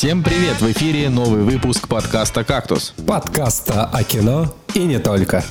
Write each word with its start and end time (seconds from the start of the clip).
Всем 0.00 0.22
привет! 0.22 0.62
В 0.62 0.72
эфире 0.72 1.10
новый 1.10 1.42
выпуск 1.42 1.86
подкаста 1.86 2.42
«Кактус». 2.42 2.94
Подкаста 3.06 3.84
о 3.84 4.02
кино 4.02 4.46
и 4.72 4.78
не 4.78 4.98
только. 4.98 5.44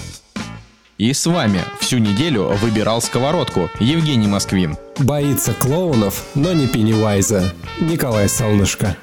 И 0.97 1.13
с 1.13 1.27
вами 1.27 1.61
всю 1.79 1.99
неделю 1.99 2.45
выбирал 2.59 2.99
сковородку 2.99 3.69
Евгений 3.79 4.25
Москвин. 4.25 4.75
Боится 4.97 5.53
клоунов, 5.53 6.25
но 6.33 6.51
не 6.53 6.65
Пеннивайза. 6.65 7.53
Николай 7.79 8.27
Солнышко. 8.27 8.97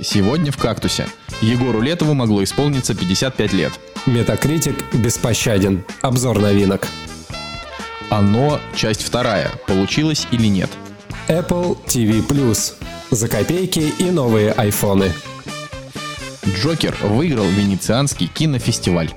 Сегодня 0.00 0.52
в 0.52 0.58
«Кактусе». 0.58 1.08
Егору 1.40 1.80
Летову 1.80 2.14
могло 2.14 2.44
исполниться 2.44 2.94
55 2.94 3.52
лет. 3.52 3.72
Метакритик 4.06 4.94
беспощаден. 4.94 5.82
Обзор 6.02 6.38
новинок. 6.38 6.86
Оно, 8.18 8.58
часть 8.74 9.04
вторая, 9.04 9.48
получилось 9.68 10.26
или 10.32 10.48
нет? 10.48 10.68
Apple 11.28 11.78
TV. 11.86 12.20
За 13.12 13.28
копейки 13.28 13.92
и 13.96 14.10
новые 14.10 14.50
айфоны. 14.50 15.12
Джокер 16.44 16.96
выиграл 17.00 17.44
Венецианский 17.44 18.26
кинофестиваль. 18.26 19.12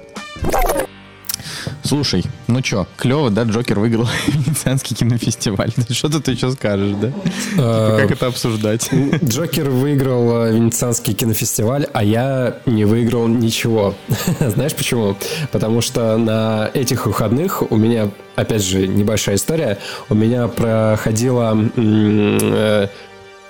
Слушай, 1.91 2.23
ну 2.47 2.61
чё, 2.61 2.87
клево, 2.95 3.29
да, 3.29 3.43
Джокер 3.43 3.77
выиграл 3.77 4.07
Венецианский 4.27 4.95
кинофестиваль. 4.95 5.73
Что 5.89 6.07
ты 6.07 6.13
тут 6.21 6.27
еще 6.29 6.49
скажешь, 6.51 6.95
да? 6.95 7.11
Типа, 7.11 7.97
как 7.99 8.11
это 8.11 8.27
обсуждать? 8.27 8.89
Джокер 9.21 9.69
выиграл 9.69 10.45
э, 10.45 10.53
Венецианский 10.53 11.13
кинофестиваль, 11.13 11.87
а 11.91 12.01
я 12.01 12.59
не 12.65 12.85
выиграл 12.85 13.27
ничего. 13.27 13.93
Знаешь 14.39 14.73
почему? 14.73 15.17
Потому 15.51 15.81
что 15.81 16.15
на 16.15 16.71
этих 16.73 17.07
выходных 17.07 17.69
у 17.69 17.75
меня, 17.75 18.09
опять 18.37 18.63
же, 18.63 18.87
небольшая 18.87 19.35
история, 19.35 19.77
у 20.07 20.15
меня 20.15 20.47
проходила 20.47 21.57
э, 21.75 22.87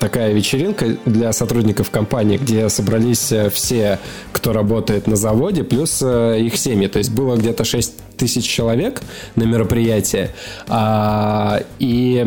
такая 0.01 0.33
вечеринка 0.33 0.97
для 1.05 1.31
сотрудников 1.31 1.91
компании, 1.91 2.37
где 2.37 2.67
собрались 2.69 3.31
э, 3.31 3.51
все, 3.51 3.99
кто 4.31 4.51
работает 4.51 5.05
на 5.05 5.15
заводе, 5.15 5.63
плюс 5.63 6.01
э, 6.01 6.39
их 6.41 6.57
семьи. 6.57 6.87
То 6.87 6.97
есть 6.97 7.11
было 7.11 7.35
где-то 7.37 7.63
6 7.63 8.17
тысяч 8.17 8.45
человек 8.45 9.01
на 9.35 9.43
мероприятие. 9.43 10.31
А, 10.67 11.61
и 11.77 12.25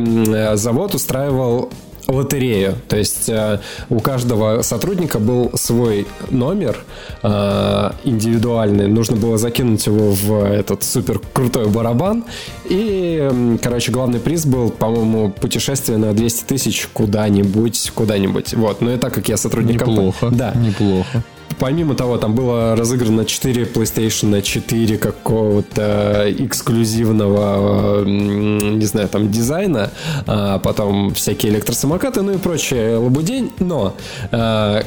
завод 0.55 0.95
устраивал 0.95 1.70
лотерею. 2.06 2.77
То 2.88 2.97
есть 2.97 3.28
э, 3.28 3.60
у 3.88 4.00
каждого 4.00 4.62
сотрудника 4.62 5.19
был 5.19 5.50
свой 5.55 6.06
номер 6.30 6.78
э, 7.22 7.91
индивидуальный. 8.05 8.88
Нужно 8.88 9.16
было 9.16 9.38
закинуть 9.38 9.86
его 9.86 10.12
в 10.12 10.44
этот 10.44 10.83
супер 10.83 11.20
крутой 11.33 11.69
барабан. 11.69 12.24
И, 12.69 13.56
короче, 13.62 13.92
главный 13.92 14.20
приз 14.20 14.46
был, 14.46 14.70
по-моему, 14.70 15.30
путешествие 15.30 15.98
на 15.98 16.12
200 16.12 16.44
тысяч 16.44 16.88
куда-нибудь, 16.92 17.92
куда-нибудь. 17.94 18.55
Вот. 18.55 18.80
Но 18.80 18.92
и 18.92 18.96
так 18.96 19.14
как 19.14 19.28
я 19.28 19.36
сотрудник 19.36 19.80
Неплохо. 19.80 20.18
Компании, 20.20 20.39
да. 20.39 20.52
Неплохо. 20.55 21.22
Помимо 21.58 21.94
того, 21.94 22.19
там 22.19 22.34
было 22.34 22.77
разыграно 22.77 23.24
4 23.24 23.64
PlayStation 23.64 24.41
4 24.42 24.98
какого-то 24.98 26.27
эксклюзивного, 26.38 28.05
не 28.05 28.84
знаю, 28.84 29.08
там 29.08 29.30
дизайна, 29.30 29.91
а 30.27 30.58
потом 30.58 31.14
всякие 31.14 31.52
электросамокаты, 31.52 32.22
ну 32.22 32.33
и 32.33 32.38
прочее 32.38 32.96
лабудень, 32.96 33.52
но 33.58 33.94
а, 34.30 34.83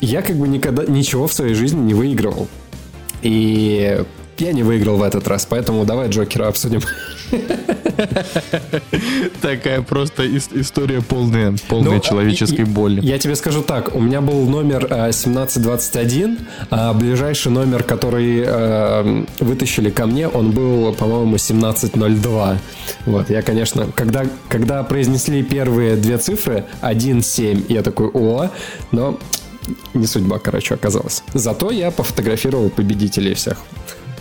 я 0.00 0.22
как 0.22 0.36
бы 0.36 0.48
никогда 0.48 0.84
ничего 0.84 1.26
в 1.26 1.32
своей 1.32 1.54
жизни 1.54 1.80
не 1.80 1.94
выигрывал. 1.94 2.48
И 3.22 4.04
я 4.38 4.52
не 4.52 4.62
выиграл 4.62 4.96
в 4.96 5.02
этот 5.02 5.28
раз, 5.28 5.46
поэтому 5.46 5.84
давай 5.84 6.08
Джокера 6.08 6.48
обсудим. 6.48 6.80
Такая 9.40 9.82
просто 9.82 10.26
история 10.36 11.00
полная, 11.02 11.54
полная 11.68 11.94
ну, 11.96 12.00
человеческой 12.00 12.64
боли. 12.64 13.00
Я 13.02 13.18
тебе 13.18 13.36
скажу 13.36 13.62
так, 13.62 13.94
у 13.94 14.00
меня 14.00 14.20
был 14.20 14.46
номер 14.46 14.84
1721, 14.84 16.32
э, 16.32 16.36
а 16.70 16.92
ближайший 16.92 17.52
номер, 17.52 17.82
который 17.82 18.42
э, 18.46 19.24
вытащили 19.40 19.90
ко 19.90 20.06
мне, 20.06 20.28
он 20.28 20.50
был, 20.50 20.92
по-моему, 20.94 21.36
1702. 21.36 22.58
Вот, 23.06 23.30
я, 23.30 23.42
конечно, 23.42 23.86
когда, 23.94 24.24
когда 24.48 24.82
произнесли 24.82 25.42
первые 25.42 25.96
две 25.96 26.18
цифры, 26.18 26.64
1-7, 26.82 27.66
я 27.68 27.82
такой, 27.82 28.08
о, 28.12 28.50
но 28.92 29.18
не 29.94 30.06
судьба, 30.06 30.38
короче, 30.38 30.74
оказалась. 30.74 31.22
Зато 31.32 31.70
я 31.70 31.90
пофотографировал 31.90 32.70
победителей 32.70 33.34
всех. 33.34 33.58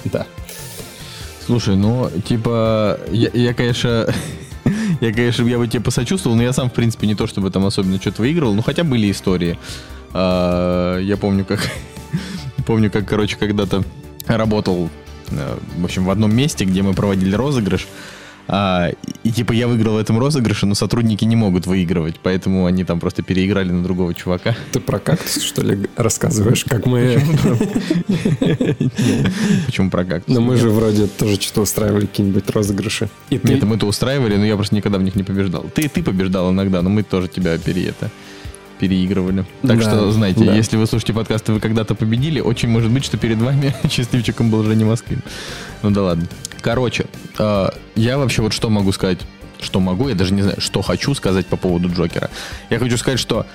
Да. 0.11 0.25
Слушай, 1.45 1.75
ну, 1.75 2.09
типа, 2.25 2.99
я, 3.11 3.29
я 3.33 3.53
конечно, 3.53 4.07
я, 5.01 5.13
конечно, 5.13 5.45
я 5.45 5.57
бы 5.57 5.67
тебе 5.67 5.83
посочувствовал, 5.83 6.37
но 6.37 6.43
я 6.43 6.53
сам, 6.53 6.69
в 6.69 6.73
принципе, 6.73 7.05
не 7.05 7.15
то 7.15 7.27
чтобы 7.27 7.51
там 7.51 7.65
особенно 7.65 7.99
что-то 7.99 8.21
выигрывал, 8.21 8.53
но 8.53 8.61
хотя 8.61 8.83
были 8.83 9.11
истории. 9.11 9.59
А, 10.13 10.99
я 10.99 11.17
помню, 11.17 11.43
как, 11.43 11.69
помню, 12.65 12.89
как, 12.89 13.07
короче, 13.07 13.35
когда-то 13.35 13.83
работал, 14.25 14.89
э, 15.31 15.57
в 15.77 15.83
общем, 15.83 16.05
в 16.05 16.09
одном 16.09 16.33
месте, 16.33 16.63
где 16.63 16.81
мы 16.81 16.93
проводили 16.93 17.35
розыгрыш, 17.35 17.87
а, 18.47 18.89
и 19.23 19.31
типа 19.31 19.53
я 19.53 19.67
выиграл 19.67 19.93
в 19.93 19.97
этом 19.97 20.19
розыгрыше, 20.19 20.65
но 20.65 20.75
сотрудники 20.75 21.23
не 21.25 21.35
могут 21.35 21.65
выигрывать, 21.65 22.15
поэтому 22.21 22.65
они 22.65 22.83
там 22.83 22.99
просто 22.99 23.23
переиграли 23.23 23.71
на 23.71 23.83
другого 23.83 24.13
чувака. 24.13 24.55
Ты 24.71 24.79
про 24.79 24.99
кактус, 24.99 25.41
что 25.41 25.61
ли, 25.61 25.87
рассказываешь, 25.95 26.65
как 26.65 26.85
мы... 26.85 27.21
Почему 29.65 29.89
про 29.91 30.05
кактус? 30.05 30.33
Но 30.33 30.41
мы 30.41 30.57
же 30.57 30.69
вроде 30.69 31.07
тоже 31.07 31.39
что-то 31.39 31.61
устраивали, 31.61 32.05
какие-нибудь 32.05 32.49
розыгрыши. 32.49 33.09
Нет, 33.29 33.63
мы-то 33.63 33.85
устраивали, 33.85 34.35
но 34.35 34.45
я 34.45 34.55
просто 34.55 34.75
никогда 34.75 34.97
в 34.97 35.03
них 35.03 35.15
не 35.15 35.23
побеждал. 35.23 35.65
Ты, 35.73 35.87
ты 35.87 36.03
побеждал 36.03 36.51
иногда, 36.51 36.81
но 36.81 36.89
мы 36.89 37.03
тоже 37.03 37.27
тебя 37.27 37.57
пере 37.57 37.85
это 37.87 38.11
переигрывали. 38.83 39.45
Так 39.61 39.77
да, 39.77 39.81
что, 39.81 40.11
знаете, 40.11 40.43
да. 40.43 40.53
если 40.53 40.75
вы 40.75 40.85
слушаете 40.87 41.13
подкаст, 41.13 41.47
и 41.47 41.53
вы 41.53 41.61
когда-то 41.61 41.95
победили, 41.95 42.41
очень 42.41 42.67
может 42.67 42.91
быть, 42.91 43.05
что 43.05 43.17
перед 43.17 43.37
вами 43.37 43.73
счастливчиком 43.89 44.49
был 44.49 44.59
уже 44.59 44.75
не 44.75 44.83
Москвин. 44.83 45.21
Ну 45.83 45.91
да 45.91 46.03
ладно. 46.03 46.27
Короче, 46.59 47.05
э, 47.39 47.69
я 47.95 48.17
вообще 48.17 48.41
вот 48.41 48.51
что 48.51 48.69
могу 48.69 48.91
сказать, 48.91 49.19
что 49.61 49.79
могу, 49.79 50.09
я 50.09 50.15
даже 50.15 50.33
не 50.33 50.41
знаю, 50.41 50.59
что 50.59 50.81
хочу 50.81 51.15
сказать 51.15 51.45
по 51.45 51.55
поводу 51.55 51.89
Джокера. 51.89 52.29
Я 52.69 52.79
хочу 52.79 52.97
сказать, 52.97 53.21
что 53.21 53.45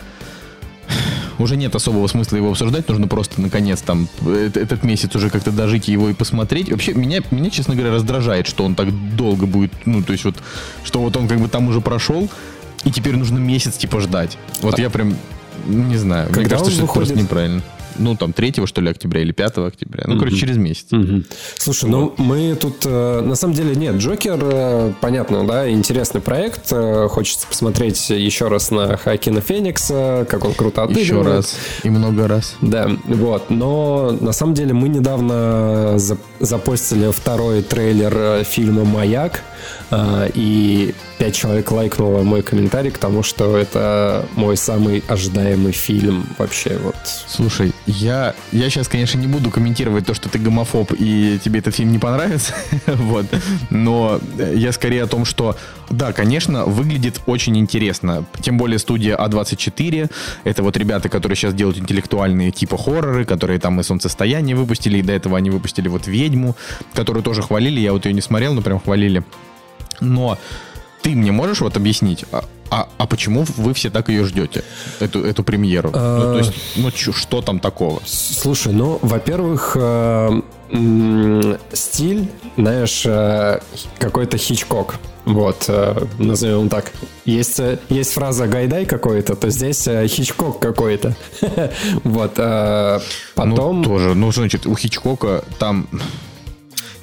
уже 1.39 1.57
нет 1.57 1.75
особого 1.75 2.07
смысла 2.07 2.37
его 2.37 2.51
обсуждать, 2.51 2.89
нужно 2.89 3.07
просто, 3.07 3.39
наконец, 3.43 3.83
там, 3.83 4.09
этот 4.55 4.83
месяц 4.83 5.15
уже 5.15 5.29
как-то 5.29 5.53
дожить 5.53 5.89
его 5.89 6.09
и 6.09 6.15
посмотреть. 6.15 6.71
Вообще, 6.71 6.95
меня, 6.95 7.21
меня, 7.31 7.51
честно 7.51 7.75
говоря, 7.75 7.93
раздражает, 7.93 8.47
что 8.47 8.65
он 8.65 8.75
так 8.75 8.89
долго 9.15 9.45
будет, 9.45 9.73
ну, 9.85 10.03
то 10.03 10.13
есть 10.13 10.25
вот, 10.25 10.37
что 10.85 11.01
вот 11.01 11.15
он 11.19 11.29
как 11.29 11.39
бы 11.39 11.49
там 11.49 11.69
уже 11.69 11.83
прошел, 11.83 12.31
и 12.85 12.91
теперь 12.91 13.17
нужно 13.17 13.39
месяц, 13.39 13.77
типа, 13.77 14.01
ждать. 14.01 14.39
Вот 14.63 14.79
а... 14.79 14.81
я 14.81 14.91
прям, 14.91 15.17
не 15.67 15.97
знаю, 15.97 16.27
Когда 16.27 16.41
мне 16.41 16.49
кажется, 16.49 16.71
что 16.73 16.85
это 16.85 16.93
просто 16.93 17.15
неправильно 17.15 17.63
ну, 17.99 18.17
там, 18.17 18.33
3 18.33 18.67
что 18.67 18.81
ли, 18.81 18.91
октября 18.91 19.23
или 19.23 19.33
5 19.33 19.59
октября. 19.59 20.05
Ну, 20.07 20.15
mm-hmm. 20.15 20.19
короче, 20.19 20.37
через 20.37 20.57
месяц. 20.57 20.87
Mm-hmm. 20.91 21.25
Слушай, 21.57 21.91
ну, 21.91 22.05
вот. 22.05 22.19
ну, 22.19 22.25
мы 22.25 22.55
тут, 22.55 22.85
э, 22.85 23.21
на 23.21 23.35
самом 23.35 23.55
деле, 23.55 23.75
нет, 23.75 23.97
Джокер, 23.97 24.39
э, 24.41 24.93
понятно, 25.01 25.47
да, 25.47 25.71
интересный 25.71 26.21
проект. 26.21 26.73
Э, 26.73 27.09
хочется 27.09 27.47
посмотреть 27.47 28.11
еще 28.11 28.49
раз 28.49 28.71
на 28.71 28.97
Хакина 28.97 29.41
Феникса, 29.41 30.27
как 30.29 30.45
он 30.45 30.55
круто 30.55 30.85
отыгрывает. 30.85 31.09
Еще 31.09 31.23
раз. 31.23 31.57
И 31.83 31.91
много 31.91 32.29
раз. 32.29 32.57
Да, 32.61 32.91
вот. 33.05 33.51
Но, 33.51 34.17
на 34.21 34.33
самом 34.33 34.55
деле, 34.55 34.73
мы 34.73 34.89
недавно 34.89 35.99
запостили 36.41 37.11
второй 37.11 37.63
трейлер 37.63 38.45
фильма 38.45 38.85
«Маяк», 38.85 39.43
и 40.35 40.95
пять 41.19 41.35
человек 41.35 41.71
лайкнуло 41.71 42.23
мой 42.23 42.43
комментарий 42.43 42.91
к 42.91 42.99
тому, 42.99 43.23
что 43.23 43.57
это 43.57 44.27
мой 44.37 44.57
самый 44.57 45.03
ожидаемый 45.09 45.73
фильм 45.73 46.27
вообще 46.39 46.79
вот. 46.83 46.97
Слушай, 47.27 47.73
я, 47.89 48.35
я 48.53 48.69
сейчас, 48.69 48.87
конечно, 48.87 49.19
не 49.19 49.27
буду 49.27 49.51
комментировать 49.51 50.05
то, 50.05 50.13
что 50.13 50.29
ты 50.29 50.39
гомофоб 50.39 50.93
и 50.99 51.39
тебе 51.43 51.61
этот 51.61 51.75
фильм 51.75 51.91
не 51.91 51.99
понравится, 51.99 52.55
вот, 52.87 53.27
но 53.71 54.21
я 54.37 54.73
скорее 54.73 55.05
о 55.05 55.07
том, 55.07 55.25
что, 55.25 55.57
да, 55.89 56.13
конечно, 56.13 56.67
выглядит 56.67 57.23
очень 57.25 57.57
интересно, 57.57 58.27
тем 58.43 58.59
более 58.59 58.79
студия 58.79 59.17
А24, 59.17 60.11
это 60.45 60.63
вот 60.63 60.77
ребята, 60.77 61.09
которые 61.09 61.35
сейчас 61.35 61.55
делают 61.55 61.79
интеллектуальные 61.79 62.51
типа 62.51 62.77
хорроры, 62.77 63.25
которые 63.25 63.59
там 63.59 63.81
и 63.81 63.83
«Солнцестояние» 63.83 64.55
выпустили, 64.55 64.99
и 64.99 65.03
до 65.03 65.15
этого 65.15 65.39
они 65.39 65.49
выпустили 65.49 65.89
вот 65.89 66.07
«Ведьму», 66.07 66.57
которую 66.93 67.23
тоже 67.23 67.41
хвалили, 67.41 67.81
я 67.81 67.95
вот 67.95 68.05
ее 68.05 68.13
не 68.13 68.21
смотрел, 68.21 68.53
но 68.53 68.61
прям 68.61 68.81
хвалили. 68.81 69.25
Но 70.01 70.39
ты 71.01 71.15
мне 71.15 71.33
можешь 71.33 71.63
вот 71.63 71.79
объяснить, 71.79 72.27
а, 72.71 72.83
а, 72.83 72.89
а 72.99 73.07
почему 73.07 73.45
вы 73.57 73.75
все 73.75 73.91
так 73.91 74.09
ее 74.09 74.25
ждете, 74.25 74.65
эту, 75.01 75.25
эту 75.25 75.43
премьеру? 75.43 75.91
Ну, 75.91 76.33
то 76.33 76.39
есть, 76.39 76.53
ну, 76.77 76.91
чё, 76.91 77.13
что 77.13 77.43
там 77.43 77.61
такого? 77.61 78.01
Слушай, 78.05 78.73
ну, 78.73 78.99
во-первых, 79.03 79.77
э, 79.79 80.41
стиль, 81.73 82.29
знаешь, 82.57 83.03
э, 83.07 83.61
какой-то 83.99 84.39
хичкок. 84.39 84.97
Вот, 85.25 85.67
э, 85.69 86.07
назовем 86.19 86.69
так. 86.69 86.93
Есть, 87.25 87.61
есть 87.91 88.13
фраза 88.13 88.47
«гайдай» 88.47 88.87
какой-то, 88.87 89.35
то 89.35 89.51
здесь 89.51 89.83
Хичкок 90.07 90.59
какой-то. 90.59 91.15
Вот, 92.05 92.35
потом... 93.35 93.83
Ну, 93.83 93.85
тоже, 93.85 94.15
ну, 94.15 94.33
значит, 94.33 94.67
у 94.67 94.75
Хичкока 94.75 95.45
там... 95.59 95.89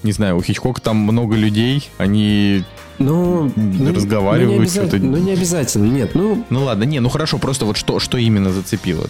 Не 0.04 0.12
знаю, 0.12 0.38
у 0.38 0.42
Хичкока 0.42 0.82
там 0.82 0.98
много 0.98 1.36
людей, 1.36 1.90
они 1.98 2.64
Ну, 3.00 3.52
разговаривать. 3.94 4.76
Ну, 4.76 4.98
не 4.98 5.00
ну, 5.00 5.18
не 5.18 5.32
обязательно, 5.34 5.92
нет. 5.92 6.16
Ну, 6.16 6.46
ну 6.50 6.64
ладно, 6.64 6.84
не, 6.84 7.00
ну 7.00 7.10
хорошо, 7.10 7.38
просто 7.38 7.66
вот 7.66 7.78
что, 7.78 8.00
что 8.00 8.18
именно 8.18 8.52
зацепило? 8.52 9.08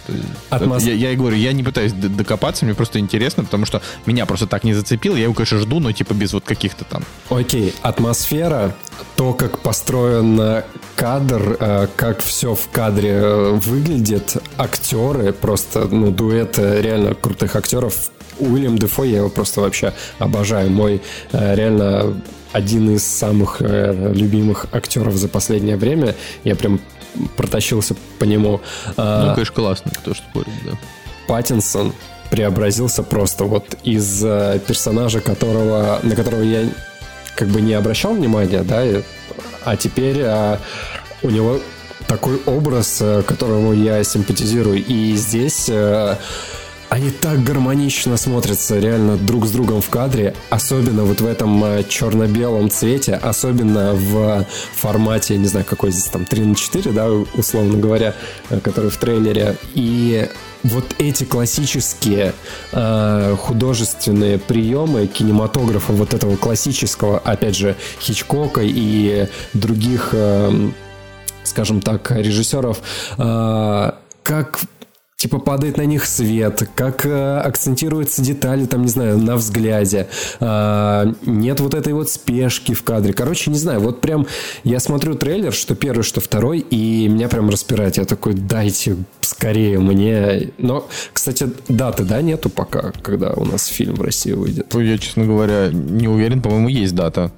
Атмос... 0.50 0.84
Я, 0.84 0.94
я 0.94 1.12
и 1.12 1.16
говорю, 1.16 1.36
я 1.36 1.52
не 1.52 1.62
пытаюсь 1.62 1.92
докопаться, 1.92 2.64
мне 2.64 2.74
просто 2.74 2.98
интересно, 2.98 3.44
потому 3.44 3.66
что 3.66 3.82
меня 4.06 4.26
просто 4.26 4.46
так 4.46 4.64
не 4.64 4.74
зацепило, 4.74 5.16
я 5.16 5.24
его, 5.24 5.34
конечно, 5.34 5.58
жду, 5.58 5.80
но 5.80 5.92
типа 5.92 6.14
без 6.14 6.32
вот 6.32 6.44
каких-то 6.44 6.84
там. 6.84 7.04
Окей, 7.30 7.74
атмосфера, 7.82 8.74
то, 9.16 9.32
как 9.32 9.58
построен 9.58 10.62
кадр, 10.96 11.56
э, 11.60 11.86
как 11.94 12.22
все 12.22 12.54
в 12.54 12.68
кадре 12.70 13.10
э, 13.10 13.50
выглядит, 13.52 14.36
актеры, 14.56 15.32
просто, 15.32 15.86
ну, 15.86 16.10
дуэт 16.10 16.58
реально 16.58 17.14
крутых 17.14 17.54
актеров. 17.54 18.10
Уильям 18.38 18.76
Дефо, 18.76 19.04
я 19.04 19.18
его 19.18 19.28
просто 19.30 19.60
вообще 19.60 19.94
обожаю. 20.18 20.70
Мой 20.70 21.00
э, 21.32 21.54
реально 21.54 22.20
один 22.52 22.94
из 22.94 23.04
самых 23.04 23.56
э, 23.60 24.12
любимых 24.14 24.66
актеров 24.72 25.14
за 25.14 25.28
последнее 25.28 25.76
время. 25.76 26.14
Я 26.44 26.56
прям 26.56 26.80
протащился 27.36 27.96
по 28.18 28.24
нему. 28.24 28.60
А, 28.96 29.28
ну, 29.28 29.34
конечно, 29.34 29.54
классно, 29.54 29.90
кто 29.90 30.14
ж 30.14 30.18
спорит, 30.18 30.52
да. 30.64 30.72
Паттинсон 31.28 31.92
преобразился 32.30 33.02
просто 33.02 33.44
вот 33.44 33.76
из 33.82 34.22
э, 34.24 34.60
персонажа, 34.66 35.20
которого, 35.20 36.00
на 36.02 36.14
которого 36.14 36.42
я 36.42 36.68
как 37.34 37.48
бы 37.48 37.60
не 37.60 37.74
обращал 37.74 38.14
внимания, 38.14 38.62
да, 38.62 38.82
а 39.64 39.76
теперь 39.76 40.22
а, 40.22 40.58
у 41.22 41.30
него 41.30 41.60
такой 42.06 42.40
образ, 42.46 42.98
э, 43.00 43.22
которому 43.22 43.72
я 43.72 44.02
симпатизирую. 44.04 44.84
И 44.84 45.14
здесь 45.16 45.70
они 46.88 47.10
так 47.10 47.42
гармонично 47.42 48.16
смотрятся 48.16 48.78
реально 48.78 49.16
друг 49.16 49.46
с 49.46 49.50
другом 49.50 49.80
в 49.80 49.88
кадре, 49.88 50.34
особенно 50.50 51.04
вот 51.04 51.20
в 51.20 51.26
этом 51.26 51.64
э, 51.64 51.84
черно-белом 51.88 52.70
цвете, 52.70 53.14
особенно 53.14 53.92
в 53.94 54.46
формате, 54.74 55.36
не 55.36 55.46
знаю, 55.46 55.66
какой 55.66 55.90
здесь 55.90 56.04
там 56.04 56.24
3 56.24 56.44
на 56.44 56.54
4, 56.54 56.92
да, 56.92 57.10
условно 57.10 57.78
говоря, 57.78 58.14
э, 58.50 58.60
который 58.60 58.90
в 58.90 58.96
трейлере. 58.96 59.56
И 59.74 60.28
вот 60.62 60.84
эти 60.98 61.24
классические 61.24 62.34
э, 62.72 63.36
художественные 63.38 64.38
приемы 64.38 65.06
кинематографа, 65.06 65.92
вот 65.92 66.14
этого 66.14 66.36
классического, 66.36 67.18
опять 67.18 67.56
же, 67.56 67.76
Хичкока 68.00 68.60
и 68.62 69.28
других, 69.54 70.10
э, 70.12 70.70
скажем 71.44 71.80
так, 71.80 72.10
режиссеров, 72.10 72.80
э, 73.18 73.90
как 74.22 74.60
типа 75.16 75.38
падает 75.38 75.78
на 75.78 75.86
них 75.86 76.04
свет, 76.04 76.68
как 76.74 77.06
э, 77.06 77.38
акцентируются 77.38 78.20
детали, 78.20 78.66
там, 78.66 78.82
не 78.82 78.88
знаю, 78.88 79.18
на 79.18 79.36
взгляде. 79.36 80.08
Э, 80.40 81.06
нет 81.24 81.60
вот 81.60 81.74
этой 81.74 81.94
вот 81.94 82.10
спешки 82.10 82.74
в 82.74 82.82
кадре. 82.82 83.14
Короче, 83.14 83.50
не 83.50 83.58
знаю, 83.58 83.80
вот 83.80 84.02
прям 84.02 84.26
я 84.62 84.78
смотрю 84.78 85.14
трейлер, 85.14 85.54
что 85.54 85.74
первый, 85.74 86.02
что 86.02 86.20
второй, 86.20 86.58
и 86.58 87.08
меня 87.08 87.28
прям 87.28 87.48
распирает. 87.48 87.96
Я 87.96 88.04
такой, 88.04 88.34
дайте 88.34 88.96
скорее 89.22 89.78
мне. 89.78 90.50
Но, 90.58 90.86
кстати, 91.14 91.48
даты, 91.68 92.04
да, 92.04 92.20
нету 92.20 92.50
пока, 92.50 92.92
когда 93.02 93.32
у 93.32 93.46
нас 93.46 93.66
фильм 93.66 93.94
в 93.94 94.02
России 94.02 94.32
выйдет. 94.32 94.66
Ну, 94.74 94.80
я, 94.80 94.98
честно 94.98 95.24
говоря, 95.24 95.70
не 95.72 96.08
уверен, 96.08 96.42
по-моему, 96.42 96.68
есть 96.68 96.94
дата. 96.94 97.32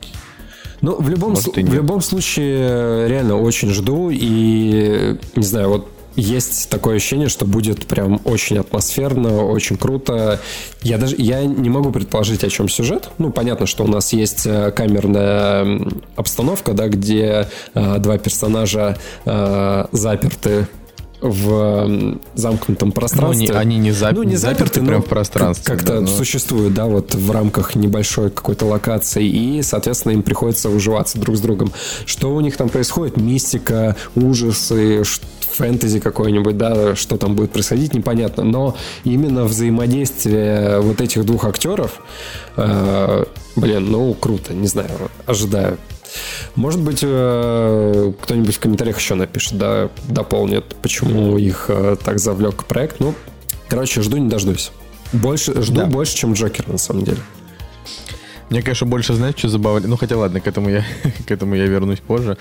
Ну, 0.80 0.96
в 1.00 1.08
любом, 1.08 1.30
Может, 1.30 1.56
в 1.56 1.74
любом 1.74 2.00
случае, 2.00 3.08
реально 3.08 3.36
очень 3.36 3.70
жду. 3.70 4.10
И, 4.12 5.16
не 5.34 5.42
знаю, 5.42 5.68
вот 5.68 5.97
есть 6.18 6.68
такое 6.68 6.96
ощущение, 6.96 7.28
что 7.28 7.46
будет 7.46 7.86
прям 7.86 8.20
очень 8.24 8.58
атмосферно, 8.58 9.46
очень 9.46 9.76
круто. 9.76 10.40
Я 10.82 10.98
даже 10.98 11.14
я 11.18 11.44
не 11.44 11.70
могу 11.70 11.92
предположить, 11.92 12.44
о 12.44 12.50
чем 12.50 12.68
сюжет. 12.68 13.10
Ну, 13.18 13.30
понятно, 13.30 13.66
что 13.66 13.84
у 13.84 13.86
нас 13.86 14.12
есть 14.12 14.42
э, 14.44 14.72
камерная 14.72 15.80
обстановка, 16.16 16.72
да, 16.72 16.88
где 16.88 17.48
э, 17.74 17.98
два 17.98 18.18
персонажа 18.18 18.98
э, 19.24 19.86
заперты 19.92 20.66
в 21.20 22.08
замкнутом 22.34 22.92
пространстве. 22.92 23.48
Ну, 23.48 23.58
они, 23.58 23.76
они 23.76 23.78
не, 23.78 23.92
зап... 23.92 24.14
ну, 24.14 24.22
не 24.22 24.36
заперты, 24.36 24.64
заперты 24.64 24.86
прям 24.86 25.02
в 25.02 25.06
пространстве. 25.06 25.64
Как-то 25.64 25.94
да, 25.94 26.00
но... 26.00 26.06
существуют, 26.06 26.74
да, 26.74 26.86
вот 26.86 27.14
в 27.14 27.30
рамках 27.30 27.74
небольшой 27.74 28.30
какой-то 28.30 28.66
локации, 28.66 29.26
и, 29.26 29.62
соответственно, 29.62 30.12
им 30.12 30.22
приходится 30.22 30.68
уживаться 30.68 31.18
друг 31.18 31.36
с 31.36 31.40
другом. 31.40 31.72
Что 32.06 32.34
у 32.34 32.40
них 32.40 32.56
там 32.56 32.68
происходит? 32.68 33.16
Мистика, 33.16 33.96
ужасы, 34.14 35.02
фэнтези 35.58 36.00
какой-нибудь, 36.00 36.56
да, 36.56 36.94
что 36.94 37.16
там 37.16 37.34
будет 37.34 37.50
происходить, 37.50 37.94
непонятно. 37.94 38.44
Но 38.44 38.76
именно 39.04 39.44
взаимодействие 39.44 40.80
вот 40.80 41.00
этих 41.00 41.24
двух 41.24 41.44
актеров, 41.44 42.00
э, 42.56 43.24
блин, 43.56 43.90
ну, 43.90 44.14
круто, 44.14 44.54
не 44.54 44.68
знаю, 44.68 44.90
ожидаю. 45.26 45.78
Может 46.54 46.80
быть, 46.80 47.00
э, 47.02 48.12
кто-нибудь 48.22 48.56
в 48.56 48.60
комментариях 48.60 48.98
еще 48.98 49.14
напишет, 49.14 49.58
да, 49.58 49.90
дополнит, 50.08 50.64
почему 50.82 51.36
их 51.36 51.66
э, 51.68 51.96
так 52.02 52.18
завлек 52.18 52.64
проект. 52.64 53.00
Ну, 53.00 53.14
короче, 53.68 54.02
жду 54.02 54.16
не 54.16 54.28
дождусь. 54.28 54.70
Больше, 55.12 55.62
жду 55.62 55.82
да. 55.82 55.86
больше, 55.86 56.16
чем 56.16 56.32
Джокер, 56.34 56.68
на 56.68 56.78
самом 56.78 57.04
деле. 57.04 57.20
Мне, 58.50 58.62
конечно, 58.62 58.86
больше, 58.86 59.14
знаешь, 59.14 59.34
что 59.36 59.48
забавляет? 59.48 59.88
Ну, 59.88 59.96
хотя 59.96 60.16
ладно, 60.16 60.40
к 60.40 60.46
этому 60.46 60.70
я, 60.70 60.84
к 61.26 61.30
этому 61.30 61.54
я 61.54 61.66
вернусь 61.66 62.00
позже. 62.00 62.38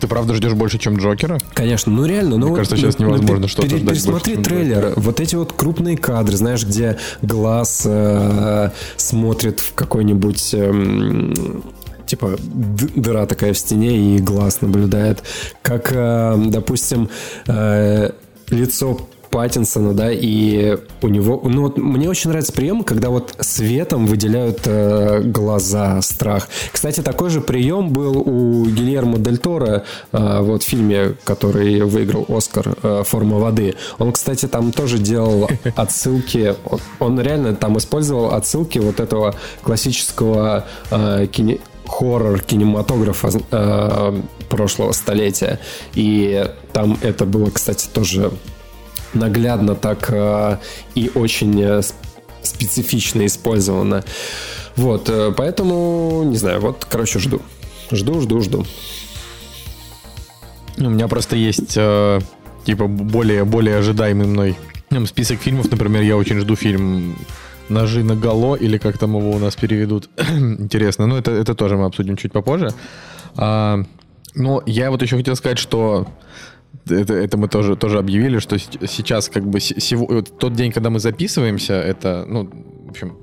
Ты 0.00 0.06
правда 0.08 0.34
ждешь 0.34 0.54
больше, 0.54 0.78
чем 0.78 0.96
Джокера? 0.96 1.38
Конечно, 1.54 1.92
ну 1.92 2.04
реально. 2.04 2.36
Ну, 2.36 2.48
Мне 2.48 2.56
кажется, 2.56 2.76
сейчас 2.76 2.98
ну, 2.98 3.06
невозможно 3.06 3.42
ну, 3.42 3.48
что-то 3.48 3.68
ждать 3.68 3.88
Пересмотри 3.88 4.34
больше, 4.34 4.50
трейлер. 4.50 4.76
Джокера. 4.76 5.00
Вот 5.00 5.20
эти 5.20 5.34
вот 5.36 5.52
крупные 5.52 5.96
кадры, 5.96 6.36
знаешь, 6.36 6.64
где 6.64 6.98
глаз 7.22 7.82
э, 7.84 8.70
смотрит 8.96 9.60
в 9.60 9.74
какой-нибудь... 9.74 10.54
Э, 10.54 11.32
типа 12.06 12.36
дыра 12.38 13.26
такая 13.26 13.52
в 13.52 13.58
стене 13.58 14.16
и 14.16 14.18
глаз 14.18 14.60
наблюдает. 14.60 15.22
Как, 15.62 15.92
э, 15.92 16.34
допустим, 16.48 17.08
э, 17.46 18.10
лицо 18.50 19.08
Паттинсона, 19.36 19.92
да, 19.92 20.10
и 20.10 20.78
у 21.02 21.08
него... 21.08 21.42
Ну, 21.44 21.64
вот 21.64 21.76
мне 21.76 22.08
очень 22.08 22.30
нравится 22.30 22.54
прием, 22.54 22.82
когда 22.82 23.10
вот 23.10 23.34
светом 23.38 24.06
выделяют 24.06 24.60
э, 24.64 25.20
глаза, 25.24 26.00
страх. 26.00 26.48
Кстати, 26.72 27.02
такой 27.02 27.28
же 27.28 27.42
прием 27.42 27.90
был 27.90 28.16
у 28.16 28.64
Гильермо 28.64 29.18
Дель 29.18 29.36
Торо 29.36 29.84
э, 30.12 30.40
вот 30.40 30.62
в 30.62 30.66
фильме, 30.66 31.16
который 31.24 31.82
выиграл 31.82 32.24
Оскар 32.30 32.76
э, 32.82 33.02
«Форма 33.04 33.36
воды». 33.36 33.74
Он, 33.98 34.10
кстати, 34.12 34.48
там 34.48 34.72
тоже 34.72 34.96
делал 34.96 35.50
отсылки... 35.76 36.54
Он 36.98 37.20
реально 37.20 37.54
там 37.54 37.76
использовал 37.76 38.32
отсылки 38.32 38.78
вот 38.78 39.00
этого 39.00 39.34
классического 39.62 40.64
э, 40.90 41.26
кине 41.30 41.58
хоррор 41.86 42.40
кинематографа 42.40 43.30
э, 43.50 44.20
прошлого 44.48 44.92
столетия. 44.92 45.60
И 45.94 46.50
там 46.72 46.96
это 47.02 47.26
было, 47.26 47.50
кстати, 47.50 47.86
тоже 47.92 48.32
наглядно 49.16 49.74
так 49.74 50.10
э, 50.10 50.58
и 50.94 51.10
очень 51.14 51.60
э, 51.62 51.82
специфично 52.42 53.26
использовано. 53.26 54.04
Вот, 54.76 55.08
э, 55.08 55.32
поэтому, 55.36 56.22
не 56.24 56.36
знаю, 56.36 56.60
вот, 56.60 56.86
короче, 56.88 57.18
жду. 57.18 57.40
Жду, 57.90 58.20
жду, 58.20 58.40
жду. 58.40 58.66
У 60.78 60.90
меня 60.90 61.08
просто 61.08 61.36
есть, 61.36 61.74
э, 61.76 62.20
типа, 62.64 62.86
более, 62.86 63.44
более 63.44 63.78
ожидаемый 63.78 64.26
мной 64.26 64.56
список 65.06 65.40
фильмов. 65.40 65.70
Например, 65.70 66.02
я 66.02 66.16
очень 66.16 66.38
жду 66.38 66.56
фильм 66.56 67.16
«Ножи 67.68 68.02
на 68.02 68.16
гало» 68.16 68.56
или 68.56 68.78
как 68.78 68.98
там 68.98 69.16
его 69.16 69.30
у 69.30 69.38
нас 69.38 69.56
переведут. 69.56 70.08
Интересно. 70.18 71.06
Ну, 71.06 71.16
это, 71.16 71.32
это 71.32 71.54
тоже 71.54 71.76
мы 71.76 71.84
обсудим 71.84 72.16
чуть 72.16 72.32
попозже. 72.32 72.70
А, 73.36 73.82
но 74.34 74.62
я 74.66 74.90
вот 74.90 75.02
еще 75.02 75.16
хотел 75.16 75.36
сказать, 75.36 75.58
что 75.58 76.06
это, 76.88 77.14
это 77.14 77.36
мы 77.36 77.48
тоже, 77.48 77.76
тоже 77.76 77.98
объявили, 77.98 78.38
что 78.38 78.58
сейчас 78.58 79.28
как 79.28 79.46
бы 79.46 79.60
сего, 79.60 80.06
вот 80.06 80.38
тот 80.38 80.54
день, 80.54 80.72
когда 80.72 80.90
мы 80.90 81.00
записываемся, 81.00 81.74
это, 81.74 82.24
ну, 82.26 82.48
в 82.86 82.90
общем, 82.90 83.16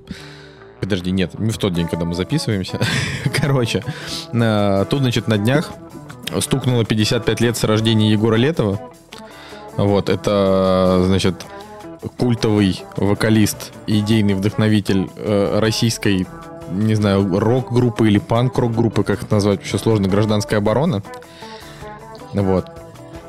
подожди, 0.79 1.12
нет, 1.12 1.39
не 1.39 1.51
в 1.51 1.58
тот 1.58 1.74
день, 1.74 1.88
когда 1.88 2.05
мы 2.05 2.13
записываемся. 2.13 2.79
Короче, 3.41 3.84
тут, 4.32 5.00
значит, 5.00 5.27
на 5.27 5.38
днях 5.38 5.72
стукнуло 6.39 6.84
55 6.86 7.41
лет 7.41 7.58
с 7.58 7.63
рождения 7.63 8.12
Егора 8.12 8.36
Летова. 8.36 8.79
Вот, 9.77 10.10
это, 10.10 11.03
значит, 11.05 11.46
культовый 12.17 12.84
вокалист 12.98 13.72
идейный 13.88 14.34
вдохновитель 14.34 15.10
э, 15.15 15.60
российской, 15.60 16.27
не 16.70 16.96
знаю, 16.96 17.39
рок-группы 17.39 18.08
или 18.08 18.20
панк-рок-группы, 18.20 19.03
как 19.03 19.24
это 19.24 19.34
назвать, 19.36 19.60
вообще 19.60 19.77
сложно, 19.77 20.08
гражданская 20.08 20.60
оборона. 20.60 21.01
Вот. 22.34 22.82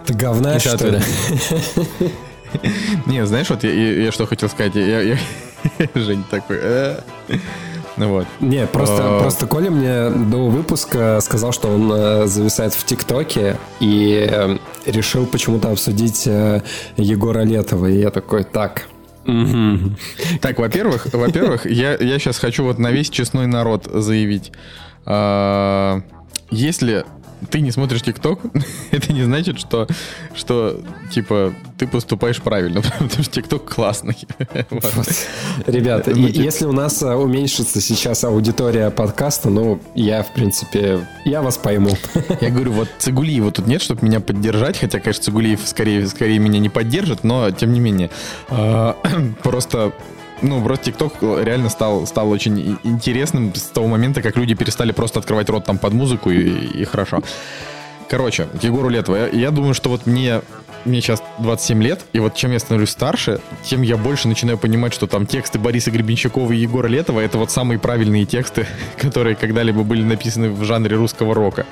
Ты 0.06 0.14
говна, 0.14 0.58
что 0.58 0.88
ли? 0.88 1.00
Не, 3.06 3.26
знаешь, 3.26 3.50
вот 3.50 3.64
я, 3.64 4.12
что 4.12 4.26
хотел 4.26 4.48
сказать. 4.48 4.74
Я, 4.74 5.00
я, 5.00 5.18
Жень 5.94 6.24
такой... 6.30 6.58
«Э». 6.60 7.00
Ну 7.96 8.08
вот. 8.08 8.26
Не, 8.40 8.66
просто, 8.66 9.18
просто 9.20 9.46
Коля 9.46 9.70
мне 9.70 10.10
до 10.10 10.48
выпуска 10.48 11.20
сказал, 11.20 11.52
что 11.52 11.68
он 11.68 11.92
э, 11.92 12.26
зависает 12.26 12.74
в 12.74 12.84
ТикТоке 12.84 13.56
и 13.78 14.28
э, 14.28 14.58
решил 14.84 15.26
почему-то 15.26 15.70
обсудить 15.70 16.26
Егора 16.26 17.44
Летова. 17.44 17.86
И 17.86 18.00
я 18.00 18.10
такой, 18.10 18.42
так, 18.42 18.88
Так, 20.40 20.58
во-первых, 20.58 21.06
во-первых, 21.12 21.66
я, 21.66 21.96
я 21.96 22.18
сейчас 22.18 22.38
хочу 22.38 22.64
вот 22.64 22.78
на 22.78 22.90
весь 22.90 23.10
честной 23.10 23.46
народ 23.46 23.88
заявить. 23.92 24.52
А, 25.06 26.02
если 26.50 27.04
ты 27.50 27.60
не 27.60 27.70
смотришь 27.70 28.02
ТикТок, 28.02 28.40
это 28.90 29.12
не 29.12 29.22
значит, 29.22 29.58
что, 29.58 29.86
что, 30.34 30.80
типа, 31.10 31.54
ты 31.78 31.86
поступаешь 31.86 32.40
правильно, 32.40 32.82
потому 32.98 33.22
что 33.22 33.30
ТикТок 33.30 33.72
классный. 33.74 34.16
Ребята, 35.66 36.10
если 36.12 36.66
у 36.66 36.72
нас 36.72 37.02
а, 37.02 37.16
уменьшится 37.16 37.80
сейчас 37.80 38.24
аудитория 38.24 38.90
подкаста, 38.90 39.50
ну, 39.50 39.80
я, 39.94 40.22
в 40.22 40.32
принципе, 40.32 41.06
я 41.24 41.42
вас 41.42 41.56
пойму. 41.56 41.96
Я 42.40 42.50
говорю, 42.50 42.72
вот 42.72 42.88
Цигулиева 42.98 43.50
тут 43.50 43.66
нет, 43.66 43.82
чтобы 43.82 44.06
меня 44.06 44.20
поддержать, 44.20 44.78
хотя, 44.78 45.00
конечно, 45.00 45.24
Цигулиев 45.24 45.60
скорее, 45.64 46.06
скорее 46.06 46.38
меня 46.38 46.58
не 46.58 46.68
поддержит, 46.68 47.24
но, 47.24 47.50
тем 47.50 47.72
не 47.72 47.80
менее, 47.80 48.10
а, 48.48 48.96
просто 49.42 49.92
ну, 50.44 50.62
просто 50.62 50.86
ТикТок 50.86 51.14
реально 51.22 51.70
стал, 51.70 52.06
стал 52.06 52.30
очень 52.30 52.78
интересным 52.84 53.54
с 53.54 53.62
того 53.62 53.86
момента, 53.86 54.22
как 54.22 54.36
люди 54.36 54.54
перестали 54.54 54.92
просто 54.92 55.18
открывать 55.18 55.48
рот 55.48 55.64
там 55.64 55.78
под 55.78 55.92
музыку 55.92 56.30
и, 56.30 56.82
и 56.82 56.84
хорошо. 56.84 57.22
Короче, 58.08 58.48
Егору 58.60 58.88
Летова, 58.88 59.16
я, 59.16 59.28
я 59.28 59.50
думаю, 59.50 59.72
что 59.72 59.88
вот 59.88 60.06
мне, 60.06 60.42
мне 60.84 61.00
сейчас 61.00 61.22
27 61.38 61.82
лет, 61.82 62.02
и 62.12 62.18
вот 62.18 62.34
чем 62.34 62.52
я 62.52 62.58
становлюсь 62.58 62.90
старше, 62.90 63.40
тем 63.64 63.82
я 63.82 63.96
больше 63.96 64.28
начинаю 64.28 64.58
понимать, 64.58 64.92
что 64.92 65.06
там 65.06 65.26
тексты 65.26 65.58
Бориса 65.58 65.90
Гребенщикова 65.90 66.52
и 66.52 66.56
Егора 66.58 66.88
Летова 66.88 67.20
это 67.20 67.38
вот 67.38 67.50
самые 67.50 67.78
правильные 67.78 68.26
тексты, 68.26 68.66
которые 68.98 69.36
когда-либо 69.36 69.82
были 69.82 70.02
написаны 70.02 70.50
в 70.50 70.62
жанре 70.64 70.96
русского 70.96 71.34
рока. 71.34 71.66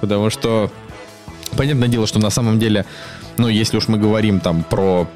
Потому 0.00 0.30
что, 0.30 0.70
понятное 1.56 1.88
дело, 1.88 2.06
что 2.08 2.18
на 2.18 2.30
самом 2.30 2.58
деле 2.58 2.84
ну, 3.38 3.48
если 3.48 3.76
уж 3.76 3.88
мы 3.88 3.98
говорим 3.98 4.40
там 4.40 4.62
про 4.62 5.06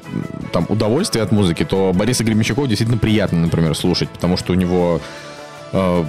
там, 0.51 0.65
удовольствие 0.69 1.23
от 1.23 1.31
музыки, 1.31 1.65
то 1.65 1.91
Бориса 1.93 2.23
Гремячукова 2.23 2.67
действительно 2.67 2.97
приятно, 2.97 3.39
например, 3.39 3.75
слушать, 3.75 4.09
потому 4.09 4.37
что 4.37 4.53
у 4.53 4.55
него 4.55 5.01
э, 5.71 6.05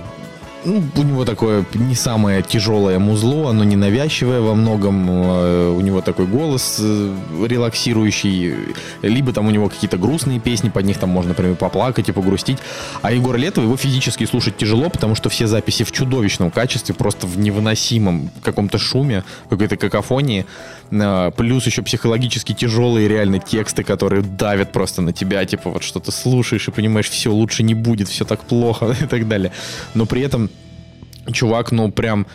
ну, 0.65 0.83
у 0.97 1.03
него 1.03 1.25
такое 1.25 1.65
не 1.75 1.95
самое 1.95 2.43
тяжелое 2.43 2.99
музло, 2.99 3.51
оно 3.51 3.65
не 3.65 3.77
навязчивое 3.77 4.41
во 4.41 4.55
многом, 4.55 5.09
э, 5.11 5.71
у 5.71 5.81
него 5.81 6.01
такой 6.01 6.27
голос 6.27 6.79
э, 6.81 7.15
релаксирующий, 7.47 8.55
либо 9.03 9.33
там 9.33 9.47
у 9.47 9.51
него 9.51 9.69
какие-то 9.69 9.99
грустные 9.99 10.41
песни, 10.41 10.69
под 10.69 10.85
них 10.85 10.99
там 10.99 11.11
можно, 11.11 11.31
например, 11.31 11.57
поплакать 11.57 12.09
и 12.09 12.13
погрустить. 12.13 12.59
А 13.03 13.13
Егор 13.13 13.37
Летов, 13.37 13.65
его 13.65 13.77
физически 13.77 14.25
слушать 14.25 14.57
тяжело, 14.57 14.89
потому 14.89 15.15
что 15.15 15.29
все 15.29 15.47
записи 15.47 15.85
в 15.85 15.93
чудовищном 15.93 16.51
качестве, 16.51 16.95
просто 16.95 17.27
в 17.27 17.39
невыносимом 17.39 18.31
каком-то 18.43 18.79
шуме, 18.79 19.25
какой-то 19.49 19.77
какофонии, 19.77 20.47
э, 20.91 21.31
плюс 21.37 21.67
еще 21.67 21.83
психологически 21.83 22.53
тяжелые 22.53 23.09
реально 23.09 23.39
тексты, 23.39 23.83
которые 23.83 24.23
давят 24.23 24.73
просто 24.73 25.03
на 25.03 25.13
тебя, 25.13 25.45
типа 25.45 25.71
вот 25.71 25.83
что 25.83 26.01
то 26.01 26.13
слушаешь 26.13 26.69
и 26.69 26.71
понимаешь, 26.71 27.11
все 27.11 27.33
лучше 27.33 27.63
не 27.63 27.75
будет, 27.75 28.09
все 28.09 28.25
так 28.25 28.41
плохо 28.41 28.97
и 29.03 29.07
так 29.07 29.27
далее. 29.27 29.53
Но 29.95 30.07
при 30.07 30.23
этом 30.23 30.52
чувак, 31.31 31.73
ну, 31.73 31.91
прям 31.91 32.27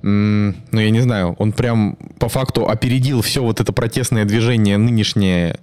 ну, 0.00 0.54
я 0.72 0.90
не 0.90 1.00
знаю, 1.00 1.34
он 1.38 1.52
прям 1.52 1.96
по 2.20 2.28
факту 2.28 2.68
опередил 2.68 3.20
все 3.20 3.42
вот 3.42 3.60
это 3.60 3.72
протестное 3.72 4.24
движение 4.24 4.76
нынешнее, 4.76 5.58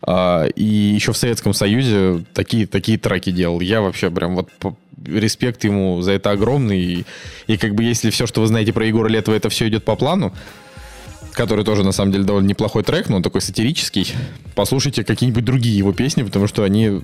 а, 0.00 0.46
и 0.46 0.64
еще 0.64 1.12
в 1.12 1.16
Советском 1.16 1.52
Союзе 1.52 2.24
такие, 2.32 2.66
такие 2.66 2.98
треки 2.98 3.30
делал. 3.30 3.60
Я 3.60 3.80
вообще 3.80 4.10
прям 4.10 4.36
вот 4.36 4.48
респект 5.06 5.64
ему 5.64 6.00
за 6.02 6.12
это 6.12 6.30
огромный. 6.30 6.80
И, 6.80 7.04
и 7.46 7.56
как 7.56 7.74
бы 7.74 7.84
если 7.84 8.10
все, 8.10 8.26
что 8.26 8.40
вы 8.40 8.46
знаете 8.46 8.72
про 8.72 8.86
Егора 8.86 9.08
Летова, 9.08 9.34
это 9.34 9.48
все 9.48 9.68
идет 9.68 9.84
по 9.84 9.96
плану, 9.96 10.32
который 11.34 11.64
тоже, 11.64 11.84
на 11.84 11.92
самом 11.92 12.12
деле, 12.12 12.24
довольно 12.24 12.48
неплохой 12.48 12.82
трек, 12.82 13.08
но 13.08 13.16
он 13.16 13.22
такой 13.22 13.40
сатирический. 13.40 14.14
Послушайте 14.54 15.04
какие-нибудь 15.04 15.44
другие 15.44 15.76
его 15.76 15.92
песни, 15.92 16.22
потому 16.22 16.46
что 16.46 16.62
они, 16.62 17.02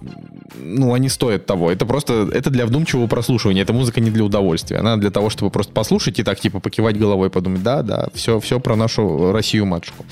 ну, 0.57 0.95
они 0.95 1.09
стоят 1.09 1.47
того. 1.47 1.71
Это 1.71 1.85
просто, 1.87 2.31
это 2.33 2.51
для 2.51 2.67
вдумчивого 2.67 3.07
прослушивания. 3.07 3.63
Эта 3.63 3.73
музыка 3.73 4.01
не 4.01 4.11
для 4.11 4.25
удовольствия. 4.25 4.79
Она 4.79 4.97
для 4.97 5.11
того, 5.11 5.31
чтобы 5.31 5.51
просто 5.51 5.73
послушать 5.73 6.19
и 6.19 6.23
так, 6.23 6.41
типа, 6.41 6.61
покивать 6.61 6.99
головой, 6.99 7.31
подумать, 7.31 7.63
да, 7.63 7.83
да, 7.83 8.09
все, 8.15 8.41
все 8.41 8.61
про 8.61 8.77
нашу 8.77 9.33
Россию-матушку. 9.33 10.05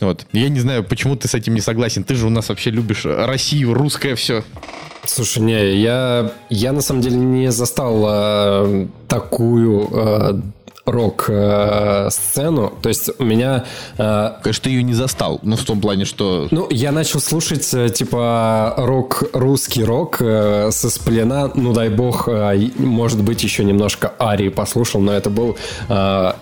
Вот. 0.00 0.26
Я 0.32 0.48
не 0.48 0.60
знаю, 0.60 0.84
почему 0.84 1.16
ты 1.16 1.28
с 1.28 1.34
этим 1.34 1.54
не 1.54 1.60
согласен. 1.60 2.04
Ты 2.04 2.16
же 2.16 2.26
у 2.26 2.30
нас 2.30 2.48
вообще 2.48 2.70
любишь 2.70 3.04
Россию, 3.04 3.74
русское 3.74 4.16
все. 4.16 4.42
Слушай, 5.04 5.42
не, 5.42 5.76
я, 5.76 6.32
я 6.48 6.72
на 6.72 6.80
самом 6.80 7.02
деле 7.02 7.16
не 7.16 7.50
застал 7.50 8.04
э, 8.08 8.86
такую 9.08 9.88
э, 9.92 10.40
рок-сцену. 10.84 12.72
То 12.82 12.88
есть 12.88 13.10
у 13.18 13.24
меня... 13.24 13.64
Э, 13.98 14.32
Конечно, 14.42 14.64
ты 14.64 14.70
ее 14.70 14.82
не 14.82 14.94
застал, 14.94 15.38
но 15.42 15.56
в 15.56 15.64
том 15.64 15.80
плане, 15.80 16.04
что... 16.04 16.48
Ну, 16.50 16.66
я 16.70 16.92
начал 16.92 17.20
слушать, 17.20 17.72
э, 17.72 17.88
типа, 17.88 18.74
рок, 18.76 19.22
русский 19.32 19.84
рок 19.84 20.16
э, 20.20 20.70
со 20.72 20.90
сплена, 20.90 21.52
ну, 21.54 21.72
дай 21.72 21.88
бог, 21.88 22.28
может 22.78 23.22
быть, 23.22 23.42
еще 23.44 23.64
немножко 23.64 24.12
Арии 24.18 24.48
послушал, 24.48 25.00
но 25.00 25.12
это 25.12 25.30
был 25.30 25.56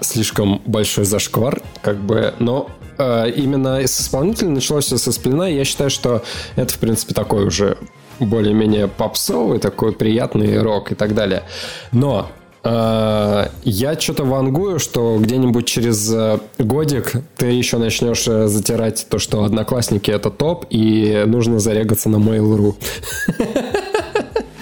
слишком 0.00 0.62
большой 0.66 1.04
зашквар, 1.04 1.60
как 1.82 1.98
бы, 1.98 2.34
но 2.38 2.70
именно 2.98 3.80
с 3.80 4.00
исполнителем 4.00 4.54
началось 4.54 4.86
все 4.86 4.98
со 4.98 5.12
сплена, 5.12 5.48
и 5.48 5.56
я 5.56 5.64
считаю, 5.64 5.90
что 5.90 6.22
это, 6.56 6.72
в 6.72 6.78
принципе, 6.78 7.14
такой 7.14 7.46
уже 7.46 7.78
более-менее 8.18 8.88
попсовый, 8.88 9.58
такой 9.58 9.92
приятный 9.92 10.60
рок 10.60 10.92
и 10.92 10.94
так 10.94 11.14
далее. 11.14 11.44
Но 11.92 12.30
Э, 12.30 12.39
я 12.62 13.98
что-то 13.98 14.24
вангую, 14.24 14.78
что 14.78 15.18
где-нибудь 15.18 15.66
через 15.66 16.12
э, 16.12 16.40
годик 16.58 17.14
ты 17.36 17.46
еще 17.46 17.78
начнешь 17.78 18.28
э, 18.28 18.48
затирать 18.48 19.06
то, 19.08 19.18
что 19.18 19.44
одноклассники 19.44 20.10
это 20.10 20.30
топ, 20.30 20.66
и 20.68 21.24
нужно 21.26 21.58
зарегаться 21.58 22.10
на 22.10 22.16
Mail.ru. 22.16 22.74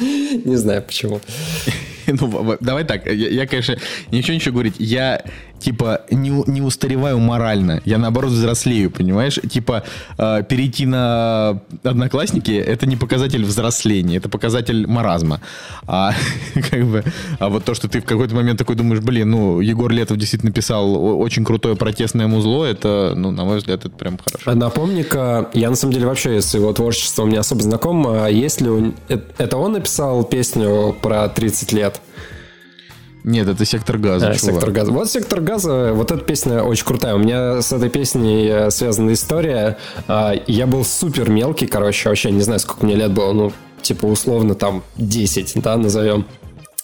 Не 0.44 0.56
знаю 0.56 0.82
почему. 0.82 1.20
Ну, 2.10 2.56
давай 2.60 2.84
так, 2.84 3.06
я, 3.06 3.46
конечно, 3.46 3.76
ничего 4.10 4.34
ничего 4.34 4.54
говорить. 4.54 4.76
Я 4.78 5.22
типа, 5.58 6.02
не, 6.10 6.30
не 6.46 6.60
устареваю 6.60 7.18
морально. 7.18 7.80
Я, 7.84 7.98
наоборот, 7.98 8.32
взрослею, 8.32 8.90
понимаешь? 8.90 9.38
Типа, 9.50 9.82
э, 10.16 10.42
перейти 10.48 10.86
на 10.86 11.60
одноклассники— 11.82 12.50
это 12.52 12.86
не 12.86 12.96
показатель 12.96 13.44
взросления, 13.44 14.16
это 14.16 14.28
показатель 14.28 14.86
маразма. 14.86 15.40
А, 15.86 16.12
как 16.70 16.84
бы, 16.84 17.04
а 17.38 17.48
вот 17.48 17.64
то, 17.64 17.74
что 17.74 17.88
ты 17.88 18.00
в 18.00 18.04
какой-то 18.04 18.34
момент 18.34 18.58
такой 18.58 18.76
думаешь, 18.76 19.02
блин, 19.02 19.30
ну, 19.30 19.60
Егор 19.60 19.90
Летов 19.90 20.16
действительно 20.16 20.52
писал 20.52 21.20
очень 21.20 21.44
крутое 21.44 21.76
протестное 21.76 22.26
музло, 22.26 22.64
это, 22.64 23.14
ну, 23.16 23.30
на 23.30 23.44
мой 23.44 23.58
взгляд, 23.58 23.84
это 23.84 23.90
прям 23.90 24.18
хорошо. 24.18 24.54
Напомни-ка, 24.54 25.48
я, 25.54 25.70
на 25.70 25.76
самом 25.76 25.94
деле, 25.94 26.06
вообще 26.06 26.40
с 26.40 26.54
его 26.54 26.72
творчеством 26.72 27.30
не 27.30 27.36
особо 27.36 27.62
знаком. 27.62 28.06
А 28.06 28.28
есть 28.28 28.60
ли... 28.60 28.68
Он, 28.68 28.94
э, 29.08 29.18
это 29.38 29.56
он 29.56 29.72
написал 29.72 30.24
песню 30.24 30.96
про 31.00 31.28
30 31.28 31.72
лет? 31.72 32.00
Нет, 33.28 33.46
это 33.46 33.66
сектор 33.66 33.98
газа. 33.98 34.30
А, 34.30 34.34
сектор 34.34 34.70
газа. 34.70 34.90
Вот 34.90 35.10
сектор 35.10 35.42
газа, 35.42 35.92
вот 35.92 36.10
эта 36.10 36.24
песня 36.24 36.62
очень 36.62 36.86
крутая. 36.86 37.14
У 37.14 37.18
меня 37.18 37.60
с 37.60 37.70
этой 37.72 37.90
песней 37.90 38.48
э, 38.48 38.70
связана 38.70 39.12
история. 39.12 39.76
Я 40.08 40.66
был 40.66 40.82
супер 40.82 41.28
мелкий, 41.28 41.66
короче, 41.66 42.08
вообще 42.08 42.30
не 42.30 42.40
знаю, 42.40 42.58
сколько 42.58 42.86
мне 42.86 42.94
лет 42.94 43.12
было, 43.12 43.34
ну, 43.34 43.52
типа 43.82 44.06
условно 44.06 44.54
там 44.54 44.82
10, 44.96 45.60
да, 45.62 45.76
назовем. 45.76 46.24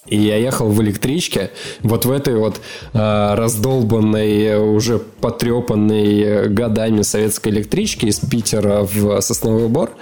И 0.07 0.19
я 0.19 0.37
ехал 0.37 0.69
в 0.69 0.83
электричке, 0.83 1.51
вот 1.81 2.05
в 2.05 2.11
этой 2.11 2.37
вот 2.37 2.61
э, 2.93 3.35
раздолбанной, 3.35 4.59
уже 4.59 4.99
потрепанной 4.99 6.51
годами 6.51 7.01
советской 7.01 7.49
электричке 7.49 8.09
из 8.09 8.21
Питера 8.21 8.83
в 8.83 9.23
Сосновый 9.23 9.69
Бор. 9.69 9.93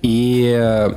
И 0.00 0.88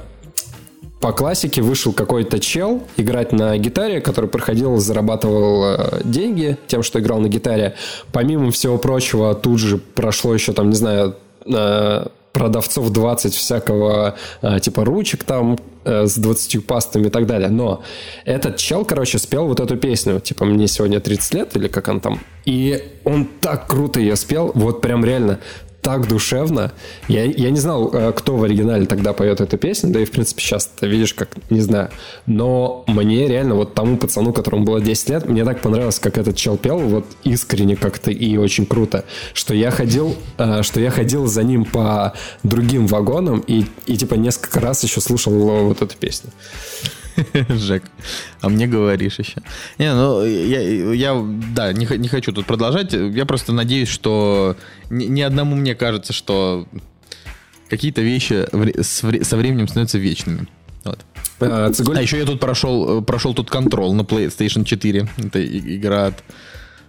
по 1.03 1.11
классике 1.11 1.61
вышел 1.61 1.91
какой-то 1.91 2.39
чел 2.39 2.81
играть 2.95 3.33
на 3.33 3.57
гитаре, 3.57 3.99
который 3.99 4.29
проходил, 4.29 4.77
зарабатывал 4.77 5.75
э, 5.75 6.01
деньги 6.05 6.57
тем, 6.67 6.81
что 6.81 7.01
играл 7.01 7.19
на 7.19 7.27
гитаре. 7.27 7.75
Помимо 8.13 8.51
всего 8.51 8.77
прочего, 8.77 9.35
тут 9.35 9.59
же 9.59 9.79
прошло 9.79 10.33
еще 10.33 10.53
там, 10.53 10.69
не 10.69 10.77
знаю, 10.77 11.17
э, 11.45 12.05
продавцов 12.31 12.89
20 12.89 13.33
всякого 13.33 14.15
э, 14.41 14.61
типа 14.61 14.85
ручек 14.85 15.25
там 15.25 15.59
с 15.83 16.15
20 16.15 16.65
пастами 16.65 17.07
и 17.07 17.09
так 17.09 17.27
далее. 17.27 17.49
Но 17.49 17.83
этот 18.23 18.55
чел, 18.55 18.85
короче, 18.85 19.19
спел 19.19 19.47
вот 19.47 19.59
эту 19.59 19.75
песню. 19.75 20.21
Типа, 20.21 20.45
мне 20.45 20.67
сегодня 20.67 21.01
30 21.01 21.33
лет 21.33 21.57
или 21.57 21.67
как 21.67 21.89
он 21.89 21.99
там. 21.99 22.21
И 22.45 22.81
он 23.03 23.27
так 23.41 23.67
круто 23.67 23.99
ее 23.99 24.15
спел. 24.15 24.53
Вот 24.55 24.79
прям 24.79 25.03
реально 25.03 25.39
так 25.83 26.07
душевно. 26.07 26.71
Я, 27.07 27.25
я 27.25 27.51
не 27.51 27.59
знал, 27.59 27.91
э, 27.93 28.13
кто 28.13 28.37
в 28.37 28.43
оригинале 28.43 28.85
тогда 28.85 29.13
поет 29.13 29.41
эту 29.41 29.57
песню, 29.57 29.91
да 29.91 29.99
и, 29.99 30.05
в 30.05 30.11
принципе, 30.11 30.41
сейчас 30.41 30.65
ты 30.79 30.87
видишь, 30.87 31.13
как, 31.13 31.29
не 31.49 31.59
знаю. 31.59 31.89
Но 32.25 32.85
мне 32.87 33.27
реально, 33.27 33.55
вот 33.55 33.73
тому 33.75 33.97
пацану, 33.97 34.33
которому 34.33 34.63
было 34.63 34.81
10 34.81 35.09
лет, 35.09 35.29
мне 35.29 35.43
так 35.43 35.59
понравилось, 35.61 35.99
как 35.99 36.17
этот 36.17 36.37
чел 36.37 36.57
пел, 36.57 36.79
вот 36.79 37.05
искренне 37.25 37.75
как-то 37.75 38.11
и 38.11 38.37
очень 38.37 38.65
круто, 38.65 39.03
что 39.33 39.53
я 39.53 39.71
ходил, 39.71 40.15
э, 40.37 40.63
что 40.63 40.79
я 40.79 40.89
ходил 40.89 41.27
за 41.27 41.43
ним 41.43 41.65
по 41.65 42.13
другим 42.43 42.87
вагонам 42.87 43.43
и, 43.45 43.65
и 43.85 43.97
типа, 43.97 44.15
несколько 44.15 44.61
раз 44.61 44.83
еще 44.83 45.01
слушал 45.01 45.33
вот 45.33 45.81
эту 45.81 45.97
песню. 45.97 46.31
Жек, 47.49 47.83
а 48.41 48.49
мне 48.49 48.67
говоришь 48.67 49.19
еще. 49.19 49.41
Не, 49.77 49.93
ну, 49.93 50.23
я, 50.25 50.61
я 50.93 51.25
да, 51.55 51.73
не, 51.73 51.85
не 51.97 52.07
хочу 52.07 52.31
тут 52.31 52.45
продолжать. 52.45 52.93
Я 52.93 53.25
просто 53.25 53.53
надеюсь, 53.53 53.89
что 53.89 54.55
ни, 54.89 55.05
ни 55.05 55.21
одному 55.21 55.55
мне 55.55 55.75
кажется, 55.75 56.13
что 56.13 56.67
какие-то 57.69 58.01
вещи 58.01 58.45
со 58.83 59.37
временем 59.37 59.67
становятся 59.67 59.97
вечными. 59.97 60.47
Вот. 60.83 60.99
А, 61.39 61.71
а 61.71 62.01
еще 62.01 62.17
я 62.17 62.25
тут 62.25 62.39
прошел, 62.39 63.01
прошел 63.01 63.33
тут 63.33 63.49
Control 63.49 63.93
на 63.93 64.01
PlayStation 64.01 64.63
4. 64.63 65.07
Это 65.17 65.45
игра 65.45 66.07
от 66.07 66.23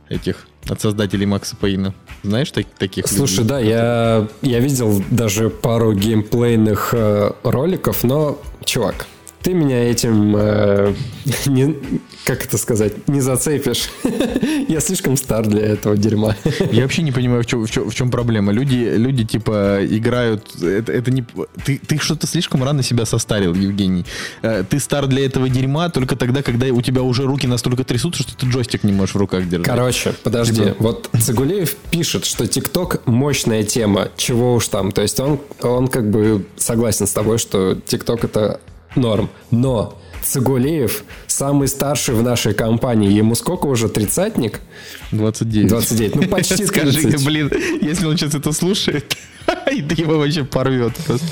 этих, 0.09 0.47
от 0.69 0.81
создателей 0.81 1.26
Макса 1.26 1.57
Пейна. 1.57 1.95
Знаешь 2.23 2.50
так, 2.50 2.66
таких 2.78 3.07
Слушай, 3.07 3.40
людей? 3.40 3.49
да, 3.49 3.59
я, 3.61 4.28
я 4.43 4.61
видел 4.61 5.02
даже 5.11 5.50
пару 5.50 5.93
геймплейных 5.93 6.90
э, 6.93 7.33
роликов, 7.43 8.04
но, 8.04 8.40
чувак, 8.64 9.07
ты 9.45 9.53
меня 9.53 9.91
этим, 9.91 10.35
э, 10.37 10.95
не, 11.47 11.77
как 12.25 12.47
это 12.47 12.57
сказать, 12.57 13.07
не 13.09 13.21
зацепишь. 13.21 13.91
Я 14.69 14.81
слишком 14.81 15.19
стар 15.19 15.47
для 15.47 15.61
этого 15.61 15.99
дерьма. 15.99 16.35
Я 16.73 16.83
вообще 16.83 17.03
не 17.03 17.13
понимаю, 17.13 17.43
в 17.43 17.47
чем, 17.47 17.67
в 17.67 17.71
чем, 17.71 17.91
в 17.91 17.95
чем 17.95 18.11
проблема. 18.11 18.53
Люди, 18.53 18.95
люди 18.97 19.25
типа 19.25 19.81
играют... 19.83 20.57
Это, 20.63 20.93
это 20.93 21.11
не... 21.11 21.27
Ты, 21.63 21.79
ты 21.79 21.99
что-то 21.99 22.27
слишком 22.27 22.65
рано 22.65 22.83
себя 22.83 23.05
состарил, 23.05 23.55
Евгений. 23.55 24.07
Э, 24.41 24.65
ты 24.69 24.81
стар 24.81 25.07
для 25.09 25.27
этого 25.27 25.51
дерьма 25.51 25.91
только 25.91 26.17
тогда, 26.17 26.43
когда 26.43 26.67
у 26.69 26.81
тебя 26.81 27.03
уже 27.03 27.25
руки 27.25 27.47
настолько 27.47 27.85
трясутся, 27.85 28.23
что 28.23 28.35
ты 28.35 28.47
джойстик 28.47 28.83
не 28.83 28.93
можешь 28.93 29.15
в 29.15 29.19
руках 29.19 29.47
держать. 29.47 29.67
Короче, 29.67 30.15
подожди. 30.23 30.63
Типа... 30.63 30.77
Вот 30.79 31.11
Цигулеев 31.21 31.77
пишет, 31.91 32.25
что 32.25 32.47
ТикТок 32.47 33.07
мощная 33.07 33.63
тема, 33.63 34.09
чего 34.17 34.55
уж 34.55 34.69
там. 34.69 34.91
То 34.91 35.03
есть 35.03 35.21
он, 35.21 35.39
он 35.61 35.89
как 35.89 36.09
бы 36.09 36.47
согласен 36.57 37.07
с 37.07 37.13
тобой, 37.13 37.37
что 37.37 37.75
ТикТок 37.75 38.25
это 38.25 38.61
норм. 38.97 39.31
Но 39.51 39.99
Цигулеев 40.25 41.05
самый 41.27 41.69
старший 41.69 42.15
в 42.15 42.23
нашей 42.23 42.55
компании. 42.55 43.13
Ему 43.13 43.35
сколько 43.35 43.67
уже? 43.67 43.89
Тридцатник? 43.89 44.61
29. 45.13 45.69
29. 45.69 46.15
Ну, 46.17 46.23
почти 46.29 46.57
30. 46.57 46.69
Скажи, 46.69 47.25
блин, 47.25 47.51
если 47.81 48.07
он 48.07 48.17
сейчас 48.17 48.35
это 48.35 48.53
слушает, 48.53 49.17
и 49.73 49.83
ты 49.83 50.01
его 50.01 50.19
вообще 50.19 50.45
порвет 50.45 50.95
просто. 51.07 51.27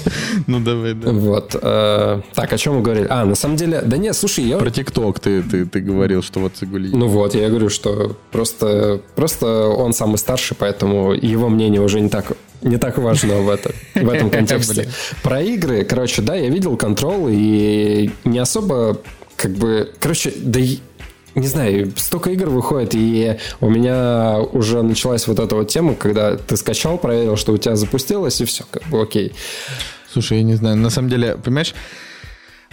Ну, 0.46 0.60
давай, 0.60 0.94
да. 0.94 1.12
Вот. 1.12 1.56
Э, 1.60 2.20
так, 2.34 2.52
о 2.52 2.58
чем 2.58 2.76
мы 2.76 2.82
говорили? 2.82 3.06
А, 3.08 3.24
на 3.24 3.34
самом 3.34 3.56
деле... 3.56 3.82
Да 3.82 3.96
нет, 3.96 4.14
слушай, 4.14 4.44
я... 4.44 4.58
Про 4.58 4.70
ТикТок 4.70 5.20
ты, 5.20 5.42
ты, 5.42 5.66
ты 5.66 5.80
говорил, 5.80 6.22
что 6.22 6.40
вот 6.40 6.54
Цигулиев. 6.56 6.94
Ну 6.94 7.06
вот, 7.06 7.34
я 7.34 7.48
говорю, 7.48 7.70
что 7.70 8.16
просто, 8.30 9.00
просто 9.14 9.68
он 9.68 9.92
самый 9.92 10.18
старший, 10.18 10.56
поэтому 10.58 11.12
его 11.12 11.48
мнение 11.48 11.80
уже 11.80 12.00
не 12.00 12.08
так 12.08 12.32
не 12.62 12.76
так 12.76 12.98
важно 12.98 13.36
в, 13.38 13.50
это, 13.50 13.72
в 13.94 14.08
этом 14.08 14.30
контексте. 14.30 14.88
Про 15.22 15.40
игры, 15.42 15.84
короче, 15.84 16.22
да, 16.22 16.34
я 16.34 16.48
видел 16.48 16.76
контрол 16.76 17.28
и 17.30 18.10
не 18.24 18.38
особо 18.38 19.00
как 19.36 19.52
бы... 19.52 19.92
Короче, 20.00 20.32
да 20.36 20.60
не 21.34 21.48
знаю, 21.48 21.92
столько 21.96 22.30
игр 22.30 22.50
выходит, 22.50 22.94
и 22.94 23.38
у 23.60 23.70
меня 23.70 24.38
уже 24.38 24.82
началась 24.82 25.26
вот 25.26 25.38
эта 25.38 25.54
вот 25.54 25.68
тема, 25.68 25.94
когда 25.94 26.36
ты 26.36 26.56
скачал, 26.56 26.98
проверил, 26.98 27.36
что 27.36 27.52
у 27.52 27.58
тебя 27.58 27.74
запустилось, 27.74 28.40
и 28.40 28.44
все, 28.44 28.64
как 28.70 28.86
бы 28.88 29.00
окей. 29.00 29.32
Слушай, 30.12 30.38
я 30.38 30.44
не 30.44 30.54
знаю, 30.54 30.76
на 30.76 30.90
самом 30.90 31.08
деле, 31.08 31.38
понимаешь, 31.42 31.74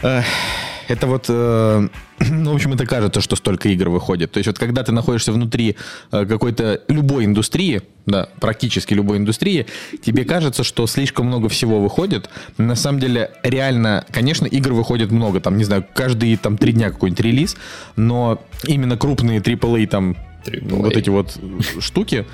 это 0.01 1.07
вот, 1.07 1.25
э, 1.29 1.87
ну, 2.19 2.51
в 2.51 2.55
общем, 2.55 2.73
это 2.73 2.85
кажется, 2.85 3.21
что 3.21 3.35
столько 3.35 3.69
игр 3.69 3.89
выходит. 3.89 4.31
То 4.31 4.39
есть 4.39 4.47
вот 4.47 4.57
когда 4.57 4.83
ты 4.83 4.91
находишься 4.91 5.31
внутри 5.31 5.75
э, 6.11 6.25
какой-то 6.25 6.81
любой 6.87 7.25
индустрии, 7.25 7.83
да, 8.05 8.29
практически 8.39 8.93
любой 8.93 9.17
индустрии, 9.17 9.67
тебе 10.01 10.25
кажется, 10.25 10.63
что 10.63 10.87
слишком 10.87 11.27
много 11.27 11.47
всего 11.47 11.79
выходит. 11.79 12.29
На 12.57 12.75
самом 12.75 12.99
деле, 12.99 13.31
реально, 13.43 14.05
конечно, 14.11 14.47
игр 14.47 14.73
выходит 14.73 15.11
много, 15.11 15.39
там, 15.39 15.57
не 15.57 15.63
знаю, 15.63 15.85
каждые 15.93 16.37
там 16.37 16.57
три 16.57 16.73
дня 16.73 16.89
какой-нибудь 16.89 17.23
релиз, 17.23 17.55
но 17.95 18.41
именно 18.65 18.97
крупные 18.97 19.39
AAA 19.39 19.87
там 19.87 20.17
AAA. 20.45 20.75
вот 20.75 20.97
эти 20.97 21.09
вот 21.09 21.37
штуки, 21.79 22.25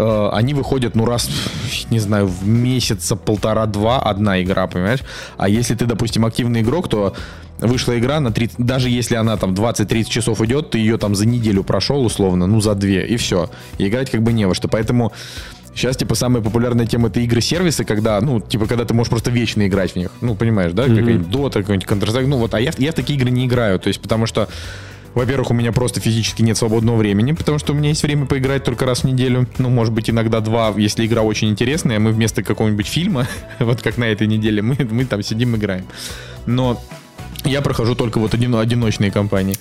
э, 0.00 0.30
они 0.32 0.54
выходят, 0.54 0.94
ну, 0.94 1.04
раз, 1.04 1.30
не 1.90 1.98
знаю, 1.98 2.26
в 2.26 2.46
месяца 2.46 3.16
полтора-два 3.16 4.00
одна 4.00 4.42
игра, 4.42 4.66
понимаешь? 4.66 5.00
А 5.36 5.48
если 5.48 5.74
ты, 5.74 5.86
допустим, 5.86 6.24
активный 6.24 6.62
игрок, 6.62 6.88
то 6.88 7.14
вышла 7.58 7.98
игра 7.98 8.20
на 8.20 8.32
30, 8.32 8.58
даже 8.58 8.88
если 8.88 9.16
она 9.16 9.36
там 9.36 9.52
20-30 9.52 10.04
часов 10.04 10.40
идет, 10.40 10.70
ты 10.70 10.78
ее 10.78 10.96
там 10.96 11.14
за 11.14 11.26
неделю 11.26 11.62
прошел 11.62 12.04
условно, 12.04 12.46
ну 12.46 12.60
за 12.60 12.74
две, 12.74 13.06
и 13.06 13.16
все. 13.16 13.50
И 13.78 13.88
играть 13.88 14.10
как 14.10 14.22
бы 14.22 14.32
не 14.32 14.46
во 14.46 14.54
что. 14.54 14.68
Поэтому 14.68 15.12
Сейчас, 15.74 15.96
типа, 15.96 16.14
самая 16.14 16.42
популярная 16.42 16.86
тема 16.86 17.08
это 17.08 17.20
игры-сервисы, 17.20 17.84
когда, 17.84 18.20
ну, 18.20 18.40
типа, 18.40 18.66
когда 18.66 18.84
ты 18.84 18.92
можешь 18.92 19.10
просто 19.10 19.30
вечно 19.30 19.66
играть 19.66 19.92
в 19.92 19.96
них. 19.96 20.10
Ну, 20.20 20.34
понимаешь, 20.34 20.72
да? 20.72 20.84
Mm-hmm. 20.86 20.96
Какая-нибудь 20.98 21.28
Dota, 21.28 21.52
какой-нибудь 21.60 21.88
Counter-Strike. 21.88 22.26
Ну, 22.26 22.38
вот, 22.38 22.54
а 22.54 22.60
я, 22.60 22.72
я 22.76 22.92
в 22.92 22.94
такие 22.94 23.18
игры 23.18 23.30
не 23.30 23.46
играю. 23.46 23.78
То 23.78 23.88
есть, 23.88 24.00
потому 24.00 24.26
что, 24.26 24.48
во-первых, 25.14 25.50
у 25.50 25.54
меня 25.54 25.72
просто 25.72 26.00
физически 26.00 26.42
нет 26.42 26.56
свободного 26.56 26.96
времени, 26.96 27.32
потому 27.32 27.58
что 27.58 27.72
у 27.72 27.76
меня 27.76 27.88
есть 27.88 28.02
время 28.02 28.26
поиграть 28.26 28.64
только 28.64 28.86
раз 28.86 29.00
в 29.00 29.04
неделю. 29.04 29.46
Ну, 29.58 29.68
может 29.68 29.92
быть, 29.92 30.08
иногда 30.08 30.40
два, 30.40 30.72
если 30.76 31.04
игра 31.04 31.22
очень 31.22 31.50
интересная, 31.50 31.98
мы 31.98 32.12
вместо 32.12 32.42
какого-нибудь 32.42 32.86
фильма, 32.86 33.26
вот 33.58 33.82
как 33.82 33.98
на 33.98 34.04
этой 34.04 34.26
неделе, 34.26 34.62
мы, 34.62 34.76
мы 34.90 35.04
там 35.04 35.22
сидим 35.22 35.56
играем. 35.56 35.84
Но 36.46 36.80
я 37.44 37.60
прохожу 37.60 37.94
только 37.94 38.18
вот 38.18 38.34
один, 38.34 38.54
одиночные 38.54 39.10
кампании. 39.10 39.58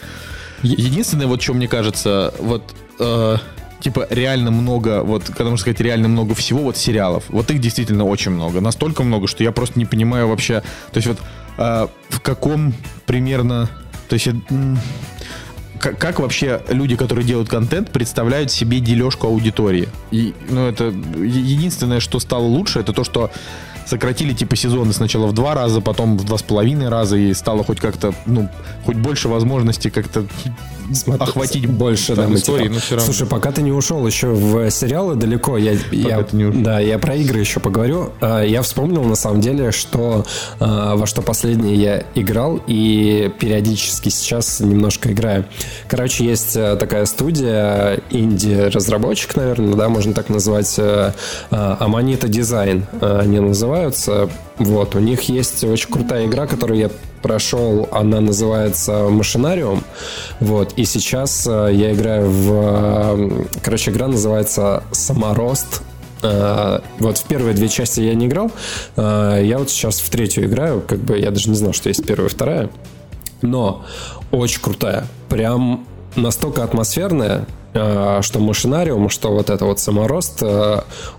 Единственное, 0.61 1.27
вот 1.27 1.41
что 1.41 1.53
мне 1.53 1.67
кажется, 1.67 2.33
вот 2.39 2.75
э, 2.99 3.37
типа 3.79 4.07
реально 4.09 4.51
много, 4.51 5.03
вот, 5.03 5.23
когда 5.25 5.45
можно 5.45 5.57
сказать, 5.57 5.79
реально 5.79 6.09
много 6.09 6.35
всего, 6.35 6.59
вот 6.59 6.77
сериалов. 6.77 7.23
Вот 7.29 7.49
их 7.49 7.59
действительно 7.59 8.03
очень 8.03 8.31
много. 8.31 8.61
Настолько 8.61 9.03
много, 9.03 9.27
что 9.27 9.43
я 9.43 9.51
просто 9.51 9.79
не 9.79 9.85
понимаю 9.85 10.27
вообще. 10.27 10.61
То 10.91 10.97
есть 10.97 11.07
вот 11.07 11.17
э, 11.57 11.87
в 12.09 12.19
каком 12.21 12.73
примерно... 13.05 13.69
То 14.09 14.15
есть... 14.15 14.27
Э, 14.27 14.33
как, 15.79 15.97
как 15.97 16.19
вообще 16.19 16.61
люди, 16.67 16.97
которые 16.97 17.25
делают 17.25 17.47
контент, 17.47 17.89
представляют 17.89 18.51
себе 18.51 18.81
дележку 18.81 19.27
аудитории? 19.27 19.87
И, 20.11 20.33
ну, 20.49 20.67
это 20.67 20.85
единственное, 20.85 22.01
что 22.01 22.19
стало 22.19 22.43
лучше, 22.43 22.79
это 22.81 22.91
то, 22.91 23.05
что 23.05 23.31
сократили 23.89 24.33
типа 24.33 24.55
сезоны 24.55 24.93
сначала 24.93 25.25
в 25.27 25.33
два 25.33 25.55
раза, 25.55 25.81
потом 25.81 26.17
в 26.17 26.23
два 26.23 26.37
с 26.37 26.43
половиной 26.43 26.89
раза, 26.89 27.17
и 27.17 27.33
стало 27.33 27.63
хоть 27.63 27.79
как-то, 27.79 28.13
ну, 28.25 28.47
хоть 28.85 28.97
больше 28.97 29.27
возможностей 29.27 29.89
как-то 29.89 30.25
Смотри, 30.93 31.23
охватить 31.23 31.65
больше 31.67 32.15
там, 32.15 32.33
да, 32.33 32.39
истории, 32.39 32.67
но 32.67 32.79
все 32.79 32.95
равно. 32.95 33.05
Слушай, 33.05 33.27
пока 33.27 33.51
ты 33.51 33.61
не 33.61 33.71
ушел 33.71 34.05
еще 34.07 34.27
в 34.27 34.69
сериалы 34.71 35.15
далеко, 35.15 35.57
я, 35.57 35.73
я, 35.91 36.25
да, 36.33 36.79
я 36.79 36.97
про 36.97 37.15
игры 37.15 37.39
еще 37.39 37.59
поговорю. 37.59 38.11
А, 38.21 38.43
я 38.43 38.61
вспомнил 38.61 39.03
на 39.03 39.15
самом 39.15 39.41
деле, 39.41 39.71
что 39.71 40.25
а, 40.59 40.95
во 40.95 41.05
что 41.05 41.21
последнее 41.21 41.75
я 41.75 42.03
играл 42.15 42.59
и 42.65 43.31
периодически 43.39 44.09
сейчас 44.09 44.59
немножко 44.59 45.11
играю. 45.11 45.45
Короче, 45.87 46.25
есть 46.25 46.55
э, 46.55 46.75
такая 46.75 47.05
студия, 47.05 47.99
инди-разработчик, 48.09 49.35
наверное, 49.35 49.75
да, 49.75 49.89
можно 49.89 50.13
так 50.13 50.29
назвать, 50.29 50.75
э, 50.77 51.11
Аманита 51.49 52.27
Дизайн 52.27 52.85
они 53.01 53.39
называются. 53.79 54.29
Вот, 54.57 54.95
у 54.95 54.99
них 54.99 55.23
есть 55.23 55.63
очень 55.63 55.89
крутая 55.89 56.25
игра, 56.25 56.47
которую 56.47 56.79
я 56.79 56.89
прошел, 57.21 57.87
она 57.91 58.19
называется 58.19 59.07
Машинариум. 59.09 59.83
Вот, 60.39 60.73
и 60.75 60.85
сейчас 60.85 61.47
э, 61.47 61.69
я 61.73 61.93
играю 61.93 62.29
в... 62.29 62.51
Э, 62.51 63.45
короче, 63.61 63.91
игра 63.91 64.07
называется 64.07 64.83
Саморост. 64.91 65.81
Uh, 66.21 66.83
вот 66.99 67.17
в 67.17 67.23
первые 67.27 67.53
две 67.53 67.69
части 67.69 68.01
я 68.01 68.13
не 68.13 68.25
играл. 68.25 68.51
Я 68.97 69.55
вот 69.57 69.69
сейчас 69.69 70.01
в 70.01 70.09
третью 70.09 70.47
играю. 70.47 70.83
Как 70.85 70.99
бы 70.99 71.17
я 71.17 71.31
даже 71.31 71.49
не 71.49 71.55
знал, 71.55 71.71
что 71.71 71.87
есть 71.87 72.05
первая 72.05 72.27
и 72.27 72.29
вторая. 72.29 72.69
Но 73.41 73.85
очень 74.29 74.59
крутая. 74.59 75.07
Прям 75.29 75.87
настолько 76.17 76.65
атмосферная, 76.65 77.45
что 77.73 78.39
машинариум, 78.39 79.09
что 79.09 79.31
вот 79.31 79.49
это 79.49 79.65
вот 79.65 79.79
саморост 79.79 80.43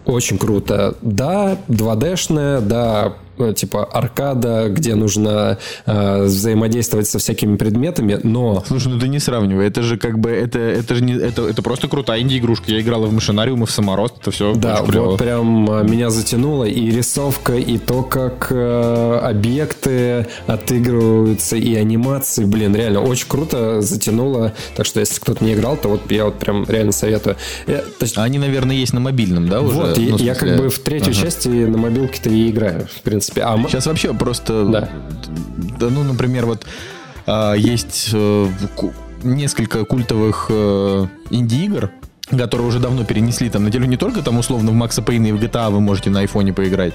очень 0.04 0.38
круто. 0.38 0.94
Да, 1.00 1.56
2D-шная, 1.68 2.60
да, 2.60 3.14
Э, 3.29 3.29
типа 3.54 3.84
аркада, 3.84 4.68
где 4.68 4.94
нужно 4.94 5.58
э, 5.86 6.24
взаимодействовать 6.24 7.08
со 7.08 7.18
всякими 7.18 7.56
предметами, 7.56 8.18
но... 8.22 8.62
Слушай, 8.66 8.92
ну 8.92 8.98
ты 8.98 9.08
не 9.08 9.18
сравнивай, 9.18 9.66
это 9.66 9.82
же 9.82 9.96
как 9.98 10.18
бы, 10.18 10.30
это, 10.30 10.58
это 10.58 10.94
же 10.94 11.02
не, 11.02 11.14
это, 11.14 11.48
это 11.48 11.62
просто 11.62 11.88
крутая 11.88 12.20
инди-игрушка. 12.20 12.70
Я 12.70 12.80
играла 12.80 13.06
в 13.06 13.12
машинариум 13.12 13.64
и 13.64 13.66
в 13.66 13.70
саморост, 13.70 14.14
это 14.20 14.30
все 14.30 14.54
Да, 14.54 14.82
вот 14.82 15.18
прям 15.18 15.70
э, 15.70 15.84
меня 15.84 16.10
затянуло 16.10 16.64
и 16.64 16.90
рисовка, 16.90 17.54
и 17.54 17.78
то, 17.78 18.02
как 18.02 18.48
э, 18.50 19.18
объекты 19.22 20.26
отыгрываются, 20.46 21.56
и 21.56 21.74
анимации, 21.74 22.44
блин, 22.44 22.74
реально 22.74 23.02
очень 23.02 23.28
круто 23.28 23.80
затянуло, 23.80 24.52
так 24.76 24.86
что 24.86 25.00
если 25.00 25.20
кто-то 25.20 25.44
не 25.44 25.54
играл, 25.54 25.76
то 25.76 25.88
вот 25.88 26.10
я 26.10 26.24
вот 26.26 26.38
прям 26.38 26.64
реально 26.68 26.92
советую. 26.92 27.36
Я, 27.66 27.82
есть... 28.00 28.18
Они, 28.18 28.38
наверное, 28.38 28.76
есть 28.76 28.92
на 28.92 29.00
мобильном, 29.00 29.48
да, 29.48 29.60
уже? 29.60 29.74
Вот, 29.74 29.96
ну, 29.96 30.18
я, 30.18 30.24
я 30.24 30.34
как 30.34 30.58
бы 30.58 30.68
в 30.68 30.78
третью 30.78 31.12
ага. 31.12 31.22
часть 31.22 31.46
на 31.46 31.78
мобилке-то 31.78 32.30
и 32.30 32.50
играю, 32.50 32.86
в 32.92 33.02
принципе 33.02 33.29
принципе. 33.30 33.42
А 33.42 33.68
Сейчас 33.68 33.86
вообще 33.86 34.14
просто... 34.14 34.64
Да. 34.66 34.88
да 35.78 35.88
ну, 35.90 36.02
например, 36.02 36.46
вот 36.46 36.66
а, 37.26 37.54
есть 37.54 38.10
а, 38.12 38.48
несколько 39.22 39.84
культовых 39.84 40.46
а, 40.50 41.06
инди-игр, 41.30 41.90
которые 42.30 42.68
уже 42.68 42.78
давно 42.78 43.04
перенесли 43.04 43.50
там 43.50 43.64
на 43.64 43.70
телефон, 43.70 43.90
не 43.90 43.96
только 43.96 44.22
там 44.22 44.38
условно 44.38 44.70
в 44.70 44.74
Макса 44.74 45.02
Пейна 45.02 45.28
и 45.28 45.32
в 45.32 45.36
GTA 45.36 45.70
вы 45.70 45.80
можете 45.80 46.10
на 46.10 46.20
айфоне 46.20 46.52
поиграть, 46.52 46.94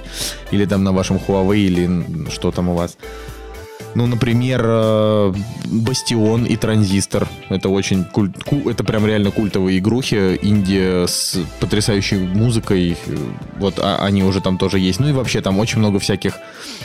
или 0.52 0.66
там 0.66 0.84
на 0.84 0.94
вашем 0.94 1.18
Huawei, 1.18 1.58
или 1.58 2.30
что 2.30 2.52
там 2.52 2.70
у 2.70 2.76
вас. 2.76 2.98
Ну, 3.96 4.08
например, 4.08 4.62
э, 4.66 5.34
Бастион 5.66 6.46
и 6.46 6.58
Транзистор. 6.58 7.30
Это 7.48 7.70
очень 7.70 8.04
культ, 8.04 8.36
это 8.68 8.84
прям 8.84 9.06
реально 9.06 9.32
культовые 9.32 9.80
игрухи. 9.80 10.36
Индия 10.36 11.08
с 11.08 11.40
потрясающей 11.62 12.18
музыкой. 12.18 12.98
Вот 13.58 13.80
а, 13.80 14.00
они 14.04 14.24
уже 14.24 14.42
там 14.42 14.58
тоже 14.58 14.80
есть. 14.80 15.00
Ну 15.00 15.08
и 15.08 15.14
вообще 15.14 15.40
там 15.40 15.60
очень 15.60 15.80
много 15.80 16.00
всяких, 16.00 16.34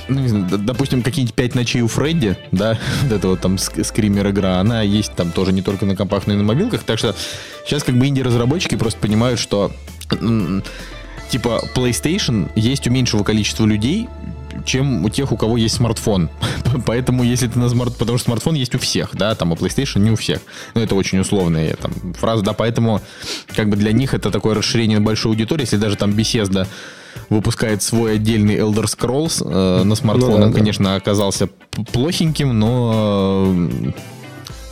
ну, 0.07 0.20
не 0.20 0.29
знаю, 0.29 0.46
допустим, 0.59 1.03
какие-нибудь 1.03 1.35
«Пять 1.35 1.57
ночей 1.57 1.83
у 1.83 1.88
Фредди», 1.88 2.37
да, 2.53 2.79
вот 3.03 3.12
это 3.12 3.29
вот 3.29 3.40
там 3.40 3.59
скример 3.59 4.31
игра, 4.31 4.61
она 4.61 4.83
есть 4.83 5.12
там 5.14 5.33
тоже 5.33 5.53
не 5.53 5.62
только 5.62 5.87
на 5.87 5.96
компах, 5.96 6.29
но 6.29 6.35
и 6.35 6.37
на 6.37 6.44
мобилках. 6.44 6.85
Так 6.85 6.98
что 6.98 7.16
сейчас 7.66 7.83
как 7.83 7.96
бы 7.96 8.07
инди-разработчики 8.07 8.76
просто 8.76 9.00
понимают, 9.00 9.40
что 9.40 9.72
типа 11.29 11.61
PlayStation 11.74 12.50
есть 12.55 12.87
у 12.87 12.90
меньшего 12.90 13.24
количества 13.24 13.64
людей, 13.64 14.09
чем 14.64 15.05
у 15.05 15.09
тех, 15.09 15.33
у 15.33 15.37
кого 15.37 15.57
есть 15.57 15.77
смартфон. 15.77 16.31
Поэтому, 16.87 17.23
если 17.23 17.49
ты 17.49 17.59
на 17.59 17.68
смарт... 17.68 17.96
Потому 17.96 18.18
что 18.18 18.27
смартфон 18.27 18.55
есть 18.55 18.75
у 18.75 18.79
всех, 18.79 19.11
да, 19.14 19.35
там, 19.35 19.53
у 19.53 19.55
PlayStation 19.55 20.01
не 20.01 20.11
у 20.11 20.16
всех. 20.16 20.40
Ну, 20.75 20.81
это 20.81 20.94
очень 20.94 21.18
условная 21.18 21.75
там, 21.77 21.92
фраза, 22.14 22.42
да, 22.42 22.53
поэтому, 22.53 23.01
как 23.55 23.68
бы 23.68 23.77
для 23.77 23.92
них 23.92 24.14
это 24.14 24.31
такое 24.31 24.55
расширение 24.55 25.01
большой 25.01 25.33
аудитории, 25.33 25.62
если 25.62 25.77
даже 25.77 25.96
там 25.96 26.11
Bethesda 26.11 26.66
выпускает 27.29 27.83
свой 27.83 28.14
отдельный 28.14 28.57
Elder 28.57 28.85
Scrolls 28.85 29.42
э, 29.44 29.85
на 29.85 29.94
смартфон, 29.94 30.31
ну, 30.31 30.38
да, 30.38 30.44
он, 30.46 30.53
да. 30.53 30.59
конечно, 30.59 30.94
оказался 30.96 31.49
плохеньким, 31.92 32.59
но 32.59 33.44
э, 33.46 33.92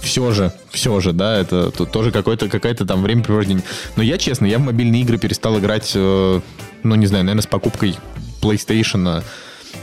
все 0.01 0.33
же, 0.33 0.53
все 0.71 1.01
же, 1.01 1.13
да, 1.13 1.39
это 1.39 1.71
тоже 1.71 2.11
какое-то, 2.11 2.49
какое-то 2.49 2.87
там 2.87 3.03
времяпрепровождение. 3.03 3.65
Но 3.97 4.03
я, 4.03 4.19
честно, 4.19 4.47
я 4.47 4.59
в 4.59 4.63
мобильные 4.63 5.03
игры 5.03 5.19
перестал 5.19 5.59
играть, 5.59 5.93
э, 5.95 6.41
ну, 6.83 6.95
не 6.95 7.07
знаю, 7.07 7.25
наверное, 7.25 7.43
с 7.43 7.47
покупкой 7.47 7.97
PlayStation 8.41 8.99
ну, 8.99 9.23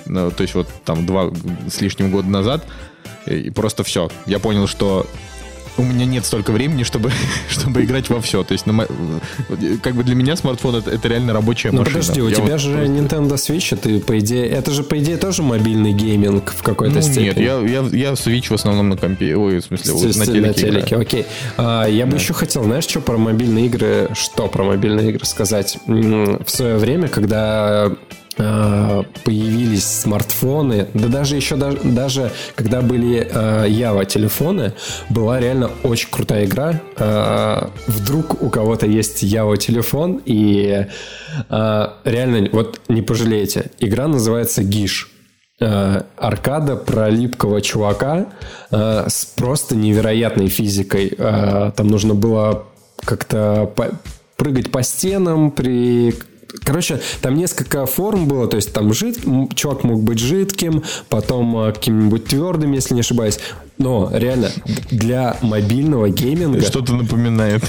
то 0.05 0.35
есть 0.39 0.55
вот 0.55 0.67
там 0.83 1.05
два 1.05 1.31
с 1.69 1.81
лишним 1.81 2.11
года 2.11 2.29
назад, 2.29 2.65
и 3.25 3.49
просто 3.49 3.83
все. 3.83 4.09
Я 4.25 4.39
понял, 4.39 4.67
что 4.67 5.05
у 5.77 5.83
меня 5.83 6.05
нет 6.05 6.25
столько 6.25 6.51
времени, 6.51 6.83
чтобы, 6.83 7.11
чтобы 7.49 7.83
играть 7.83 8.09
во 8.09 8.21
все. 8.21 8.43
То 8.43 8.53
есть, 8.53 8.65
на, 8.65 8.87
как 9.81 9.95
бы 9.95 10.03
для 10.03 10.15
меня 10.15 10.35
смартфон 10.35 10.75
это, 10.75 10.91
это 10.91 11.07
реально 11.07 11.33
рабочая 11.33 11.71
ну, 11.71 11.79
машина. 11.79 11.99
подожди, 11.99 12.21
у 12.21 12.27
я 12.29 12.35
тебя 12.35 12.53
вот 12.53 12.61
же 12.61 12.73
просто... 12.73 12.91
Nintendo 12.91 13.33
Switch, 13.35 13.77
ты 13.77 13.99
по 13.99 14.17
идее, 14.19 14.47
это 14.47 14.71
же 14.71 14.83
по 14.83 14.97
идее 14.97 15.17
тоже 15.17 15.43
мобильный 15.43 15.91
гейминг 15.91 16.53
в 16.53 16.63
какой-то 16.63 16.95
ну, 16.95 17.01
степени. 17.01 17.25
Нет, 17.25 17.37
я, 17.37 17.59
я, 17.59 17.79
я 17.91 18.11
Switch 18.13 18.47
в 18.47 18.53
основном 18.53 18.89
на 18.89 18.97
компе, 18.97 19.35
ой, 19.35 19.59
в 19.59 19.63
смысле, 19.63 20.13
С, 20.13 20.17
на 20.17 20.25
телеке. 20.25 20.47
На 20.47 20.53
телеке, 20.53 20.95
окей. 20.95 21.25
А, 21.57 21.85
я 21.85 22.05
бы 22.05 22.13
да. 22.13 22.17
еще 22.17 22.33
хотел, 22.33 22.63
знаешь, 22.63 22.85
что 22.85 23.01
про 23.01 23.17
мобильные 23.17 23.65
игры, 23.65 24.09
что 24.13 24.47
про 24.47 24.63
мобильные 24.63 25.09
игры 25.09 25.25
сказать? 25.25 25.77
В 25.85 26.47
свое 26.47 26.77
время, 26.77 27.07
когда 27.07 27.91
появились 28.35 29.85
смартфоны, 29.85 30.87
да 30.93 31.07
даже 31.07 31.35
еще 31.35 31.55
даже, 31.55 31.79
даже 31.83 32.31
когда 32.55 32.81
были 32.81 33.27
э, 33.29 33.69
Java 33.69 34.05
телефоны, 34.05 34.73
была 35.09 35.39
реально 35.39 35.71
очень 35.83 36.09
крутая 36.09 36.45
игра. 36.45 36.81
Э, 36.97 37.69
вдруг 37.87 38.41
у 38.41 38.49
кого-то 38.49 38.85
есть 38.87 39.23
Java 39.23 39.57
телефон 39.57 40.21
и 40.25 40.85
э, 41.49 41.87
реально 42.03 42.49
вот 42.51 42.81
не 42.89 43.01
пожалеете. 43.01 43.71
Игра 43.79 44.07
называется 44.07 44.63
Гиш. 44.63 45.11
Э, 45.61 46.01
аркада 46.17 46.75
про 46.75 47.09
липкого 47.09 47.61
чувака 47.61 48.25
э, 48.71 49.05
с 49.07 49.25
просто 49.25 49.77
невероятной 49.77 50.49
физикой. 50.49 51.13
Э, 51.17 51.71
там 51.73 51.87
нужно 51.87 52.13
было 52.13 52.65
как-то 53.05 53.71
по 53.73 53.91
прыгать 54.35 54.69
по 54.71 54.83
стенам 54.83 55.51
при 55.51 56.13
Короче, 56.63 57.01
там 57.21 57.35
несколько 57.35 57.85
форм 57.85 58.27
было, 58.27 58.47
то 58.47 58.55
есть 58.57 58.73
там 58.73 58.93
жид... 58.93 59.19
чувак 59.55 59.83
мог 59.83 60.01
быть 60.01 60.19
жидким, 60.19 60.83
потом 61.09 61.57
э, 61.57 61.73
каким-нибудь 61.73 62.25
твердым, 62.25 62.71
если 62.71 62.93
не 62.93 63.01
ошибаюсь. 63.01 63.39
Но 63.77 64.09
реально, 64.13 64.49
для 64.91 65.37
мобильного 65.41 66.09
гейминга... 66.09 66.61
Что-то 66.61 66.93
напоминает. 66.93 67.63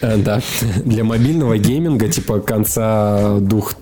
Э, 0.00 0.16
да, 0.16 0.40
для 0.84 1.04
мобильного 1.04 1.58
гейминга 1.58 2.08
типа 2.08 2.40
конца 2.40 3.38
двух 3.40 3.74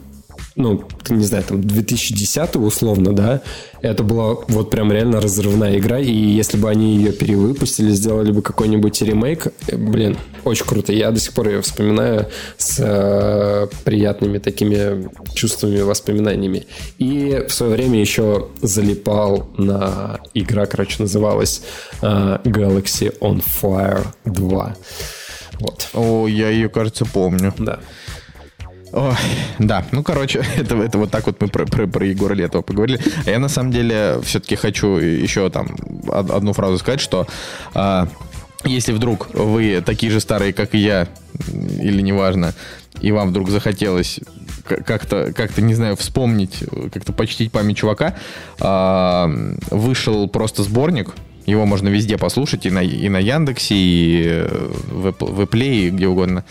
ну, 0.54 0.84
не 1.08 1.24
знаю, 1.24 1.44
там 1.44 1.62
2010 1.62 2.56
условно, 2.56 3.12
да, 3.12 3.40
это 3.80 4.02
была 4.02 4.36
вот 4.48 4.70
прям 4.70 4.92
реально 4.92 5.20
разрывная 5.20 5.78
игра, 5.78 5.98
и 5.98 6.12
если 6.12 6.56
бы 6.56 6.68
они 6.68 6.96
ее 6.96 7.12
перевыпустили, 7.12 7.90
сделали 7.90 8.32
бы 8.32 8.42
какой-нибудь 8.42 9.00
ремейк, 9.02 9.48
э, 9.66 9.76
блин, 9.76 10.16
очень 10.44 10.66
круто. 10.66 10.92
Я 10.92 11.10
до 11.10 11.18
сих 11.18 11.32
пор 11.32 11.48
ее 11.48 11.62
вспоминаю 11.62 12.28
с 12.58 12.78
э, 12.80 13.66
приятными 13.84 14.38
такими 14.38 15.08
чувствами, 15.34 15.80
воспоминаниями. 15.80 16.66
И 16.98 17.44
в 17.48 17.52
свое 17.52 17.72
время 17.72 18.00
еще 18.00 18.48
залипал 18.60 19.48
на 19.56 20.20
игра, 20.34 20.66
короче, 20.66 20.96
называлась 21.02 21.62
э, 22.02 22.38
Galaxy 22.44 23.16
on 23.20 23.42
Fire 23.42 24.06
2. 24.24 24.76
Вот. 25.60 25.88
О, 25.94 26.26
я 26.26 26.48
ее, 26.50 26.68
кажется, 26.68 27.04
помню. 27.04 27.54
Да. 27.58 27.80
Ой, 28.92 29.14
да, 29.58 29.86
ну, 29.90 30.02
короче, 30.02 30.44
это, 30.56 30.76
это 30.76 30.98
вот 30.98 31.10
так 31.10 31.26
вот 31.26 31.40
мы 31.40 31.48
про, 31.48 31.64
про, 31.64 31.86
про 31.86 32.06
Егора 32.06 32.34
Летова 32.34 32.62
поговорили. 32.62 33.00
А 33.24 33.30
я, 33.30 33.38
на 33.38 33.48
самом 33.48 33.72
деле, 33.72 34.20
все-таки 34.22 34.54
хочу 34.54 34.96
еще 34.96 35.48
там 35.50 35.76
одну 36.10 36.52
фразу 36.52 36.78
сказать, 36.78 37.00
что 37.00 37.26
а, 37.74 38.06
если 38.64 38.92
вдруг 38.92 39.34
вы 39.34 39.82
такие 39.84 40.12
же 40.12 40.20
старые, 40.20 40.52
как 40.52 40.74
и 40.74 40.78
я, 40.78 41.08
или 41.80 42.02
неважно, 42.02 42.54
и 43.00 43.10
вам 43.12 43.30
вдруг 43.30 43.48
захотелось 43.48 44.20
как-то, 44.64 45.32
как-то 45.32 45.62
не 45.62 45.74
знаю, 45.74 45.96
вспомнить, 45.96 46.62
как-то 46.92 47.12
почтить 47.12 47.50
память 47.50 47.78
чувака, 47.78 48.16
а, 48.60 49.30
вышел 49.70 50.28
просто 50.28 50.62
сборник, 50.62 51.14
его 51.46 51.64
можно 51.64 51.88
везде 51.88 52.18
послушать, 52.18 52.66
и 52.66 52.70
на, 52.70 52.82
и 52.82 53.08
на 53.08 53.18
Яндексе, 53.18 53.74
и 53.74 54.44
в, 54.48 55.14
в 55.18 55.40
Apple, 55.40 55.64
и 55.64 55.90
где 55.90 56.06
угодно. 56.06 56.44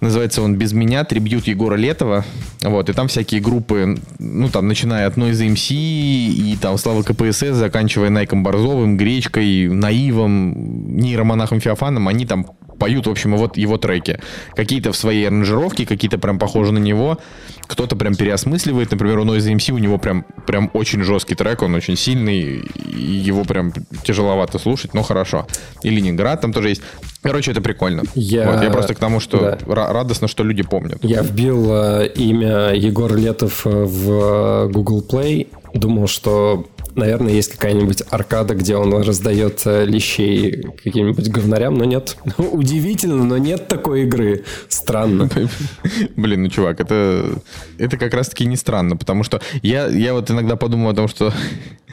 Называется 0.00 0.42
он 0.42 0.56
«Без 0.56 0.72
меня», 0.72 1.04
трибьют 1.04 1.46
Егора 1.46 1.76
Летова. 1.76 2.24
Вот, 2.62 2.90
и 2.90 2.92
там 2.92 3.08
всякие 3.08 3.40
группы, 3.40 3.98
ну, 4.18 4.48
там, 4.48 4.68
начиная 4.68 5.06
от 5.06 5.16
Noise 5.16 5.54
MC 5.54 5.74
и 5.74 6.58
там 6.60 6.76
Слава 6.76 7.02
КПСС, 7.02 7.54
заканчивая 7.54 8.10
Найком 8.10 8.42
Борзовым, 8.42 8.96
Гречкой, 8.96 9.68
Наивом, 9.68 10.96
нейромонахом 10.96 11.60
Феофаном, 11.60 12.08
они 12.08 12.26
там 12.26 12.46
поют, 12.78 13.06
в 13.06 13.10
общем, 13.10 13.36
вот 13.36 13.56
его 13.56 13.78
треки. 13.78 14.20
Какие-то 14.54 14.92
в 14.92 14.96
своей 14.96 15.26
аранжировке, 15.26 15.86
какие-то 15.86 16.18
прям 16.18 16.38
похожи 16.38 16.72
на 16.72 16.78
него. 16.78 17.18
Кто-то 17.66 17.96
прям 17.96 18.14
переосмысливает. 18.14 18.90
Например, 18.90 19.18
у 19.18 19.24
Noise 19.24 19.54
MC 19.54 19.72
у 19.72 19.78
него 19.78 19.98
прям, 19.98 20.24
прям 20.46 20.70
очень 20.72 21.02
жесткий 21.02 21.34
трек, 21.34 21.62
он 21.62 21.74
очень 21.74 21.96
сильный, 21.96 22.62
и 22.84 23.00
его 23.00 23.44
прям 23.44 23.72
тяжеловато 24.04 24.58
слушать, 24.58 24.94
но 24.94 25.02
хорошо. 25.02 25.46
И 25.82 25.90
Ленинград 25.90 26.40
там 26.40 26.52
тоже 26.52 26.70
есть. 26.70 26.82
Короче, 27.22 27.50
это 27.50 27.60
прикольно. 27.60 28.02
Я, 28.14 28.52
вот, 28.52 28.62
я 28.62 28.70
просто 28.70 28.94
к 28.94 28.98
тому, 28.98 29.20
что 29.20 29.58
да. 29.66 29.92
радостно, 29.92 30.28
что 30.28 30.44
люди 30.44 30.62
помнят. 30.62 30.98
Я 31.02 31.22
вбил 31.22 31.66
э, 31.70 32.08
имя 32.14 32.72
Егор 32.74 33.14
Летов 33.14 33.66
э, 33.66 33.70
в 33.70 34.68
Google 34.70 35.04
Play, 35.08 35.48
думал, 35.74 36.06
что 36.06 36.66
наверное, 36.96 37.32
есть 37.32 37.52
какая-нибудь 37.52 38.02
аркада, 38.10 38.54
где 38.54 38.76
он 38.76 38.92
раздает 39.02 39.62
э, 39.64 39.84
лещей 39.84 40.62
каким-нибудь 40.82 41.28
говнарям, 41.28 41.74
но 41.74 41.84
нет. 41.84 42.16
Удивительно, 42.38 43.24
но 43.24 43.38
нет 43.38 43.68
такой 43.68 44.02
игры. 44.02 44.44
Странно. 44.68 45.28
Блин, 46.16 46.44
ну, 46.44 46.48
чувак, 46.48 46.80
это, 46.80 47.38
это 47.78 47.96
как 47.96 48.14
раз-таки 48.14 48.46
не 48.46 48.56
странно, 48.56 48.96
потому 48.96 49.22
что 49.22 49.40
я, 49.62 49.86
я 49.86 50.14
вот 50.14 50.30
иногда 50.30 50.56
подумал 50.56 50.90
о 50.90 50.94
том, 50.94 51.08
что 51.08 51.32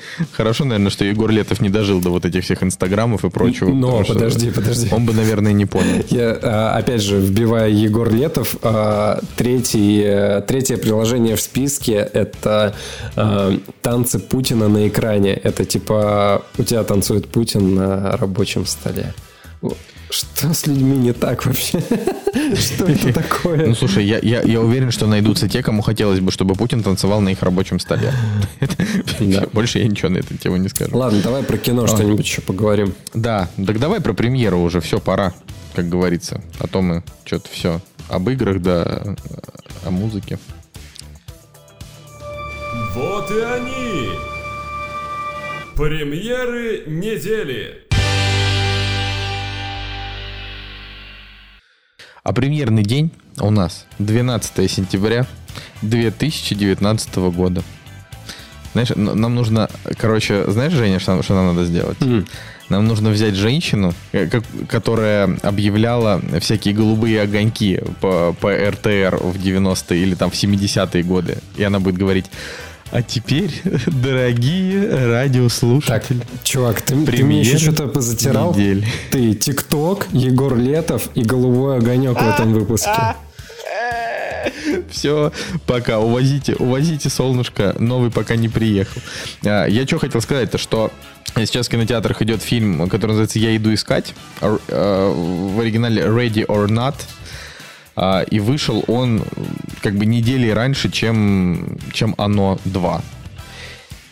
хорошо, 0.32 0.66
наверное, 0.66 0.89
что 0.89 1.06
Егор 1.06 1.30
Летов 1.30 1.62
не 1.62 1.70
дожил 1.70 2.02
до 2.02 2.10
вот 2.10 2.26
этих 2.26 2.44
всех 2.44 2.63
инстаграмов 2.63 3.26
и 3.26 3.30
прочего. 3.30 3.70
Но, 3.70 4.04
подожди, 4.04 4.52
подожди. 4.52 4.88
Он 4.92 5.06
бы, 5.06 5.13
наверное, 5.13 5.54
не 5.54 5.66
понял. 5.66 6.04
Я, 6.10 6.38
а, 6.42 6.78
опять 6.78 7.02
же, 7.02 7.20
вбивая 7.20 7.70
Егор 7.70 8.12
Летов, 8.12 8.56
а, 8.62 9.20
третий, 9.36 10.02
э, 10.04 10.42
третье 10.42 10.78
приложение 10.78 11.36
в 11.36 11.42
списке— 11.42 11.94
это 12.13 12.76
а, 13.16 13.58
танцы 13.82 14.20
Путина 14.20 14.68
на 14.68 14.88
экране. 14.88 14.92
Это 15.01 15.65
типа 15.65 16.43
у 16.58 16.63
тебя 16.63 16.84
танцует 16.84 17.27
Путин 17.27 17.75
на 17.75 18.17
рабочем 18.17 18.65
столе. 18.65 19.13
Что 20.10 20.53
с 20.53 20.67
людьми 20.67 20.95
не 20.95 21.12
так 21.12 21.43
вообще? 21.43 21.79
Что 22.56 22.86
это 22.86 23.13
такое? 23.13 23.65
Ну, 23.65 23.73
слушай, 23.73 24.06
я, 24.06 24.19
я, 24.19 24.43
я 24.43 24.62
уверен, 24.62 24.91
что 24.91 25.08
найдутся 25.08 25.49
те, 25.49 25.63
кому 25.63 25.82
хотелось 25.82 26.19
бы, 26.19 26.32
чтобы 26.32 26.53
Путин 26.53 26.84
танцевал 26.84 27.19
на 27.19 27.29
их 27.29 27.41
рабочем 27.41 27.79
столе. 27.79 28.13
Да. 29.19 29.45
Больше 29.53 29.79
я 29.79 29.88
ничего 29.88 30.10
на 30.10 30.17
эту 30.17 30.38
тему 30.38 30.58
не 30.58 30.69
скажу. 30.69 30.95
Ладно, 30.95 31.21
давай 31.23 31.43
про 31.43 31.58
кино 31.58 31.88
что-нибудь 31.88 32.25
еще 32.25 32.41
поговорим. 32.41 32.93
Да, 33.13 33.49
так 33.56 33.79
давай 33.79 34.01
про 34.01 34.13
премьеру 34.13 34.60
уже. 34.60 34.82
Все, 34.82 34.99
пора, 34.99 35.34
как 35.75 35.89
говорится. 35.89 36.41
А 36.60 36.67
то 36.67 36.82
мы 36.82 37.03
что-то 37.25 37.49
все 37.49 37.82
об 38.10 38.29
играх, 38.29 38.62
да, 38.62 39.15
о 39.86 39.91
музыке. 39.91 40.38
Вот 42.95 43.32
и 43.32 43.39
они! 43.39 44.33
Премьеры 45.76 46.84
недели. 46.86 47.88
А 52.24 52.32
премьерный 52.32 52.84
день 52.84 53.12
у 53.40 53.50
нас 53.50 53.88
12 53.98 54.70
сентября 54.70 55.26
2019 55.82 57.16
года. 57.16 57.64
Знаешь, 58.74 58.90
нам 58.96 59.34
нужно, 59.34 59.68
короче, 59.98 60.50
знаешь, 60.52 60.74
Женя, 60.74 61.00
что, 61.00 61.24
что 61.24 61.34
нам 61.34 61.56
надо 61.56 61.66
сделать? 61.66 61.98
Mm. 62.00 62.28
Нам 62.70 62.88
нужно 62.88 63.10
взять 63.10 63.34
женщину, 63.34 63.94
э, 64.12 64.30
которая 64.70 65.38
объявляла 65.42 66.22
всякие 66.40 66.76
голубые 66.76 67.22
огоньки 67.22 67.82
по, 68.00 68.36
по 68.40 68.52
РТР 68.52 69.18
в 69.18 69.38
90-е 69.38 70.00
или 70.00 70.14
там 70.14 70.30
в 70.30 70.36
70-е 70.36 71.04
годы. 71.04 71.40
И 71.58 71.64
она 71.64 71.80
будет 71.80 71.98
говорить, 71.98 72.26
а 72.93 73.01
теперь, 73.01 73.49
дорогие 73.88 74.88
радиослушатели. 74.88 76.19
Так, 76.19 76.43
чувак, 76.43 76.82
ты, 76.84 77.03
ты 77.08 77.23
мне 77.23 77.39
еще 77.39 77.58
что-то 77.58 78.01
затирал? 78.01 78.53
Недель. 78.53 78.86
Ты 79.10 79.34
ТикТок, 79.34 80.08
Егор 80.12 80.56
Летов 80.56 81.10
и 81.15 81.23
голубой 81.23 81.77
огонек 81.77 82.21
в 82.21 82.29
этом 82.29 82.53
выпуске. 82.53 82.91
Все, 84.91 85.32
пока. 85.65 85.99
Увозите, 85.99 86.53
увозите 86.53 87.10
солнышко. 87.10 87.75
Новый 87.79 88.12
пока 88.12 88.36
не 88.36 88.47
приехал. 88.47 89.01
А, 89.43 89.65
я 89.65 89.88
что 89.88 89.97
хотел 89.97 90.21
сказать-то, 90.21 90.60
что 90.60 90.91
Сейчас 91.36 91.67
в 91.67 91.71
кинотеатрах 91.71 92.21
идет 92.21 92.43
фильм, 92.43 92.88
который 92.89 93.13
называется 93.13 93.39
«Я 93.39 93.58
иду 93.58 93.73
искать». 93.73 94.13
А, 94.39 95.12
в 95.12 95.60
оригинале 95.60 96.03
«Ready 96.03 96.45
or 96.45 96.67
Not». 96.67 96.93
А, 97.95 98.21
и 98.21 98.39
вышел 98.39 98.84
он 98.88 99.23
как 99.82 99.95
бы 99.95 100.06
недели 100.06 100.49
раньше, 100.49 100.89
чем, 100.89 101.77
чем 101.91 102.15
«Оно 102.17 102.60
2». 102.65 103.01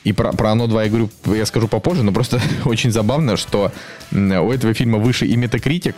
И 0.03 0.13
про, 0.13 0.33
про 0.33 0.51
«Оно 0.51 0.65
2» 0.65 0.83
я 0.83 0.89
говорю, 0.89 1.09
я 1.25 1.45
скажу 1.45 1.67
попозже, 1.67 2.03
но 2.03 2.11
просто 2.11 2.41
очень 2.65 2.91
забавно, 2.91 3.37
что 3.37 3.71
у 4.11 4.51
этого 4.51 4.73
фильма 4.73 4.97
выше 4.97 5.25
и 5.25 5.35
Метакритик, 5.35 5.95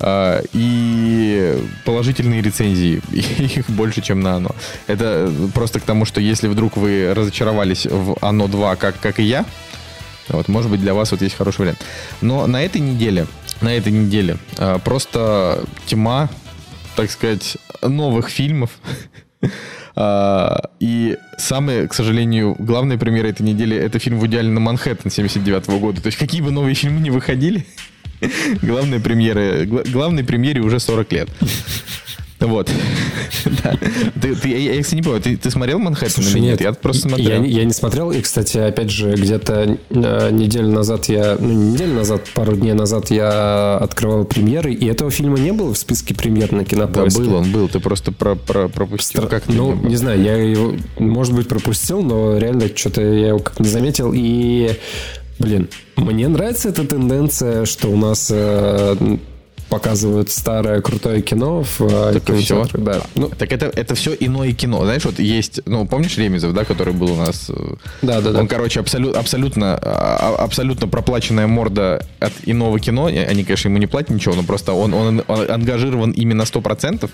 а, 0.00 0.42
и 0.52 1.58
положительные 1.84 2.40
рецензии, 2.40 3.02
их 3.12 3.68
больше, 3.68 4.00
чем 4.00 4.20
на 4.20 4.36
«Оно». 4.36 4.50
Это 4.86 5.32
просто 5.54 5.80
к 5.80 5.82
тому, 5.82 6.04
что 6.04 6.20
если 6.20 6.46
вдруг 6.46 6.76
вы 6.76 7.12
разочаровались 7.14 7.86
в 7.86 8.16
«Оно 8.20 8.46
2», 8.46 8.76
как, 8.76 9.00
как 9.00 9.18
и 9.18 9.24
я, 9.24 9.44
вот, 10.28 10.46
может 10.48 10.70
быть, 10.70 10.80
для 10.80 10.94
вас 10.94 11.10
вот 11.10 11.22
есть 11.22 11.36
хороший 11.36 11.60
вариант. 11.60 11.78
Но 12.20 12.46
на 12.46 12.62
этой 12.62 12.80
неделе, 12.80 13.26
на 13.60 13.74
этой 13.74 13.92
неделе 13.92 14.36
а, 14.58 14.78
просто 14.78 15.64
тьма 15.86 16.28
так 16.98 17.12
сказать, 17.12 17.56
новых 17.80 18.28
фильмов. 18.28 18.70
А, 20.00 20.70
и 20.78 21.16
самый, 21.38 21.88
к 21.88 21.94
сожалению, 21.94 22.54
главная 22.56 22.98
премьера 22.98 23.26
этой 23.26 23.42
недели 23.42 23.76
это 23.76 23.98
фильм 23.98 24.20
Вуди 24.20 24.36
Аллена 24.36 24.60
«Манхэттен» 24.60 25.10
79 25.10 25.80
года. 25.80 26.00
То 26.00 26.06
есть 26.06 26.18
какие 26.18 26.40
бы 26.40 26.52
новые 26.52 26.76
фильмы 26.76 27.00
не 27.00 27.10
выходили, 27.10 27.66
главная 28.62 29.00
премьера, 29.00 29.64
главной 29.64 30.22
премьере 30.22 30.60
уже 30.60 30.78
40 30.78 31.12
лет. 31.12 31.28
Вот. 32.40 32.70
да. 33.64 33.74
ты, 34.20 34.34
ты, 34.34 34.48
я, 34.48 34.74
я, 34.74 34.82
кстати, 34.82 34.96
не 34.96 35.02
помню, 35.02 35.20
ты, 35.20 35.36
ты 35.36 35.50
смотрел 35.50 35.78
«Манхэттен» 35.80 36.22
или 36.22 36.38
нет? 36.38 36.60
Я 36.60 36.72
просто 36.72 37.08
смотрел. 37.08 37.42
Я, 37.42 37.60
я 37.60 37.64
не 37.64 37.72
смотрел, 37.72 38.12
и, 38.12 38.20
кстати, 38.20 38.58
опять 38.58 38.90
же, 38.90 39.12
где-то 39.14 39.76
э, 39.90 40.30
неделю 40.30 40.68
назад 40.68 41.06
я, 41.06 41.36
ну, 41.38 41.48
не 41.48 41.72
неделю 41.72 41.94
назад, 41.94 42.22
пару 42.34 42.56
дней 42.56 42.74
назад 42.74 43.10
я 43.10 43.76
открывал 43.78 44.24
премьеры, 44.24 44.72
и 44.72 44.86
этого 44.86 45.10
фильма 45.10 45.38
не 45.38 45.52
было 45.52 45.74
в 45.74 45.78
списке 45.78 46.14
премьер 46.14 46.52
на 46.52 46.64
Кинопоиске. 46.64 47.22
Да, 47.22 47.28
был 47.28 47.34
он, 47.36 47.52
был, 47.52 47.68
ты 47.68 47.80
просто 47.80 48.12
про, 48.12 48.36
про, 48.36 48.68
пропустил. 48.68 49.22
Стра... 49.22 49.40
Как 49.40 49.48
ну, 49.48 49.74
не, 49.74 49.90
не 49.90 49.96
знаю, 49.96 50.22
я 50.22 50.36
его, 50.36 50.74
может 50.98 51.34
быть, 51.34 51.48
пропустил, 51.48 52.02
но 52.02 52.38
реально 52.38 52.68
что-то 52.74 53.02
я 53.02 53.28
его 53.28 53.40
как 53.40 53.58
не 53.58 53.68
заметил, 53.68 54.12
и 54.14 54.76
Блин, 55.38 55.68
мне 55.96 56.26
нравится 56.26 56.68
эта 56.70 56.84
тенденция, 56.84 57.64
что 57.64 57.88
у 57.88 57.96
нас 57.96 58.28
э, 58.32 58.96
показывают 59.68 60.30
старое 60.30 60.80
крутое 60.80 61.22
кино 61.22 61.62
в 61.62 61.80
э, 61.80 62.12
так 62.14 62.24
кинотеатрах. 62.24 62.82
Да. 62.82 63.02
Ну, 63.14 63.28
так 63.28 63.52
это, 63.52 63.66
это 63.66 63.94
все 63.94 64.14
иное 64.18 64.52
кино. 64.52 64.84
Знаешь, 64.84 65.04
вот 65.04 65.18
есть, 65.18 65.60
ну, 65.66 65.86
помнишь 65.86 66.16
Ремезов, 66.16 66.54
да, 66.54 66.64
который 66.64 66.94
был 66.94 67.12
у 67.12 67.16
нас? 67.16 67.50
Э, 67.50 67.74
да, 68.02 68.20
да, 68.20 68.32
да. 68.32 68.40
Он, 68.40 68.48
короче, 68.48 68.80
абсолют, 68.80 69.16
абсолютно, 69.16 69.78
а, 69.80 70.36
а, 70.38 70.44
абсолютно 70.44 70.88
проплаченная 70.88 71.46
морда 71.46 72.04
от 72.20 72.32
иного 72.44 72.80
кино. 72.80 73.06
Они, 73.06 73.44
конечно, 73.44 73.68
ему 73.68 73.78
не 73.78 73.86
платят 73.86 74.10
ничего, 74.10 74.34
но 74.34 74.42
просто 74.42 74.72
он, 74.72 74.94
он, 74.94 75.22
он 75.26 75.50
ангажирован 75.50 76.12
именно 76.12 76.42
100%. 76.42 77.10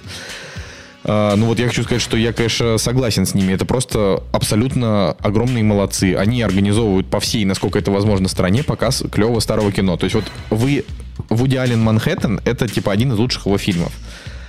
Uh, 1.04 1.36
ну 1.36 1.46
вот 1.46 1.58
я 1.58 1.68
хочу 1.68 1.82
сказать, 1.82 2.00
что 2.00 2.16
я, 2.16 2.32
конечно, 2.32 2.78
согласен 2.78 3.26
с 3.26 3.34
ними. 3.34 3.52
Это 3.52 3.66
просто 3.66 4.22
абсолютно 4.32 5.10
огромные 5.20 5.62
молодцы. 5.62 6.14
Они 6.14 6.40
организовывают 6.40 7.06
по 7.08 7.20
всей, 7.20 7.44
насколько 7.44 7.78
это 7.78 7.90
возможно, 7.90 8.26
стране 8.26 8.62
показ 8.62 9.04
клевого 9.12 9.40
старого 9.40 9.70
кино. 9.70 9.98
То 9.98 10.04
есть 10.04 10.14
вот 10.14 10.24
вы 10.48 10.84
Вуди 11.28 11.56
Аллен 11.56 11.80
Манхэттен— 11.80 12.40
это 12.44 12.68
типа 12.68 12.90
один 12.90 13.12
из 13.12 13.18
лучших 13.18 13.44
его 13.44 13.58
фильмов. 13.58 13.92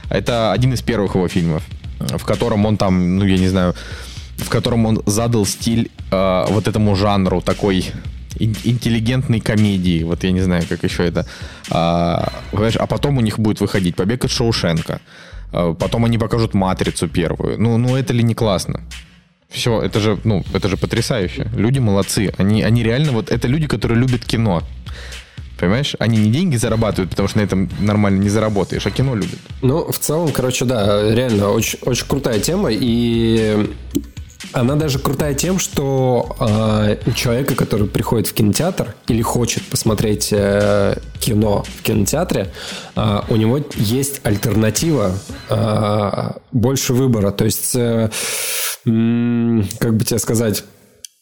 Это 0.09 0.53
один 0.53 0.73
из 0.73 0.81
первых 0.81 1.15
его 1.15 1.27
фильмов, 1.27 1.63
в 1.99 2.23
котором 2.23 2.65
он 2.65 2.77
там, 2.77 3.17
ну 3.17 3.25
я 3.25 3.37
не 3.37 3.49
знаю, 3.49 3.75
в 4.37 4.49
котором 4.49 4.85
он 4.85 5.01
задал 5.05 5.45
стиль 5.45 5.91
э, 6.11 6.45
вот 6.49 6.67
этому 6.67 6.95
жанру 6.95 7.41
такой 7.41 7.85
интеллигентной 8.37 9.39
комедии. 9.39 10.03
Вот 10.03 10.23
я 10.23 10.31
не 10.31 10.41
знаю, 10.41 10.63
как 10.67 10.83
еще 10.83 11.05
это. 11.07 11.25
А, 11.69 12.31
а 12.53 12.87
потом 12.87 13.17
у 13.17 13.21
них 13.21 13.39
будет 13.39 13.61
выходить 13.61 13.95
«Побег 13.95 14.25
от 14.25 14.31
Шоушенка». 14.31 14.99
А, 15.55 15.73
потом 15.73 16.03
они 16.03 16.17
покажут 16.17 16.53
«Матрицу» 16.53 17.07
первую. 17.07 17.57
Ну, 17.61 17.77
ну 17.77 17.95
это 17.95 18.13
ли 18.13 18.23
не 18.23 18.35
классно? 18.35 18.81
Все, 19.47 19.81
это 19.81 19.99
же, 20.01 20.19
ну, 20.25 20.43
это 20.53 20.67
же 20.67 20.75
потрясающе. 20.75 21.47
Люди 21.55 21.79
молодцы. 21.79 22.33
Они, 22.37 22.61
они 22.61 22.83
реально 22.83 23.13
вот, 23.13 23.31
это 23.31 23.47
люди, 23.47 23.67
которые 23.67 23.97
любят 23.97 24.25
кино. 24.25 24.63
Понимаешь? 25.57 25.95
Они 25.99 26.17
не 26.17 26.29
деньги 26.29 26.57
зарабатывают, 26.57 27.11
потому 27.11 27.29
что 27.29 27.37
на 27.37 27.43
этом 27.43 27.69
нормально 27.79 28.19
не 28.19 28.27
заработаешь, 28.29 28.85
а 28.85 28.91
кино 28.91 29.15
любят. 29.15 29.39
Ну, 29.61 29.89
в 29.89 29.97
целом, 29.97 30.33
короче, 30.33 30.65
да, 30.65 31.15
реально 31.15 31.51
очень, 31.51 31.79
очень 31.83 32.05
крутая 32.05 32.41
тема. 32.41 32.69
И 32.71 33.73
она 34.53 34.75
даже 34.75 34.99
крутая 34.99 35.33
тем, 35.33 35.59
что 35.59 36.35
э, 36.39 36.97
человека, 37.15 37.55
который 37.55 37.87
приходит 37.87 38.27
в 38.27 38.33
кинотеатр 38.33 38.95
или 39.07 39.21
хочет 39.21 39.63
посмотреть 39.63 40.29
э, 40.31 40.97
кино 41.19 41.63
в 41.63 41.83
кинотеатре, 41.83 42.51
э, 42.95 43.19
у 43.29 43.35
него 43.35 43.59
есть 43.75 44.21
альтернатива, 44.23 45.13
э, 45.49 46.31
больше 46.51 46.93
выбора. 46.93 47.31
То 47.31 47.45
есть, 47.45 47.75
э, 47.75 48.09
как 48.83 49.95
бы 49.95 50.05
тебе 50.05 50.19
сказать, 50.19 50.63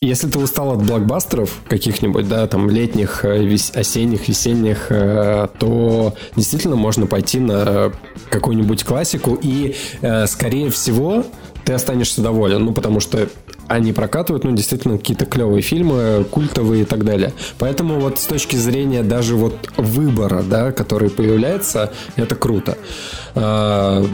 если 0.03 0.27
ты 0.27 0.37
устал 0.37 0.73
от 0.73 0.83
блокбастеров 0.83 1.61
каких-нибудь, 1.69 2.27
да, 2.27 2.45
там 2.47 2.69
летних, 2.69 3.23
э, 3.23 3.45
вес... 3.45 3.71
осенних, 3.73 4.27
весенних, 4.27 4.87
э, 4.89 5.47
то 5.57 6.13
действительно 6.35 6.75
можно 6.75 7.07
пойти 7.07 7.39
на 7.39 7.93
какую-нибудь 8.29 8.83
классику 8.83 9.39
и, 9.41 9.75
э, 10.01 10.27
скорее 10.27 10.69
всего, 10.71 11.25
ты 11.65 11.73
останешься 11.73 12.21
доволен, 12.21 12.65
ну, 12.65 12.73
потому 12.73 12.99
что 12.99 13.29
они 13.67 13.93
прокатывают, 13.93 14.43
ну, 14.43 14.51
действительно, 14.51 14.97
какие-то 14.97 15.25
клевые 15.25 15.61
фильмы, 15.61 16.25
культовые 16.29 16.83
и 16.83 16.85
так 16.85 17.05
далее. 17.05 17.33
Поэтому 17.57 17.99
вот 17.99 18.19
с 18.19 18.25
точки 18.25 18.55
зрения 18.55 19.03
даже 19.03 19.35
вот 19.35 19.69
выбора, 19.77 20.43
да, 20.43 20.71
который 20.71 21.09
появляется, 21.09 21.91
это 22.15 22.35
круто. 22.35 22.77
А, 23.35 24.05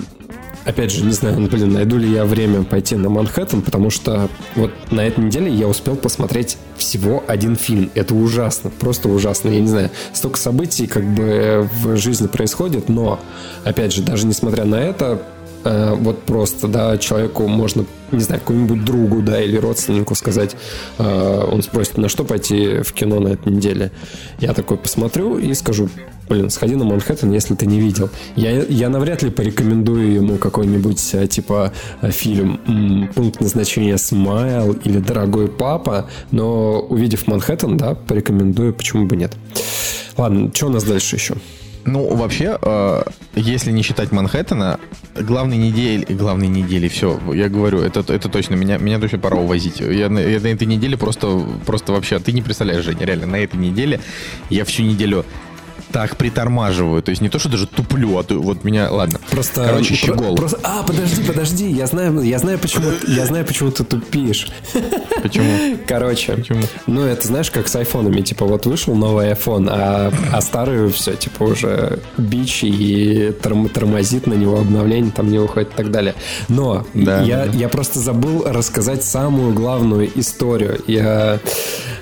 опять 0.66 0.92
же, 0.92 1.04
не 1.04 1.14
знаю, 1.14 1.40
ну, 1.40 1.48
блин, 1.48 1.74
найду 1.74 1.98
ли 1.98 2.10
я 2.12 2.26
время 2.26 2.64
пойти 2.64 2.96
на 2.96 3.10
Манхэттен, 3.10 3.62
потому 3.62 3.90
что 3.90 4.30
вот 4.56 4.72
на 4.92 5.02
этой 5.02 5.24
неделе 5.24 5.52
я 5.52 5.68
успел 5.68 5.96
посмотреть 5.96 6.58
всего 6.78 7.24
один 7.28 7.56
фильм. 7.56 7.90
Это 7.96 8.14
ужасно, 8.14 8.70
просто 8.70 9.10
ужасно. 9.10 9.50
Я 9.50 9.62
не 9.62 9.68
знаю, 9.68 9.90
столько 10.14 10.38
событий 10.38 10.88
как 10.88 11.04
бы 11.04 11.68
в 11.82 11.98
жизни 11.98 12.28
происходит, 12.28 12.88
но, 12.88 13.20
опять 13.64 13.94
же, 13.94 14.04
даже 14.04 14.28
несмотря 14.28 14.66
на 14.66 14.76
это, 14.76 15.22
э, 15.64 15.94
вот 15.96 16.24
просто, 16.24 16.68
да, 16.68 16.98
человеку 16.98 17.48
можно, 17.48 17.86
не 18.12 18.20
знаю, 18.20 18.42
какому-нибудь 18.42 18.86
другу, 18.86 19.22
да, 19.22 19.42
или 19.42 19.58
родственнику 19.58 20.16
сказать, 20.16 20.56
э, 20.98 21.48
он 21.52 21.62
спросит, 21.62 21.98
на 21.98 22.10
что 22.10 22.24
пойти 22.24 22.82
в 22.82 22.94
кино 22.94 23.20
на 23.20 23.30
этой 23.30 23.52
неделе. 23.52 23.92
Я 24.40 24.54
такой 24.54 24.78
посмотрю 24.78 25.38
и 25.38 25.54
скажу, 25.54 25.90
блин, 26.28 26.50
сходи 26.50 26.76
на 26.76 26.86
Манхэттен, 26.86 27.32
если 27.32 27.56
ты 27.56 27.66
не 27.66 27.80
видел. 27.80 28.10
Я, 28.36 28.64
я 28.64 28.90
навряд 28.90 29.24
ли 29.24 29.30
порекомендую 29.30 30.14
ему 30.14 30.38
какой-нибудь, 30.38 31.10
э, 31.14 31.28
типа, 31.28 31.74
фильм 32.02 33.10
«Пункт 33.16 33.42
назначения 33.42 33.98
Смайл» 33.98 34.74
или 34.74 35.00
«Дорогой 35.00 35.48
папа», 35.48 36.10
но 36.32 36.80
увидев 36.82 37.28
Манхэттен, 37.28 37.78
да, 37.78 37.96
порекомендую, 37.96 38.74
почему 38.74 39.06
бы 39.06 39.16
нет. 39.16 39.34
Ладно, 40.18 40.52
что 40.54 40.68
у 40.68 40.70
нас 40.70 40.84
дальше 40.84 41.16
еще? 41.16 41.36
Ну, 41.90 42.16
вообще, 42.16 42.58
э, 42.62 43.04
если 43.36 43.72
не 43.72 43.82
считать 43.82 44.12
Манхэттена, 44.12 44.80
главной 45.16 45.58
недели, 45.58 46.06
главной 46.14 46.48
недели, 46.48 46.88
все, 46.88 47.20
я 47.34 47.50
говорю, 47.50 47.80
это, 47.80 48.02
это 48.14 48.30
точно, 48.30 48.54
меня, 48.54 48.78
меня 48.78 49.00
точно 49.00 49.18
пора 49.18 49.38
увозить. 49.38 49.80
Я, 49.80 49.88
я 49.88 50.10
на 50.10 50.20
этой 50.20 50.68
неделе 50.68 50.98
просто, 50.98 51.44
просто 51.66 51.92
вообще, 51.92 52.20
ты 52.20 52.32
не 52.32 52.44
представляешь, 52.44 52.86
Женя, 52.86 53.06
реально, 53.06 53.26
на 53.26 53.38
этой 53.38 53.60
неделе 53.60 54.00
я 54.52 54.66
всю 54.66 54.84
неделю 54.84 55.26
так 55.92 56.18
притормаживаю. 56.18 57.02
То 57.02 57.10
есть 57.12 57.22
не 57.22 57.30
то, 57.30 57.40
что 57.40 57.50
даже 57.50 57.68
туплю, 57.68 58.18
а 58.18 58.24
то 58.24 58.40
вот 58.40 58.64
меня... 58.64 58.92
Ладно. 58.92 59.20
Просто... 59.30 59.66
Короче, 59.66 59.90
про- 59.90 59.96
щегол. 59.96 60.36
просто- 60.36 60.60
а, 60.64 60.84
подожди, 60.84 61.24
подожди, 61.24 61.70
я 61.72 61.88
знаю, 61.88 62.22
я 62.22 62.40
знаю, 62.40 62.60
почему, 62.60 62.92
я 63.08 63.26
знаю, 63.26 63.46
почему 63.46 63.72
ты 63.72 63.84
тупишь. 63.84 64.48
Почему? 65.22 65.78
Короче, 65.88 66.34
Почему? 66.34 66.62
ну 66.88 67.02
это 67.06 67.28
знаешь, 67.28 67.52
как 67.52 67.68
с 67.68 67.76
айфонами, 67.76 68.22
типа 68.22 68.46
вот 68.46 68.66
вышел 68.66 68.96
новый 68.96 69.32
iPhone, 69.32 69.68
а, 69.70 70.12
а 70.32 70.42
старый 70.42 70.90
все, 70.92 71.14
типа 71.16 71.44
уже 71.44 72.00
бич 72.18 72.64
и 72.64 73.34
торм- 73.42 73.70
тормозит 73.70 74.28
на 74.28 74.34
него 74.36 74.60
обновление, 74.60 75.12
там 75.12 75.30
не 75.32 75.40
выходит 75.40 75.70
и 75.74 75.76
так 75.76 75.92
далее. 75.92 76.16
Но 76.48 76.86
Да, 76.94 77.22
я, 77.22 77.46
да, 77.46 77.52
я 77.58 77.68
просто 77.70 78.00
забыл 78.00 78.44
рассказать 78.46 79.04
самую 79.04 79.54
главную 79.54 80.10
историю. 80.20 80.80
Я 80.88 81.40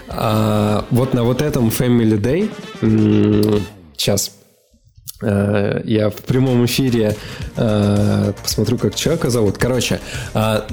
а, 0.10 0.86
вот 0.92 1.14
на 1.14 1.24
вот 1.24 1.42
этом 1.42 1.70
Family 1.70 2.20
Day 2.20 3.62
сейчас 3.98 4.32
Э, 5.22 5.82
Я 5.84 6.10
в 6.10 6.16
прямом 6.16 6.66
эфире 6.66 7.16
э, 7.56 8.34
посмотрю, 8.42 8.78
как 8.78 8.96
человека 8.96 9.30
зовут. 9.30 9.58
Короче, 9.58 10.00
а, 10.34 10.66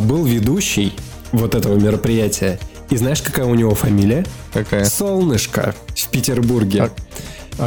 был 0.00 0.24
ведущий 0.24 0.92
вот 1.32 1.54
этого 1.54 1.76
мероприятия. 1.76 2.58
И 2.90 2.96
знаешь, 2.96 3.22
какая 3.22 3.46
у 3.46 3.54
него 3.54 3.74
фамилия? 3.74 4.24
Какая? 4.52 4.84
Солнышко 4.84 5.74
в 5.96 6.08
Петербурге. 6.10 6.84
А 6.84 6.90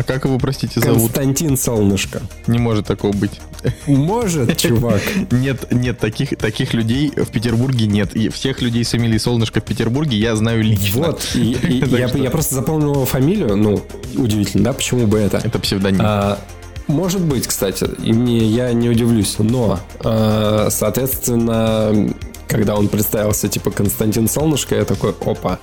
как 0.03 0.25
его, 0.25 0.37
простите, 0.39 0.79
зовут? 0.79 1.03
Константин 1.13 1.57
Солнышко. 1.57 2.21
Не 2.47 2.59
может 2.59 2.87
такого 2.87 3.11
быть. 3.13 3.39
Может, 3.87 4.57
чувак. 4.61 5.01
Нет, 5.31 5.71
нет, 5.71 5.99
таких, 5.99 6.37
таких 6.37 6.73
людей 6.73 7.11
в 7.15 7.27
Петербурге 7.27 7.87
нет. 7.87 8.15
И 8.15 8.29
всех 8.29 8.61
людей 8.61 8.83
с 8.83 8.89
фамилией 8.91 9.19
Солнышко 9.19 9.61
в 9.61 9.63
Петербурге 9.63 10.17
я 10.17 10.35
знаю 10.35 10.63
лично. 10.63 11.07
Вот, 11.07 11.27
и- 11.35 11.51
и 11.53 11.83
я, 11.97 12.07
что 12.07 12.17
я 12.17 12.29
просто 12.31 12.55
запомнил 12.55 12.93
его 12.93 13.05
фамилию. 13.05 13.55
Ну, 13.55 13.81
удивительно, 14.15 14.65
да? 14.65 14.73
Почему 14.73 15.07
бы 15.07 15.19
это? 15.19 15.37
Это 15.37 15.59
псевдоним. 15.59 16.01
А, 16.03 16.39
может 16.87 17.21
быть, 17.21 17.47
кстати, 17.47 17.87
и 18.03 18.11
мне, 18.13 18.39
я 18.45 18.71
не 18.73 18.89
удивлюсь, 18.89 19.35
но, 19.39 19.79
а, 20.03 20.67
соответственно, 20.69 22.13
когда 22.47 22.75
он 22.75 22.87
представился, 22.89 23.47
типа, 23.47 23.71
Константин 23.71 24.27
Солнышко, 24.27 24.75
я 24.75 24.85
такой, 24.85 25.15
опа, 25.21 25.59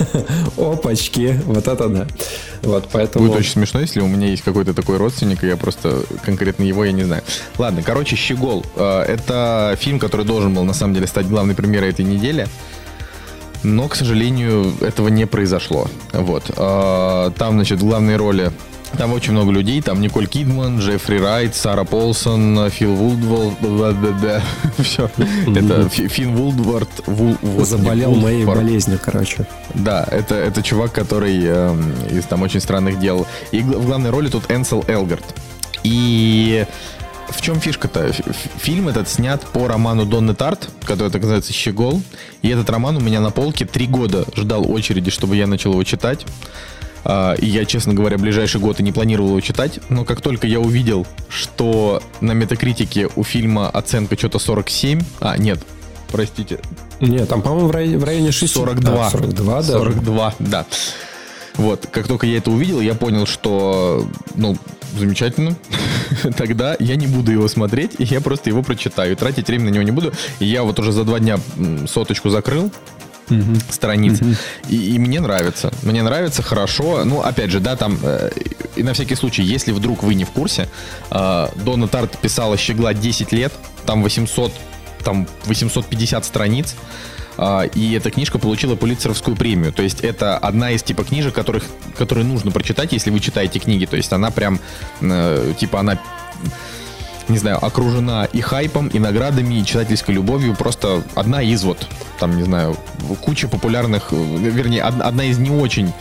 опачки, 0.56 1.40
вот 1.46 1.66
это 1.68 1.88
да. 1.88 2.06
Вот, 2.62 2.88
поэтому... 2.92 3.26
Будет 3.26 3.38
очень 3.38 3.52
смешно, 3.52 3.80
если 3.80 4.00
у 4.00 4.06
меня 4.06 4.28
есть 4.28 4.42
какой-то 4.42 4.74
такой 4.74 4.96
родственник, 4.96 5.44
и 5.44 5.46
я 5.46 5.56
просто 5.56 6.02
конкретно 6.24 6.64
его 6.64 6.84
я 6.84 6.92
не 6.92 7.04
знаю. 7.04 7.22
Ладно, 7.56 7.82
короче, 7.82 8.16
«Щегол». 8.16 8.64
Э, 8.76 9.02
Это 9.02 9.76
фильм, 9.80 9.98
который 9.98 10.26
должен 10.26 10.54
был, 10.54 10.64
на 10.64 10.74
самом 10.74 10.94
деле, 10.94 11.06
стать 11.06 11.28
главной 11.28 11.54
премьерой 11.54 11.90
этой 11.90 12.04
недели. 12.04 12.46
Но, 13.62 13.88
к 13.88 13.96
сожалению, 13.96 14.72
этого 14.80 15.08
не 15.08 15.26
произошло. 15.26 15.88
Вот. 16.12 16.50
Э, 16.56 17.30
Там, 17.36 17.54
значит, 17.54 17.80
в 17.80 17.86
главной 17.86 18.16
роли 18.16 18.52
там 18.96 19.12
очень 19.12 19.32
много 19.32 19.52
людей. 19.52 19.80
Там 19.82 20.00
Николь 20.00 20.26
Кидман, 20.26 20.78
Джеффри 20.78 21.18
Райт, 21.18 21.54
Сара 21.54 21.84
Полсон, 21.84 22.70
Фил 22.70 22.94
Вулдволд. 22.94 23.54
Все. 24.78 25.10
Это 25.54 25.88
Фи- 25.88 26.08
Финн 26.08 26.34
Вулдвард. 26.34 26.88
Заболел 27.64 28.14
моей 28.14 28.44
болезнью, 28.44 28.98
короче. 29.02 29.46
Да, 29.74 30.06
это, 30.10 30.34
это 30.34 30.62
чувак, 30.62 30.92
который 30.92 31.38
эм, 31.44 31.92
из 32.10 32.24
там 32.24 32.42
очень 32.42 32.60
странных 32.60 32.98
дел. 32.98 33.26
И 33.52 33.60
в 33.60 33.86
главной 33.86 34.10
роли 34.10 34.28
тут 34.28 34.50
Энсел 34.50 34.84
Элгард. 34.88 35.24
И 35.84 36.66
в 37.28 37.42
чем 37.42 37.60
фишка-то? 37.60 38.10
Фильм 38.58 38.88
этот 38.88 39.08
снят 39.08 39.40
по 39.52 39.68
роману 39.68 40.06
Донны 40.06 40.34
Тарт, 40.34 40.70
который 40.84 41.10
так 41.10 41.20
называется 41.20 41.52
«Щегол». 41.52 42.02
И 42.42 42.48
этот 42.48 42.70
роман 42.70 42.96
у 42.96 43.00
меня 43.00 43.20
на 43.20 43.30
полке 43.30 43.64
три 43.66 43.86
года 43.86 44.24
ждал 44.34 44.70
очереди, 44.70 45.10
чтобы 45.10 45.36
я 45.36 45.46
начал 45.46 45.72
его 45.72 45.84
читать. 45.84 46.24
А, 47.08 47.34
И 47.34 47.46
я, 47.46 47.64
честно 47.64 47.94
говоря, 47.94 48.18
ближайший 48.18 48.60
год 48.60 48.78
и 48.80 48.82
не 48.82 48.92
планировал 48.92 49.30
его 49.30 49.40
читать. 49.40 49.80
Но 49.88 50.04
как 50.04 50.20
только 50.20 50.46
я 50.46 50.60
увидел, 50.60 51.06
что 51.30 52.02
на 52.20 52.32
метакритике 52.32 53.08
у 53.16 53.24
фильма 53.24 53.70
оценка 53.70 54.16
что-то 54.16 54.38
47... 54.38 55.00
А, 55.20 55.38
нет, 55.38 55.58
простите, 56.12 56.60
Нет, 57.00 57.28
там, 57.28 57.40
по-моему, 57.40 57.68
в 57.68 57.70
районе, 57.70 57.98
в 57.98 58.04
районе 58.04 58.30
6. 58.30 58.52
42. 58.52 59.06
А, 59.06 59.10
42, 59.10 59.62
да. 59.62 59.62
42, 59.62 60.34
да. 60.38 60.66
Вот, 61.56 61.88
как 61.90 62.06
только 62.06 62.26
я 62.26 62.36
это 62.36 62.50
увидел, 62.50 62.80
я 62.80 62.94
понял, 62.94 63.26
что, 63.26 64.06
ну, 64.34 64.56
замечательно. 64.96 65.56
Тогда 66.36 66.76
я 66.78 66.96
не 66.96 67.06
буду 67.06 67.32
его 67.32 67.48
смотреть, 67.48 67.92
и 67.98 68.04
я 68.04 68.20
просто 68.20 68.50
его 68.50 68.62
прочитаю. 68.62 69.16
Тратить 69.16 69.48
время 69.48 69.64
на 69.64 69.68
него 69.70 69.82
не 69.82 69.90
буду. 69.90 70.12
И 70.40 70.44
я 70.44 70.62
вот 70.62 70.78
уже 70.78 70.92
за 70.92 71.04
два 71.04 71.18
дня 71.20 71.38
соточку 71.86 72.28
закрыл 72.28 72.70
страниц. 73.70 74.20
И, 74.68 74.94
и 74.94 74.98
мне 74.98 75.20
нравится. 75.20 75.72
Мне 75.82 76.02
нравится 76.02 76.42
хорошо. 76.42 77.04
Ну, 77.04 77.20
опять 77.20 77.50
же, 77.50 77.60
да, 77.60 77.76
там, 77.76 77.98
э, 78.02 78.30
и 78.76 78.82
на 78.82 78.92
всякий 78.92 79.14
случай, 79.14 79.42
если 79.42 79.72
вдруг 79.72 80.02
вы 80.02 80.14
не 80.14 80.24
в 80.24 80.30
курсе, 80.30 80.68
э, 81.10 81.48
Дона 81.56 81.88
Тарт 81.88 82.18
писала 82.18 82.56
«Щегла» 82.56 82.94
10 82.94 83.32
лет, 83.32 83.52
там 83.86 84.02
800, 84.02 84.52
там 85.04 85.26
850 85.46 86.24
страниц, 86.24 86.74
а, 87.38 87.62
и 87.62 87.92
эта 87.92 88.10
книжка 88.10 88.38
получила 88.38 88.74
Пулитцеровскую 88.74 89.36
премию. 89.36 89.72
То 89.72 89.82
есть 89.84 90.00
это 90.00 90.36
одна 90.36 90.72
из 90.72 90.82
типа 90.82 91.04
книжек, 91.04 91.34
которых, 91.34 91.64
которые 91.96 92.24
нужно 92.24 92.50
прочитать, 92.50 92.92
если 92.92 93.10
вы 93.10 93.20
читаете 93.20 93.60
книги. 93.60 93.86
То 93.86 93.96
есть 93.96 94.12
она 94.12 94.32
прям, 94.32 94.58
э, 95.00 95.54
типа, 95.56 95.80
она 95.80 95.98
не 97.28 97.38
знаю, 97.38 97.64
окружена 97.64 98.24
и 98.26 98.40
хайпом, 98.40 98.88
и 98.88 98.98
наградами, 98.98 99.56
и 99.56 99.64
читательской 99.64 100.14
любовью. 100.14 100.54
Просто 100.54 101.02
одна 101.14 101.42
из 101.42 101.62
вот, 101.64 101.86
там, 102.18 102.36
не 102.36 102.42
знаю, 102.42 102.76
куча 103.20 103.48
популярных, 103.48 104.08
э, 104.12 104.16
вернее, 104.16 104.84
од- 104.84 105.00
одна 105.00 105.24
из 105.24 105.38
не 105.38 105.50
очень 105.50 105.92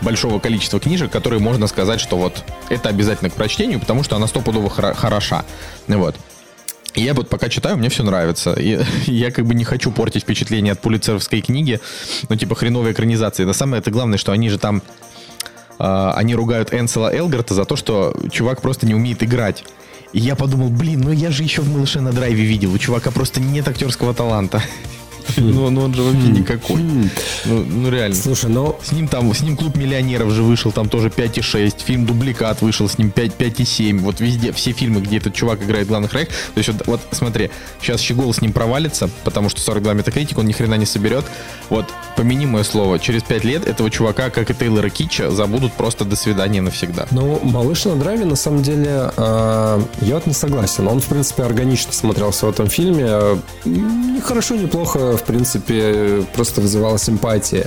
большого 0.00 0.38
количества 0.38 0.78
книжек, 0.78 1.10
которые 1.10 1.40
можно 1.40 1.66
сказать, 1.66 2.00
что 2.00 2.16
вот 2.16 2.44
это 2.68 2.88
обязательно 2.88 3.30
к 3.30 3.34
прочтению, 3.34 3.80
потому 3.80 4.04
что 4.04 4.16
она 4.16 4.26
стопудово 4.26 4.68
хороша. 4.70 5.44
Вот. 5.88 6.16
И 6.94 7.02
я 7.02 7.12
вот 7.12 7.28
пока 7.28 7.48
читаю, 7.48 7.76
мне 7.76 7.88
все 7.88 8.02
нравится. 8.02 8.54
И 8.54 8.80
я 9.06 9.30
как 9.30 9.46
бы 9.46 9.54
не 9.54 9.64
хочу 9.64 9.90
портить 9.92 10.22
впечатление 10.22 10.72
от 10.72 10.80
пулицеровской 10.80 11.40
книги, 11.40 11.80
ну 12.28 12.36
типа 12.36 12.54
хреновой 12.54 12.92
экранизации. 12.92 13.44
Но 13.44 13.52
самое 13.52 13.80
это 13.80 13.90
главное, 13.90 14.18
что 14.18 14.32
они 14.32 14.48
же 14.48 14.58
там 14.58 14.82
а, 15.78 16.14
они 16.16 16.34
ругают 16.34 16.72
Энсела 16.72 17.14
Элгарта 17.14 17.54
за 17.54 17.64
то, 17.64 17.76
что 17.76 18.16
чувак 18.30 18.62
просто 18.62 18.86
не 18.86 18.94
умеет 18.94 19.22
играть. 19.22 19.64
И 20.12 20.20
я 20.20 20.36
подумал, 20.36 20.68
блин, 20.70 21.00
ну 21.00 21.12
я 21.12 21.30
же 21.30 21.42
еще 21.42 21.62
в 21.62 21.68
«Малыше 21.68 22.00
на 22.00 22.12
драйве» 22.12 22.44
видел, 22.44 22.72
у 22.72 22.78
чувака 22.78 23.10
просто 23.10 23.40
нет 23.40 23.68
актерского 23.68 24.14
таланта. 24.14 24.62
Ну, 25.36 25.70
ну 25.70 25.82
он 25.82 25.94
же 25.94 26.02
вообще 26.02 26.28
никакой. 26.28 26.82
Ну, 27.44 27.64
ну 27.64 27.90
реально. 27.90 28.14
Слушай, 28.16 28.50
ну, 28.50 28.76
С 28.82 28.92
ним 28.92 29.08
там, 29.08 29.32
с 29.34 29.42
ним 29.42 29.56
клуб 29.56 29.76
миллионеров 29.76 30.30
же 30.30 30.42
вышел, 30.42 30.72
там 30.72 30.88
тоже 30.88 31.08
5,6. 31.08 31.84
Фильм 31.84 32.06
Дубликат 32.06 32.62
вышел, 32.62 32.88
с 32.88 32.98
ним 32.98 33.10
5, 33.10 33.32
5,7. 33.32 33.98
Вот 33.98 34.20
везде, 34.20 34.52
все 34.52 34.72
фильмы, 34.72 35.00
где 35.00 35.18
этот 35.18 35.34
чувак 35.34 35.62
играет 35.62 35.88
главных 35.88 36.12
ролях. 36.12 36.28
То 36.28 36.58
есть 36.58 36.68
вот, 36.68 36.86
вот 36.86 37.00
смотри, 37.12 37.50
сейчас 37.80 38.00
Щегол 38.00 38.32
с 38.32 38.40
ним 38.40 38.52
провалится, 38.52 39.08
потому 39.24 39.48
что 39.48 39.60
42 39.60 39.94
метакритик, 39.94 40.38
он 40.38 40.46
ни 40.46 40.52
хрена 40.52 40.74
не 40.74 40.86
соберет. 40.86 41.24
Вот, 41.68 41.86
помяни 42.16 42.46
мое 42.46 42.64
слово, 42.64 42.98
через 42.98 43.22
5 43.22 43.44
лет 43.44 43.66
этого 43.66 43.90
чувака, 43.90 44.30
как 44.30 44.50
и 44.50 44.54
Тейлора 44.54 44.88
Китча, 44.88 45.30
забудут 45.30 45.72
просто 45.72 46.04
до 46.04 46.16
свидания 46.16 46.60
навсегда. 46.60 47.06
Ну, 47.10 47.40
«Малыш 47.42 47.84
на 47.84 47.96
драйве», 47.96 48.24
на 48.24 48.36
самом 48.36 48.62
деле, 48.62 49.10
э, 49.16 49.80
я 50.00 50.14
вот 50.14 50.26
не 50.26 50.32
согласен. 50.34 50.88
Он, 50.88 51.00
в 51.00 51.06
принципе, 51.06 51.42
органично 51.42 51.92
смотрелся 51.92 52.46
в 52.46 52.50
этом 52.50 52.68
фильме. 52.68 53.04
Э, 53.06 53.36
Хорошо, 54.24 54.56
неплохо, 54.56 55.15
в 55.16 55.24
принципе, 55.24 56.22
просто 56.34 56.60
вызывала 56.60 56.98
симпатии. 56.98 57.66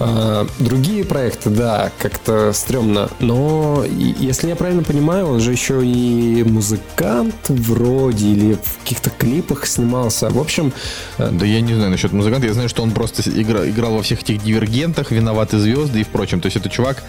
Э, 0.00 0.46
Другие 0.58 1.04
проекты, 1.04 1.50
да, 1.50 1.90
как-то 1.98 2.52
стрёмно. 2.52 3.08
Но, 3.20 3.84
если 3.86 4.48
я 4.48 4.56
правильно 4.56 4.82
понимаю, 4.82 5.26
он 5.26 5.40
же 5.40 5.52
еще 5.52 5.84
и 5.84 6.44
музыкант 6.44 7.34
вроде, 7.48 8.28
или 8.28 8.54
в 8.62 8.78
каких-то 8.82 9.10
клипах 9.10 9.66
снимался. 9.66 10.28
В 10.30 10.38
общем, 10.38 10.72
э, 11.18 11.30
Да 11.32 11.44
я 11.46 11.60
не 11.60 11.74
знаю 11.74 11.90
насчет 11.90 12.12
музыканта, 12.12 12.46
я 12.46 12.52
знаю, 12.54 12.68
что 12.68 12.82
он 12.82 12.90
просто 12.92 13.22
игра- 13.28 13.68
играл 13.68 13.94
во 13.96 14.02
всех 14.02 14.22
этих 14.22 14.42
дивергентах, 14.42 15.10
виноваты 15.10 15.58
звезды 15.58 16.00
и 16.00 16.04
впрочем. 16.04 16.40
То 16.40 16.46
есть 16.46 16.56
это 16.56 16.68
чувак, 16.68 17.02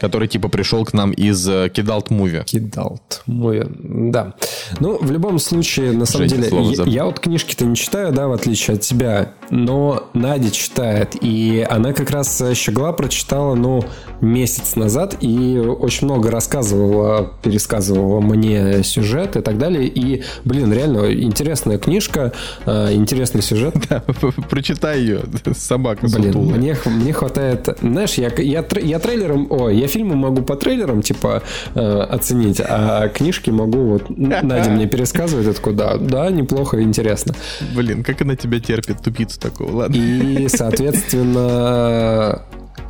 который 0.00 0.28
типа 0.28 0.48
пришел 0.48 0.84
к 0.84 0.92
нам 0.92 1.12
из 1.12 1.46
э, 1.48 1.68
Kid 1.68 2.06
Муви. 2.10 2.42
Кидал 2.44 3.00
мой, 3.26 3.66
да. 3.82 4.34
Ну, 4.80 4.98
в 5.00 5.10
любом 5.10 5.38
случае, 5.38 5.92
на 5.92 6.06
самом 6.06 6.28
Женя, 6.28 6.42
деле, 6.42 6.50
слово 6.50 6.70
я, 6.70 6.84
я 6.84 7.04
вот 7.04 7.20
книжки-то 7.20 7.64
не 7.64 7.76
читаю, 7.76 8.12
да, 8.12 8.28
в 8.28 8.32
отличие 8.32 8.74
от 8.76 8.80
тебя, 8.82 9.32
но 9.50 10.08
Надя 10.14 10.50
читает, 10.50 11.14
и 11.20 11.66
она 11.68 11.92
как 11.92 12.10
раз 12.10 12.33
э, 12.40 12.54
«Щегла» 12.54 12.92
прочитала, 12.92 13.54
ну, 13.54 13.84
месяц 14.20 14.76
назад, 14.76 15.16
и 15.20 15.58
очень 15.58 16.06
много 16.06 16.30
рассказывала, 16.30 17.32
пересказывала 17.42 18.20
мне 18.20 18.82
сюжет 18.82 19.36
и 19.36 19.40
так 19.40 19.58
далее, 19.58 19.86
и, 19.86 20.22
блин, 20.44 20.72
реально 20.72 21.12
интересная 21.12 21.78
книжка, 21.78 22.32
э, 22.66 22.94
интересный 22.94 23.42
сюжет, 23.42 23.74
Прочитай 24.50 25.00
ее, 25.00 25.20
собака 25.56 26.06
Блин, 26.06 26.32
сутулая. 26.32 26.58
мне, 26.58 26.76
мне 26.86 27.12
хватает... 27.12 27.68
Знаешь, 27.80 28.14
я, 28.14 28.30
я, 28.38 28.64
я 28.82 28.98
трейлером... 28.98 29.46
Ой, 29.50 29.76
я 29.76 29.88
фильмы 29.88 30.16
могу 30.16 30.42
по 30.42 30.56
трейлерам, 30.56 31.02
типа, 31.02 31.42
э, 31.74 32.00
оценить, 32.00 32.60
а 32.60 33.08
книжки 33.08 33.50
могу... 33.50 33.84
Вот 33.84 34.04
Надя 34.08 34.70
мне 34.70 34.86
пересказывает, 34.86 35.46
это 35.48 35.60
куда? 35.60 35.96
Да, 35.96 36.30
неплохо, 36.30 36.82
интересно. 36.82 37.34
Блин, 37.74 38.02
как 38.02 38.22
она 38.22 38.36
тебя 38.36 38.60
терпит, 38.60 39.02
тупицу 39.02 39.38
такого, 39.40 39.76
ладно. 39.76 39.96
И, 39.96 40.48
соответственно, 40.48 42.23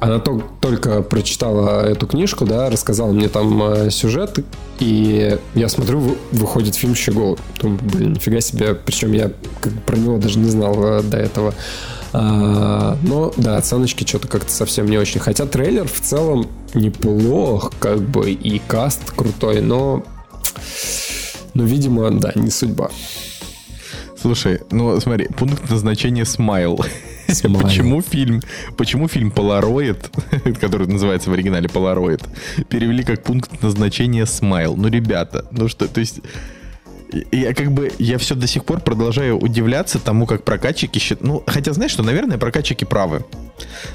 она 0.01 0.19
то, 0.19 0.43
только 0.61 1.03
прочитала 1.03 1.87
эту 1.87 2.07
книжку, 2.07 2.45
да, 2.45 2.69
рассказала 2.69 3.13
мне 3.13 3.29
там 3.29 3.63
э, 3.63 3.91
сюжет, 3.91 4.39
и 4.79 5.39
я 5.55 5.69
смотрю, 5.69 6.17
выходит 6.33 6.75
фильм 6.75 6.95
«Щегол». 6.95 7.39
Думаю, 7.61 7.81
блин, 7.83 8.13
нифига 8.13 8.41
себе, 8.41 8.75
причем 8.75 9.13
я 9.13 9.31
про 9.87 9.97
него 9.97 10.19
даже 10.19 10.39
не 10.39 10.51
знал 10.51 10.77
э, 10.83 11.03
до 11.03 11.17
этого. 11.17 11.55
А, 12.13 12.97
но, 13.03 13.33
да, 13.37 13.57
оценочки 13.57 14.07
что-то 14.07 14.29
как-то 14.29 14.51
совсем 14.53 14.87
не 14.87 14.99
очень. 14.99 15.21
Хотя 15.21 15.47
трейлер 15.47 15.89
в 15.89 16.01
целом 16.01 16.49
неплох, 16.75 17.73
как 17.81 18.01
бы, 18.01 18.31
и 18.31 18.61
каст 18.69 19.11
крутой, 19.11 19.63
но, 19.63 20.05
но 21.55 21.65
видимо, 21.65 22.11
да, 22.11 22.33
не 22.35 22.51
судьба. 22.51 22.91
Слушай, 24.21 24.61
ну 24.71 25.01
смотри, 25.01 25.29
пункт 25.29 25.69
назначения 25.71 26.25
смайл. 26.25 26.85
Почему 27.27 28.03
фильм, 28.03 28.43
почему 28.77 29.09
фильм 29.09 29.33
Polaroid, 29.35 30.59
который 30.61 30.87
называется 30.87 31.31
в 31.31 31.33
оригинале 31.33 31.67
Polaroid, 31.67 32.23
перевели 32.69 33.03
как 33.03 33.23
пункт 33.23 33.63
назначения 33.63 34.27
смайл? 34.27 34.77
Ну, 34.77 34.89
ребята, 34.89 35.47
ну 35.51 35.69
что, 35.69 35.89
то 35.89 36.01
есть 36.01 36.21
я 37.33 37.55
как 37.55 37.73
бы, 37.73 37.93
я 37.99 38.19
все 38.19 38.35
до 38.35 38.47
сих 38.47 38.65
пор 38.65 38.81
продолжаю 38.81 39.39
удивляться 39.39 39.99
тому, 39.99 40.27
как 40.27 40.45
прокатчики 40.45 40.99
считают. 40.99 41.23
Ну, 41.23 41.43
хотя 41.47 41.73
знаешь, 41.73 41.93
что, 41.93 42.03
наверное, 42.03 42.39
прокатчики 42.39 42.85
правы. 42.85 43.25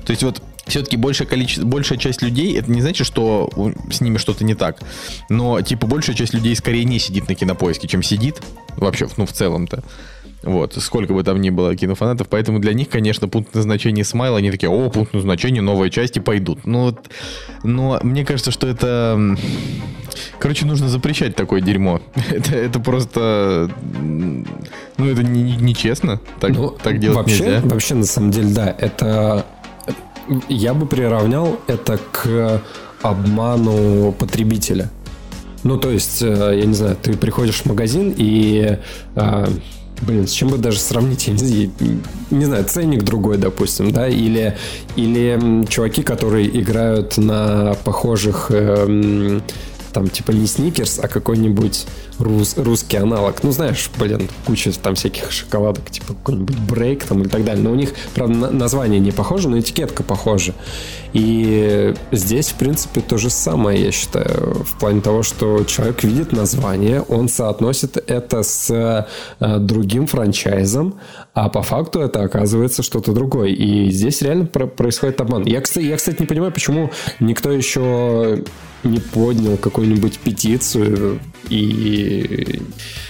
То 0.05 0.11
есть 0.11 0.23
вот 0.23 0.41
все-таки 0.67 0.97
большее 0.97 1.27
количество, 1.27 1.65
большая 1.65 1.97
часть 1.97 2.21
людей, 2.21 2.57
это 2.57 2.71
не 2.71 2.81
значит, 2.81 3.05
что 3.05 3.49
с 3.91 4.01
ними 4.01 4.17
что-то 4.17 4.43
не 4.43 4.55
так. 4.55 4.81
Но, 5.27 5.61
типа, 5.61 5.87
большая 5.87 6.15
часть 6.15 6.33
людей 6.33 6.55
скорее 6.55 6.85
не 6.85 6.99
сидит 6.99 7.27
на 7.27 7.35
кинопоиске, 7.35 7.87
чем 7.87 8.03
сидит. 8.03 8.41
Вообще, 8.77 9.07
ну, 9.17 9.25
в 9.25 9.33
целом-то. 9.33 9.83
Вот, 10.43 10.75
сколько 10.75 11.13
бы 11.13 11.23
там 11.23 11.41
ни 11.41 11.49
было 11.49 11.75
кинофанатов. 11.75 12.27
Поэтому 12.29 12.59
для 12.59 12.73
них, 12.73 12.89
конечно, 12.89 13.27
пункт 13.27 13.53
назначения 13.53 14.03
смайл, 14.03 14.35
они 14.35 14.51
такие, 14.51 14.69
о, 14.69 14.89
пункт 14.89 15.13
назначения, 15.13 15.61
новые 15.61 15.91
части 15.91 16.19
пойдут. 16.19 16.65
Ну, 16.65 16.83
вот, 16.83 17.09
но 17.63 17.99
мне 18.03 18.25
кажется, 18.25 18.51
что 18.51 18.67
это... 18.67 19.37
Короче, 20.39 20.65
нужно 20.65 20.87
запрещать 20.87 21.35
такое 21.35 21.61
дерьмо. 21.61 22.01
это, 22.29 22.55
это 22.55 22.79
просто... 22.79 23.69
Ну, 23.91 25.05
это 25.05 25.23
нечестно. 25.23 26.07
Не, 26.07 26.13
не 26.13 26.39
так, 26.39 26.51
ну, 26.51 26.69
так 26.69 26.99
делать 26.99 27.17
вообще, 27.17 27.43
нельзя. 27.43 27.61
Вообще, 27.63 27.95
на 27.95 28.05
самом 28.05 28.31
деле, 28.31 28.49
да, 28.49 28.75
это... 28.77 29.45
Я 30.47 30.73
бы 30.73 30.85
приравнял 30.85 31.59
это 31.67 31.99
к 32.11 32.61
обману 33.01 34.11
потребителя. 34.11 34.89
Ну, 35.63 35.77
то 35.77 35.89
есть, 35.89 36.21
э, 36.21 36.59
я 36.59 36.65
не 36.65 36.73
знаю, 36.73 36.95
ты 37.01 37.17
приходишь 37.17 37.61
в 37.61 37.65
магазин 37.65 38.13
и 38.15 38.77
э, 39.15 39.45
Блин, 40.01 40.27
с 40.27 40.31
чем 40.31 40.49
бы 40.49 40.57
даже 40.57 40.79
сравнить, 40.79 41.27
я 41.27 41.33
не, 41.33 41.71
не 42.31 42.45
знаю, 42.45 42.63
ценник 42.65 43.03
другой, 43.03 43.37
допустим, 43.37 43.91
да, 43.91 44.07
или, 44.07 44.57
или 44.95 45.65
чуваки, 45.67 46.03
которые 46.03 46.47
играют 46.61 47.17
на 47.17 47.75
похожих 47.83 48.47
э, 48.49 49.41
там 49.99 50.07
типа 50.07 50.31
не 50.31 50.47
сникерс, 50.47 50.97
а 51.03 51.09
какой-нибудь 51.09 51.85
рус, 52.19 52.55
русский 52.55 52.95
аналог. 52.95 53.43
Ну, 53.43 53.51
знаешь, 53.51 53.89
блин, 53.99 54.29
куча 54.45 54.71
там 54.71 54.95
всяких 54.95 55.29
шоколадок, 55.29 55.91
типа 55.91 56.13
какой-нибудь 56.13 56.57
брейк 56.57 57.03
там 57.03 57.23
и 57.23 57.27
так 57.27 57.43
далее. 57.43 57.61
Но 57.61 57.71
у 57.71 57.75
них, 57.75 57.91
правда, 58.15 58.49
название 58.49 59.01
не 59.01 59.11
похоже, 59.11 59.49
но 59.49 59.59
этикетка 59.59 60.03
похожа. 60.03 60.53
И 61.11 61.93
здесь, 62.13 62.49
в 62.49 62.53
принципе, 62.53 63.01
то 63.01 63.17
же 63.17 63.29
самое, 63.29 63.83
я 63.83 63.91
считаю, 63.91 64.63
в 64.63 64.79
плане 64.79 65.01
того, 65.01 65.21
что 65.21 65.65
человек 65.65 66.03
видит 66.03 66.31
название, 66.31 67.01
он 67.01 67.27
соотносит 67.27 67.97
это 67.97 68.43
с 68.43 68.69
э, 68.69 69.57
другим 69.59 70.07
франчайзом, 70.07 70.95
а 71.45 71.49
по 71.49 71.61
факту 71.61 72.01
это 72.01 72.23
оказывается 72.23 72.83
что-то 72.83 73.13
другое. 73.13 73.49
И 73.49 73.89
здесь 73.91 74.21
реально 74.21 74.45
про- 74.45 74.67
происходит 74.67 75.21
обман. 75.21 75.45
Я, 75.45 75.61
кстати, 75.61 75.85
я, 75.85 75.95
кстати, 75.95 76.17
не 76.19 76.25
понимаю, 76.25 76.51
почему 76.51 76.91
никто 77.19 77.51
еще 77.51 78.43
не 78.83 78.99
поднял 78.99 79.57
какую-нибудь 79.57 80.19
петицию 80.19 81.19
и 81.49 82.61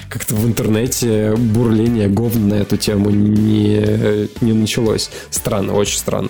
как-то 0.10 0.36
в 0.36 0.46
интернете 0.46 1.36
бурление 1.36 2.08
говна 2.08 2.56
на 2.56 2.62
эту 2.62 2.78
тему 2.78 3.10
не, 3.10 4.28
не 4.44 4.54
началось. 4.54 5.10
Странно, 5.30 5.74
очень 5.74 5.98
странно. 5.98 6.30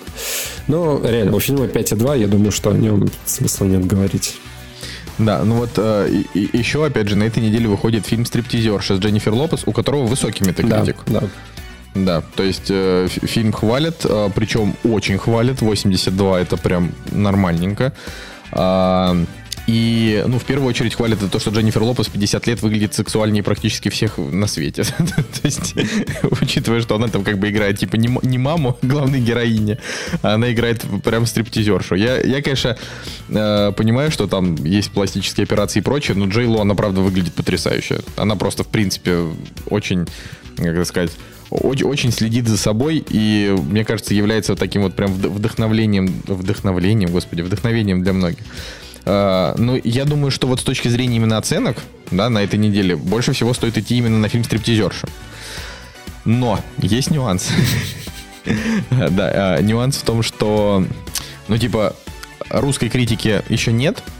Но 0.68 1.00
реально, 1.04 1.36
у 1.36 1.40
фильма 1.40 1.66
5.2, 1.66 2.18
я 2.18 2.28
думаю, 2.28 2.52
что 2.52 2.70
о 2.70 2.74
нем 2.74 3.10
смысла 3.26 3.64
нет 3.66 3.86
говорить. 3.86 4.36
Да, 5.18 5.44
ну 5.44 5.56
вот 5.56 5.70
э, 5.76 6.22
и, 6.32 6.48
еще, 6.56 6.84
опять 6.84 7.08
же, 7.08 7.16
на 7.16 7.24
этой 7.24 7.42
неделе 7.42 7.68
выходит 7.68 8.06
фильм 8.06 8.24
«Стриптизерша» 8.24 8.96
с 8.96 9.00
Дженнифер 9.00 9.34
Лопес, 9.34 9.64
у 9.66 9.72
которого 9.72 10.06
высокий 10.06 10.44
метакритик. 10.44 10.96
Да, 11.06 11.20
да. 11.20 11.28
Да, 11.94 12.22
то 12.36 12.42
есть 12.42 12.70
э, 12.70 13.08
фильм 13.08 13.52
хвалят, 13.52 14.04
э, 14.04 14.30
причем 14.34 14.76
очень 14.84 15.18
хвалят, 15.18 15.60
82 15.60 16.40
это 16.40 16.56
прям 16.56 16.92
нормальненько. 17.10 17.92
А, 18.52 19.16
и, 19.70 20.24
ну, 20.26 20.38
в 20.38 20.44
первую 20.44 20.68
очередь 20.68 20.94
хвалят 20.94 21.18
то, 21.30 21.38
что 21.38 21.50
Дженнифер 21.50 21.82
Лопес 21.82 22.08
50 22.08 22.46
лет 22.48 22.62
выглядит 22.62 22.94
сексуальнее 22.94 23.44
практически 23.44 23.88
всех 23.88 24.18
на 24.18 24.48
свете. 24.48 24.82
то 24.98 25.40
есть, 25.44 25.74
учитывая, 26.40 26.80
что 26.80 26.96
она 26.96 27.06
там 27.06 27.22
как 27.22 27.38
бы 27.38 27.50
играет, 27.50 27.78
типа, 27.78 27.94
не, 27.96 28.38
маму, 28.38 28.76
главной 28.82 29.20
героине, 29.20 29.78
а 30.22 30.34
она 30.34 30.52
играет 30.52 30.84
прям 31.04 31.24
стриптизершу. 31.24 31.94
Я, 31.94 32.20
я 32.20 32.42
конечно, 32.42 32.76
э, 33.28 33.72
понимаю, 33.76 34.10
что 34.10 34.26
там 34.26 34.56
есть 34.56 34.90
пластические 34.90 35.44
операции 35.44 35.78
и 35.78 35.82
прочее, 35.82 36.16
но 36.16 36.26
Джей 36.26 36.46
Ло, 36.46 36.62
она, 36.62 36.74
правда, 36.74 37.00
выглядит 37.00 37.34
потрясающе. 37.34 38.00
Она 38.16 38.34
просто, 38.34 38.64
в 38.64 38.68
принципе, 38.68 39.26
очень, 39.66 40.06
как 40.60 40.86
сказать, 40.86 41.10
очень, 41.50 41.86
очень 41.86 42.12
следит 42.12 42.46
за 42.46 42.56
собой 42.56 43.04
и, 43.08 43.54
мне 43.68 43.84
кажется, 43.84 44.14
является 44.14 44.54
таким 44.56 44.82
вот 44.82 44.94
прям 44.94 45.12
вдохновлением, 45.12 46.22
вдохновлением, 46.26 47.10
господи, 47.10 47.42
вдохновением 47.42 48.02
для 48.02 48.12
многих. 48.12 48.44
Uh, 49.04 49.54
ну, 49.58 49.80
я 49.82 50.04
думаю, 50.04 50.30
что 50.30 50.46
вот 50.46 50.60
с 50.60 50.62
точки 50.62 50.88
зрения 50.88 51.16
именно 51.16 51.38
оценок, 51.38 51.78
да, 52.10 52.28
на 52.28 52.42
этой 52.42 52.58
неделе, 52.58 52.96
больше 52.96 53.32
всего 53.32 53.54
стоит 53.54 53.78
идти 53.78 53.96
именно 53.96 54.18
на 54.18 54.28
фильм 54.28 54.44
«Стриптизерша». 54.44 55.08
Но 56.24 56.60
есть 56.78 57.10
нюанс. 57.10 57.48
Да, 58.90 59.56
а, 59.56 59.60
нюанс 59.60 59.98
в 59.98 60.02
том, 60.02 60.22
что, 60.22 60.84
ну, 61.48 61.58
типа, 61.58 61.94
русской 62.48 62.88
критики 62.88 63.42
еще 63.50 63.70
нет, 63.70 64.02
а, 64.02 64.19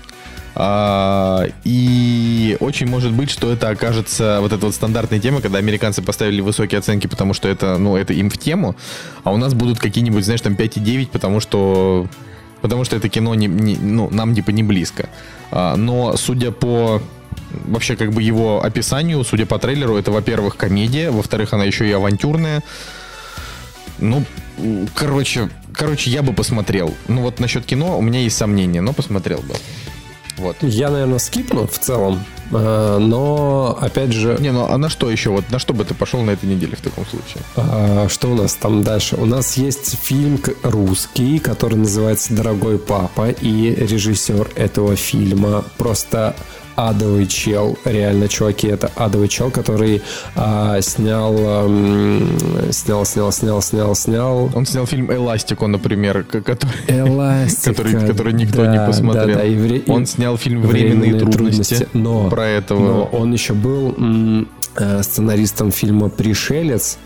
и 0.57 2.57
очень 2.61 2.89
может 2.89 3.13
быть, 3.13 3.31
что 3.31 3.53
это 3.53 3.69
окажется 3.69 4.39
вот 4.41 4.53
эта 4.53 4.67
вот 4.67 4.75
стандартная 4.75 5.21
тема, 5.21 5.41
когда 5.41 5.59
американцы 5.59 6.03
поставили 6.03 6.41
высокие 6.41 6.79
оценки, 6.79 7.07
потому 7.07 7.35
что 7.35 7.49
это, 7.49 7.79
ну, 7.79 7.97
это 7.97 8.13
им 8.13 8.31
в 8.31 8.37
тему, 8.37 8.75
а 9.23 9.33
у 9.33 9.37
нас 9.37 9.55
будут 9.55 9.79
какие-нибудь, 9.79 10.25
знаешь, 10.25 10.41
там 10.41 10.55
5,9, 10.55 11.09
потому 11.13 11.41
что 11.41 12.09
потому 12.63 12.85
что 12.85 12.97
это 12.97 13.09
кино 13.09 13.35
не, 13.35 13.47
не, 13.47 13.77
ну, 13.77 14.09
нам 14.11 14.35
типа 14.35 14.51
не 14.51 14.63
близко. 14.63 15.09
А, 15.51 15.77
но 15.77 16.17
судя 16.17 16.51
по 16.51 17.01
вообще 17.65 17.97
как 17.97 18.13
бы 18.13 18.23
его 18.23 18.63
описанию, 18.63 19.23
судя 19.25 19.47
по 19.47 19.59
трейлеру, 19.59 19.97
это, 19.97 20.11
во-первых, 20.11 20.57
комедия, 20.57 21.11
во-вторых, 21.11 21.53
она 21.53 21.65
еще 21.65 21.89
и 21.89 21.93
авантюрная. 21.93 22.63
Ну, 23.99 24.25
короче, 24.95 25.51
короче, 25.73 26.11
я 26.11 26.23
бы 26.23 26.33
посмотрел. 26.33 26.95
Ну 27.09 27.23
вот 27.23 27.41
насчет 27.41 27.67
кино 27.67 27.99
у 27.99 28.03
меня 28.03 28.21
есть 28.21 28.37
сомнения, 28.37 28.81
но 28.81 28.93
посмотрел 28.93 29.41
бы. 29.41 29.55
Вот. 30.41 30.57
Я, 30.63 30.91
наверное, 30.91 31.19
скипну 31.19 31.67
в 31.67 31.79
целом, 31.79 32.25
э, 32.51 32.99
но, 32.99 33.79
опять 33.79 34.13
же... 34.13 34.39
Не, 34.41 34.53
ну 34.53 34.67
а 34.69 34.79
на 34.79 34.89
что 34.89 35.11
еще? 35.11 35.31
Вот 35.31 35.51
на 35.51 35.59
что 35.59 35.75
бы 35.75 35.85
ты 35.85 35.95
пошел 35.95 36.23
на 36.23 36.31
этой 36.31 36.47
неделе 36.47 36.77
в 36.77 36.81
таком 36.81 37.05
случае? 37.05 37.43
А, 37.57 38.09
что 38.09 38.29
у 38.29 38.35
нас 38.35 38.55
там 38.55 38.83
дальше? 38.83 39.17
У 39.17 39.27
нас 39.27 39.59
есть 39.59 39.99
фильм 40.03 40.41
русский, 40.63 41.39
который 41.39 41.75
называется 41.75 42.33
«Дорогой 42.33 42.79
папа», 42.79 43.29
и 43.29 43.75
режиссер 43.75 44.49
этого 44.57 44.97
фильма 44.97 45.63
просто 45.77 46.35
адовый 46.89 47.27
чел. 47.27 47.79
Реально, 47.85 48.29
чуваки, 48.29 48.69
это 48.69 48.91
адовый 48.97 49.29
чел, 49.29 49.51
который 49.51 50.03
а, 50.35 50.81
снял, 50.81 51.35
а, 51.39 52.71
снял, 52.71 53.05
снял, 53.05 53.33
снял, 53.33 53.63
снял, 53.63 53.95
снял. 53.95 54.51
Он 54.55 54.67
снял 54.67 54.87
фильм 54.87 55.13
«Эластико», 55.13 55.67
например, 55.67 56.25
который, 56.25 56.73
Эластика, 56.89 57.75
который, 57.75 58.07
который 58.07 58.33
никто 58.33 58.65
да, 58.65 58.73
не 58.73 58.87
посмотрел. 58.87 59.27
Да, 59.27 59.35
да, 59.35 59.45
и 59.45 59.57
вре... 59.57 59.83
Он 59.89 60.07
снял 60.07 60.37
фильм 60.37 60.63
«Временные, 60.63 61.13
Временные 61.13 61.21
трудности», 61.21 61.75
трудности 61.75 61.89
но, 61.97 62.29
про 62.29 62.47
этого. 62.47 62.81
Но 62.81 63.05
он 63.13 63.33
еще 63.33 63.55
был 63.55 63.95
м- 63.97 64.49
э, 64.77 65.03
сценаристом 65.03 65.71
фильма 65.71 66.09
«Пришелец», 66.09 66.99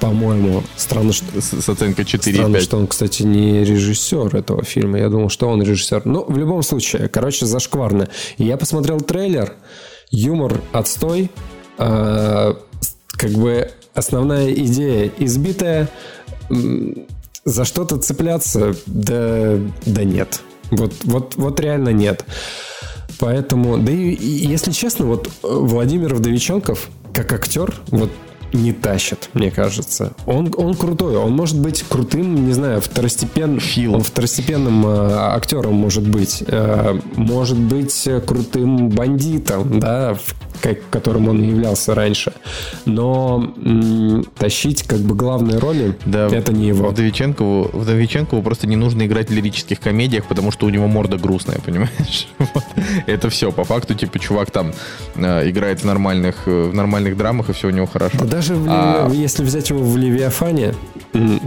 по-моему. 0.00 0.62
Странно, 0.76 1.12
что... 1.12 1.40
С, 1.40 1.62
с 1.62 1.68
оценкой 1.68 2.04
4,5. 2.04 2.32
Странно, 2.32 2.60
что 2.60 2.76
он, 2.78 2.86
кстати, 2.86 3.22
не 3.22 3.64
режиссер 3.64 4.34
этого 4.34 4.64
фильма. 4.64 4.98
Я 4.98 5.08
думал, 5.08 5.28
что 5.28 5.48
он 5.48 5.62
режиссер. 5.62 6.02
Ну, 6.06 6.24
в 6.24 6.36
любом 6.36 6.62
случае, 6.62 7.08
короче, 7.08 7.46
зашкварно. 7.46 8.08
Я 8.38 8.56
посмотрел 8.56 9.00
трейлер. 9.00 9.54
Юмор 10.10 10.60
отстой. 10.72 11.30
А, 11.78 12.56
как 13.10 13.30
бы 13.32 13.70
основная 13.94 14.52
идея 14.52 15.10
избитая. 15.18 15.88
За 17.44 17.64
что-то 17.64 17.98
цепляться? 17.98 18.74
Да, 18.86 19.58
да 19.86 20.04
нет. 20.04 20.40
Вот, 20.70 20.92
вот, 21.04 21.36
вот 21.36 21.60
реально 21.60 21.90
нет. 21.90 22.24
Поэтому, 23.18 23.76
да 23.78 23.92
и, 23.92 24.12
и 24.14 24.46
если 24.46 24.70
честно, 24.70 25.06
вот 25.06 25.28
Владимир 25.42 26.14
Вдовиченков, 26.14 26.88
как 27.12 27.32
актер, 27.32 27.74
вот 27.88 28.10
не 28.52 28.72
тащит, 28.72 29.30
мне 29.34 29.50
кажется. 29.50 30.12
Он, 30.26 30.52
он 30.56 30.74
крутой, 30.74 31.16
он 31.16 31.32
может 31.32 31.58
быть 31.58 31.84
крутым, 31.88 32.46
не 32.46 32.52
знаю, 32.52 32.80
второстепен... 32.80 33.60
Фил. 33.60 33.94
Он 33.94 34.02
второстепенным 34.02 34.86
э, 34.86 35.12
актером 35.12 35.74
может 35.74 36.06
быть. 36.06 36.42
Э, 36.46 36.98
может 37.16 37.58
быть 37.58 38.08
крутым 38.26 38.88
бандитом, 38.88 39.80
да, 39.80 40.14
в, 40.14 40.34
как, 40.60 40.78
которым 40.90 41.28
он 41.28 41.42
являлся 41.42 41.94
раньше. 41.94 42.32
Но 42.86 43.52
м, 43.56 44.24
тащить 44.38 44.82
как 44.84 44.98
бы 45.00 45.14
главные 45.14 45.58
роли, 45.58 45.96
Да, 46.06 46.28
это 46.28 46.52
не 46.52 46.68
его. 46.68 46.88
Вдовиченкову, 46.88 47.70
Вдовиченкову 47.72 48.42
просто 48.42 48.66
не 48.66 48.76
нужно 48.76 49.06
играть 49.06 49.28
в 49.30 49.32
лирических 49.32 49.80
комедиях, 49.80 50.24
потому 50.26 50.50
что 50.52 50.66
у 50.66 50.70
него 50.70 50.86
морда 50.86 51.16
грустная, 51.18 51.58
понимаешь? 51.64 52.28
Вот. 52.38 52.64
Это 53.06 53.30
все. 53.30 53.52
По 53.52 53.64
факту, 53.64 53.94
типа, 53.94 54.18
чувак 54.18 54.50
там 54.50 54.72
э, 55.16 55.48
играет 55.50 55.80
в 55.80 55.84
нормальных, 55.84 56.46
э, 56.46 56.68
в 56.70 56.74
нормальных 56.74 57.16
драмах, 57.16 57.50
и 57.50 57.52
все 57.52 57.68
у 57.68 57.70
него 57.70 57.86
хорошо. 57.86 58.18
Да 58.18 58.24
даже 58.24 58.54
в 58.54 58.66
А- 58.68 59.10
если 59.12 59.42
взять 59.44 59.70
его 59.70 59.80
в 59.82 59.96
Левиафане, 59.96 60.74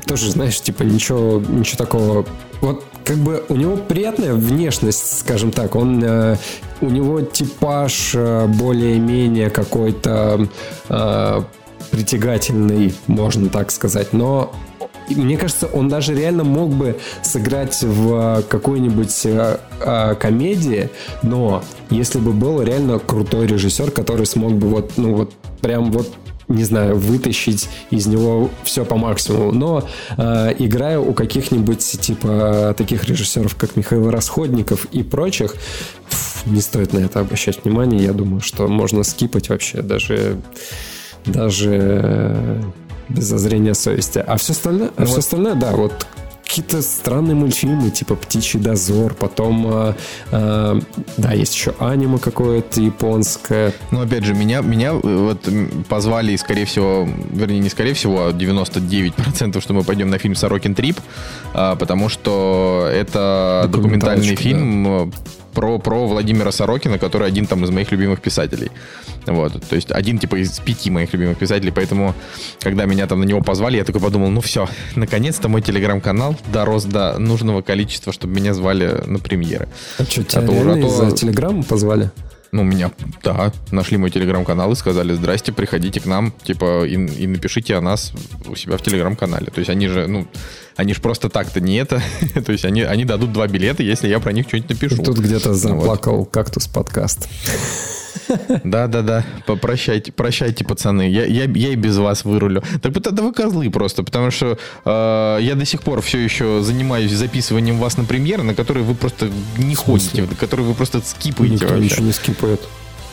тоже, 0.07 0.29
знаешь, 0.31 0.59
типа 0.61 0.83
ничего, 0.83 1.41
ничего 1.47 1.77
такого. 1.77 2.25
Вот 2.63 2.85
как 3.03 3.17
бы 3.17 3.43
у 3.49 3.57
него 3.57 3.75
приятная 3.75 4.33
внешность, 4.33 5.19
скажем 5.19 5.51
так. 5.51 5.75
Он, 5.75 6.01
э, 6.01 6.37
у 6.79 6.85
него 6.85 7.19
типаж 7.19 8.11
э, 8.15 8.47
более-менее 8.47 9.49
какой-то 9.49 10.47
э, 10.87 11.41
притягательный, 11.91 12.95
можно 13.07 13.49
так 13.49 13.69
сказать. 13.69 14.13
Но 14.13 14.53
мне 15.09 15.35
кажется, 15.37 15.67
он 15.67 15.89
даже 15.89 16.15
реально 16.15 16.45
мог 16.45 16.69
бы 16.69 16.97
сыграть 17.21 17.83
в 17.83 18.43
какой-нибудь 18.47 19.25
э, 19.25 19.57
э, 19.81 20.15
комедии, 20.15 20.89
но 21.21 21.63
если 21.89 22.19
бы 22.19 22.31
был 22.31 22.61
реально 22.61 22.97
крутой 22.97 23.45
режиссер, 23.45 23.91
который 23.91 24.25
смог 24.25 24.53
бы 24.53 24.69
вот, 24.69 24.93
ну 24.95 25.15
вот, 25.15 25.33
прям 25.59 25.91
вот 25.91 26.09
не 26.47 26.63
знаю, 26.63 26.97
вытащить 26.97 27.69
из 27.89 28.05
него 28.07 28.49
все 28.63 28.85
по 28.85 28.95
максимуму. 28.97 29.51
Но 29.51 29.87
э, 30.17 30.53
играя 30.59 30.99
у 30.99 31.13
каких-нибудь 31.13 31.79
типа 32.01 32.75
таких 32.77 33.05
режиссеров, 33.05 33.55
как 33.55 33.75
Михаил 33.75 34.09
Расходников 34.09 34.85
и 34.91 35.03
прочих, 35.03 35.55
пф, 36.09 36.45
не 36.45 36.61
стоит 36.61 36.93
на 36.93 36.99
это 36.99 37.19
обращать 37.21 37.63
внимание. 37.63 38.03
Я 38.03 38.13
думаю, 38.13 38.41
что 38.41 38.67
можно 38.67 39.03
скипать 39.03 39.49
вообще 39.49 39.81
даже 39.81 40.39
даже 41.25 41.69
э, 42.03 42.61
без 43.09 43.23
зазрения 43.25 43.73
совести. 43.73 44.19
А 44.25 44.35
все 44.37 44.51
остальное, 44.53 44.89
а 44.89 45.01
Ну 45.01 45.05
все 45.05 45.15
вот- 45.15 45.23
остальное, 45.23 45.55
да, 45.55 45.71
вот 45.71 46.05
какие-то 46.53 46.83
странные 46.83 47.33
мультфильмы, 47.33 47.89
типа 47.89 48.15
«Птичий 48.15 48.59
дозор», 48.59 49.15
потом, 49.15 49.65
э, 49.71 49.93
э, 50.31 50.79
да, 51.17 51.31
есть 51.31 51.55
еще 51.55 51.73
аниме 51.79 52.19
какое-то 52.19 52.79
японское. 52.79 53.73
Ну, 53.89 54.01
опять 54.01 54.23
же, 54.23 54.35
меня, 54.35 54.61
меня 54.61 54.89
э, 54.91 54.99
вот 55.01 55.49
позвали, 55.89 56.35
скорее 56.35 56.65
всего, 56.65 57.09
вернее, 57.31 57.57
не 57.57 57.69
скорее 57.69 57.95
всего, 57.95 58.27
а 58.27 58.31
99%, 58.33 59.61
что 59.61 59.73
мы 59.73 59.83
пойдем 59.83 60.11
на 60.11 60.19
фильм 60.19 60.35
«Сорокин 60.35 60.75
Трип», 60.75 60.99
а, 61.55 61.75
потому 61.75 62.07
что 62.07 62.87
это 62.93 63.67
документальный 63.71 64.35
фильм 64.35 64.87
э, 64.87 65.11
про, 65.53 65.77
про 65.79 66.07
Владимира 66.07 66.51
Сорокина, 66.51 66.97
который 66.99 67.27
один 67.27 67.45
там 67.45 67.63
из 67.63 67.69
моих 67.69 67.91
любимых 67.91 68.21
писателей. 68.21 68.71
Вот, 69.25 69.53
то 69.69 69.75
есть 69.75 69.91
один 69.91 70.17
типа 70.19 70.35
из 70.41 70.59
пяти 70.59 70.89
моих 70.91 71.13
любимых 71.13 71.37
писателей, 71.37 71.71
поэтому, 71.71 72.13
когда 72.59 72.85
меня 72.85 73.07
там 73.07 73.19
на 73.21 73.23
него 73.23 73.41
позвали, 73.41 73.77
я 73.77 73.83
такой 73.83 74.01
подумал, 74.01 74.29
ну 74.29 74.41
все, 74.41 74.67
наконец-то 74.95 75.47
мой 75.47 75.61
телеграм-канал 75.61 76.35
дорос 76.51 76.83
до 76.85 77.17
нужного 77.19 77.61
количества, 77.61 78.11
чтобы 78.11 78.33
меня 78.35 78.53
звали 78.53 79.01
на 79.05 79.19
премьеры. 79.19 79.67
А 79.97 80.03
что, 80.03 80.23
тебя 80.23 80.41
А 80.41 80.45
то- 80.45 80.51
а 80.53 80.73
то- 80.73 80.87
из-за 80.87 81.11
телеграмма 81.15 81.63
позвали? 81.63 82.11
Ну, 82.53 82.61
меня, 82.61 82.91
да, 83.23 83.51
нашли 83.71 83.97
мой 83.97 84.11
телеграм-канал 84.11 84.71
и 84.71 84.75
сказали, 84.75 85.13
здрасте, 85.13 85.51
приходите 85.51 85.99
к 85.99 86.05
нам, 86.05 86.31
типа, 86.43 86.85
и, 86.85 86.93
и 86.93 87.25
напишите 87.25 87.75
о 87.75 87.81
нас 87.81 88.13
у 88.45 88.55
себя 88.55 88.77
в 88.77 88.83
телеграм-канале. 88.83 89.47
То 89.47 89.57
есть 89.57 89.71
они 89.71 89.87
же, 89.87 90.05
ну, 90.05 90.27
они 90.75 90.93
же 90.93 91.01
просто 91.01 91.29
так-то 91.29 91.59
не 91.59 91.77
это. 91.77 91.99
То 92.45 92.51
есть 92.51 92.63
они, 92.63 92.83
они 92.83 93.05
дадут 93.05 93.33
два 93.33 93.47
билета, 93.47 93.81
если 93.81 94.07
я 94.07 94.19
про 94.19 94.33
них 94.33 94.47
что-нибудь 94.47 94.69
напишу. 94.69 95.01
Тут 95.01 95.17
где-то 95.17 95.47
Ну, 95.49 95.53
вот. 95.53 95.61
заплакал 95.61 96.25
кактус 96.25 96.67
подкаст. 96.67 97.27
Да-да-да, 98.63 99.23
попрощайте, 99.45 100.11
прощайте, 100.11 100.63
пацаны, 100.63 101.09
я, 101.09 101.25
я, 101.25 101.45
я 101.45 101.69
и 101.69 101.75
без 101.75 101.97
вас 101.97 102.25
вырулю. 102.25 102.63
Так 102.81 102.93
вот, 102.93 103.03
да 103.03 103.23
вы 103.23 103.33
козлы 103.33 103.69
просто, 103.69 104.03
потому 104.03 104.31
что 104.31 104.57
э, 104.85 105.37
я 105.41 105.55
до 105.55 105.65
сих 105.65 105.81
пор 105.81 106.01
все 106.01 106.19
еще 106.19 106.61
занимаюсь 106.61 107.11
записыванием 107.11 107.77
вас 107.77 107.97
на 107.97 108.05
премьеры, 108.05 108.43
на 108.43 108.55
которые 108.55 108.83
вы 108.83 108.95
просто 108.95 109.29
не 109.57 109.75
ходите, 109.75 110.23
на 110.23 110.35
которые 110.35 110.67
вы 110.67 110.73
просто 110.73 111.01
скипаете 111.01 111.55
Никто 111.55 111.67
вообще. 111.67 111.83
ничего 111.83 112.05
не 112.05 112.11
скипает. 112.13 112.61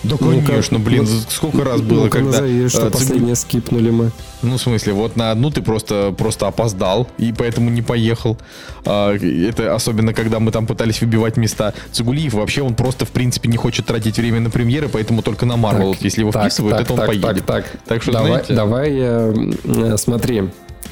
Да, 0.02 0.16
Ну-ка, 0.18 0.46
конечно, 0.46 0.78
блин, 0.78 1.06
ну, 1.08 1.20
сколько 1.28 1.62
раз 1.62 1.82
было, 1.82 2.04
Ну-ка, 2.04 2.18
когда... 2.18 2.30
назови, 2.30 2.68
что 2.68 2.80
цигу- 2.80 2.90
последнее 2.90 3.34
скипнули 3.34 3.90
мы. 3.90 4.10
Ну, 4.42 4.56
в 4.56 4.60
смысле, 4.60 4.94
вот 4.94 5.16
на 5.16 5.30
одну 5.30 5.50
ты 5.50 5.60
просто, 5.60 6.14
просто 6.16 6.46
опоздал, 6.46 7.06
и 7.18 7.34
поэтому 7.36 7.68
не 7.68 7.82
поехал. 7.82 8.38
А, 8.86 9.14
это 9.14 9.74
особенно, 9.74 10.14
когда 10.14 10.40
мы 10.40 10.52
там 10.52 10.66
пытались 10.66 11.02
выбивать 11.02 11.36
места. 11.36 11.74
Цигулиев 11.92 12.32
вообще, 12.32 12.62
он 12.62 12.74
просто, 12.74 13.04
в 13.04 13.10
принципе, 13.10 13.50
не 13.50 13.58
хочет 13.58 13.84
тратить 13.86 14.16
время 14.16 14.40
на 14.40 14.48
премьеры, 14.48 14.88
поэтому 14.88 15.20
только 15.20 15.44
на 15.44 15.56
Марвел. 15.56 15.92
Так, 15.92 16.02
Если 16.02 16.20
его 16.20 16.32
так, 16.32 16.44
вписывают, 16.44 16.78
так, 16.78 16.84
это 16.84 16.92
он 16.94 16.98
так, 16.98 17.06
поедет. 17.08 17.44
Так, 17.44 17.64
так. 17.86 18.02
что, 18.02 18.12
давай, 18.12 18.28
знаете... 18.30 18.54
давай 18.54 18.90
э, 18.92 19.52
э, 19.64 19.96
смотри. 19.98 20.44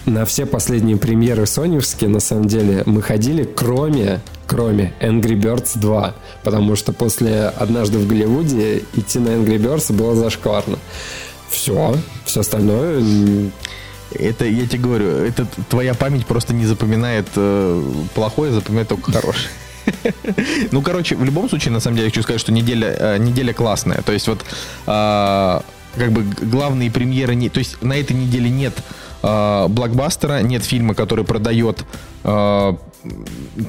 На 0.06 0.24
все 0.24 0.46
последние 0.46 0.96
премьеры 0.96 1.46
соневские, 1.46 2.08
на 2.08 2.20
самом 2.20 2.46
деле, 2.46 2.82
мы 2.86 3.02
ходили, 3.02 3.44
кроме, 3.44 4.20
кроме 4.46 4.94
Angry 5.00 5.34
Birds 5.34 5.78
2. 5.78 6.14
Потому 6.42 6.76
что 6.76 6.92
после 6.92 7.48
«Однажды 7.48 7.98
в 7.98 8.06
Голливуде» 8.06 8.84
идти 8.94 9.18
на 9.18 9.28
Angry 9.28 9.58
Birds 9.58 9.92
было 9.92 10.14
зашкварно. 10.14 10.78
Все, 11.50 11.94
все 12.24 12.40
остальное... 12.40 13.02
Это, 14.18 14.46
я 14.46 14.66
тебе 14.66 14.82
говорю, 14.82 15.06
это 15.06 15.46
твоя 15.68 15.92
память 15.92 16.24
просто 16.24 16.54
не 16.54 16.64
запоминает 16.64 17.26
э, 17.36 17.82
плохое, 18.14 18.52
запоминает 18.52 18.88
только 18.88 19.12
хорошее. 19.12 19.48
Ну, 20.72 20.82
короче, 20.82 21.14
в 21.14 21.24
любом 21.24 21.48
случае, 21.48 21.72
на 21.72 21.80
самом 21.80 21.96
деле, 21.96 22.06
я 22.06 22.10
хочу 22.10 22.22
сказать, 22.22 22.40
что 22.40 22.52
неделя, 22.52 22.88
э, 22.98 23.18
неделя 23.18 23.52
классная. 23.52 24.02
То 24.02 24.12
есть 24.12 24.28
вот 24.28 24.40
а, 24.86 25.62
как 25.96 26.12
бы 26.12 26.22
главные 26.22 26.90
премьеры... 26.90 27.34
Не, 27.34 27.48
то 27.48 27.58
есть 27.58 27.82
на 27.82 27.94
этой 27.94 28.14
неделе 28.14 28.50
нет 28.50 28.74
а, 29.22 29.68
блокбастера, 29.68 30.42
нет 30.42 30.64
фильма, 30.64 30.94
который 30.94 31.24
продает 31.24 31.84
а, 32.24 32.76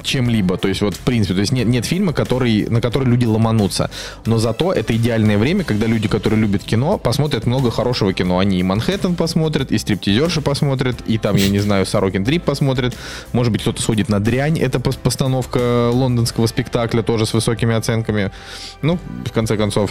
чем-либо. 0.02 0.56
То 0.56 0.68
есть 0.68 0.80
вот 0.80 0.94
в 0.94 1.00
принципе, 1.00 1.34
то 1.34 1.40
есть 1.40 1.52
нет, 1.52 1.66
нет 1.66 1.84
фильма, 1.84 2.12
который, 2.12 2.66
на 2.68 2.80
который 2.80 3.08
люди 3.08 3.24
ломанутся. 3.24 3.90
Но 4.26 4.38
зато 4.38 4.72
это 4.72 4.94
идеальное 4.96 5.38
время, 5.38 5.64
когда 5.64 5.86
люди, 5.86 6.08
которые 6.08 6.40
любят 6.40 6.62
кино, 6.62 6.98
посмотрят 6.98 7.46
много 7.46 7.70
хорошего 7.70 8.12
кино. 8.12 8.38
Они 8.38 8.60
и 8.60 8.62
Манхэттен 8.62 9.14
посмотрят, 9.14 9.72
и 9.72 9.78
стриптизерши 9.78 10.40
посмотрят, 10.40 10.96
и 11.06 11.18
там, 11.18 11.36
я 11.36 11.48
не 11.48 11.58
знаю, 11.58 11.86
Сорокин 11.86 12.24
Трип 12.24 12.44
посмотрят. 12.44 12.96
Может 13.32 13.52
быть, 13.52 13.62
кто-то 13.62 13.82
сходит 13.82 14.08
на 14.08 14.20
дрянь. 14.20 14.58
Это 14.58 14.78
пос- 14.78 14.98
постановка 15.02 15.90
лондонского 15.92 16.46
спектакля 16.46 17.02
тоже 17.02 17.26
с 17.26 17.32
высокими 17.32 17.74
оценками. 17.74 18.30
Ну, 18.82 18.98
в 19.24 19.32
конце 19.32 19.56
концов, 19.56 19.90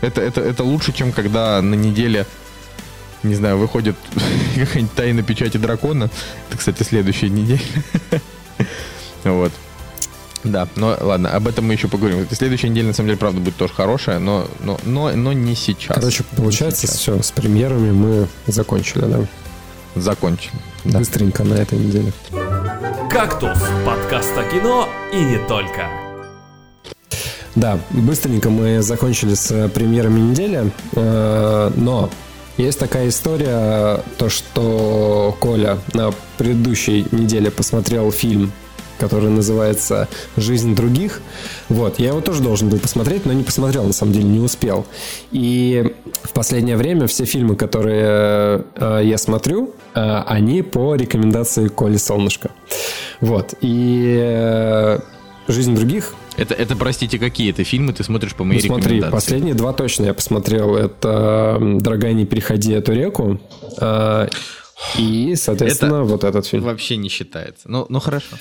это, 0.00 0.20
это, 0.20 0.40
это 0.40 0.64
лучше, 0.64 0.92
чем 0.92 1.12
когда 1.12 1.60
на 1.60 1.74
неделе 1.74 2.26
не 3.22 3.34
знаю, 3.34 3.58
выходит 3.58 3.96
какая-нибудь 4.56 4.94
тайна 4.94 5.22
печати 5.22 5.56
дракона. 5.56 6.10
Это, 6.48 6.58
кстати, 6.58 6.82
следующая 6.82 7.28
неделя. 7.28 7.60
Вот. 9.22 9.52
Да, 10.44 10.66
но 10.76 10.96
ладно, 10.98 11.30
об 11.30 11.46
этом 11.46 11.66
мы 11.66 11.74
еще 11.74 11.88
поговорим. 11.88 12.26
Следующая 12.30 12.70
неделя, 12.70 12.88
на 12.88 12.92
самом 12.94 13.08
деле, 13.08 13.18
правда, 13.18 13.40
будет 13.40 13.56
тоже 13.56 13.74
хорошая, 13.74 14.18
но, 14.18 14.48
но, 14.60 14.80
но, 14.84 15.10
но 15.12 15.34
не 15.34 15.54
сейчас. 15.54 15.94
Короче, 15.94 16.24
получается, 16.34 16.86
сейчас. 16.86 16.96
все, 16.96 17.22
с 17.22 17.30
премьерами 17.30 17.90
мы 17.90 18.28
закончили, 18.46 19.02
да? 19.02 19.26
Закончим. 19.94 20.52
Да. 20.84 21.00
Быстренько 21.00 21.44
на 21.44 21.54
этой 21.54 21.78
неделе. 21.78 22.12
«Кактус»— 23.10 23.58
подкаст 23.84 24.32
о 24.38 24.44
кино 24.44 24.88
и 25.12 25.16
не 25.16 25.38
только. 25.46 25.90
Да, 27.56 27.78
быстренько 27.90 28.48
мы 28.48 28.80
закончили 28.80 29.34
с 29.34 29.68
премьерами 29.68 30.20
недели, 30.20 30.72
э, 30.94 31.72
но 31.76 32.08
есть 32.64 32.78
такая 32.78 33.08
история, 33.08 34.02
то 34.18 34.28
что 34.28 35.36
Коля 35.40 35.78
на 35.94 36.12
предыдущей 36.36 37.06
неделе 37.10 37.50
посмотрел 37.50 38.12
фильм, 38.12 38.52
который 38.98 39.30
называется 39.30 40.08
«Жизнь 40.36 40.74
других». 40.74 41.22
Вот, 41.68 41.98
я 41.98 42.08
его 42.08 42.20
тоже 42.20 42.42
должен 42.42 42.68
был 42.68 42.78
посмотреть, 42.78 43.24
но 43.24 43.32
не 43.32 43.42
посмотрел, 43.42 43.84
на 43.84 43.92
самом 43.92 44.12
деле, 44.12 44.26
не 44.26 44.40
успел. 44.40 44.84
И 45.32 45.94
в 46.22 46.32
последнее 46.32 46.76
время 46.76 47.06
все 47.06 47.24
фильмы, 47.24 47.56
которые 47.56 48.64
э, 48.76 49.00
я 49.04 49.16
смотрю, 49.16 49.74
э, 49.94 50.22
они 50.26 50.62
по 50.62 50.94
рекомендации 50.94 51.68
Коли 51.68 51.96
Солнышко. 51.96 52.50
Вот, 53.20 53.54
и 53.62 54.18
э, 54.20 54.98
«Жизнь 55.48 55.74
других» 55.74 56.14
Это, 56.40 56.54
это, 56.54 56.76
простите, 56.76 57.18
какие 57.18 57.50
это 57.50 57.64
фильмы 57.64 57.92
ты 57.92 58.02
смотришь 58.02 58.34
по 58.34 58.44
моей 58.44 58.60
Ну, 58.62 58.66
смотри, 58.66 59.02
последние 59.02 59.54
два 59.54 59.72
точно 59.72 60.06
я 60.06 60.14
посмотрел. 60.14 60.76
Это 60.76 61.58
«Дорогая, 61.60 62.14
не 62.14 62.24
переходи 62.26 62.72
эту 62.72 62.92
реку». 62.92 63.40
а, 63.78 64.26
И, 64.98 65.34
соответственно, 65.36 65.96
Это- 65.96 66.04
вот 66.04 66.24
этот 66.24 66.46
фильм. 66.46 66.64
Вообще 66.64 66.96
не 66.96 67.10
считается. 67.10 67.70
Ну, 67.70 67.84
ну 67.90 68.00
хорошо. 68.00 68.36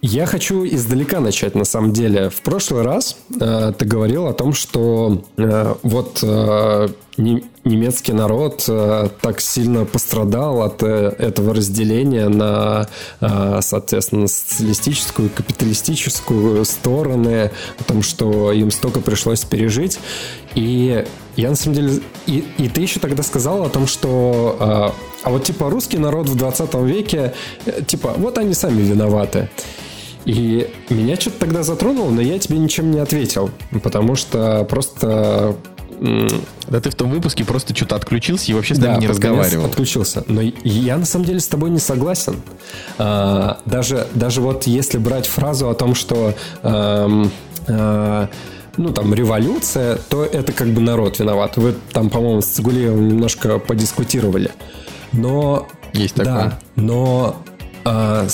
Я 0.00 0.26
хочу 0.26 0.64
издалека 0.64 1.18
начать, 1.18 1.56
на 1.56 1.64
самом 1.64 1.92
деле. 1.92 2.30
В 2.30 2.40
прошлый 2.42 2.82
раз 2.82 3.16
э, 3.40 3.72
ты 3.76 3.84
говорил 3.84 4.28
о 4.28 4.32
том, 4.32 4.52
что 4.52 5.24
э, 5.36 5.74
вот 5.82 6.20
э, 6.22 6.88
не, 7.16 7.42
немецкий 7.64 8.12
народ 8.12 8.64
э, 8.68 9.08
так 9.20 9.40
сильно 9.40 9.84
пострадал 9.84 10.62
от 10.62 10.84
э, 10.84 11.14
этого 11.18 11.52
разделения 11.52 12.28
на, 12.28 12.86
э, 13.20 13.58
соответственно, 13.60 14.28
социалистическую 14.28 15.30
капиталистическую 15.30 16.64
стороны, 16.64 17.50
о 17.80 17.84
том, 17.84 18.02
что 18.02 18.52
им 18.52 18.70
столько 18.70 19.00
пришлось 19.00 19.44
пережить. 19.44 19.98
И 20.54 21.04
я 21.34 21.50
на 21.50 21.56
самом 21.56 21.74
деле... 21.74 22.00
И, 22.26 22.44
и 22.58 22.68
ты 22.68 22.82
еще 22.82 23.00
тогда 23.00 23.24
сказал 23.24 23.64
о 23.64 23.68
том, 23.68 23.88
что... 23.88 24.94
Э, 24.94 25.02
а 25.24 25.30
вот 25.30 25.42
типа 25.42 25.68
русский 25.70 25.98
народ 25.98 26.28
в 26.28 26.36
20 26.36 26.72
веке, 26.84 27.34
э, 27.66 27.82
типа, 27.84 28.14
вот 28.16 28.38
они 28.38 28.54
сами 28.54 28.80
виноваты. 28.80 29.50
И 30.28 30.70
меня 30.90 31.16
что-то 31.18 31.38
тогда 31.38 31.62
затронуло, 31.62 32.10
но 32.10 32.20
я 32.20 32.38
тебе 32.38 32.58
ничем 32.58 32.90
не 32.90 32.98
ответил, 32.98 33.50
потому 33.82 34.14
что 34.14 34.62
просто... 34.68 35.56
Да 36.68 36.80
ты 36.82 36.90
в 36.90 36.94
том 36.94 37.10
выпуске 37.10 37.46
просто 37.46 37.74
что-то 37.74 37.96
отключился 37.96 38.52
и 38.52 38.54
вообще 38.54 38.74
с 38.74 38.78
нами 38.78 38.96
да, 38.96 39.00
не 39.00 39.06
разговаривал. 39.06 39.64
отключился. 39.64 40.22
Но 40.28 40.42
я 40.62 40.98
на 40.98 41.06
самом 41.06 41.24
деле 41.24 41.40
с 41.40 41.48
тобой 41.48 41.70
не 41.70 41.78
согласен. 41.78 42.36
А, 42.98 43.58
даже, 43.64 44.06
даже 44.14 44.42
вот 44.42 44.66
если 44.66 44.98
брать 44.98 45.26
фразу 45.26 45.70
о 45.70 45.74
том, 45.74 45.94
что... 45.94 46.34
А, 46.62 47.10
а, 47.66 48.28
ну, 48.76 48.92
там, 48.92 49.14
революция, 49.14 49.98
то 50.10 50.24
это 50.24 50.52
как 50.52 50.68
бы 50.68 50.82
народ 50.82 51.18
виноват. 51.18 51.56
Вы 51.56 51.74
там, 51.92 52.10
по-моему, 52.10 52.42
с 52.42 52.46
Цигулиевым 52.46 53.08
немножко 53.08 53.58
подискутировали. 53.58 54.50
Но... 55.12 55.66
Есть 55.94 56.16
такое. 56.16 56.34
Да, 56.34 56.58
но 56.76 57.42
а, 57.84 58.26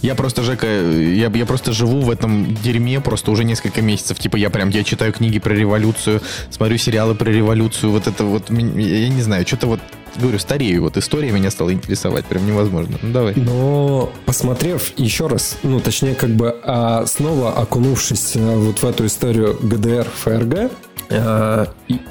я 0.00 0.14
просто, 0.14 0.42
Жека, 0.42 0.66
я, 0.66 1.28
я 1.28 1.46
просто 1.46 1.72
живу 1.72 2.00
в 2.00 2.10
этом 2.10 2.54
дерьме 2.56 3.00
просто 3.00 3.30
уже 3.30 3.44
несколько 3.44 3.82
месяцев. 3.82 4.18
Типа 4.18 4.36
я 4.36 4.50
прям, 4.50 4.68
я 4.70 4.84
читаю 4.84 5.12
книги 5.12 5.38
про 5.38 5.52
революцию, 5.54 6.20
смотрю 6.50 6.76
сериалы 6.78 7.14
про 7.14 7.30
революцию. 7.30 7.92
Вот 7.92 8.06
это 8.06 8.24
вот, 8.24 8.50
я 8.50 9.08
не 9.08 9.22
знаю, 9.22 9.46
что-то 9.46 9.66
вот 9.66 9.80
говорю, 10.16 10.38
старею, 10.38 10.82
вот 10.82 10.96
история 10.96 11.30
меня 11.32 11.50
стала 11.50 11.72
интересовать, 11.72 12.26
прям 12.26 12.46
невозможно. 12.46 12.98
Ну, 13.02 13.12
давай. 13.12 13.34
Но, 13.34 14.12
посмотрев 14.26 14.92
еще 14.98 15.26
раз, 15.26 15.56
ну, 15.62 15.80
точнее, 15.80 16.14
как 16.14 16.30
бы 16.30 16.54
а, 16.64 17.06
снова 17.06 17.52
окунувшись 17.54 18.36
а, 18.36 18.56
вот 18.56 18.82
в 18.82 18.84
эту 18.84 19.06
историю 19.06 19.58
ГДР, 19.60 20.06
ФРГ, 20.14 20.70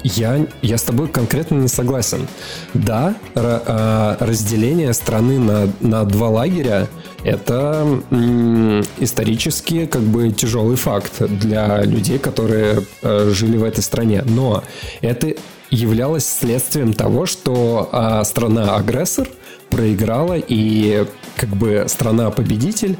я, 0.04 0.46
я 0.62 0.78
с 0.78 0.82
тобой 0.82 1.08
конкретно 1.08 1.56
не 1.56 1.68
согласен. 1.68 2.26
Да, 2.74 3.14
разделение 3.34 4.92
страны 4.92 5.38
на, 5.38 5.68
на 5.80 6.04
два 6.04 6.28
лагеря 6.28 6.88
это 7.24 8.02
исторически 8.98 9.86
как 9.86 10.02
бы 10.02 10.30
тяжелый 10.30 10.76
факт 10.76 11.20
для 11.20 11.82
людей, 11.82 12.18
которые 12.18 12.82
э, 13.02 13.30
жили 13.32 13.56
в 13.56 13.64
этой 13.64 13.82
стране. 13.82 14.22
Но 14.26 14.64
это 15.00 15.34
являлось 15.70 16.26
следствием 16.26 16.92
того, 16.92 17.26
что 17.26 18.22
страна-агрессор 18.24 19.28
проиграла, 19.70 20.34
и 20.36 21.06
как 21.36 21.48
бы 21.50 21.86
страна-победитель 21.88 22.98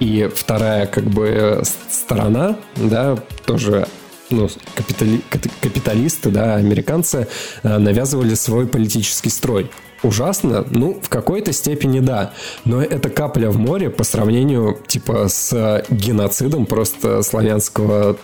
и 0.00 0.28
вторая 0.34 0.86
как 0.86 1.04
бы 1.04 1.62
сторона, 1.90 2.56
да, 2.76 3.16
тоже 3.46 3.86
ну, 4.30 4.48
капитали, 4.74 5.20
капиталисты, 5.60 6.30
да, 6.30 6.56
американцы 6.56 7.28
э, 7.62 7.78
навязывали 7.78 8.34
свой 8.34 8.66
политический 8.66 9.30
строй. 9.30 9.70
Ужасно? 10.02 10.64
Ну, 10.70 10.98
в 11.02 11.08
какой-то 11.08 11.52
степени 11.52 12.00
да. 12.00 12.32
Но 12.64 12.82
это 12.82 13.10
капля 13.10 13.50
в 13.50 13.58
море 13.58 13.90
по 13.90 14.02
сравнению, 14.02 14.78
типа, 14.86 15.28
с 15.28 15.84
геноцидом 15.90 16.66
просто 16.66 17.22
славянского 17.22 18.16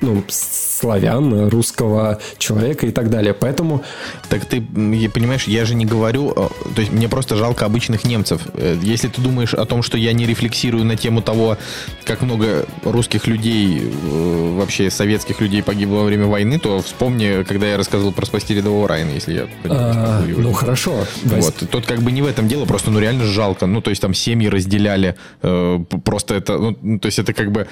ну, 0.00 0.24
славян, 0.28 1.48
русского 1.48 2.18
человека 2.38 2.86
и 2.86 2.90
так 2.90 3.10
далее. 3.10 3.34
Поэтому... 3.34 3.82
Так 4.28 4.46
ты, 4.46 4.60
понимаешь, 4.60 5.44
я 5.44 5.64
же 5.64 5.74
не 5.74 5.84
говорю... 5.84 6.32
Э, 6.34 6.48
то 6.74 6.80
есть 6.80 6.92
мне 6.92 7.08
просто 7.08 7.36
жалко 7.36 7.66
обычных 7.66 8.04
немцев. 8.04 8.42
Э, 8.54 8.78
если 8.82 9.08
ты 9.08 9.20
думаешь 9.20 9.54
о 9.54 9.64
том, 9.66 9.82
что 9.82 9.98
я 9.98 10.12
не 10.12 10.26
рефлексирую 10.26 10.84
на 10.84 10.96
тему 10.96 11.20
того, 11.20 11.58
как 12.04 12.22
много 12.22 12.66
русских 12.84 13.26
людей, 13.26 13.80
э, 13.82 14.54
вообще 14.56 14.90
советских 14.90 15.40
людей 15.40 15.62
погибло 15.62 15.96
во 15.96 16.04
время 16.04 16.26
войны, 16.26 16.58
то 16.58 16.80
вспомни, 16.80 17.44
когда 17.44 17.66
я 17.66 17.76
рассказывал 17.76 18.12
про 18.12 18.24
спасти 18.24 18.54
рядового 18.54 18.88
Райана, 18.88 19.10
если 19.10 19.34
я 19.34 19.46
а, 19.64 20.24
Ну, 20.26 20.52
хорошо. 20.52 21.04
Вот. 21.24 21.54
Тут 21.70 21.86
как 21.86 22.00
бы 22.00 22.10
не 22.10 22.22
в 22.22 22.26
этом 22.26 22.48
дело, 22.48 22.64
просто 22.64 22.90
ну 22.90 22.98
реально 23.00 23.24
жалко. 23.24 23.66
Ну, 23.66 23.80
то 23.80 23.90
есть 23.90 24.00
там 24.00 24.14
семьи 24.14 24.48
разделяли. 24.48 25.16
Просто 25.40 26.34
это... 26.34 26.58
Ну, 26.58 26.98
то 26.98 27.06
есть 27.06 27.18
это 27.18 27.32
как 27.32 27.52
бы 27.52 27.66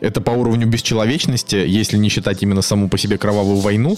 это 0.00 0.20
по 0.20 0.30
уровню 0.30 0.66
бесчеловечности, 0.66 1.56
если 1.56 1.96
не 1.96 2.08
считать 2.08 2.42
именно 2.42 2.62
саму 2.62 2.88
по 2.88 2.98
себе 2.98 3.18
кровавую 3.18 3.58
войну, 3.58 3.96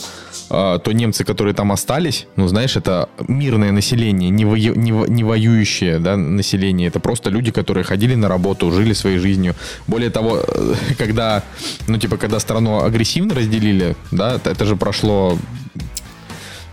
а, 0.49 0.79
то 0.79 0.93
немцы, 0.93 1.25
которые 1.25 1.55
там 1.55 1.73
остались, 1.73 2.27
ну, 2.37 2.49
знаешь, 2.49 2.77
это 2.77 3.09
мирное 3.29 3.73
население, 3.73 4.31
не, 4.31 4.45
вою, 4.45 4.75
не, 4.75 4.91
не 4.91 5.25
воюющее 5.25 5.99
да, 5.99 6.17
население. 6.17 6.89
Это 6.89 7.01
просто 7.01 7.31
люди, 7.31 7.51
которые 7.51 7.85
ходили 7.85 8.15
на 8.15 8.29
работу, 8.29 8.71
жили 8.73 8.93
своей 8.93 9.19
жизнью. 9.19 9.55
Более 9.87 10.11
того, 10.11 10.43
когда, 10.99 11.43
ну, 11.87 11.99
типа, 11.99 12.17
когда 12.17 12.41
страну 12.41 12.83
агрессивно 12.83 13.35
разделили, 13.35 13.97
да, 14.11 14.41
это 14.45 14.65
же 14.65 14.77
прошло 14.77 15.39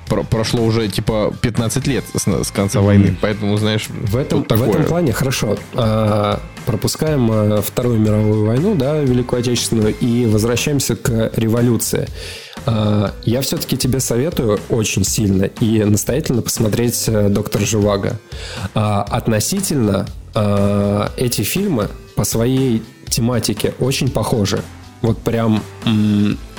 про 0.07 0.23
прошло 0.23 0.63
уже 0.63 0.87
типа 0.87 1.33
15 1.41 1.87
лет 1.87 2.03
с, 2.15 2.27
с 2.27 2.51
конца 2.51 2.79
mm-hmm. 2.79 2.83
войны, 2.83 3.17
поэтому 3.21 3.57
знаешь 3.57 3.87
в 3.89 4.15
этом 4.15 4.43
в 4.43 4.63
этом 4.63 4.83
плане 4.85 5.13
хорошо. 5.13 5.57
А, 5.73 6.39
пропускаем 6.65 7.29
а, 7.31 7.61
Вторую 7.61 7.99
мировую 7.99 8.45
войну, 8.45 8.75
да, 8.75 8.99
Великую 8.99 9.39
Отечественную 9.39 9.95
и 9.95 10.25
возвращаемся 10.25 10.95
к 10.95 11.31
революции. 11.35 12.07
А, 12.67 13.13
я 13.23 13.41
все-таки 13.41 13.77
тебе 13.77 13.99
советую 13.99 14.59
очень 14.69 15.05
сильно 15.05 15.45
и 15.45 15.83
настоятельно 15.83 16.41
посмотреть 16.41 17.05
э, 17.07 17.29
Доктор 17.29 17.61
Живаго. 17.61 18.19
А, 18.75 19.03
относительно 19.03 20.05
а, 20.35 21.11
эти 21.15 21.43
фильмы 21.43 21.87
по 22.15 22.25
своей 22.25 22.83
тематике 23.09 23.73
очень 23.79 24.11
похожи. 24.11 24.61
Вот 25.01 25.19
прям 25.19 25.63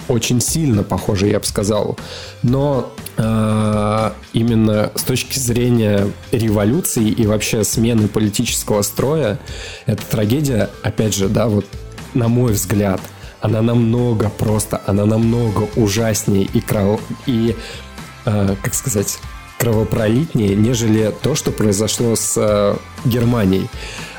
очень 0.09 0.41
сильно 0.41 0.83
похожи, 0.83 1.29
я 1.29 1.39
бы 1.39 1.45
сказал. 1.45 1.99
Но 2.43 2.93
э, 3.17 4.11
именно 4.33 4.91
с 4.95 5.03
точки 5.03 5.39
зрения 5.39 6.09
революции 6.33 7.09
и 7.09 7.27
вообще 7.27 7.65
смены 7.65 8.09
политического 8.09 8.83
строя, 8.83 9.39
эта 9.87 10.05
трагедия, 10.07 10.71
опять 10.83 11.15
же, 11.15 11.29
да, 11.29 11.47
вот 11.47 11.67
на 12.15 12.29
мой 12.29 12.53
взгляд, 12.53 13.01
она 13.41 13.63
намного 13.63 14.31
просто, 14.31 14.81
она 14.87 15.05
намного 15.05 15.69
ужаснее 15.77 16.49
и, 16.53 16.61
кров... 16.61 17.01
и 17.27 17.55
э, 18.25 18.57
как 18.63 18.75
сказать, 18.75 19.19
кровопролитнее, 19.59 20.55
нежели 20.55 21.13
то, 21.23 21.35
что 21.35 21.51
произошло 21.51 22.17
с 22.17 22.35
э, 22.37 22.77
Германией 23.05 23.69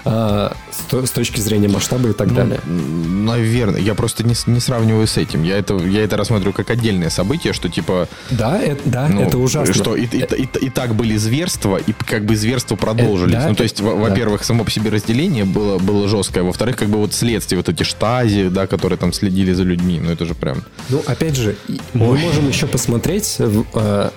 а, 0.05 0.53
с, 0.71 1.07
с 1.07 1.11
точки 1.11 1.39
зрения 1.39 1.67
масштаба 1.67 2.09
и 2.09 2.13
так 2.13 2.27
ну, 2.29 2.35
далее. 2.35 2.59
Наверное. 2.65 3.81
Я 3.81 3.95
просто 3.95 4.23
не, 4.23 4.35
не 4.47 4.59
сравниваю 4.59 5.07
с 5.07 5.17
этим. 5.17 5.43
Я 5.43 5.57
это, 5.57 5.75
я 5.77 6.03
это 6.03 6.17
рассматриваю 6.17 6.53
как 6.53 6.69
отдельное 6.69 7.09
событие, 7.09 7.53
что 7.53 7.69
типа... 7.69 8.07
Да, 8.29 8.59
это, 8.59 8.81
да, 8.85 9.07
ну, 9.07 9.21
это 9.21 9.37
ужасно. 9.37 9.73
Что 9.73 9.95
и, 9.95 10.05
и, 10.05 10.17
и, 10.17 10.49
и 10.61 10.69
так 10.69 10.95
были 10.95 11.15
зверства, 11.17 11.77
и 11.77 11.91
как 11.93 12.25
бы 12.25 12.35
зверства 12.35 12.75
продолжились. 12.75 13.33
Это, 13.33 13.43
да, 13.43 13.49
ну, 13.49 13.55
то 13.55 13.63
есть, 13.63 13.81
во-первых, 13.81 14.41
да. 14.41 14.45
само 14.45 14.63
по 14.63 14.71
себе 14.71 14.89
разделение 14.89 15.45
было, 15.45 15.77
было 15.79 16.07
жесткое. 16.07 16.43
Во-вторых, 16.43 16.77
как 16.77 16.89
бы 16.89 16.97
вот 16.97 17.13
следствие, 17.13 17.57
вот 17.57 17.69
эти 17.69 17.83
штази, 17.83 18.49
да, 18.49 18.67
которые 18.67 18.97
там 18.97 19.13
следили 19.13 19.53
за 19.53 19.63
людьми. 19.63 19.99
Ну, 20.01 20.11
это 20.11 20.25
же 20.25 20.35
прям... 20.35 20.63
Ну, 20.89 21.03
опять 21.05 21.35
же, 21.35 21.55
Ой. 21.67 21.79
мы 21.93 22.17
можем 22.17 22.47
еще 22.47 22.67
посмотреть 22.67 23.35
э, 23.39 24.09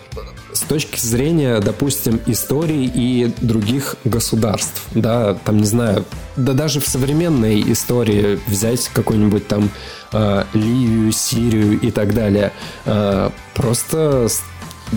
с 0.53 0.61
точки 0.61 1.01
зрения, 1.01 1.61
допустим, 1.61 2.21
истории 2.27 2.91
и 2.95 3.33
других 3.41 3.97
государств, 4.05 4.83
да, 4.95 5.35
там, 5.35 5.59
не 5.59 5.67
знаю, 5.67 6.05
да 6.37 6.53
даже 6.53 6.81
в 6.81 6.87
современной 6.87 7.61
истории 7.73 8.39
взять 8.47 8.89
какую-нибудь 8.89 9.47
там 9.49 9.71
э, 10.13 10.45
Ливию, 10.55 11.13
Сирию 11.13 11.81
и 11.81 11.91
так 11.91 12.15
далее, 12.15 12.53
э, 12.85 13.31
просто 13.55 14.29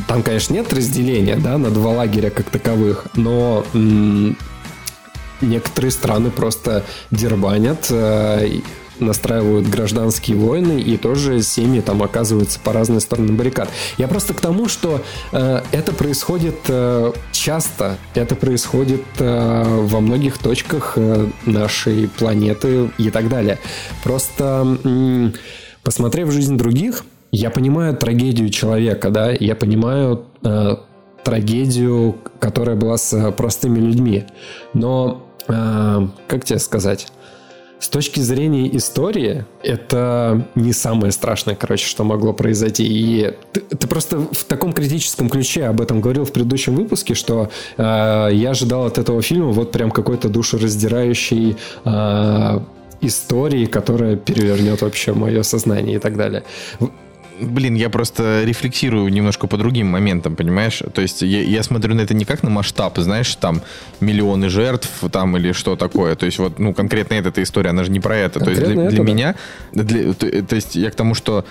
там, 0.08 0.24
конечно, 0.24 0.54
нет 0.54 0.74
разделения, 0.74 1.38
да, 1.38 1.58
на 1.58 1.70
два 1.70 1.92
лагеря 1.92 2.30
как 2.30 2.50
таковых, 2.50 3.08
но 3.16 3.66
некоторые 5.42 5.92
страны 5.92 6.32
просто 6.32 6.84
дербанят 7.12 7.88
э, 7.90 8.60
настраивают 9.00 9.68
гражданские 9.68 10.38
войны, 10.38 10.80
и 10.80 10.98
тоже 10.98 11.42
семьи 11.42 11.82
там 11.82 12.04
оказываются 12.04 12.60
по 12.60 12.74
разные 12.74 13.00
стороны 13.00 13.34
баррикад. 13.34 13.70
Я 13.98 14.08
просто 14.08 14.34
к 14.34 14.42
тому, 14.42 14.68
что 14.68 15.02
э, 15.32 15.62
это 15.72 15.94
происходит 15.94 16.56
э, 16.68 17.12
часто, 17.32 17.98
это 18.14 18.36
происходит 18.36 19.04
э, 19.20 19.64
во 19.86 20.00
многих 20.00 20.38
точках 20.38 20.94
э, 20.96 21.28
нашей 21.46 22.08
планеты 22.08 22.92
и 22.98 23.10
так 23.10 23.30
далее. 23.30 23.60
Просто 24.04 24.78
э, 24.84 25.32
посмотрев 25.84 26.32
жизнь 26.32 26.58
других, 26.58 27.06
я 27.32 27.50
понимаю 27.50 27.96
трагедию 27.96 28.50
человека, 28.50 29.10
да, 29.10 29.32
я 29.32 29.56
понимаю 29.56 30.26
э, 30.44 30.76
трагедию, 31.24 32.16
которая 32.40 32.76
была 32.76 32.98
с 32.98 33.32
простыми 33.32 33.80
людьми. 33.80 34.26
Но, 34.74 35.26
э, 35.48 36.08
как 36.28 36.46
тебе 36.46 36.60
сказать, 36.60 37.08
С 37.80 37.90
точки 37.90 38.20
зрения 38.22 38.74
истории, 38.76 39.46
это 39.62 40.48
не 40.56 40.72
самое 40.74 41.12
страшное, 41.12 41.56
короче, 41.56 41.86
что 41.86 42.04
могло 42.04 42.34
произойти. 42.34 42.86
И 42.86 43.34
ты, 43.52 43.62
ты 43.62 43.88
просто 43.88 44.20
в 44.20 44.44
таком 44.46 44.74
критическом 44.74 45.30
ключе 45.30 45.66
об 45.66 45.82
этом 45.82 46.00
говорил 46.00 46.24
в 46.26 46.32
предыдущем 46.32 46.76
выпуске, 46.76 47.16
что 47.16 47.50
э, 47.78 48.30
я 48.32 48.52
ожидал 48.52 48.86
от 48.86 48.98
этого 48.98 49.22
фильма 49.22 49.52
вот 49.52 49.72
прям 49.72 49.92
какой-то 49.92 50.30
душераздирающий 50.30 51.58
э, 51.84 52.60
истории, 53.02 53.66
которая 53.66 54.16
перевернет 54.16 54.82
вообще 54.82 55.14
мое 55.14 55.44
сознание 55.44 55.98
и 55.98 56.00
так 56.00 56.16
далее. 56.16 56.44
Блин, 57.42 57.76
я 57.76 57.90
просто 57.90 58.44
рефлексирую 58.44 59.12
немножко 59.12 59.48
по 59.48 59.58
другим 59.58 59.88
моментам, 59.88 60.36
понимаешь? 60.36 60.82
То 60.94 61.02
есть 61.02 61.22
я, 61.22 61.42
я 61.42 61.64
смотрю 61.64 61.96
на 61.96 62.02
это 62.02 62.14
не 62.14 62.26
как 62.26 62.44
на 62.44 62.50
масштаб, 62.50 62.98
знаешь, 62.98 63.36
там 63.36 63.62
миллионы 64.00 64.50
жертв 64.50 64.90
там 65.12 65.36
или 65.38 65.52
что 65.52 65.76
такое. 65.76 66.16
То 66.16 66.26
есть 66.26 66.40
вот, 66.40 66.60
ну, 66.60 66.74
конкретно 66.74 67.16
эта 67.16 67.44
история, 67.44 67.72
она 67.72 67.84
же 67.84 67.92
не 67.92 68.00
про 68.00 68.16
это. 68.16 68.40
Конкретно 68.40 68.64
то 68.64 68.70
есть 68.70 68.74
для, 68.74 68.84
это, 68.84 68.92
для 68.92 69.04
да. 69.04 69.12
меня, 69.12 69.36
для, 69.74 70.14
то, 70.14 70.44
то 70.44 70.56
есть 70.56 70.76
я 70.76 70.92
к 70.92 70.96
тому, 70.96 71.16
что 71.16 71.46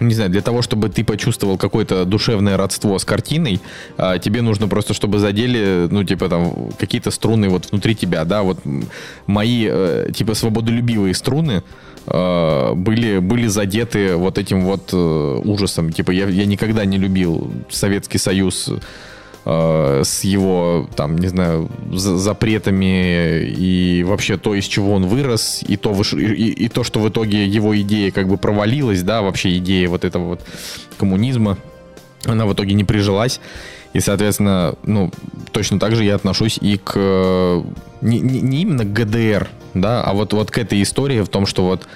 не 0.00 0.14
знаю, 0.14 0.30
для 0.30 0.40
того, 0.40 0.62
чтобы 0.62 0.88
ты 0.88 1.04
почувствовал 1.04 1.58
какое-то 1.58 2.04
душевное 2.04 2.56
родство 2.56 2.98
с 2.98 3.04
картиной, 3.04 3.60
а, 3.96 4.18
тебе 4.18 4.42
нужно 4.42 4.68
просто, 4.68 4.94
чтобы 4.94 5.18
задели, 5.18 5.88
ну, 5.90 6.04
типа, 6.04 6.28
там, 6.28 6.70
какие-то 6.78 7.10
струны 7.10 7.48
вот 7.48 7.70
внутри 7.70 7.94
тебя, 7.94 8.24
да, 8.24 8.42
вот 8.42 8.58
мои, 9.26 9.66
э, 9.68 10.10
типа, 10.14 10.34
свободолюбивые 10.34 11.14
струны, 11.14 11.62
были, 12.06 13.18
были 13.18 13.46
задеты 13.48 14.16
вот 14.16 14.38
этим 14.38 14.62
вот 14.62 14.90
э, 14.92 15.40
ужасом. 15.44 15.92
Типа, 15.92 16.12
я, 16.12 16.28
я 16.28 16.46
никогда 16.46 16.84
не 16.84 16.98
любил 16.98 17.50
Советский 17.68 18.18
Союз 18.18 18.70
э, 19.44 20.02
с 20.04 20.22
его, 20.22 20.88
там, 20.94 21.18
не 21.18 21.26
знаю, 21.26 21.68
запретами 21.92 23.44
и 23.44 24.04
вообще 24.04 24.36
то, 24.36 24.54
из 24.54 24.64
чего 24.66 24.94
он 24.94 25.06
вырос, 25.06 25.64
и 25.66 25.76
то, 25.76 26.00
и, 26.12 26.50
и 26.50 26.68
то, 26.68 26.84
что 26.84 27.00
в 27.00 27.08
итоге 27.08 27.44
его 27.44 27.76
идея 27.80 28.12
как 28.12 28.28
бы 28.28 28.36
провалилась, 28.36 29.02
да, 29.02 29.22
вообще 29.22 29.56
идея 29.58 29.88
вот 29.88 30.04
этого 30.04 30.24
вот 30.24 30.40
коммунизма, 30.98 31.58
она 32.24 32.46
в 32.46 32.52
итоге 32.52 32.74
не 32.74 32.84
прижилась. 32.84 33.40
И, 33.96 34.00
соответственно, 34.00 34.74
ну, 34.84 35.10
точно 35.52 35.80
так 35.80 35.96
же 35.96 36.04
я 36.04 36.16
отношусь 36.16 36.58
и 36.60 36.76
к... 36.76 37.64
Не, 38.02 38.20
не, 38.20 38.42
не 38.42 38.60
именно 38.60 38.84
к 38.84 38.92
ГДР, 38.92 39.48
да, 39.72 40.02
а 40.02 40.12
вот, 40.12 40.34
вот 40.34 40.50
к 40.50 40.58
этой 40.58 40.82
истории 40.82 41.22
в 41.22 41.28
том, 41.28 41.46
что 41.46 41.64
вот 41.64 41.88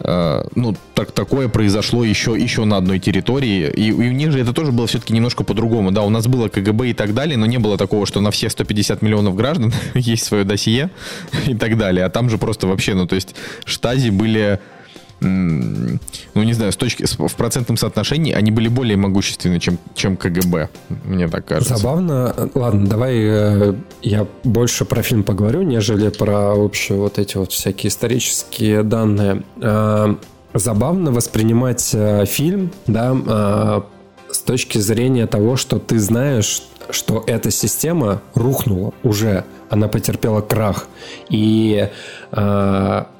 э, 0.00 0.44
ну, 0.54 0.76
так, 0.94 1.12
такое 1.12 1.48
произошло 1.48 2.04
еще, 2.04 2.36
еще 2.38 2.66
на 2.66 2.76
одной 2.76 2.98
территории. 2.98 3.70
И, 3.70 3.88
и 3.88 3.92
у 3.92 4.12
них 4.12 4.30
же 4.30 4.40
это 4.40 4.52
тоже 4.52 4.72
было 4.72 4.86
все-таки 4.86 5.14
немножко 5.14 5.42
по-другому. 5.42 5.90
Да, 5.90 6.02
у 6.02 6.10
нас 6.10 6.26
было 6.26 6.48
КГБ 6.48 6.90
и 6.90 6.92
так 6.92 7.14
далее, 7.14 7.38
но 7.38 7.46
не 7.46 7.56
было 7.56 7.78
такого, 7.78 8.04
что 8.04 8.20
на 8.20 8.30
все 8.30 8.50
150 8.50 9.00
миллионов 9.00 9.36
граждан 9.36 9.72
есть 9.94 10.22
свое 10.22 10.44
досье 10.44 10.90
и 11.46 11.54
так 11.54 11.78
далее. 11.78 12.04
А 12.04 12.10
там 12.10 12.28
же 12.28 12.36
просто 12.36 12.66
вообще, 12.66 12.92
ну, 12.92 13.06
то 13.06 13.14
есть 13.14 13.34
штази 13.64 14.10
были 14.10 14.60
ну, 15.20 15.98
не 16.34 16.52
знаю, 16.52 16.72
с 16.72 16.76
точки, 16.76 17.04
в 17.06 17.34
процентном 17.36 17.76
соотношении 17.76 18.32
они 18.32 18.50
были 18.50 18.68
более 18.68 18.96
могущественны, 18.96 19.58
чем, 19.60 19.78
чем 19.94 20.16
КГБ, 20.16 20.68
мне 21.04 21.28
так 21.28 21.46
кажется. 21.46 21.76
Забавно. 21.76 22.50
Ладно, 22.54 22.86
давай 22.86 23.14
э, 23.16 23.74
я 24.02 24.26
больше 24.44 24.84
про 24.84 25.02
фильм 25.02 25.22
поговорю, 25.22 25.62
нежели 25.62 26.08
про 26.10 26.54
общие 26.54 26.98
вот 26.98 27.18
эти 27.18 27.36
вот 27.38 27.52
всякие 27.52 27.88
исторические 27.88 28.82
данные. 28.82 29.42
Э, 29.60 30.16
забавно 30.52 31.12
воспринимать 31.12 31.90
э, 31.94 32.26
фильм, 32.26 32.70
да, 32.86 33.84
с 34.30 34.38
точки 34.40 34.78
зрения 34.78 35.26
того, 35.26 35.56
что 35.56 35.78
ты 35.78 35.98
знаешь, 35.98 36.62
что 36.90 37.24
эта 37.26 37.50
система 37.50 38.20
рухнула 38.34 38.92
уже, 39.02 39.44
она 39.70 39.88
потерпела 39.88 40.40
крах. 40.42 40.88
И 41.30 41.88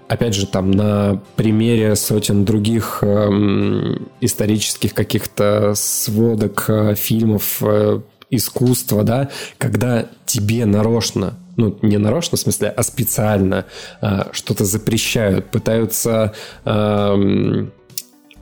опять 0.08 0.34
же, 0.34 0.46
там 0.46 0.70
на 0.70 1.20
примере 1.36 1.96
сотен 1.96 2.44
других 2.44 2.98
э, 3.02 3.96
исторических 4.20 4.94
каких-то 4.94 5.74
сводок, 5.74 6.66
э, 6.68 6.94
фильмов, 6.94 7.58
э, 7.62 8.00
искусства, 8.30 9.04
да, 9.04 9.28
когда 9.58 10.06
тебе 10.24 10.66
нарочно 10.66 11.38
ну, 11.56 11.78
не 11.82 11.96
нарочно, 11.96 12.36
в 12.36 12.40
смысле, 12.40 12.68
а 12.68 12.82
специально 12.82 13.64
э, 14.02 14.24
что-то 14.32 14.64
запрещают, 14.64 15.46
пытаются 15.46 16.34
э, 16.64 17.66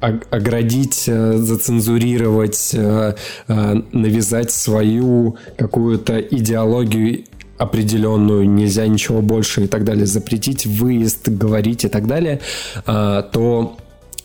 оградить, 0.00 1.04
зацензурировать, 1.04 2.74
э, 2.74 3.14
навязать 3.46 4.50
свою 4.50 5.38
какую-то 5.56 6.20
идеологию 6.20 7.24
определенную, 7.58 8.48
нельзя 8.48 8.86
ничего 8.86 9.20
больше 9.22 9.64
и 9.64 9.66
так 9.66 9.84
далее, 9.84 10.06
запретить 10.06 10.66
выезд, 10.66 11.28
говорить 11.28 11.84
и 11.84 11.88
так 11.88 12.06
далее, 12.06 12.40
а, 12.86 13.22
то 13.22 13.76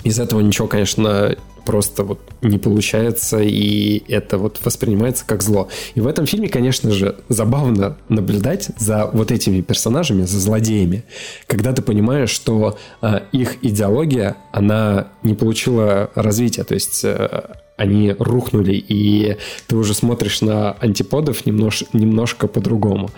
из 0.04 0.20
этого 0.20 0.40
ничего, 0.40 0.68
конечно, 0.68 1.36
просто 1.66 2.04
вот 2.04 2.20
не 2.42 2.58
получается, 2.58 3.40
и 3.40 4.02
это 4.12 4.40
вот 4.40 4.60
воспринимается 4.64 5.24
как 5.28 5.44
зло. 5.44 5.68
И 5.94 6.02
в 6.02 6.08
этом 6.08 6.26
фильме, 6.26 6.50
конечно 6.50 6.90
же, 6.90 7.18
забавно 7.28 7.98
наблюдать 8.08 8.70
за 8.80 9.08
вот 9.14 9.32
этими 9.32 9.62
персонажами, 9.62 10.24
за 10.24 10.40
злодеями, 10.40 11.04
когда 11.46 11.72
ты 11.74 11.84
понимаешь, 11.84 12.32
что 12.32 12.80
э, 13.02 13.20
их 13.32 13.64
идеология, 13.64 14.38
она 14.52 15.10
не 15.22 15.36
получила 15.36 16.10
развития, 16.16 16.64
то 16.64 16.74
есть 16.74 17.02
э, 17.04 17.44
они 17.80 18.14
рухнули, 18.20 18.74
и 18.74 19.38
ты 19.68 19.78
уже 19.78 19.94
смотришь 19.94 20.42
на 20.42 20.74
антиподов 20.74 21.46
немнож, 21.46 21.86
немножко 21.94 22.48
по-другому. 22.48 23.10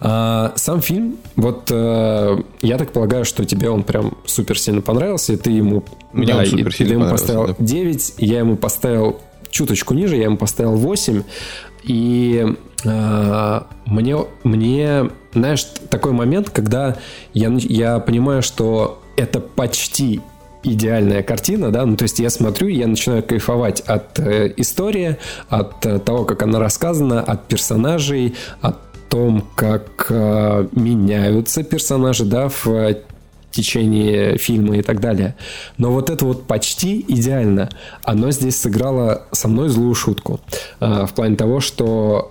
А, 0.00 0.52
сам 0.56 0.82
фильм, 0.82 1.16
вот 1.34 1.70
э, 1.70 2.36
я 2.60 2.76
так 2.76 2.92
полагаю, 2.92 3.24
что 3.24 3.46
тебе 3.46 3.70
он 3.70 3.84
прям 3.84 4.18
супер 4.26 4.58
сильно 4.58 4.82
понравился, 4.82 5.32
и 5.32 5.36
ты 5.36 5.50
ему, 5.50 5.82
Мне 6.12 6.26
да, 6.26 6.40
он 6.40 6.46
супер 6.46 6.74
сильно 6.74 6.94
ты 6.94 7.00
ему 7.00 7.10
поставил 7.10 7.46
да. 7.46 7.54
9, 7.58 8.14
я 8.18 8.38
ему 8.40 8.56
поставил 8.56 9.18
чуточку 9.50 9.94
ниже, 9.94 10.16
я 10.16 10.24
ему 10.24 10.36
поставил 10.36 10.76
8, 10.76 11.22
и 11.84 12.54
э, 12.84 13.60
мне, 13.86 14.16
мне, 14.44 15.10
знаешь, 15.32 15.64
такой 15.88 16.12
момент, 16.12 16.50
когда 16.50 16.98
я, 17.32 17.50
я 17.56 17.98
понимаю, 17.98 18.42
что 18.42 19.02
это 19.16 19.40
почти 19.40 20.20
идеальная 20.62 21.22
картина, 21.22 21.70
да, 21.70 21.84
ну 21.86 21.96
то 21.96 22.04
есть 22.04 22.18
я 22.18 22.30
смотрю, 22.30 22.68
я 22.68 22.86
начинаю 22.86 23.22
кайфовать 23.22 23.80
от 23.80 24.18
э, 24.18 24.52
истории, 24.56 25.16
от 25.48 25.84
э, 25.86 25.98
того, 25.98 26.24
как 26.24 26.42
она 26.42 26.58
рассказана, 26.58 27.20
от 27.20 27.48
персонажей, 27.48 28.34
от 28.60 28.76
том, 29.08 29.46
как 29.54 30.06
э, 30.08 30.68
меняются 30.72 31.62
персонажи, 31.62 32.24
да, 32.24 32.48
в 32.48 32.94
течение 33.50 34.38
фильма 34.38 34.78
и 34.78 34.82
так 34.82 35.00
далее. 35.00 35.36
Но 35.76 35.92
вот 35.92 36.08
это 36.08 36.24
вот 36.24 36.46
почти 36.46 37.04
идеально, 37.06 37.68
оно 38.02 38.30
здесь 38.30 38.58
сыграло 38.58 39.26
со 39.32 39.48
мной 39.48 39.68
злую 39.68 39.94
шутку. 39.94 40.40
Э, 40.80 41.04
в 41.06 41.12
плане 41.12 41.36
того, 41.36 41.60
что 41.60 42.30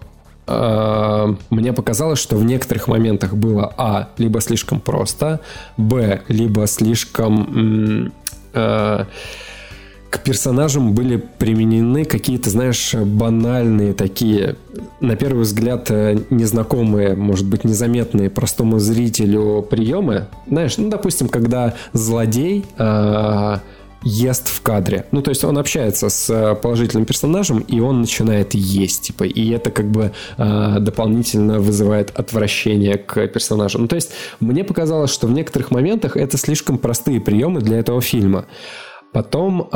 Э, 0.52 1.34
мне 1.50 1.74
показалось, 1.74 2.20
что 2.20 2.36
в 2.36 2.44
некоторых 2.44 2.88
моментах 2.88 3.34
было 3.34 3.74
а 3.78 4.10
либо 4.18 4.42
слишком 4.42 4.80
просто, 4.80 5.40
б 5.78 6.22
либо 6.28 6.68
слишком 6.68 8.12
э, 8.54 9.06
к 10.12 10.20
персонажам 10.24 10.94
были 10.94 11.16
применены 11.16 12.04
какие-то, 12.04 12.50
знаешь, 12.50 12.94
банальные 12.94 13.94
такие, 13.94 14.58
на 15.00 15.16
первый 15.16 15.44
взгляд, 15.44 15.90
э, 15.90 16.18
незнакомые, 16.30 17.16
может 17.16 17.48
быть, 17.48 17.64
незаметные 17.64 18.30
простому 18.30 18.78
зрителю 18.80 19.66
приемы. 19.68 20.28
Знаешь, 20.48 20.78
ну, 20.78 20.90
допустим, 20.90 21.30
когда 21.30 21.76
злодей 21.94 22.66
э, 22.78 23.58
ест 24.04 24.48
в 24.50 24.62
кадре. 24.62 25.06
Ну, 25.12 25.22
то 25.22 25.30
есть 25.30 25.44
он 25.44 25.58
общается 25.58 26.10
с 26.10 26.30
э, 26.30 26.56
положительным 26.56 27.06
персонажем, 27.06 27.60
и 27.60 27.80
он 27.80 28.02
начинает 28.02 28.54
есть, 28.54 29.04
типа, 29.04 29.24
и 29.24 29.50
это 29.52 29.72
как 29.72 29.90
бы 29.92 30.12
э, 30.38 30.80
дополнительно 30.80 31.60
вызывает 31.60 32.12
отвращение 32.18 32.98
к 32.98 33.28
персонажу. 33.28 33.80
Ну, 33.80 33.88
то 33.88 33.96
есть 33.96 34.12
мне 34.40 34.64
показалось, 34.64 35.12
что 35.12 35.28
в 35.28 35.32
некоторых 35.32 35.72
моментах 35.72 36.18
это 36.18 36.38
слишком 36.38 36.78
простые 36.78 37.22
приемы 37.22 37.62
для 37.62 37.78
этого 37.78 38.02
фильма. 38.02 38.46
Потом 39.14 39.70
э, 39.72 39.76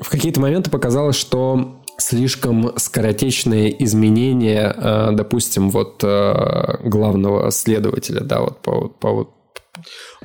в 0.00 0.10
какие-то 0.10 0.40
моменты 0.40 0.70
показалось, 0.70 1.16
что 1.16 1.80
слишком 1.98 2.72
скоротечные 2.76 3.82
изменения, 3.84 4.74
э, 4.76 5.08
допустим, 5.12 5.70
вот 5.70 6.02
э, 6.02 6.78
главного 6.84 7.50
следователя, 7.50 8.20
да, 8.20 8.40
вот 8.40 8.60
по, 8.60 8.88
по 8.88 9.10
вот 9.12 9.30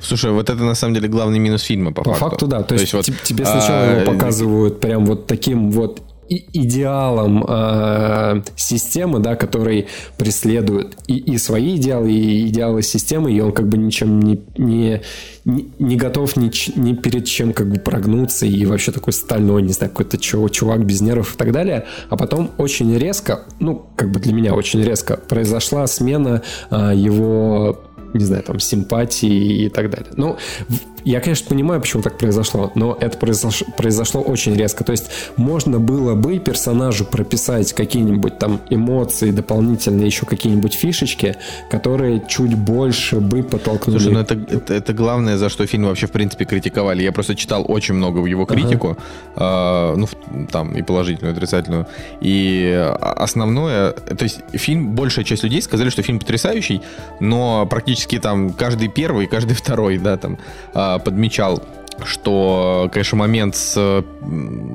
Слушай, 0.00 0.32
вот 0.32 0.50
это 0.50 0.62
на 0.64 0.74
самом 0.74 0.94
деле 0.94 1.08
главный 1.08 1.38
минус 1.38 1.62
фильма, 1.62 1.92
по, 1.92 2.02
по 2.02 2.14
факту. 2.14 2.30
факту, 2.30 2.46
да. 2.46 2.58
То, 2.58 2.68
То 2.68 2.74
есть, 2.74 2.92
есть 2.92 3.08
вот, 3.08 3.22
тебе 3.22 3.44
сначала 3.44 3.82
а, 3.82 4.00
его 4.00 4.12
показывают 4.12 4.80
прям 4.80 5.06
вот 5.06 5.26
таким 5.26 5.70
вот 5.70 6.02
идеалом 6.28 7.44
э, 7.46 8.42
системы, 8.56 9.20
да, 9.20 9.36
который 9.36 9.86
преследует 10.18 10.96
и, 11.06 11.16
и 11.16 11.38
свои 11.38 11.76
идеалы, 11.76 12.12
и 12.12 12.48
идеалы 12.48 12.82
системы, 12.82 13.32
и 13.32 13.40
он 13.40 13.52
как 13.52 13.68
бы 13.68 13.78
ничем 13.78 14.20
не, 14.20 14.40
не, 14.56 15.02
не 15.44 15.96
готов 15.96 16.36
ни, 16.36 16.50
ни 16.78 16.94
перед 16.94 17.26
чем 17.26 17.52
как 17.52 17.70
бы 17.70 17.78
прогнуться, 17.78 18.46
и 18.46 18.66
вообще 18.66 18.92
такой 18.92 19.12
стальной, 19.12 19.62
не 19.62 19.72
знаю, 19.72 19.92
какой-то 19.92 20.18
чувак 20.18 20.84
без 20.84 21.00
нервов 21.00 21.34
и 21.34 21.38
так 21.38 21.52
далее. 21.52 21.86
А 22.08 22.16
потом 22.16 22.50
очень 22.58 22.96
резко, 22.96 23.44
ну, 23.60 23.86
как 23.96 24.10
бы 24.10 24.20
для 24.20 24.32
меня 24.32 24.54
очень 24.54 24.82
резко, 24.82 25.16
произошла 25.16 25.86
смена 25.86 26.42
э, 26.70 26.92
его 26.94 27.85
не 28.16 28.24
знаю, 28.24 28.42
там, 28.42 28.60
симпатии 28.60 29.64
и 29.64 29.68
так 29.68 29.90
далее. 29.90 30.12
Ну, 30.16 30.36
я, 31.06 31.20
конечно, 31.20 31.48
понимаю, 31.48 31.80
почему 31.80 32.02
так 32.02 32.18
произошло, 32.18 32.72
но 32.74 32.98
это 33.00 33.16
произошло, 33.16 33.64
произошло 33.76 34.20
очень 34.20 34.56
резко. 34.56 34.82
То 34.82 34.90
есть 34.90 35.08
можно 35.36 35.78
было 35.78 36.16
бы 36.16 36.40
персонажу 36.40 37.04
прописать 37.04 37.72
какие-нибудь 37.72 38.40
там 38.40 38.60
эмоции, 38.70 39.30
дополнительные 39.30 40.06
еще 40.06 40.26
какие-нибудь 40.26 40.74
фишечки, 40.74 41.36
которые 41.70 42.24
чуть 42.26 42.56
больше 42.56 43.20
бы 43.20 43.44
подтолкнули. 43.44 43.98
Слушай, 43.98 44.14
ну 44.14 44.18
это, 44.18 44.34
это, 44.34 44.74
это 44.74 44.92
главное, 44.92 45.36
за 45.36 45.48
что 45.48 45.64
фильм 45.68 45.84
вообще, 45.84 46.08
в 46.08 46.10
принципе, 46.10 46.44
критиковали. 46.44 47.04
Я 47.04 47.12
просто 47.12 47.36
читал 47.36 47.64
очень 47.68 47.94
много 47.94 48.18
в 48.18 48.26
его 48.26 48.44
критику, 48.44 48.96
ага. 49.36 49.94
э, 49.94 49.96
ну, 49.96 50.46
там, 50.50 50.74
и 50.74 50.82
положительную, 50.82 51.34
и 51.34 51.36
отрицательную. 51.36 51.86
И 52.20 52.92
основное, 53.00 53.92
то 53.92 54.24
есть 54.24 54.40
фильм, 54.54 54.96
большая 54.96 55.24
часть 55.24 55.44
людей 55.44 55.62
сказали, 55.62 55.88
что 55.90 56.02
фильм 56.02 56.18
потрясающий, 56.18 56.82
но 57.20 57.64
практически 57.66 58.18
там 58.18 58.50
каждый 58.50 58.88
первый, 58.88 59.28
каждый 59.28 59.54
второй, 59.54 59.98
да, 59.98 60.16
там, 60.16 60.38
э, 60.74 60.95
подмечал 60.98 61.62
что, 62.04 62.90
конечно, 62.92 63.18
момент 63.18 63.56
с, 63.56 64.04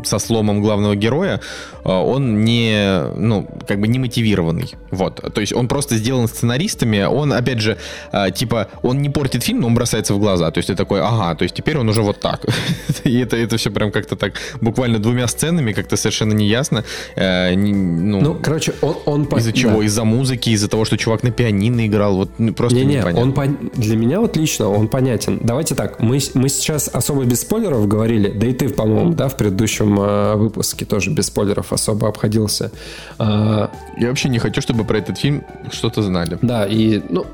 со 0.04 0.20
сломом 0.20 0.62
главного 0.62 0.96
героя, 0.96 1.40
э, 1.84 1.90
он 1.90 2.44
не, 2.44 3.04
ну, 3.16 3.48
как 3.68 3.80
бы 3.80 3.88
не 3.88 4.00
мотивированный. 4.00 4.74
Вот. 4.92 5.22
То 5.34 5.42
есть 5.42 5.54
он 5.54 5.68
просто 5.68 5.98
сделан 5.98 6.28
сценаристами. 6.28 7.04
Он, 7.04 7.34
опять 7.34 7.60
же, 7.60 7.78
э, 8.12 8.32
типа, 8.32 8.68
он 8.82 9.02
не 9.02 9.10
портит 9.10 9.44
фильм, 9.44 9.62
но 9.62 9.68
он 9.68 9.76
бросается 9.76 10.14
в 10.14 10.20
глаза. 10.20 10.52
То 10.52 10.60
есть 10.60 10.68
ты 10.68 10.76
такой, 10.76 11.02
ага, 11.02 11.36
то 11.36 11.44
есть 11.44 11.56
теперь 11.56 11.78
он 11.78 11.90
уже 11.90 12.02
вот 12.02 12.20
так. 12.20 12.46
И 13.04 13.20
это, 13.20 13.38
это 13.38 13.58
все 13.58 13.72
прям 13.72 13.92
как-то 13.92 14.16
так, 14.16 14.34
буквально 14.62 15.00
двумя 15.00 15.28
сценами, 15.28 15.74
как-то 15.74 15.98
совершенно 15.98 16.34
неясно. 16.34 16.84
Э, 17.16 17.56
ну, 17.56 18.22
ну, 18.22 18.40
короче, 18.42 18.74
он... 18.82 18.98
он 19.06 19.24
из-за 19.24 19.54
чего? 19.54 19.80
Да. 19.80 19.86
Из-за 19.86 20.04
музыки, 20.04 20.50
из-за 20.50 20.68
того, 20.68 20.86
что 20.86 20.98
чувак 20.98 21.24
на 21.24 21.32
пианино 21.32 21.86
играл. 21.86 22.16
Вот 22.16 22.32
ну, 22.38 22.54
просто 22.54 22.78
не, 22.78 22.86
не, 22.86 23.04
он 23.04 23.34
по... 23.34 23.46
для 23.48 23.96
меня 23.96 24.20
вот 24.20 24.38
лично 24.38 24.70
он 24.70 24.88
понятен. 24.88 25.40
Давайте 25.44 25.76
так, 25.76 26.00
мы, 26.00 26.20
мы 26.34 26.50
сейчас 26.50 26.90
особо 26.92 27.11
особо 27.12 27.26
без 27.26 27.42
спойлеров 27.42 27.88
говорили, 27.88 28.30
да 28.30 28.48
и 28.48 28.54
ты, 28.54 28.70
по-моему, 28.70 29.14
да, 29.14 29.28
в 29.28 29.36
предыдущем 29.36 30.00
э, 30.00 30.36
выпуске 30.36 30.86
тоже 30.86 31.12
без 31.12 31.28
спойлеров 31.28 31.74
особо 31.74 32.08
обходился. 32.08 32.72
Э, 33.20 33.68
Я 33.98 34.08
вообще 34.08 34.30
не 34.30 34.40
хочу, 34.40 34.62
чтобы 34.62 34.86
про 34.86 34.98
этот 34.98 35.18
фильм 35.18 35.44
что-то 35.72 36.02
знали. 36.02 36.38
Да, 36.42 36.66
и 36.66 37.02
ну, 37.10 37.26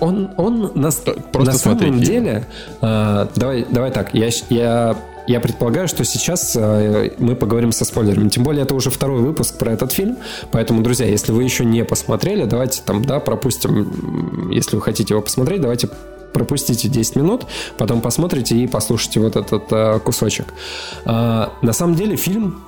он, 0.00 0.30
он 0.36 0.72
на, 0.74 0.90
Просто 1.32 1.52
на 1.52 1.52
самом 1.52 2.00
деле... 2.00 2.44
Э, 2.82 3.28
давай, 3.36 3.66
давай 3.70 3.90
так, 3.92 4.14
я, 4.14 4.30
я 4.48 4.96
я 5.26 5.38
предполагаю, 5.38 5.86
что 5.86 6.04
сейчас 6.04 6.56
э, 6.56 7.10
мы 7.18 7.36
поговорим 7.36 7.70
со 7.70 7.84
спойлерами. 7.84 8.28
Тем 8.30 8.42
более, 8.42 8.64
это 8.64 8.74
уже 8.74 8.90
второй 8.90 9.20
выпуск 9.20 9.58
про 9.58 9.72
этот 9.72 9.92
фильм. 9.92 10.16
Поэтому, 10.50 10.82
друзья, 10.82 11.06
если 11.06 11.30
вы 11.30 11.44
еще 11.44 11.64
не 11.64 11.84
посмотрели, 11.84 12.46
давайте 12.46 12.82
там, 12.84 13.04
да, 13.04 13.20
пропустим. 13.20 14.50
Если 14.50 14.74
вы 14.74 14.82
хотите 14.82 15.14
его 15.14 15.22
посмотреть, 15.22 15.60
давайте 15.60 15.88
пропустите 16.32 16.88
10 16.88 17.16
минут, 17.16 17.46
потом 17.78 18.00
посмотрите 18.00 18.56
и 18.56 18.66
послушайте 18.66 19.20
вот 19.20 19.36
этот 19.36 19.64
э, 19.70 20.00
кусочек. 20.00 20.46
Э, 21.04 21.48
на 21.62 21.72
самом 21.72 21.94
деле 21.94 22.16
фильм 22.16 22.62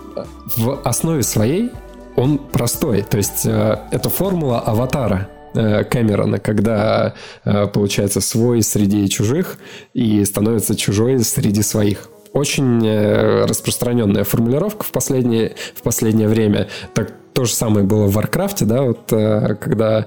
в 0.57 0.81
основе 0.85 1.23
своей 1.23 1.71
он 2.17 2.39
простой, 2.39 3.03
то 3.03 3.17
есть 3.17 3.47
э, 3.47 3.79
это 3.91 4.11
формула 4.11 4.61
Аватара. 4.61 5.29
Э, 5.55 5.85
Кэмерона, 5.85 6.39
когда 6.39 7.15
э, 7.45 7.67
получается 7.67 8.21
свой 8.21 8.63
среди 8.63 9.07
чужих 9.09 9.59
и 9.93 10.25
становится 10.25 10.75
чужой 10.75 11.19
среди 11.21 11.63
своих 11.63 12.09
очень 12.33 12.87
э, 12.87 13.45
распространенная 13.45 14.25
формулировка 14.25 14.85
в 14.85 14.93
последнее, 14.93 15.55
в 15.75 15.83
последнее 15.83 16.29
время. 16.29 16.69
Так 16.95 17.13
то 17.35 17.45
же 17.45 17.53
самое 17.53 17.85
было 17.85 18.07
в 18.07 18.15
Warcraft 18.15 18.55
е, 18.55 18.65
да, 18.65 18.83
вот 18.83 19.09
когда 19.09 20.07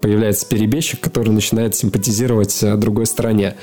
появляется 0.00 0.46
перебежчик, 0.46 1.00
который 1.00 1.30
начинает 1.30 1.74
симпатизировать 1.74 2.62
э, 2.62 2.76
другой 2.76 3.06
стороне. 3.06 3.56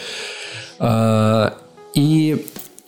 А, 0.80 1.58
и 1.94 2.46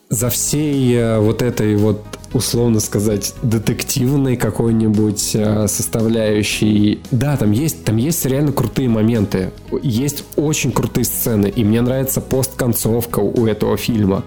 за 0.09 0.29
всей 0.29 0.95
э, 0.95 1.19
вот 1.19 1.41
этой 1.41 1.75
вот, 1.75 2.01
условно 2.33 2.79
сказать, 2.79 3.33
детективной 3.41 4.37
какой-нибудь 4.37 5.31
э, 5.33 5.67
составляющей. 5.67 6.99
Да, 7.11 7.37
там 7.37 7.51
есть, 7.51 7.83
там 7.83 7.97
есть 7.97 8.25
реально 8.25 8.51
крутые 8.51 8.87
моменты. 8.87 9.51
Есть 9.81 10.23
очень 10.35 10.71
крутые 10.71 11.05
сцены. 11.05 11.47
И 11.47 11.63
мне 11.63 11.81
нравится 11.81 12.21
постконцовка 12.21 13.19
у 13.19 13.47
этого 13.47 13.77
фильма. 13.77 14.23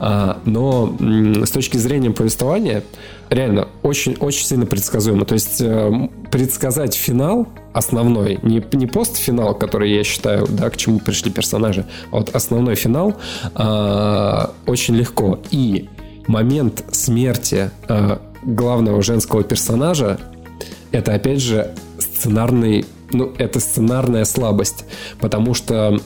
А, 0.00 0.40
но 0.44 0.96
с 0.98 1.50
точки 1.50 1.76
зрения 1.76 2.10
повествования, 2.10 2.82
реально 3.30 3.68
очень, 3.82 4.16
очень 4.20 4.44
сильно 4.44 4.66
предсказуемо. 4.66 5.24
То 5.24 5.34
есть 5.34 5.62
предсказать 6.30 6.94
финал 6.94 7.48
основной, 7.72 8.38
не, 8.42 8.62
не 8.72 8.86
постфинал, 8.86 9.54
который 9.54 9.92
я 9.92 10.04
считаю, 10.04 10.46
да, 10.48 10.68
к 10.70 10.76
чему 10.76 10.98
пришли 10.98 11.30
персонажи, 11.30 11.86
а 12.10 12.18
вот 12.18 12.34
основной 12.34 12.74
финал 12.74 13.16
э, 13.54 14.46
очень 14.66 14.96
легко. 14.96 15.38
И 15.50 15.88
момент 16.26 16.84
смерти 16.92 17.70
э, 17.88 18.18
главного 18.42 19.02
женского 19.02 19.42
персонажа 19.42 20.18
это 20.92 21.14
опять 21.14 21.40
же 21.40 21.74
сценарный 21.98 22.84
ну, 23.12 23.32
это 23.38 23.58
сценарная 23.58 24.24
слабость, 24.24 24.84
потому 25.18 25.52
что, 25.54 25.98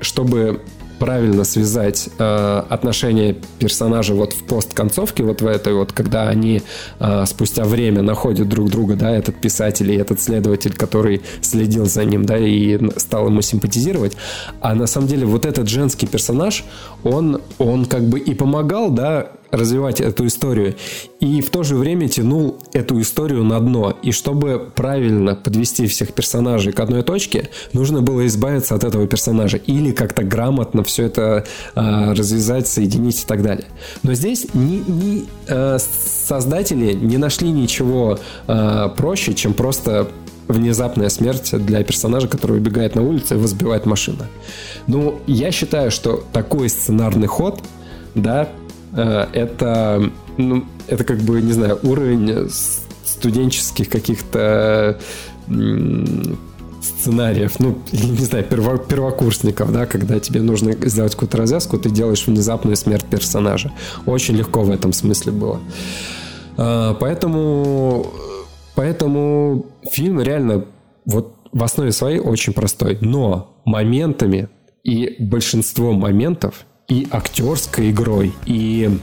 чтобы 0.00 0.62
правильно 0.98 1.44
связать 1.44 2.08
э, 2.18 2.62
отношения 2.68 3.36
персонажа 3.58 4.14
вот 4.14 4.32
в 4.32 4.44
постконцовке, 4.44 5.22
вот 5.24 5.42
в 5.42 5.46
этой 5.46 5.74
вот, 5.74 5.92
когда 5.92 6.28
они 6.28 6.62
э, 7.00 7.24
спустя 7.26 7.64
время 7.64 8.02
находят 8.02 8.48
друг 8.48 8.70
друга, 8.70 8.94
да, 8.96 9.10
этот 9.10 9.36
писатель 9.40 9.90
и 9.90 9.96
этот 9.96 10.20
следователь, 10.20 10.74
который 10.74 11.22
следил 11.40 11.86
за 11.86 12.04
ним, 12.04 12.24
да, 12.24 12.38
и 12.38 12.78
стал 12.98 13.26
ему 13.26 13.42
симпатизировать. 13.42 14.16
А 14.60 14.74
на 14.74 14.86
самом 14.86 15.08
деле 15.08 15.26
вот 15.26 15.46
этот 15.46 15.68
женский 15.68 16.06
персонаж, 16.06 16.64
он, 17.02 17.40
он 17.58 17.86
как 17.86 18.04
бы 18.04 18.18
и 18.18 18.34
помогал, 18.34 18.90
да, 18.90 19.28
развивать 19.56 20.00
эту 20.00 20.26
историю. 20.26 20.74
И 21.20 21.40
в 21.40 21.50
то 21.50 21.62
же 21.62 21.76
время 21.76 22.08
тянул 22.08 22.58
эту 22.72 23.00
историю 23.00 23.44
на 23.44 23.60
дно. 23.60 23.96
И 24.02 24.12
чтобы 24.12 24.70
правильно 24.74 25.34
подвести 25.34 25.86
всех 25.86 26.12
персонажей 26.12 26.72
к 26.72 26.80
одной 26.80 27.02
точке, 27.02 27.50
нужно 27.72 28.02
было 28.02 28.26
избавиться 28.26 28.74
от 28.74 28.84
этого 28.84 29.06
персонажа. 29.06 29.56
Или 29.56 29.92
как-то 29.92 30.22
грамотно 30.22 30.82
все 30.84 31.04
это 31.04 31.44
э, 31.74 32.12
развязать, 32.12 32.66
соединить 32.66 33.22
и 33.22 33.26
так 33.26 33.42
далее. 33.42 33.66
Но 34.02 34.14
здесь 34.14 34.46
ни, 34.54 34.82
ни 34.86 35.24
э, 35.46 35.78
создатели 35.78 36.92
не 36.92 37.16
нашли 37.16 37.50
ничего 37.50 38.18
э, 38.46 38.88
проще, 38.96 39.34
чем 39.34 39.54
просто 39.54 40.08
внезапная 40.48 41.08
смерть 41.08 41.50
для 41.52 41.82
персонажа, 41.84 42.28
который 42.28 42.58
убегает 42.58 42.94
на 42.94 43.02
улицу 43.02 43.34
и 43.34 43.38
его 43.38 43.46
сбивает 43.46 43.86
машина. 43.86 44.28
Ну, 44.86 45.20
я 45.26 45.50
считаю, 45.50 45.90
что 45.90 46.22
такой 46.32 46.68
сценарный 46.68 47.26
ход, 47.26 47.60
да, 48.14 48.48
это, 48.96 50.10
ну, 50.36 50.64
это 50.86 51.04
как 51.04 51.18
бы, 51.18 51.40
не 51.42 51.52
знаю, 51.52 51.78
уровень 51.82 52.48
студенческих 53.04 53.88
каких-то 53.88 54.98
сценариев, 56.84 57.58
ну, 57.60 57.78
не 57.92 58.24
знаю, 58.24 58.44
перво, 58.44 58.78
первокурсников, 58.78 59.72
да, 59.72 59.86
когда 59.86 60.20
тебе 60.20 60.42
нужно 60.42 60.72
сделать 60.72 61.12
какую-то 61.12 61.38
развязку, 61.38 61.78
ты 61.78 61.90
делаешь 61.90 62.26
внезапную 62.26 62.76
смерть 62.76 63.04
персонажа. 63.04 63.72
Очень 64.06 64.36
легко 64.36 64.62
в 64.62 64.70
этом 64.70 64.92
смысле 64.92 65.32
было. 65.32 65.60
Э, 66.56 66.94
поэтому, 66.98 68.06
поэтому 68.74 69.66
фильм 69.90 70.20
реально 70.20 70.66
вот 71.04 71.34
в 71.52 71.62
основе 71.62 71.92
своей 71.92 72.18
очень 72.18 72.52
простой, 72.52 72.98
но 73.00 73.60
моментами 73.64 74.48
и 74.82 75.16
большинство 75.18 75.92
моментов 75.92 76.66
и 76.88 77.06
актерской 77.10 77.90
игрой, 77.90 78.34
и 78.46 78.98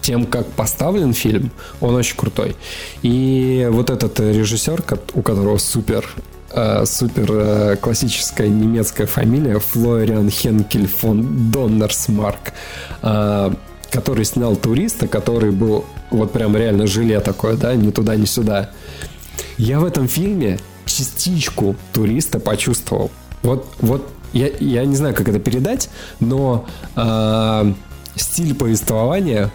тем, 0.00 0.26
как 0.26 0.46
поставлен 0.48 1.14
фильм, 1.14 1.50
он 1.80 1.94
очень 1.94 2.16
крутой. 2.16 2.56
И 3.02 3.66
вот 3.70 3.88
этот 3.88 4.20
режиссер, 4.20 4.84
у 5.14 5.22
которого 5.22 5.56
супер 5.56 6.06
э, 6.50 6.84
супер 6.84 7.26
э, 7.30 7.76
классическая 7.76 8.48
немецкая 8.48 9.06
фамилия 9.06 9.58
Флориан 9.58 10.28
Хенкель 10.28 10.86
фон 10.86 11.50
Доннерсмарк, 11.50 12.52
э, 13.02 13.50
который 13.90 14.24
снял 14.26 14.56
«Туриста», 14.56 15.08
который 15.08 15.52
был 15.52 15.86
вот 16.10 16.32
прям 16.32 16.56
реально 16.56 16.86
желе 16.86 17.20
такое, 17.20 17.56
да, 17.56 17.74
ни 17.74 17.90
туда, 17.90 18.16
ни 18.16 18.26
сюда. 18.26 18.70
Я 19.56 19.80
в 19.80 19.84
этом 19.84 20.06
фильме 20.08 20.58
частичку 20.84 21.76
«Туриста» 21.92 22.40
почувствовал. 22.40 23.10
Вот, 23.42 23.66
вот 23.80 24.13
я, 24.34 24.50
я 24.60 24.84
не 24.84 24.96
знаю, 24.96 25.14
как 25.14 25.28
это 25.28 25.38
передать, 25.38 25.88
но 26.20 26.66
э, 26.96 27.72
стиль 28.16 28.54
повествования, 28.54 29.50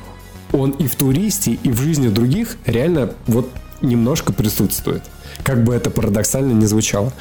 он 0.52 0.72
и 0.72 0.88
в 0.88 0.96
туристе, 0.96 1.60
и 1.62 1.72
в 1.72 1.80
жизни 1.80 2.08
других 2.08 2.58
реально 2.66 3.12
вот 3.28 3.50
немножко 3.82 4.34
присутствует. 4.34 5.04
Как 5.44 5.64
бы 5.64 5.74
это 5.74 5.90
парадоксально 5.90 6.52
не 6.52 6.66
звучало. 6.66 7.14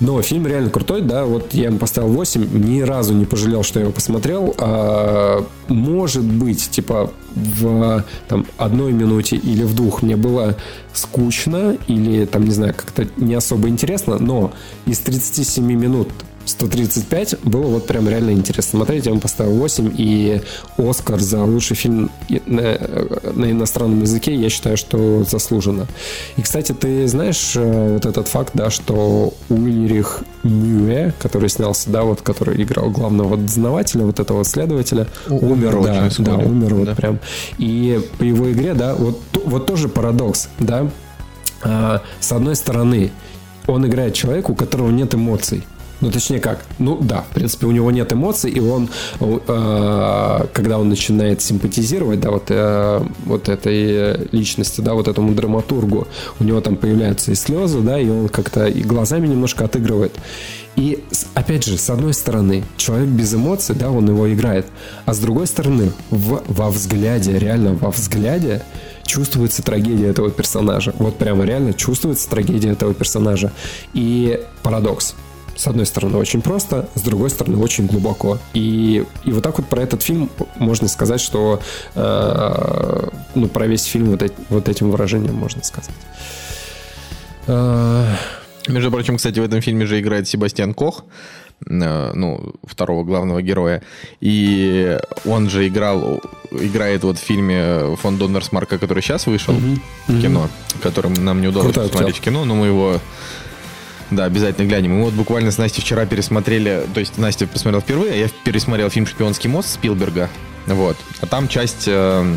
Но 0.00 0.20
фильм 0.20 0.46
реально 0.46 0.68
крутой, 0.68 1.00
да, 1.00 1.24
вот 1.24 1.54
я 1.54 1.66
ему 1.66 1.78
поставил 1.78 2.08
8, 2.08 2.64
ни 2.64 2.80
разу 2.82 3.14
не 3.14 3.24
пожалел, 3.24 3.62
что 3.62 3.78
я 3.78 3.84
его 3.84 3.92
посмотрел. 3.92 4.54
А, 4.58 5.46
может 5.68 6.24
быть, 6.24 6.70
типа, 6.70 7.10
в 7.34 8.04
там, 8.28 8.46
одной 8.58 8.92
минуте 8.92 9.36
или 9.36 9.62
в 9.62 9.74
двух 9.74 10.02
мне 10.02 10.16
было 10.16 10.56
скучно 10.92 11.78
или, 11.86 12.26
там, 12.26 12.44
не 12.44 12.50
знаю, 12.50 12.74
как-то 12.74 13.06
не 13.16 13.34
особо 13.34 13.68
интересно, 13.68 14.18
но 14.18 14.52
из 14.84 14.98
37 14.98 15.64
минут 15.64 16.08
135 16.44 17.40
было 17.44 17.66
вот 17.66 17.86
прям 17.86 18.08
реально 18.08 18.32
интересно 18.32 18.78
смотреть. 18.78 19.06
Я 19.06 19.12
ему 19.12 19.20
поставил 19.20 19.52
8, 19.52 19.94
и 19.96 20.40
Оскар 20.76 21.20
за 21.20 21.42
лучший 21.44 21.76
фильм 21.76 22.10
на, 22.46 22.78
на 23.34 23.50
иностранном 23.50 24.02
языке, 24.02 24.34
я 24.34 24.48
считаю, 24.48 24.76
что 24.76 25.24
заслуженно. 25.24 25.86
И, 26.36 26.42
кстати, 26.42 26.72
ты 26.72 27.06
знаешь 27.06 27.52
э, 27.54 27.94
вот 27.94 28.06
этот 28.06 28.28
факт, 28.28 28.50
да, 28.54 28.70
что 28.70 29.34
Ульрих 29.48 30.24
Мюэ, 30.42 31.12
который 31.20 31.48
снялся, 31.48 31.90
да, 31.90 32.02
вот, 32.02 32.22
который 32.22 32.62
играл 32.62 32.90
главного 32.90 33.36
дознавателя, 33.36 34.04
вот 34.04 34.20
этого 34.20 34.44
следователя, 34.44 35.06
умер, 35.28 35.76
умер 35.76 35.82
да, 35.82 36.10
да, 36.18 36.36
умер 36.36 36.70
да. 36.70 36.74
вот 36.76 36.96
прям. 36.96 37.18
И 37.58 38.00
по 38.18 38.24
его 38.24 38.50
игре, 38.50 38.74
да, 38.74 38.94
вот, 38.94 39.20
вот 39.44 39.66
тоже 39.66 39.88
парадокс, 39.88 40.48
да, 40.58 40.90
а, 41.62 42.02
с 42.20 42.32
одной 42.32 42.56
стороны, 42.56 43.12
он 43.66 43.86
играет 43.86 44.14
человека, 44.14 44.50
у 44.50 44.54
которого 44.54 44.90
нет 44.90 45.14
эмоций. 45.14 45.64
Ну, 46.02 46.10
точнее 46.10 46.40
как, 46.40 46.64
ну 46.80 46.98
да, 47.00 47.24
в 47.30 47.34
принципе, 47.34 47.66
у 47.66 47.70
него 47.70 47.92
нет 47.92 48.12
эмоций, 48.12 48.50
и 48.50 48.58
он, 48.58 48.88
э, 49.20 50.46
когда 50.52 50.78
он 50.80 50.88
начинает 50.88 51.40
симпатизировать, 51.40 52.18
да, 52.18 52.32
вот, 52.32 52.46
э, 52.48 53.02
вот 53.24 53.48
этой 53.48 54.28
личности, 54.32 54.80
да, 54.80 54.94
вот 54.94 55.06
этому 55.06 55.32
драматургу, 55.32 56.08
у 56.40 56.44
него 56.44 56.60
там 56.60 56.74
появляются 56.74 57.30
и 57.30 57.36
слезы, 57.36 57.78
да, 57.82 58.00
и 58.00 58.08
он 58.08 58.28
как-то 58.28 58.66
и 58.66 58.82
глазами 58.82 59.28
немножко 59.28 59.64
отыгрывает. 59.64 60.12
И, 60.74 61.04
опять 61.34 61.64
же, 61.64 61.78
с 61.78 61.88
одной 61.88 62.14
стороны, 62.14 62.64
человек 62.76 63.08
без 63.08 63.32
эмоций, 63.32 63.76
да, 63.76 63.88
он 63.90 64.08
его 64.08 64.32
играет, 64.32 64.66
а 65.06 65.14
с 65.14 65.20
другой 65.20 65.46
стороны, 65.46 65.92
в, 66.10 66.42
во 66.48 66.70
взгляде, 66.70 67.38
реально 67.38 67.74
во 67.74 67.92
взгляде, 67.92 68.62
чувствуется 69.04 69.62
трагедия 69.62 70.08
этого 70.08 70.32
персонажа. 70.32 70.94
Вот 70.98 71.16
прямо 71.16 71.44
реально 71.44 71.74
чувствуется 71.74 72.28
трагедия 72.28 72.70
этого 72.70 72.92
персонажа. 72.92 73.52
И 73.94 74.40
парадокс 74.64 75.14
с 75.56 75.66
одной 75.66 75.86
стороны, 75.86 76.16
очень 76.16 76.42
просто, 76.42 76.88
с 76.94 77.00
другой 77.02 77.30
стороны, 77.30 77.58
очень 77.58 77.86
глубоко. 77.86 78.38
И, 78.54 79.04
и 79.24 79.32
вот 79.32 79.42
так 79.42 79.58
вот 79.58 79.68
про 79.68 79.82
этот 79.82 80.02
фильм 80.02 80.30
можно 80.56 80.88
сказать, 80.88 81.20
что 81.20 81.60
э, 81.94 83.08
ну, 83.34 83.48
про 83.48 83.66
весь 83.66 83.84
фильм 83.84 84.10
вот, 84.10 84.22
эти, 84.22 84.34
вот 84.48 84.68
этим 84.68 84.90
выражением 84.90 85.34
можно 85.34 85.62
сказать. 85.62 85.94
Э... 87.46 88.06
Между 88.68 88.92
прочим, 88.92 89.16
кстати, 89.16 89.40
в 89.40 89.42
этом 89.42 89.60
фильме 89.60 89.86
же 89.86 89.98
играет 89.98 90.28
Себастьян 90.28 90.72
Кох, 90.72 91.04
э, 91.66 92.12
ну, 92.14 92.54
второго 92.62 93.02
главного 93.02 93.42
героя. 93.42 93.82
И 94.20 94.98
он 95.24 95.50
же 95.50 95.66
играл, 95.66 96.20
играет 96.52 97.02
вот 97.02 97.18
в 97.18 97.20
фильме 97.20 97.96
«Фон 97.96 98.18
Доннерс 98.18 98.52
Марка», 98.52 98.78
который 98.78 99.02
сейчас 99.02 99.26
вышел 99.26 99.54
mm-hmm. 99.54 99.78
в 100.06 100.22
кино, 100.22 100.48
которым 100.80 101.14
нам 101.14 101.40
не 101.40 101.48
удалось 101.48 101.74
посмотреть 101.74 102.16
актер. 102.16 102.24
кино, 102.24 102.44
но 102.44 102.54
мы 102.54 102.66
его 102.68 103.00
да, 104.16 104.24
обязательно 104.24 104.66
глянем. 104.66 104.96
Мы 104.96 105.04
вот 105.04 105.14
буквально 105.14 105.50
с 105.50 105.58
Настей 105.58 105.82
вчера 105.82 106.06
пересмотрели, 106.06 106.86
то 106.92 107.00
есть 107.00 107.18
Настя 107.18 107.46
посмотрела 107.46 107.82
впервые, 107.82 108.12
а 108.12 108.16
я 108.16 108.28
пересмотрел 108.44 108.90
фильм 108.90 109.06
«Шпионский 109.06 109.48
мост» 109.48 109.70
Спилберга. 109.70 110.28
Вот. 110.66 110.96
А 111.20 111.26
там 111.26 111.48
часть, 111.48 111.84
э, 111.86 112.36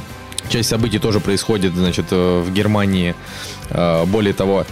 часть 0.50 0.70
событий 0.70 1.00
тоже 1.00 1.20
происходит, 1.20 1.74
значит, 1.76 2.08
э, 2.12 2.40
в 2.42 2.52
Германии. 2.52 3.16
Э, 3.70 4.06
более 4.06 4.34
того, 4.34 4.66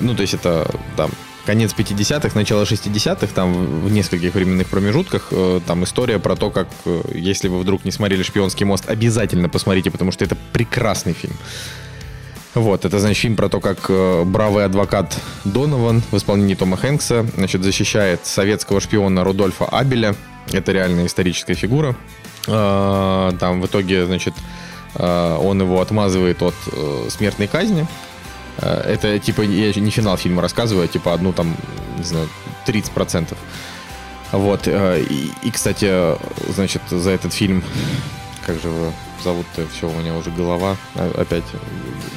ну, 0.00 0.16
то 0.16 0.22
есть 0.22 0.34
это 0.34 0.68
там 0.96 1.12
конец 1.46 1.72
50-х, 1.72 2.30
начало 2.34 2.64
60-х, 2.64 3.28
там 3.32 3.82
в 3.82 3.92
нескольких 3.92 4.34
временных 4.34 4.66
промежутках, 4.66 5.32
там 5.68 5.84
история 5.84 6.18
про 6.18 6.34
то, 6.34 6.50
как, 6.50 6.66
если 7.14 7.46
вы 7.46 7.60
вдруг 7.60 7.84
не 7.84 7.92
смотрели 7.92 8.24
«Шпионский 8.24 8.66
мост», 8.66 8.90
обязательно 8.90 9.48
посмотрите, 9.48 9.92
потому 9.92 10.10
что 10.10 10.24
это 10.24 10.36
прекрасный 10.52 11.12
фильм. 11.12 11.36
Вот, 12.54 12.84
это, 12.84 12.98
значит, 12.98 13.18
фильм 13.18 13.36
про 13.36 13.48
то, 13.48 13.60
как 13.60 13.78
э, 13.88 14.24
бравый 14.24 14.66
адвокат 14.66 15.18
Донован 15.44 16.02
в 16.10 16.16
исполнении 16.18 16.54
Тома 16.54 16.76
Хэнкса, 16.76 17.26
значит, 17.34 17.62
защищает 17.62 18.26
советского 18.26 18.80
шпиона 18.80 19.24
Рудольфа 19.24 19.64
Абеля. 19.64 20.14
Это 20.52 20.72
реальная 20.72 21.06
историческая 21.06 21.54
фигура. 21.54 21.96
Э, 22.46 23.32
там 23.40 23.62
в 23.62 23.66
итоге, 23.66 24.04
значит, 24.04 24.34
э, 24.96 25.38
он 25.40 25.62
его 25.62 25.80
отмазывает 25.80 26.42
от 26.42 26.54
э, 26.70 27.06
смертной 27.08 27.46
казни. 27.46 27.86
Э, 28.58 28.82
это, 28.86 29.18
типа, 29.18 29.40
я 29.40 29.72
не 29.72 29.90
финал 29.90 30.18
фильма 30.18 30.42
рассказываю, 30.42 30.84
а, 30.84 30.88
типа, 30.88 31.14
одну 31.14 31.32
там, 31.32 31.56
не 31.96 32.04
знаю, 32.04 32.28
30%. 32.66 33.34
Вот, 34.32 34.62
э, 34.66 35.02
и, 35.08 35.30
и, 35.42 35.50
кстати, 35.50 36.16
значит, 36.52 36.82
за 36.90 37.10
этот 37.12 37.32
фильм, 37.32 37.64
как 38.46 38.58
же 38.60 38.68
его 38.68 38.92
зовут-то, 39.22 39.66
все, 39.68 39.88
у 39.88 39.94
меня 39.94 40.14
уже 40.14 40.30
голова, 40.30 40.76
опять 40.94 41.44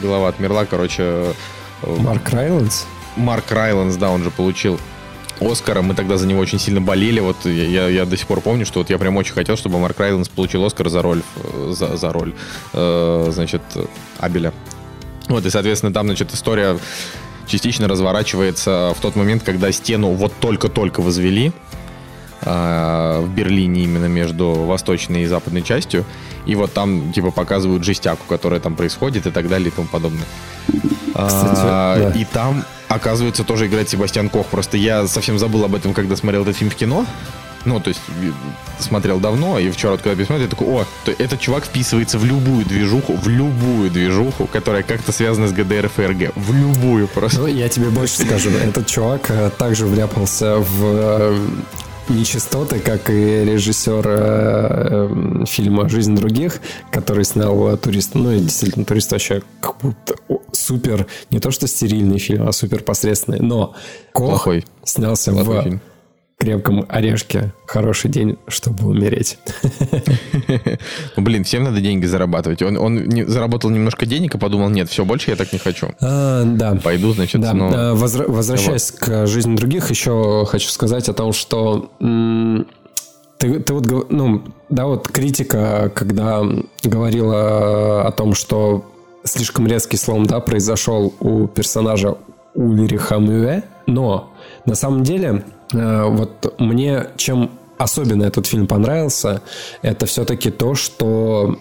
голова 0.01 0.29
отмерла, 0.29 0.65
короче. 0.65 1.03
Э, 1.83 1.95
Марк 1.99 2.29
Райландс? 2.29 2.85
Марк 3.15 3.51
Райландс, 3.51 3.95
да, 3.95 4.09
он 4.09 4.23
же 4.23 4.31
получил 4.31 4.79
Оскара. 5.39 5.81
Мы 5.81 5.93
тогда 5.95 6.17
за 6.17 6.27
него 6.27 6.39
очень 6.39 6.59
сильно 6.59 6.81
болели. 6.81 7.19
Вот 7.19 7.45
я, 7.45 7.87
я 7.87 8.05
до 8.05 8.17
сих 8.17 8.27
пор 8.27 8.41
помню, 8.41 8.65
что 8.65 8.79
вот 8.79 8.89
я 8.89 8.97
прям 8.97 9.17
очень 9.17 9.33
хотел, 9.33 9.57
чтобы 9.57 9.79
Марк 9.79 9.99
Райландс 9.99 10.29
получил 10.29 10.65
Оскар 10.65 10.89
за 10.89 11.01
роль, 11.01 11.21
за, 11.69 11.97
за 11.97 12.11
роль, 12.11 12.33
э, 12.73 13.29
значит, 13.31 13.61
Абеля. 14.19 14.53
Вот, 15.27 15.45
и, 15.45 15.49
соответственно, 15.49 15.93
там, 15.93 16.07
значит, 16.07 16.33
история 16.33 16.77
частично 17.47 17.87
разворачивается 17.87 18.93
в 18.97 19.01
тот 19.01 19.15
момент, 19.15 19.43
когда 19.43 19.71
стену 19.71 20.11
вот 20.11 20.33
только-только 20.39 21.01
возвели 21.01 21.47
э, 21.47 21.84
в 22.41 23.27
Берлине 23.35 23.83
именно 23.83 24.05
между 24.05 24.53
восточной 24.53 25.23
и 25.23 25.25
западной 25.25 25.61
частью. 25.61 26.05
И 26.45 26.55
вот 26.55 26.73
там, 26.73 27.11
типа, 27.11 27.31
показывают 27.31 27.83
жестяку, 27.83 28.23
которая 28.27 28.59
там 28.59 28.75
происходит 28.75 29.25
и 29.25 29.31
так 29.31 29.47
далее 29.47 29.69
и 29.69 29.71
тому 29.71 29.87
подобное. 29.87 30.25
Кстати, 31.15 31.61
а, 31.63 32.11
да. 32.11 32.19
И 32.19 32.25
там, 32.25 32.63
оказывается, 32.87 33.43
тоже 33.43 33.67
играет 33.67 33.89
Себастьян 33.89 34.29
Кох. 34.29 34.47
Просто 34.47 34.77
я 34.77 35.07
совсем 35.07 35.39
забыл 35.39 35.63
об 35.63 35.75
этом, 35.75 35.93
когда 35.93 36.15
смотрел 36.15 36.43
этот 36.43 36.57
фильм 36.57 36.69
в 36.69 36.75
кино. 36.75 37.05
Ну, 37.63 37.79
то 37.79 37.87
есть, 37.87 38.01
смотрел 38.77 39.19
давно, 39.19 39.57
и 39.57 39.71
вчера, 39.71 39.97
когда 39.97 40.15
пересмотрел, 40.15 40.45
я 40.45 40.49
такой, 40.49 40.67
о, 40.67 40.85
то 41.03 41.11
этот 41.11 41.39
чувак 41.39 41.65
вписывается 41.65 42.19
в 42.19 42.25
любую 42.25 42.63
движуху, 42.63 43.15
в 43.15 43.27
любую 43.27 43.89
движуху, 43.89 44.45
которая 44.45 44.83
как-то 44.83 45.11
связана 45.11 45.47
с 45.47 45.51
ГДР 45.51 45.89
ФРГ. 45.89 46.35
В 46.35 46.53
любую 46.53 47.07
просто. 47.07 47.39
Ну, 47.39 47.47
я 47.47 47.67
тебе 47.67 47.89
больше 47.89 48.21
скажу, 48.21 48.51
этот 48.51 48.85
чувак 48.85 49.31
э, 49.31 49.49
также 49.57 49.87
вляпался 49.87 50.57
в 50.57 50.83
э, 50.83 51.39
нечистоты, 52.09 52.79
как 52.79 53.09
и 53.09 53.45
режиссер 53.45 54.05
э, 54.07 55.09
э, 55.41 55.45
фильма 55.45 55.89
«Жизнь 55.89 56.15
других», 56.15 56.61
который 56.91 57.25
снял 57.25 57.73
э, 57.73 57.77
«Турист». 57.77 58.15
Ну, 58.15 58.31
и 58.31 58.39
действительно, 58.39 58.85
«Турист» 58.85 59.11
вообще 59.11 59.41
как 59.59 59.77
будто 59.81 60.15
супер, 60.51 61.07
не 61.31 61.39
то 61.39 61.51
что 61.51 61.67
стерильный 61.67 62.19
фильм, 62.19 62.47
а 62.47 62.51
супер 62.51 62.83
посредственный. 62.83 63.39
Но 63.39 63.73
Кох 64.13 64.29
Плохой. 64.29 64.65
снялся 64.83 65.31
Плохой 65.31 65.59
в... 65.59 65.63
Фильм 65.63 65.81
крепком 66.37 66.85
орешке 66.89 67.53
хороший 67.65 68.09
день, 68.09 68.37
чтобы 68.47 68.87
умереть. 68.87 69.37
Ну, 71.15 71.23
блин, 71.23 71.43
всем 71.43 71.63
надо 71.63 71.79
деньги 71.81 72.05
зарабатывать. 72.05 72.61
Он, 72.61 72.77
он 72.77 73.05
не, 73.05 73.23
заработал 73.23 73.69
немножко 73.69 74.05
денег 74.05 74.35
и 74.35 74.37
подумал, 74.37 74.69
нет, 74.69 74.89
все, 74.89 75.05
больше 75.05 75.31
я 75.31 75.37
так 75.37 75.53
не 75.53 75.59
хочу. 75.59 75.89
А, 76.01 76.43
да. 76.43 76.75
Пойду, 76.75 77.13
значит, 77.13 77.41
да. 77.41 77.53
но... 77.53 77.71
А, 77.73 77.95
возра- 77.95 78.29
возвращаясь 78.29 78.91
вот. 78.91 78.99
к 78.99 79.27
жизни 79.27 79.55
других, 79.55 79.89
еще 79.89 80.45
хочу 80.47 80.69
сказать 80.69 81.07
о 81.09 81.13
том, 81.13 81.31
что 81.31 81.89
м- 81.99 82.67
ты, 83.37 83.59
ты 83.59 83.73
вот, 83.73 84.11
ну, 84.11 84.43
да, 84.69 84.85
вот 84.85 85.07
критика, 85.07 85.91
когда 85.95 86.43
говорила 86.83 88.05
о 88.05 88.11
том, 88.11 88.33
что 88.33 88.85
слишком 89.23 89.67
резкий 89.67 89.97
слом, 89.97 90.25
да, 90.25 90.39
произошел 90.39 91.13
у 91.19 91.47
персонажа 91.47 92.15
Ульриха 92.53 93.17
Мюэ, 93.17 93.63
но 93.87 94.31
на 94.65 94.75
самом 94.75 95.03
деле 95.03 95.43
вот 95.71 96.55
мне 96.59 97.07
чем 97.17 97.51
особенно 97.77 98.23
этот 98.23 98.47
фильм 98.47 98.67
понравился, 98.67 99.41
это 99.81 100.05
все-таки 100.05 100.49
то, 100.51 100.75
что 100.75 101.57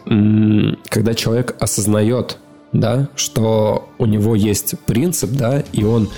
когда 0.89 1.15
человек 1.15 1.57
осознает, 1.59 2.39
да, 2.73 3.09
что 3.15 3.89
у 3.99 4.07
него 4.07 4.35
есть 4.35 4.79
принцип, 4.87 5.31
да, 5.31 5.63
и 5.73 5.85
он 5.85 6.09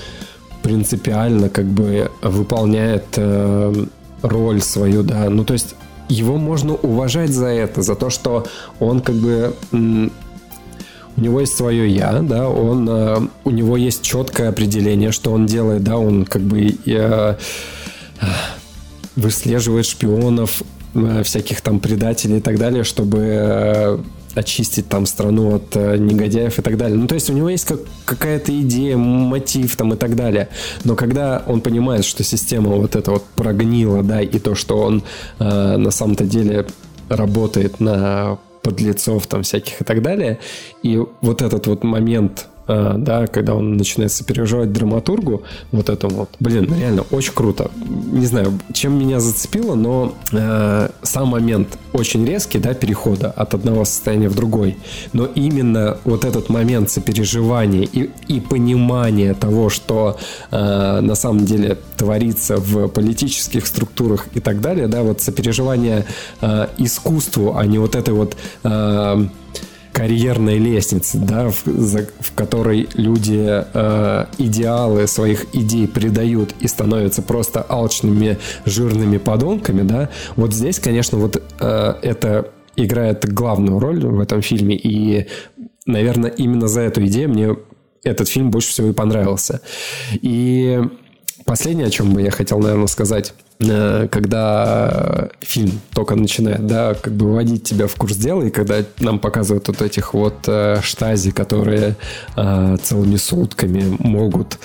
принципиально 0.63 1.49
как 1.49 1.67
бы 1.67 2.11
выполняет 2.23 3.05
э, 3.17 3.87
роль 4.23 4.61
свою, 4.61 5.03
да, 5.03 5.29
ну 5.31 5.45
то 5.45 5.53
есть 5.53 5.77
его 6.09 6.37
можно 6.37 6.75
уважать 6.75 7.31
за 7.31 7.47
это, 7.47 7.83
за 7.83 7.95
то, 7.95 8.11
что 8.11 8.47
он 8.81 9.01
как 9.01 9.15
бы 9.17 9.55
у 9.73 11.21
него 11.21 11.41
есть 11.41 11.57
свое 11.57 11.89
я, 11.89 12.21
да, 12.23 12.49
он, 12.49 12.89
э, 12.89 13.17
у 13.45 13.51
него 13.51 13.77
есть 13.77 14.03
четкое 14.03 14.49
определение, 14.49 15.13
что 15.13 15.33
он 15.33 15.47
делает, 15.47 15.85
да, 15.85 15.99
он 15.99 16.25
как 16.25 16.43
бы 16.43 16.77
э, 16.87 17.37
выслеживает 19.17 19.87
шпионов, 19.87 20.63
э, 20.95 21.23
всяких 21.23 21.61
там 21.61 21.81
предателей 21.81 22.39
и 22.39 22.41
так 22.41 22.59
далее, 22.59 22.85
чтобы 22.85 23.19
э, 23.19 23.99
очистить 24.37 24.89
там 24.89 25.07
страну 25.07 25.57
от 25.57 25.75
э, 25.77 25.97
негодяев 25.97 26.59
и 26.59 26.63
так 26.63 26.77
далее. 26.77 26.99
Ну, 26.99 27.07
то 27.07 27.15
есть 27.15 27.31
у 27.31 27.33
него 27.33 27.49
есть 27.49 27.65
как, 27.65 27.81
какая-то 28.05 28.59
идея, 28.61 28.97
мотив 28.97 29.77
там 29.77 29.95
и 29.95 29.97
так 29.97 30.15
далее. 30.15 30.49
Но 30.85 30.95
когда 30.95 31.43
он 31.47 31.61
понимает, 31.61 32.05
что 32.05 32.23
система 32.23 32.71
вот 32.73 32.95
эта 32.95 33.11
вот 33.11 33.25
прогнила, 33.35 34.03
да, 34.03 34.21
и 34.21 34.39
то, 34.39 34.55
что 34.55 34.79
он 34.79 35.03
э, 35.39 35.77
на 35.77 35.91
самом-то 35.91 36.25
деле 36.25 36.67
работает 37.09 37.81
на 37.81 38.39
подлецов 38.63 39.27
там 39.27 39.43
всяких 39.43 39.81
и 39.81 39.85
так 39.85 40.03
далее, 40.03 40.39
и 40.83 41.03
вот 41.21 41.41
этот 41.41 41.67
вот 41.67 41.85
момент 41.85 42.49
да, 42.67 43.27
когда 43.27 43.55
он 43.55 43.77
начинает 43.77 44.13
сопереживать 44.13 44.73
драматургу, 44.73 45.43
вот 45.73 45.89
этому 45.89 46.17
вот, 46.17 46.31
блин, 46.41 46.67
ну, 46.69 46.79
реально 46.79 47.03
очень 47.11 47.33
круто. 47.33 47.71
Не 48.13 48.27
знаю, 48.27 48.59
чем 48.73 48.99
меня 48.99 49.21
зацепило, 49.21 49.75
но 49.75 50.15
э, 50.33 50.89
сам 51.03 51.29
момент 51.29 51.79
очень 51.93 52.27
резкий, 52.27 52.59
да, 52.59 52.75
перехода 52.75 53.31
от 53.31 53.55
одного 53.55 53.85
состояния 53.85 54.29
в 54.29 54.35
другой. 54.35 54.77
Но 55.13 55.27
именно 55.27 55.99
вот 56.05 56.25
этот 56.25 56.49
момент 56.49 56.91
сопереживания 56.91 57.85
и, 57.85 58.11
и 58.29 58.41
понимания 58.41 59.35
того, 59.35 59.69
что 59.69 60.19
э, 60.51 61.01
на 61.01 61.15
самом 61.15 61.45
деле 61.45 61.79
творится 61.97 62.57
в 62.57 62.89
политических 62.89 63.67
структурах 63.67 64.27
и 64.35 64.41
так 64.41 64.61
далее, 64.61 64.89
да, 64.89 65.03
вот 65.03 65.21
сопереживание 65.21 66.05
э, 66.41 66.67
искусству, 66.79 67.57
а 67.57 67.67
не 67.67 67.79
вот 67.79 67.95
этой 67.97 68.15
вот 68.15 68.37
э, 68.65 69.27
карьерной 69.97 70.59
лестницы, 70.59 71.17
да, 71.17 71.49
в, 71.49 71.65
за, 71.65 72.07
в 72.21 72.35
которой 72.35 72.87
люди 72.93 73.47
э, 73.49 74.27
идеалы 74.37 75.07
своих 75.07 75.47
идей 75.55 75.89
предают 75.89 76.55
и 76.61 76.69
становятся 76.69 77.23
просто 77.23 77.63
алчными 77.63 78.37
жирными 78.67 79.17
подонками, 79.17 79.81
да. 79.83 80.11
Вот 80.37 80.53
здесь, 80.53 80.79
конечно, 80.81 81.17
вот 81.17 81.43
э, 81.61 81.95
это 82.03 82.51
играет 82.77 83.25
главную 83.33 83.79
роль 83.79 84.05
в 84.05 84.21
этом 84.21 84.43
фильме 84.43 84.77
и, 84.77 85.29
наверное, 85.87 86.29
именно 86.29 86.69
за 86.69 86.83
эту 86.83 87.07
идею 87.07 87.31
мне 87.31 87.57
этот 88.05 88.29
фильм 88.29 88.51
больше 88.51 88.69
всего 88.69 88.89
и 88.89 88.93
понравился. 88.93 89.63
И 90.21 90.79
последнее, 91.47 91.87
о 91.87 91.91
чем 91.91 92.13
бы 92.13 92.21
я 92.21 92.31
хотел, 92.31 92.59
наверное, 92.59 92.87
сказать 92.87 93.33
Э, 93.59 94.07
когда 94.11 95.31
фильм 95.41 95.81
только 95.95 96.15
начинает, 96.15 96.67
да, 96.67 96.95
как 96.95 97.15
бы 97.15 97.33
вводить 97.33 97.65
тебя 97.65 97.87
в 97.87 97.95
курс 97.95 98.17
дела, 98.17 98.43
и 98.43 98.51
когда 98.51 98.77
нам 98.99 99.19
показывают 99.19 99.69
вот 99.69 99.81
этих 99.81 100.13
вот 100.13 100.35
э, 100.47 100.81
штази, 100.83 101.31
которые 101.31 101.97
э, 102.37 102.77
целыми 102.83 103.17
сутками 103.17 103.97
могут 103.99 104.59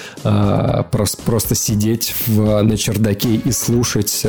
просто, 0.92 1.56
сидеть 1.56 2.14
в, 2.28 2.62
на 2.62 2.78
чердаке 2.78 3.36
и 3.36 3.52
слушать, 3.52 4.26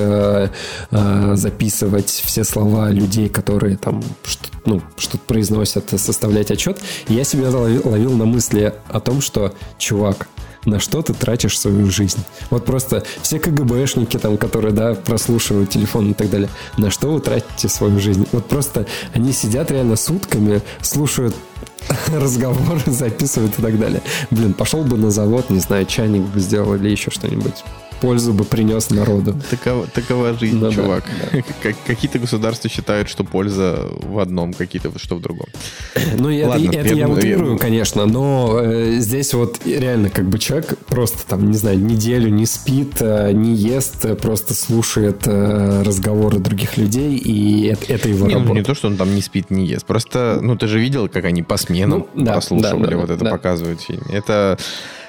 записывать 0.90 2.08
все 2.08 2.44
слова 2.44 2.90
людей, 2.90 3.28
которые 3.28 3.76
там 3.76 4.02
что, 4.24 4.44
ну, 4.64 4.82
что-то 4.96 5.24
произносят, 5.26 5.90
составлять 5.96 6.50
отчет, 6.50 6.78
я 7.08 7.24
себя 7.24 7.50
ловил 7.50 8.12
на 8.12 8.24
мысли 8.24 8.74
о 8.88 9.00
том, 9.00 9.20
что, 9.20 9.54
чувак, 9.78 10.28
на 10.64 10.78
что 10.78 11.02
ты 11.02 11.14
тратишь 11.14 11.58
свою 11.58 11.90
жизнь. 11.90 12.20
Вот 12.50 12.64
просто 12.64 13.02
все 13.22 13.38
КГБшники, 13.38 14.18
там, 14.18 14.36
которые, 14.36 14.72
да, 14.72 14.94
прослушивают 14.94 15.70
телефон 15.70 16.10
и 16.10 16.14
так 16.14 16.30
далее, 16.30 16.48
на 16.76 16.90
что 16.90 17.12
вы 17.12 17.20
тратите 17.20 17.68
свою 17.68 17.98
жизнь? 17.98 18.26
Вот 18.32 18.46
просто 18.46 18.86
они 19.12 19.32
сидят 19.32 19.70
реально 19.70 19.96
сутками, 19.96 20.62
слушают 20.80 21.34
разговоры, 22.08 22.80
записывают 22.86 23.58
и 23.58 23.62
так 23.62 23.78
далее. 23.78 24.02
Блин, 24.30 24.54
пошел 24.54 24.82
бы 24.84 24.96
на 24.96 25.10
завод, 25.10 25.50
не 25.50 25.60
знаю, 25.60 25.86
чайник 25.86 26.22
бы 26.22 26.40
сделал 26.40 26.74
или 26.74 26.88
еще 26.88 27.10
что-нибудь 27.10 27.64
пользу 28.02 28.32
бы 28.32 28.44
принес 28.44 28.90
народу. 28.90 29.40
Такова, 29.48 29.86
такова 29.86 30.34
жизнь, 30.34 30.58
ну, 30.58 30.72
чувак. 30.72 31.04
Да, 31.32 31.38
да. 31.62 31.70
Какие-то 31.86 32.18
государства 32.18 32.68
считают, 32.68 33.08
что 33.08 33.22
польза 33.22 33.86
в 34.02 34.18
одном, 34.18 34.52
какие-то, 34.54 34.90
что 34.98 35.14
в 35.16 35.20
другом. 35.20 35.46
Ну, 36.18 36.28
Ладно, 36.46 36.68
это, 36.68 36.78
это 36.78 36.94
я, 36.94 37.06
я 37.06 37.08
утрирую, 37.08 37.58
конечно, 37.58 38.06
но 38.06 38.58
э, 38.60 38.96
здесь 38.98 39.34
вот 39.34 39.60
реально 39.64 40.10
как 40.10 40.28
бы 40.28 40.38
человек 40.38 40.76
просто 40.86 41.26
там, 41.26 41.50
не 41.50 41.56
знаю, 41.56 41.78
неделю 41.78 42.28
не 42.28 42.44
спит, 42.44 42.96
э, 43.00 43.32
не 43.32 43.54
ест, 43.54 44.04
э, 44.04 44.14
просто 44.14 44.54
слушает 44.54 45.22
э, 45.26 45.82
разговоры 45.82 46.38
других 46.38 46.76
людей, 46.76 47.16
и 47.16 47.66
это, 47.66 47.92
это 47.92 48.08
его 48.08 48.26
не, 48.26 48.34
работа. 48.34 48.48
Ну, 48.48 48.58
не 48.58 48.64
то, 48.64 48.74
что 48.74 48.88
он 48.88 48.96
там 48.96 49.14
не 49.14 49.22
спит, 49.22 49.50
не 49.50 49.66
ест. 49.66 49.86
Просто, 49.86 50.40
ну, 50.42 50.56
ты 50.56 50.66
же 50.66 50.80
видел, 50.80 51.08
как 51.08 51.24
они 51.24 51.42
по 51.42 51.56
сменам 51.56 52.06
ну, 52.14 52.24
да, 52.24 52.32
прослушивали, 52.32 52.84
да, 52.84 52.90
да, 52.90 52.96
вот 52.96 53.10
это 53.10 53.24
да. 53.24 53.30
показывают. 53.30 53.80
Это, 54.10 54.58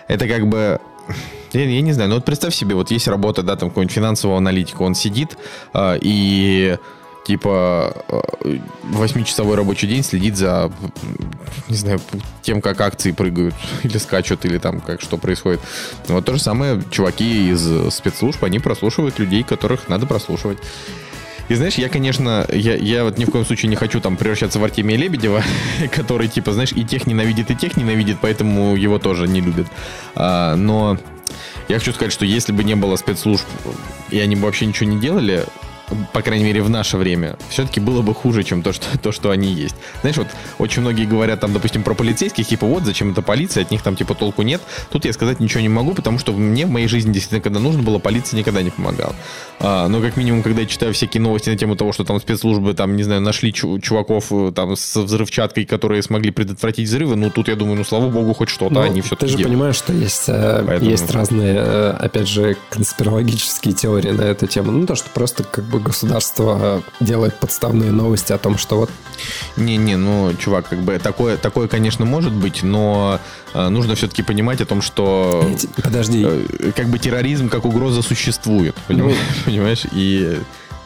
это 0.08 0.28
как 0.28 0.48
бы 0.48 0.80
я, 1.54 1.64
я 1.64 1.82
не 1.82 1.94
знаю, 1.94 2.10
ну 2.10 2.16
вот 2.16 2.26
представь 2.26 2.56
себе, 2.56 2.76
вот 2.76 2.92
есть 2.92 3.08
работа, 3.08 3.44
да, 3.44 3.56
там 3.56 3.70
какой-нибудь 3.70 3.94
финансового 3.96 4.38
аналитика, 4.38 4.82
он 4.82 4.96
сидит 4.96 5.38
э, 5.74 5.98
и 6.02 6.78
типа 7.26 7.96
восьмичасовой 8.84 9.56
рабочий 9.56 9.88
день 9.88 10.04
следит 10.04 10.36
за, 10.36 10.72
не 11.70 11.76
знаю, 11.76 12.02
тем, 12.42 12.62
как 12.62 12.82
акции 12.82 13.12
прыгают 13.12 13.56
или 13.84 13.98
скачут, 13.98 14.46
или 14.46 14.58
там 14.58 14.82
как 14.82 15.02
что 15.02 15.18
происходит. 15.18 15.62
Вот 16.08 16.26
то 16.26 16.34
же 16.34 16.42
самое 16.42 16.82
чуваки 16.92 17.50
из 17.52 17.94
спецслужб, 17.94 18.44
они 18.44 18.60
прослушивают 18.60 19.20
людей, 19.20 19.44
которых 19.44 19.88
надо 19.90 20.06
прослушивать. 20.06 20.58
И 21.50 21.56
знаешь, 21.56 21.76
я, 21.76 21.90
конечно, 21.90 22.46
я, 22.52 22.76
я 22.76 23.04
вот 23.04 23.18
ни 23.18 23.26
в 23.26 23.32
коем 23.32 23.46
случае 23.46 23.70
не 23.70 23.76
хочу 23.76 24.00
там 24.00 24.16
превращаться 24.18 24.60
в 24.60 24.64
Артемия 24.64 24.98
Лебедева, 24.98 25.44
который, 25.92 26.28
типа, 26.28 26.54
знаешь, 26.54 26.72
и 26.72 26.84
тех 26.84 27.06
ненавидит, 27.06 27.52
и 27.52 27.56
тех 27.56 27.76
ненавидит, 27.78 28.18
поэтому 28.22 28.76
его 28.76 28.98
тоже 29.00 29.28
не 29.28 29.42
любят. 29.42 29.68
А, 30.16 30.56
но 30.56 30.98
я 31.68 31.80
хочу 31.80 31.94
сказать, 31.94 32.14
что 32.14 32.26
если 32.26 32.52
бы 32.52 32.64
не 32.64 32.76
было 32.76 32.96
спецслужб, 32.96 33.46
и 34.10 34.20
они 34.20 34.36
бы 34.36 34.44
вообще 34.44 34.66
ничего 34.66 34.90
не 34.90 35.00
делали, 35.00 35.46
по 36.14 36.22
крайней 36.22 36.46
мере, 36.46 36.62
в 36.62 36.70
наше 36.70 36.98
время, 36.98 37.38
все-таки 37.50 37.80
было 37.80 38.02
бы 38.02 38.14
хуже, 38.14 38.44
чем 38.44 38.62
то 38.62 38.74
что, 38.74 38.98
то, 38.98 39.12
что 39.12 39.32
они 39.32 39.52
есть. 39.54 39.76
Знаешь, 40.02 40.18
вот 40.18 40.28
очень 40.58 40.82
многие 40.82 41.06
говорят 41.06 41.40
там, 41.40 41.54
допустим, 41.54 41.84
про 41.84 41.94
полицейских, 41.94 42.48
типа, 42.48 42.66
вот, 42.66 42.84
зачем 42.84 43.12
это 43.12 43.22
полиция, 43.22 43.64
от 43.64 43.72
них 43.72 43.82
там, 43.82 43.96
типа, 43.96 44.16
толку 44.16 44.42
нет. 44.42 44.62
Тут 44.92 45.06
я 45.06 45.14
сказать 45.14 45.40
ничего 45.40 45.62
не 45.62 45.70
могу, 45.70 45.94
потому 45.94 46.20
что 46.20 46.32
мне 46.34 46.66
в 46.66 46.70
моей 46.70 46.88
жизни 46.88 47.12
действительно, 47.12 47.42
когда 47.42 47.60
нужно 47.60 47.84
было, 47.84 48.00
полиция 48.00 48.38
никогда 48.38 48.62
не 48.62 48.70
помогала. 48.70 49.16
А, 49.60 49.88
но, 49.88 50.02
как 50.02 50.18
минимум, 50.18 50.44
когда 50.44 50.62
я 50.62 50.68
читаю 50.68 50.94
всякие 50.94 51.22
новости 51.22 51.50
на 51.50 51.58
тему 51.58 51.76
того, 51.76 51.94
что 51.94 52.04
там 52.04 52.20
спецслужбы, 52.20 52.74
там, 52.74 52.96
не 52.96 53.04
знаю, 53.04 53.22
нашли 53.22 53.54
чуваков 53.54 54.32
э, 54.32 54.52
там 54.56 54.76
с 54.76 54.96
взрывчаткой, 54.96 55.66
которые 55.66 56.02
смогли 56.02 56.32
предотвратить 56.32 56.88
взрывы, 56.88 57.16
ну, 57.16 57.30
тут 57.30 57.48
я 57.48 57.56
думаю, 57.56 57.78
ну, 57.78 57.84
слава 57.84 58.10
богу, 58.10 58.34
хоть 58.34 58.50
что-то 58.50 58.74
ну, 58.74 58.82
они 58.82 59.02
все-таки 59.02 59.26
Ты 59.26 59.32
же 59.32 59.38
делают. 59.38 59.54
понимаешь, 59.54 59.76
что 59.76 59.94
есть, 59.94 60.26
э, 60.28 60.64
Поэтому... 60.66 60.90
есть 60.90 61.12
разные, 61.12 61.56
э, 61.56 61.90
опять 62.00 62.28
же, 62.28 62.58
конспирологические 62.70 63.74
теории 63.74 64.12
на 64.12 64.24
эту 64.24 64.48
тему. 64.48 64.72
Ну, 64.72 64.86
то, 64.86 64.96
что 64.96 65.10
просто 65.10 65.44
как 65.44 65.66
бы 65.74 65.80
государство 65.80 66.54
Э, 66.64 66.82
делает 67.00 67.40
подставные 67.40 67.92
новости 67.92 68.32
о 68.32 68.38
том, 68.38 68.58
что 68.58 68.78
вот... 68.78 68.90
Не-не, 69.58 69.98
ну, 69.98 70.34
чувак, 70.36 70.70
как 70.70 70.80
бы 70.80 70.98
такое, 71.00 71.38
такое, 71.38 71.68
конечно, 71.68 72.06
может 72.06 72.32
быть, 72.32 72.64
но 72.64 73.20
э, 73.54 73.70
нужно 73.70 73.96
все-таки 73.96 74.24
понимать 74.24 74.62
о 74.62 74.66
том, 74.66 74.82
что... 74.82 75.46
Подожди. 75.84 76.24
Э, 76.26 76.72
как 76.76 76.88
бы 76.88 77.00
терроризм 77.00 77.50
как 77.50 77.66
угроза 77.66 78.02
существует, 78.02 78.76
понимаешь? 78.88 79.18
Ну, 79.40 79.44
понимаешь? 79.46 79.86
И 79.92 80.40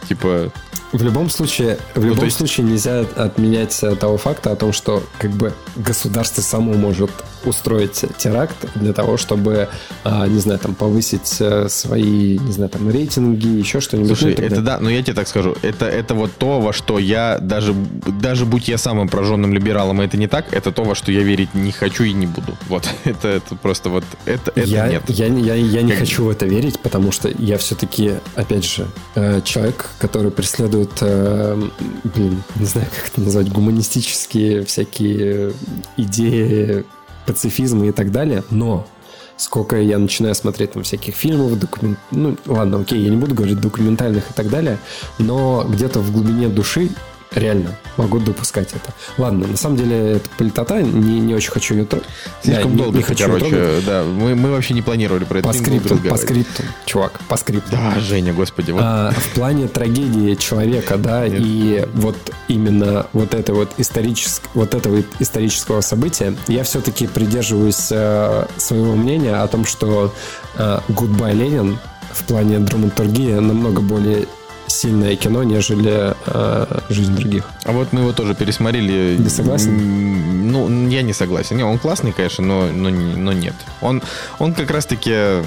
типа 0.07 0.51
в 0.93 1.03
любом 1.03 1.29
случае, 1.29 1.77
в 1.95 1.99
ну, 2.01 2.07
любом 2.07 2.25
есть... 2.25 2.38
случае 2.38 2.65
нельзя 2.65 3.01
отменять 3.01 3.79
того 3.99 4.17
факта 4.17 4.51
о 4.51 4.55
том, 4.55 4.71
что 4.71 5.03
как 5.19 5.31
бы 5.31 5.53
государство 5.75 6.41
само 6.41 6.73
может 6.73 7.11
устроить 7.47 8.03
теракт 8.17 8.55
для 8.75 8.93
того, 8.93 9.17
чтобы, 9.17 9.69
а, 10.03 10.27
не 10.27 10.39
знаю, 10.39 10.59
там 10.59 10.75
повысить 10.75 11.37
э, 11.39 11.67
свои, 11.69 12.37
не 12.37 12.51
знаю, 12.51 12.69
там 12.69 12.89
рейтинги, 12.89 13.47
еще 13.47 13.79
что-нибудь. 13.79 14.17
Слушай, 14.17 14.35
ну, 14.37 14.45
это 14.45 14.61
да, 14.61 14.79
но 14.79 14.89
я 14.89 15.01
тебе 15.01 15.13
так 15.13 15.27
скажу, 15.27 15.55
это 15.61 15.85
это 15.85 16.13
вот 16.13 16.31
то, 16.37 16.59
во 16.59 16.73
что 16.73 16.99
я 16.99 17.39
даже 17.39 17.73
даже 18.21 18.45
будь 18.45 18.67
я 18.67 18.77
самым 18.77 19.09
прожженным 19.09 19.53
либералом, 19.53 20.01
и 20.01 20.05
это 20.05 20.17
не 20.17 20.27
так, 20.27 20.53
это 20.53 20.71
то, 20.71 20.83
во 20.83 20.95
что 20.95 21.11
я 21.11 21.23
верить 21.23 21.53
не 21.53 21.71
хочу 21.71 22.03
и 22.03 22.13
не 22.13 22.27
буду. 22.27 22.57
Вот 22.67 22.87
это 23.03 23.27
это 23.27 23.55
просто 23.55 23.89
вот 23.89 24.03
это 24.25 24.51
это 24.55 24.69
я, 24.69 24.87
нет. 24.87 25.03
Я 25.07 25.27
я 25.27 25.55
я 25.55 25.81
не 25.81 25.91
как... 25.91 25.99
хочу 25.99 26.25
в 26.25 26.29
это 26.29 26.45
верить, 26.45 26.79
потому 26.79 27.11
что 27.11 27.29
я 27.39 27.57
все-таки, 27.57 28.13
опять 28.35 28.65
же, 28.65 28.87
э, 29.15 29.41
человек, 29.43 29.89
который 29.99 30.31
преследует 30.31 30.91
э, 31.01 31.69
блин, 32.03 32.43
не 32.55 32.65
знаю, 32.65 32.87
как 32.95 33.09
это 33.11 33.21
назвать, 33.21 33.49
гуманистические 33.49 34.65
всякие 34.65 35.53
идеи, 35.97 36.85
пацифизма 37.28 37.88
и 37.88 37.91
так 37.91 38.11
далее, 38.11 38.43
но 38.49 38.88
сколько 39.36 39.80
я 39.80 39.99
начинаю 39.99 40.34
смотреть 40.34 40.71
там 40.71 40.84
всяких 40.84 41.15
фильмов, 41.15 41.59
документ... 41.59 41.99
ну 42.11 42.36
ладно, 42.47 42.80
окей, 42.80 42.99
я 42.99 43.09
не 43.09 43.17
буду 43.17 43.36
говорить 43.36 43.61
документальных 43.61 44.32
и 44.32 44.34
так 44.34 44.49
далее, 44.49 44.80
но 45.19 45.63
где-то 45.69 45.99
в 45.99 46.11
глубине 46.11 46.47
души 46.47 46.89
Реально, 47.32 47.75
могу 47.97 48.19
допускать 48.19 48.69
это. 48.69 48.93
Ладно, 49.17 49.47
на 49.47 49.57
самом 49.57 49.78
деле, 49.78 50.13
это 50.13 50.30
политота, 50.38 50.82
не, 50.82 51.19
не 51.19 51.36
очень 51.36 51.51
хочу 51.51 51.75
ее 51.75 51.86
трогать. 51.86 52.07
Слишком 52.41 52.71
да, 52.71 52.84
долго, 52.84 52.91
не, 52.93 52.97
не 52.97 53.03
хочу 53.03 53.25
короче, 53.25 53.49
трогать. 53.49 53.86
да. 53.86 54.03
Мы, 54.03 54.36
мы 54.36 54.51
вообще 54.51 54.73
не 54.73 54.82
планировали 54.82 55.25
про 55.25 55.39
это. 55.39 55.47
По 55.47 55.53
скрипту, 55.53 55.97
по 55.97 56.17
скрипту, 56.17 56.63
чувак, 56.86 57.19
по 57.28 57.36
скрипту. 57.36 57.69
Да, 57.71 57.99
Женя, 57.99 58.34
господи. 58.34 58.71
Вот. 58.71 58.82
А, 58.84 59.11
в 59.11 59.34
плане 59.36 59.67
трагедии 59.67 60.36
человека, 60.36 60.97
да, 60.97 61.28
Нет. 61.28 61.39
и 61.43 61.86
вот 61.95 62.17
именно 62.47 63.07
вот 63.11 63.34
это 63.34 63.53
вот 63.53 63.72
историческое, 63.77 64.47
вот 64.53 64.73
этого 64.73 65.03
исторического 65.19 65.81
события, 65.81 66.34
я 66.47 66.64
все-таки 66.64 67.07
придерживаюсь 67.07 67.88
э, 67.91 68.45
своего 68.57 68.95
мнения 68.95 69.35
о 69.35 69.47
том, 69.47 69.65
что 69.65 70.14
э, 70.56 70.80
Goodbye 70.88 71.34
Ленин 71.34 71.77
в 72.14 72.23
плане 72.23 72.60
драматургии 72.60 73.34
намного 73.34 73.81
более 73.81 74.27
сильное 74.68 75.15
кино, 75.15 75.44
нежели 75.44 76.14
э, 76.26 76.80
«Жизнь 76.89 77.15
других». 77.15 77.45
А 77.64 77.72
вот 77.72 77.94
мы 77.94 78.02
его 78.02 78.14
тоже 78.14 78.35
пересмотрели. 78.35 79.18
Не 79.18 79.30
согласен? 79.30 80.52
Ну, 80.52 80.89
я 80.89 81.02
не 81.02 81.14
согласен. 81.14 81.57
Не, 81.57 81.64
он 81.64 81.80
классный, 81.80 82.11
конечно, 82.11 82.44
но, 82.45 82.68
но, 82.68 82.89
но 82.89 83.34
нет. 83.34 83.56
Он, 83.81 84.02
он 84.39 84.53
как 84.53 84.72
раз-таки... 84.72 85.44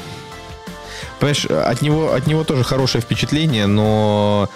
Понимаешь, 1.19 1.45
от 1.47 1.83
него, 1.83 2.15
от 2.15 2.27
него 2.27 2.45
тоже 2.45 2.65
хорошее 2.65 3.03
впечатление, 3.03 3.67
но 3.67 4.49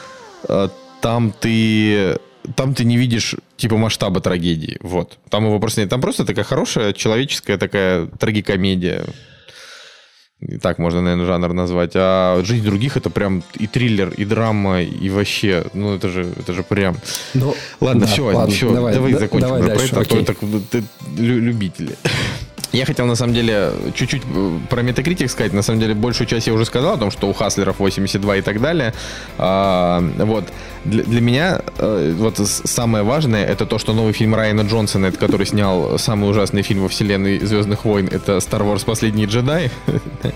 э, 0.49 0.69
там 1.01 1.33
ты 1.39 2.17
там 2.57 2.75
ты 2.75 2.85
не 2.85 2.97
видишь 2.97 3.37
типа 3.57 3.77
масштаба 3.77 4.21
трагедии. 4.21 4.79
Вот. 4.81 5.19
Там 5.31 5.47
его 5.47 5.59
просто 5.59 5.81
нет. 5.81 5.91
Там 5.91 6.01
просто 6.01 6.25
такая 6.25 6.45
хорошая 6.45 6.93
человеческая 6.93 7.59
такая 7.59 8.07
трагикомедия. 8.07 9.05
Так 10.61 10.79
можно, 10.79 11.01
наверное, 11.01 11.27
жанр 11.27 11.53
назвать. 11.53 11.93
А 11.95 12.43
«Жизнь 12.45 12.65
других»— 12.65 12.97
это 12.99 13.11
прям 13.11 13.43
и 13.59 13.67
триллер, 13.67 14.11
и 14.11 14.25
драма, 14.25 14.83
и 14.83 15.09
вообще, 15.09 15.65
ну 15.73 15.95
это 15.95 16.09
же, 16.09 16.27
это 16.39 16.53
же 16.53 16.63
прям... 16.63 16.97
Ну, 17.35 17.55
ладно, 17.81 18.03
да, 18.03 18.07
все, 18.07 18.25
ладно, 18.25 18.55
все, 18.55 18.73
давай, 18.73 18.95
давай 18.95 19.13
да, 19.13 19.19
закончим 19.19 19.47
давай 19.49 19.63
про 19.63 19.69
дальше, 19.69 19.87
это, 19.87 19.97
а 19.97 20.03
окей. 20.03 20.25
ты 20.71 20.85
лю- 21.17 21.41
любители. 21.41 21.97
Я 22.75 22.87
хотел, 22.87 23.07
на 23.07 23.15
самом 23.15 23.35
деле, 23.35 23.71
чуть-чуть 23.95 24.23
э, 24.35 24.59
про 24.69 24.83
Metacritic 24.83 25.29
сказать. 25.29 25.53
На 25.53 25.63
самом 25.63 25.79
деле, 25.79 25.95
большую 25.95 26.27
часть 26.27 26.49
я 26.49 26.53
уже 26.53 26.65
сказал 26.65 26.95
о 26.95 26.99
том, 26.99 27.13
что 27.13 27.29
у 27.29 27.33
Хаслеров 27.33 27.79
82 27.79 28.37
и 28.37 28.43
так 28.43 28.61
далее. 28.61 28.93
А, 29.39 30.03
вот. 30.19 30.45
Для, 30.85 31.05
для 31.05 31.21
меня 31.21 31.61
э, 31.79 32.13
вот 32.17 32.39
самое 32.39 33.05
важное, 33.05 33.45
это 33.47 33.65
то, 33.65 33.79
что 33.79 33.93
новый 33.93 34.13
фильм 34.13 34.35
Райана 34.35 34.63
Джонсона, 34.63 35.07
это 35.07 35.19
который 35.19 35.47
снял 35.47 35.99
самый 36.01 36.29
ужасный 36.29 36.63
фильм 36.63 36.83
во 36.83 36.89
вселенной 36.89 37.39
Звездных 37.39 37.85
войн, 37.85 38.09
это 38.11 38.39
Star 38.39 38.63
Wars 38.63 38.85
Последний 38.85 39.27
джедай. 39.27 39.71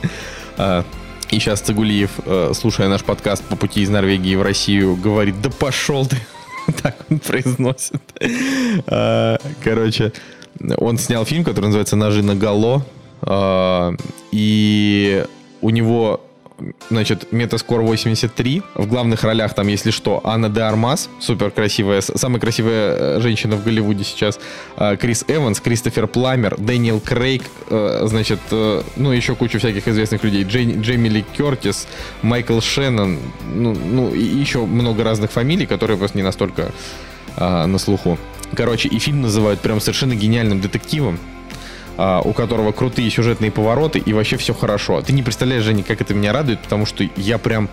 А, 0.61 0.85
И 1.31 1.39
сейчас 1.39 1.61
Цигулиев, 1.61 2.11
э, 2.25 2.53
слушая 2.55 2.89
наш 2.89 3.03
подкаст 3.03 3.45
по 3.45 3.57
пути 3.57 3.83
из 3.83 3.89
Норвегии 3.89 4.37
в 4.37 4.43
Россию, 4.43 4.95
говорит, 4.95 5.41
да 5.43 5.51
пошел 5.51 6.07
ты. 6.07 6.17
Так 6.83 6.97
он 7.11 7.19
произносит. 7.19 8.01
А, 8.87 9.39
Короче, 9.65 10.13
он 10.77 10.99
снял 10.99 11.25
фильм, 11.25 11.45
который 11.45 11.67
называется 11.67 11.97
«Ножи 11.97 12.23
на 12.23 12.35
гало». 12.35 12.85
И 14.33 15.25
у 15.61 15.71
него 15.71 16.21
значит, 16.91 17.33
метаскор 17.33 17.83
83. 17.83 18.63
В 18.75 18.87
главных 18.87 19.23
ролях 19.23 19.55
там, 19.55 19.69
если 19.69 19.91
что, 19.91 20.21
Анна 20.25 20.49
де 20.49 20.61
Армас, 20.61 21.09
супер 21.21 21.51
красивая, 21.51 22.01
самая 22.01 22.41
красивая 22.41 22.97
э, 22.97 23.21
женщина 23.21 23.57
в 23.57 23.65
Голливуде 23.65 24.05
сейчас, 24.05 24.39
э, 24.77 24.97
Крис 24.97 25.25
Эванс, 25.29 25.61
Кристофер 25.61 26.07
Пламер, 26.07 26.57
Дэниел 26.59 27.01
Крейг, 27.01 27.43
э, 27.71 28.03
значит, 28.07 28.41
э, 28.51 28.83
ну, 28.97 29.13
еще 29.13 29.35
куча 29.35 29.59
всяких 29.59 29.87
известных 29.89 30.25
людей, 30.25 30.45
Джей- 30.45 30.81
Джейми 30.81 31.09
Ли 31.09 31.25
Кертис, 31.37 31.87
Майкл 32.23 32.61
Шеннон, 32.61 33.19
ну, 33.55 33.75
ну, 33.75 34.13
и 34.13 34.23
еще 34.23 34.65
много 34.65 35.05
разных 35.05 35.31
фамилий, 35.31 35.67
которые 35.67 35.97
просто 35.97 36.17
не 36.17 36.25
настолько 36.25 36.73
а, 37.37 37.67
на 37.67 37.79
слуху. 37.79 38.19
Короче, 38.55 38.89
и 38.89 38.99
фильм 38.99 39.23
называют 39.23 39.61
прям 39.61 39.81
совершенно 39.81 40.15
гениальным 40.15 40.61
детективом 40.61 41.19
а, 41.99 42.21
у 42.25 42.33
которого 42.33 42.71
крутые 42.71 43.11
сюжетные 43.11 43.51
повороты 43.51 43.99
и 43.99 44.13
вообще 44.13 44.37
все 44.37 44.55
хорошо. 44.55 45.03
Ты 45.03 45.13
не 45.13 45.25
представляешь, 45.25 45.65
Женя, 45.65 45.83
как 45.83 46.01
это 46.01 46.15
меня 46.15 46.33
радует, 46.33 46.61
потому 46.61 46.87
что 46.87 47.05
я 47.17 47.39
прям 47.39 47.69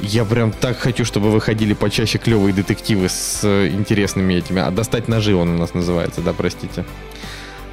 я 0.00 0.24
прям 0.24 0.52
так 0.52 0.78
хочу, 0.78 1.04
чтобы 1.04 1.32
выходили 1.32 1.74
почаще 1.74 2.18
клевые 2.18 2.54
детективы 2.54 3.08
с 3.08 3.40
э, 3.42 3.66
интересными 3.68 4.34
этими. 4.34 4.60
А 4.60 4.70
достать 4.70 5.08
ножи 5.08 5.34
он 5.34 5.50
у 5.50 5.58
нас 5.58 5.74
называется, 5.74 6.20
да, 6.20 6.32
простите. 6.32 6.84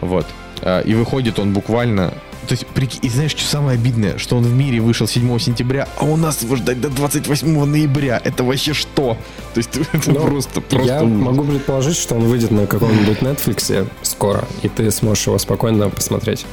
Вот. 0.02 0.26
А, 0.62 0.82
И 0.82 0.94
выходит 0.94 1.40
он 1.40 1.54
буквально... 1.54 2.14
То 2.48 2.52
есть, 2.54 2.66
прики- 2.76 3.00
и 3.02 3.10
знаешь, 3.10 3.32
что 3.32 3.44
самое 3.44 3.76
обидное? 3.76 4.20
Что 4.20 4.38
он 4.38 4.44
в 4.44 4.54
мире 4.54 4.80
вышел 4.80 5.08
7 5.08 5.40
сентября, 5.40 5.88
а 5.98 6.06
у 6.06 6.16
нас 6.16 6.44
его 6.44 6.56
ждать 6.56 6.80
до 6.80 6.90
28 6.90 7.66
ноября. 7.66 8.22
Это 8.24 8.44
вообще 8.44 8.74
что? 8.74 9.18
То 9.54 9.58
есть, 9.58 9.72
это 9.94 10.12
Ну, 10.12 10.20
просто, 10.22 10.62
просто... 10.62 10.88
Я 10.88 11.04
ужас. 11.04 11.10
могу 11.18 11.44
предположить, 11.44 11.98
что 11.98 12.14
он 12.16 12.26
выйдет 12.26 12.52
на 12.52 12.68
каком-нибудь 12.68 13.18
Netflix 13.20 13.88
скоро, 14.04 14.46
и 14.62 14.70
ты 14.70 14.92
сможешь 14.92 15.26
его 15.26 15.38
спокойно 15.40 15.90
посмотреть. 15.90 16.46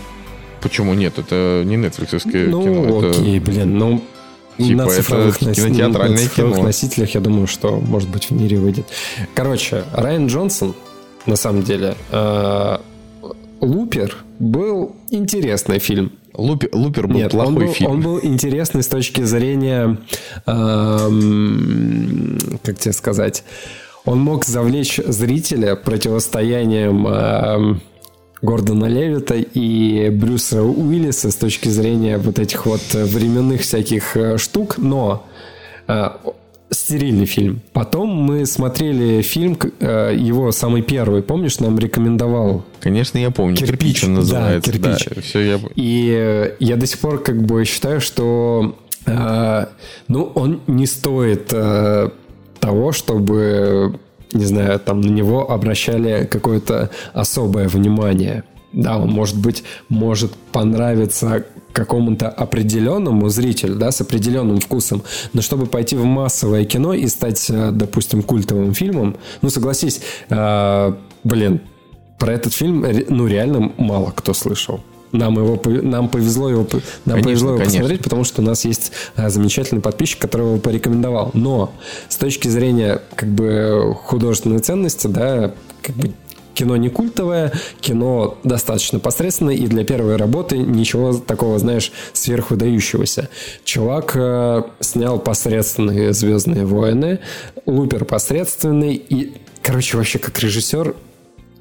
Почему 0.63 0.95
нет? 0.95 1.19
Это 1.19 1.63
не 1.67 1.77
нетфликсовское 1.77 2.47
Ну, 2.49 2.63
кино. 2.63 2.99
это- 3.09 3.11
окей, 3.21 3.39
блин, 3.41 3.77
ну... 3.79 4.03
Типа, 4.59 4.77
на 4.77 4.83
это 4.83 4.95
цифровых, 4.97 5.41
нос- 5.43 5.57
кинотеатральное 5.57 6.11
на 6.11 6.25
цифровых 6.29 6.55
кино. 6.57 6.65
носителях, 6.67 7.15
я 7.15 7.21
думаю, 7.21 7.47
что, 7.47 7.81
может 7.81 8.09
быть, 8.11 8.27
в 8.27 8.31
мире 8.33 8.59
выйдет. 8.59 8.87
Короче, 9.35 9.85
Райан 9.95 10.27
Джонсон, 10.29 10.75
на 11.27 11.37
самом 11.37 11.63
деле, 11.63 11.97
э, 12.11 12.79
Лупер 13.63 14.17
был 14.41 14.97
интересный 15.11 15.79
фильм. 15.79 16.13
Лупер, 16.35 16.69
Лупер 16.73 17.07
был 17.07 17.15
Нет, 17.15 17.31
плохой 17.31 17.49
он 17.49 17.55
был, 17.55 17.73
фильм. 17.73 17.91
он 17.91 18.01
был 18.01 18.19
интересный 18.21 18.83
с 18.83 18.89
точки 18.89 19.23
зрения, 19.23 19.99
эм, 20.47 22.39
как 22.65 22.79
тебе 22.79 22.93
сказать, 22.93 23.45
он 24.05 24.19
мог 24.19 24.45
завлечь 24.45 24.97
зрителя 24.97 25.77
противостоянием 25.77 27.07
эм, 27.07 27.81
Гордона 28.41 28.87
Левита 28.87 29.37
и 29.37 30.11
Брюса 30.11 30.65
Уиллиса 30.65 31.31
с 31.31 31.37
точки 31.37 31.69
зрения 31.69 32.19
вот 32.19 32.41
этих 32.41 32.67
вот 32.67 32.83
временных 32.93 33.61
всяких 33.61 34.17
э, 34.17 34.39
штук, 34.39 34.79
но 34.79 35.25
э, 35.87 36.09
стерильный 36.73 37.27
фильм. 37.27 37.61
Потом 37.73 38.09
мы 38.09 38.47
смотрели 38.47 39.23
фильм, 39.23 39.59
э, 39.81 40.15
его 40.17 40.51
самый 40.53 40.83
первый, 40.83 41.23
помнишь, 41.23 41.61
нам 41.61 41.79
рекомендовал 41.79 42.65
Конечно, 42.81 43.19
я 43.19 43.31
помню. 43.31 43.57
Кирпич, 43.57 44.01
Кирпич, 44.01 44.05
он 44.05 44.15
да, 44.15 44.21
называется. 44.21 44.73
«Кирпич». 44.73 45.25
все, 45.25 45.41
я... 45.41 45.61
И 45.77 46.13
э, 46.13 46.57
я 46.59 46.77
до 46.77 46.87
сих 46.87 46.99
пор 46.99 47.23
как 47.23 47.41
бы 47.45 47.65
считаю, 47.65 48.01
что 48.01 48.77
э, 49.07 49.67
ну, 50.09 50.33
он 50.35 50.61
не 50.67 50.87
стоит 50.87 51.53
э, 51.53 52.11
того, 52.59 52.93
чтобы, 52.93 54.01
не 54.33 54.45
знаю, 54.45 54.81
там 54.81 55.01
на 55.01 55.11
него 55.11 55.51
обращали 55.51 56.27
какое-то 56.31 56.91
особое 57.13 57.69
внимание. 57.69 58.45
Да, 58.73 58.99
он, 58.99 59.11
может 59.11 59.39
быть, 59.39 59.63
может 59.89 60.33
понравиться 60.51 61.45
какому-то 61.73 62.29
определенному 62.29 63.29
зрителю, 63.29 63.77
да, 63.77 63.91
с 63.91 64.01
определенным 64.01 64.61
вкусом, 64.61 65.03
но 65.33 65.43
чтобы 65.43 65.67
пойти 65.67 65.97
в 65.97 66.05
массовое 66.05 66.65
кино 66.65 66.95
и 66.95 67.07
стать, 67.07 67.51
э, 67.51 67.71
допустим, 67.73 68.23
культовым 68.23 68.75
фильмом, 68.75 69.17
ну, 69.41 69.51
согласись, 69.51 70.01
э, 70.29 70.95
блин, 71.25 71.61
про 72.19 72.33
этот 72.35 72.55
фильм, 72.55 72.87
ну, 73.09 73.27
реально 73.27 73.73
мало 73.79 74.13
кто 74.15 74.33
слышал. 74.33 74.81
Нам 75.13 75.35
его, 75.37 75.61
нам 75.83 76.09
повезло 76.09 76.49
его, 76.49 76.67
нам 77.05 77.17
Конечно, 77.17 77.23
повезло 77.23 77.49
его 77.51 77.59
конечно. 77.59 77.79
посмотреть, 77.81 78.03
потому 78.03 78.25
что 78.25 78.41
у 78.41 78.45
нас 78.45 78.65
есть 78.65 78.93
а, 79.15 79.29
замечательный 79.29 79.83
подписчик, 79.83 80.19
который 80.19 80.47
его 80.47 80.59
порекомендовал. 80.59 81.33
Но 81.35 81.73
с 82.09 82.17
точки 82.17 82.49
зрения 82.49 83.03
как 83.15 83.29
бы 83.29 83.95
художественной 84.05 84.61
ценности, 84.61 85.09
да, 85.09 85.53
как 85.83 85.97
бы 85.97 86.13
кино 86.55 86.77
не 86.77 86.89
культовое, 86.89 87.53
кино 87.81 88.39
достаточно 88.45 88.99
посредственное, 88.99 89.55
и 89.55 89.67
для 89.67 89.85
первой 89.85 90.17
работы 90.17 90.59
ничего 90.59 91.15
такого, 91.15 91.59
знаешь, 91.59 91.93
сверхвыдающегося. 92.13 93.29
Чувак 93.65 94.13
э, 94.15 94.63
снял 94.81 95.19
посредственные 95.19 96.13
«Звездные 96.13 96.65
войны», 96.67 97.21
Лупер 97.67 98.05
посредственный, 98.05 98.95
и, 98.95 99.35
короче, 99.63 99.97
вообще 99.97 100.19
как 100.19 100.39
режиссер 100.41 100.95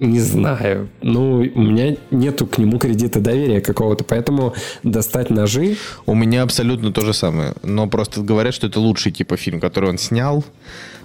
не 0.02 0.19
знаю. 0.19 0.90
Ну, 1.02 1.38
у 1.56 1.61
меня 1.61 1.95
нету 2.10 2.48
к 2.48 2.57
нему 2.57 2.80
кредита 2.80 3.19
доверия 3.19 3.61
какого-то, 3.61 4.03
поэтому 4.03 4.53
достать 4.84 5.30
ножи... 5.30 5.78
У 6.07 6.15
меня 6.15 6.41
абсолютно 6.41 6.91
то 6.91 7.02
же 7.02 7.14
самое. 7.14 7.53
Но 7.61 7.88
просто 7.88 8.22
говорят, 8.22 8.53
что 8.56 8.65
это 8.68 8.80
лучший 8.80 9.11
типа 9.11 9.38
фильм, 9.38 9.60
который 9.60 9.90
он 9.91 9.99
снял. 9.99 10.44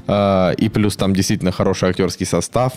А, 0.09 0.53
И 0.53 0.71
плюс 0.71 0.97
там 0.97 1.15
действительно 1.15 1.53
хороший 1.53 1.91
актерский 1.91 2.25
состав. 2.25 2.73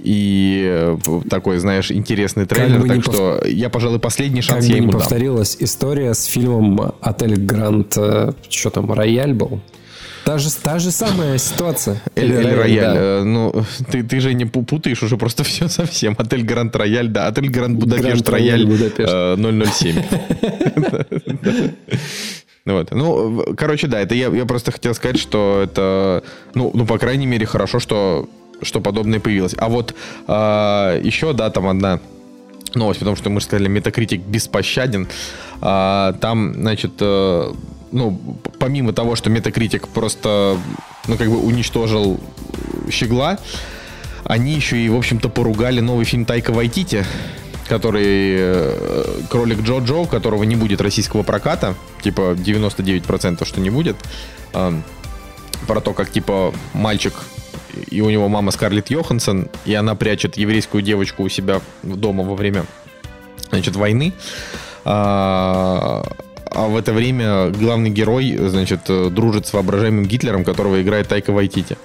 И 0.00 0.62
э, 0.66 0.98
такой, 1.30 1.58
знаешь, 1.58 1.92
интересный 1.92 2.46
трейлер. 2.46 2.80
бы 2.80 2.88
Так 2.88 2.96
не 2.96 3.02
что 3.02 3.40
я, 3.46 3.70
пожалуй, 3.70 4.00
последний 4.00 4.40
Как 4.40 4.50
шанс 4.50 4.66
бы 4.66 4.72
я 4.72 4.78
не 4.78 4.82
ему 4.82 4.92
дам. 4.92 5.00
повторилась 5.00 5.56
история 5.60 6.14
с 6.14 6.24
фильмом 6.24 6.94
«Отель 7.00 7.36
Гранд», 7.36 7.94
э, 7.96 8.32
что 8.48 8.70
там, 8.70 8.92
«Рояль» 8.92 9.34
был? 9.34 9.60
Та 10.30 10.38
же, 10.38 10.48
та 10.62 10.78
же 10.78 10.90
самая 10.92 11.38
ситуация. 11.38 12.00
Эль, 12.14 12.30
Эль 12.30 12.44
«Рояль», 12.44 12.56
Рояль. 12.58 12.94
да. 12.94 13.00
э, 13.00 13.22
Ну, 13.24 13.64
ты, 13.90 14.04
ты 14.04 14.20
же 14.20 14.32
не 14.32 14.44
пу- 14.44 14.64
путаешь 14.64 15.02
уже 15.02 15.16
просто 15.16 15.42
все 15.50 15.68
совсем. 15.68 16.14
Отель 16.18 16.44
Гранд 16.44 16.76
Рояль, 16.76 17.08
да. 17.08 17.26
Отель 17.26 17.48
Гранд 17.50 17.78
Будапешт 17.80 18.28
Рояль 18.28 18.62
Рояль 18.62 18.66
Будапешт. 18.66 19.12
э, 19.12 19.64
007. 19.74 19.96
Ну 22.64 22.74
Вот. 22.74 22.92
Ну, 22.92 23.44
короче, 23.56 23.88
да, 23.88 23.98
это 24.00 24.14
я, 24.14 24.28
я 24.28 24.44
просто 24.44 24.70
хотел 24.70 24.94
сказать, 24.94 25.18
что 25.18 25.62
это, 25.64 26.22
ну, 26.54 26.70
ну, 26.74 26.86
по 26.86 26.96
крайней 26.98 27.26
мере, 27.26 27.44
хорошо, 27.44 27.80
что, 27.80 28.28
что 28.62 28.80
подобное 28.80 29.18
появилось. 29.18 29.56
А 29.58 29.68
вот 29.68 29.94
а, 30.28 30.96
еще, 31.02 31.32
да, 31.32 31.50
там 31.50 31.66
одна 31.66 31.98
новость, 32.76 33.00
потому 33.00 33.16
что 33.16 33.30
мы 33.30 33.40
же 33.40 33.46
сказали, 33.46 33.66
Метакритик 33.68 34.20
беспощаден. 34.20 35.08
А, 35.60 36.12
там, 36.20 36.54
значит, 36.54 36.92
э, 37.00 37.52
ну, 37.92 38.18
помимо 38.58 38.92
того, 38.92 39.16
что 39.16 39.30
Метакритик 39.30 39.88
просто, 39.88 40.58
ну, 41.06 41.16
как 41.16 41.28
бы 41.28 41.38
уничтожил 41.38 42.20
щегла, 42.90 43.38
они 44.24 44.52
еще 44.52 44.78
и, 44.78 44.88
в 44.88 44.96
общем-то, 44.96 45.28
поругали 45.28 45.80
новый 45.80 46.04
фильм 46.04 46.24
Тайка 46.24 46.52
Вайтити, 46.52 47.04
который 47.68 48.36
э, 48.38 49.20
«Кролик 49.30 49.60
Джо-Джо», 49.60 50.02
у 50.02 50.06
которого 50.06 50.42
не 50.44 50.56
будет 50.56 50.80
российского 50.80 51.22
проката, 51.22 51.74
типа 52.02 52.34
99% 52.34 53.44
что 53.46 53.60
не 53.60 53.70
будет, 53.70 53.96
А, 54.52 54.74
про 55.66 55.80
то, 55.80 55.92
как, 55.92 56.10
типа, 56.10 56.52
мальчик 56.72 57.14
и 57.90 58.00
у 58.00 58.10
него 58.10 58.28
мама 58.28 58.50
Скарлетт 58.50 58.90
Йоханссон, 58.90 59.48
и 59.64 59.74
она 59.74 59.94
прячет 59.94 60.36
еврейскую 60.36 60.82
девочку 60.82 61.22
у 61.22 61.28
себя 61.28 61.60
дома 61.82 62.24
во 62.24 62.34
время, 62.34 62.64
значит, 63.50 63.76
войны. 63.76 64.12
А, 66.50 66.66
в 66.66 66.76
это 66.76 66.92
время 66.92 67.50
главный 67.50 67.90
герой, 67.90 68.36
значит, 68.36 68.80
э, 68.88 69.08
дружит 69.10 69.46
с 69.46 69.52
воображаемым 69.52 70.04
Гитлером, 70.04 70.44
которого 70.44 70.82
играет 70.82 71.08
Тайка 71.08 71.32
Вайтити. 71.32 71.76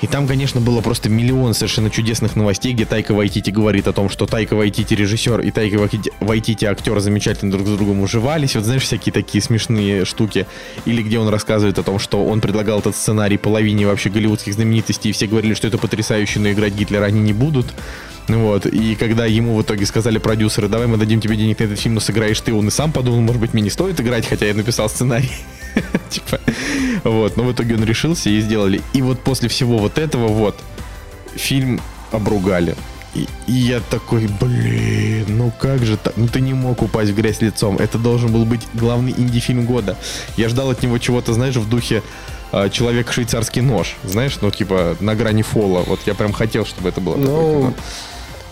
И 0.00 0.06
там, 0.06 0.26
конечно, 0.26 0.60
было 0.60 0.80
просто 0.82 1.08
миллион 1.08 1.54
совершенно 1.54 1.88
чудесных 1.88 2.36
новостей, 2.36 2.74
где 2.74 2.84
Тайка 2.84 3.14
Вайтити 3.14 3.50
говорит 3.50 3.88
о 3.88 3.92
том, 3.92 4.10
что 4.10 4.26
Тайка 4.26 4.54
Вайтити 4.54 4.92
режиссер 4.92 5.40
и 5.40 5.50
Тайка 5.50 5.88
Вайтити 6.20 6.64
актер 6.66 7.00
замечательно 7.00 7.50
друг 7.50 7.66
с 7.66 7.70
другом 7.70 8.02
уживались. 8.02 8.54
Вот 8.54 8.64
знаешь, 8.64 8.82
всякие 8.82 9.12
такие 9.12 9.40
смешные 9.40 10.04
штуки. 10.04 10.46
Или 10.84 11.02
где 11.02 11.18
он 11.18 11.28
рассказывает 11.28 11.78
о 11.78 11.82
том, 11.82 11.98
что 11.98 12.24
он 12.24 12.40
предлагал 12.42 12.80
этот 12.80 12.96
сценарий 12.96 13.38
половине 13.38 13.86
вообще 13.86 14.10
голливудских 14.10 14.52
знаменитостей, 14.52 15.08
и 15.08 15.12
все 15.12 15.26
говорили, 15.26 15.54
что 15.54 15.68
это 15.68 15.78
потрясающе, 15.78 16.38
но 16.38 16.50
играть 16.50 16.74
Гитлера 16.74 17.06
они 17.06 17.20
не 17.20 17.32
будут. 17.32 17.66
Вот. 18.28 18.66
И 18.66 18.94
когда 18.94 19.26
ему 19.26 19.56
в 19.56 19.62
итоге 19.62 19.86
сказали 19.86 20.18
продюсеры, 20.18 20.68
давай 20.68 20.86
мы 20.86 20.96
дадим 20.96 21.20
тебе 21.20 21.36
денег 21.36 21.58
на 21.58 21.64
этот 21.64 21.78
фильм, 21.78 21.94
но 21.94 22.00
сыграешь 22.00 22.40
ты, 22.40 22.54
он 22.54 22.68
и 22.68 22.70
сам 22.70 22.92
подумал, 22.92 23.20
может 23.20 23.40
быть, 23.40 23.52
мне 23.52 23.62
не 23.62 23.70
стоит 23.70 24.00
играть, 24.00 24.26
хотя 24.26 24.46
я 24.46 24.54
написал 24.54 24.88
сценарий. 24.88 25.32
Типа, 26.10 26.40
вот. 27.04 27.36
Но 27.36 27.44
в 27.44 27.52
итоге 27.52 27.74
он 27.74 27.84
решился 27.84 28.30
и 28.30 28.40
сделали. 28.40 28.80
И 28.92 29.02
вот 29.02 29.20
после 29.20 29.48
всего 29.48 29.78
вот 29.78 29.98
этого 29.98 30.28
вот 30.28 30.58
фильм 31.34 31.80
обругали. 32.12 32.76
И, 33.14 33.28
и 33.46 33.52
я 33.52 33.80
такой, 33.80 34.28
блин, 34.40 35.26
ну 35.28 35.52
как 35.60 35.84
же 35.84 35.96
так? 35.96 36.16
Ну 36.16 36.26
ты 36.26 36.40
не 36.40 36.52
мог 36.52 36.82
упасть 36.82 37.12
в 37.12 37.14
грязь 37.14 37.40
лицом. 37.40 37.76
Это 37.78 37.98
должен 37.98 38.32
был 38.32 38.44
быть 38.44 38.62
главный 38.74 39.14
инди-фильм 39.16 39.66
года. 39.66 39.96
Я 40.36 40.48
ждал 40.48 40.70
от 40.70 40.82
него 40.82 40.98
чего-то, 40.98 41.32
знаешь, 41.32 41.54
в 41.54 41.68
духе 41.68 42.02
э, 42.52 42.68
Человек-швейцарский 42.70 43.62
нож. 43.62 43.96
Знаешь, 44.02 44.38
ну 44.40 44.50
типа 44.50 44.96
на 44.98 45.14
грани 45.14 45.42
фола. 45.42 45.84
Вот 45.86 46.00
я 46.06 46.14
прям 46.14 46.32
хотел, 46.32 46.66
чтобы 46.66 46.88
это 46.88 47.00
было. 47.00 47.16
Ну, 47.16 47.74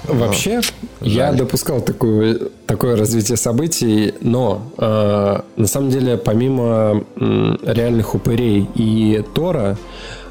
Вообще, 0.09 0.61
но, 1.01 1.07
я 1.07 1.29
жаль. 1.29 1.37
допускал 1.37 1.81
такое, 1.81 2.39
такое 2.67 2.97
развитие 2.97 3.37
событий, 3.37 4.15
но 4.21 4.63
э, 4.77 5.41
на 5.57 5.67
самом 5.67 5.91
деле, 5.91 6.17
помимо 6.17 7.05
э, 7.17 7.57
реальных 7.63 8.15
упырей 8.15 8.69
и 8.75 9.23
Тора, 9.35 9.79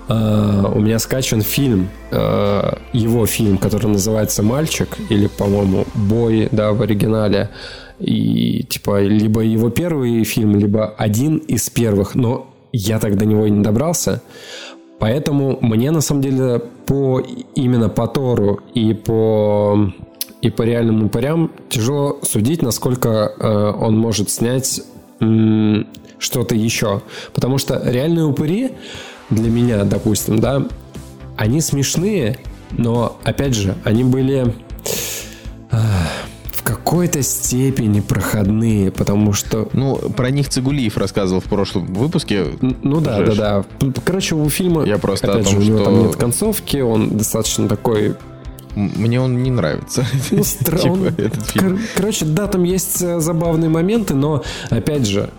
э, 0.07 0.63
у 0.73 0.79
меня 0.79 0.99
скачан 0.99 1.41
фильм, 1.41 1.89
э, 2.11 2.73
его 2.91 3.25
фильм, 3.25 3.57
который 3.57 3.87
называется 3.87 4.43
«Мальчик», 4.43 4.97
или, 5.09 5.27
по-моему, 5.27 5.85
«Бой», 5.95 6.49
да, 6.51 6.73
в 6.73 6.81
оригинале. 6.81 7.49
И, 7.99 8.63
типа, 8.63 9.01
либо 9.01 9.41
его 9.41 9.69
первый 9.69 10.23
фильм, 10.23 10.57
либо 10.57 10.93
один 10.97 11.37
из 11.37 11.69
первых, 11.69 12.15
но 12.15 12.51
я 12.73 12.99
так 12.99 13.17
до 13.17 13.25
него 13.25 13.45
и 13.45 13.49
не 13.51 13.63
добрался. 13.63 14.21
Поэтому 15.01 15.57
мне 15.61 15.89
на 15.89 15.99
самом 15.99 16.21
деле 16.21 16.61
по 16.85 17.19
именно 17.55 17.89
по 17.89 18.05
Тору 18.05 18.59
и 18.75 18.93
по 18.93 19.91
и 20.43 20.51
по 20.51 20.61
реальным 20.61 21.03
упырям 21.03 21.51
тяжело 21.69 22.19
судить, 22.21 22.61
насколько 22.61 23.09
э, 23.09 23.73
он 23.79 23.97
может 23.97 24.29
снять 24.29 24.81
э, 25.19 25.83
что-то 26.19 26.53
еще. 26.53 27.01
Потому 27.33 27.57
что 27.57 27.81
реальные 27.83 28.25
упыри 28.25 28.73
для 29.31 29.49
меня, 29.49 29.85
допустим, 29.85 30.39
да, 30.39 30.67
они 31.35 31.61
смешные, 31.61 32.37
но 32.69 33.17
опять 33.23 33.55
же, 33.55 33.73
они 33.83 34.03
были. 34.03 34.53
Э, 36.91 37.01
какой-то 37.01 37.21
степени 37.23 38.01
проходные, 38.01 38.91
потому 38.91 39.31
что... 39.33 39.69
Ну, 39.73 39.95
про 39.95 40.29
них 40.29 40.49
Цигулиев 40.49 40.97
рассказывал 40.97 41.39
в 41.39 41.45
прошлом 41.45 41.85
выпуске. 41.85 42.47
Ну 42.61 42.99
да, 42.99 43.21
да, 43.21 43.63
да. 43.79 43.93
Короче, 44.03 44.35
у 44.35 44.49
фильма... 44.49 44.83
Я 44.83 44.97
просто 44.97 45.31
опять 45.31 45.47
о 45.47 45.51
том, 45.51 45.61
же, 45.61 45.71
у 45.71 45.73
него 45.73 45.77
что... 45.77 45.85
там 45.85 45.99
нет 45.99 46.15
концовки, 46.17 46.77
он 46.77 47.17
достаточно 47.17 47.67
такой 47.67 48.15
мне 48.75 49.19
он 49.19 49.43
не 49.43 49.51
нравится. 49.51 50.05
Ну, 50.31 50.43
странно. 50.45 51.11
типа, 51.51 51.59
Кор- 51.59 51.79
короче, 51.95 52.25
да, 52.25 52.47
там 52.47 52.63
есть 52.63 53.01
э, 53.01 53.19
забавные 53.19 53.69
моменты, 53.69 54.13
но, 54.13 54.43
опять 54.69 55.05
же, 55.05 55.29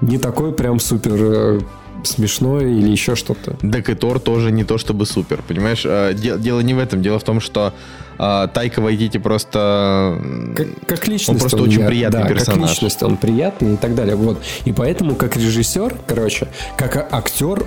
не 0.00 0.18
такой 0.18 0.52
прям 0.52 0.78
супер 0.78 1.64
смешной 2.06 2.64
или 2.64 2.90
еще 2.90 3.14
что-то. 3.14 3.56
Так 3.70 3.88
и 3.90 3.94
Тор 3.94 4.20
тоже 4.20 4.50
не 4.50 4.64
то 4.64 4.78
чтобы 4.78 5.06
супер, 5.06 5.42
понимаешь? 5.46 5.82
А, 5.84 6.12
дело 6.12 6.60
не 6.60 6.74
в 6.74 6.78
этом, 6.78 7.02
дело 7.02 7.18
в 7.18 7.24
том, 7.24 7.40
что 7.40 7.74
а, 8.18 8.48
Тайка 8.48 8.80
Вайтити 8.80 9.18
просто... 9.18 10.20
Как, 10.54 10.66
как 10.86 11.08
личность. 11.08 11.28
Он 11.30 11.38
просто 11.38 11.56
он 11.56 11.68
очень 11.68 11.80
я, 11.80 11.86
приятный 11.86 12.22
да, 12.22 12.28
персонаж. 12.28 12.60
как 12.60 12.70
личность, 12.70 13.02
он 13.02 13.16
приятный 13.16 13.74
и 13.74 13.76
так 13.76 13.94
далее. 13.94 14.16
Вот. 14.16 14.42
И 14.64 14.72
поэтому, 14.72 15.14
как 15.14 15.36
режиссер, 15.36 15.96
короче, 16.06 16.48
как 16.76 17.12
актер, 17.12 17.66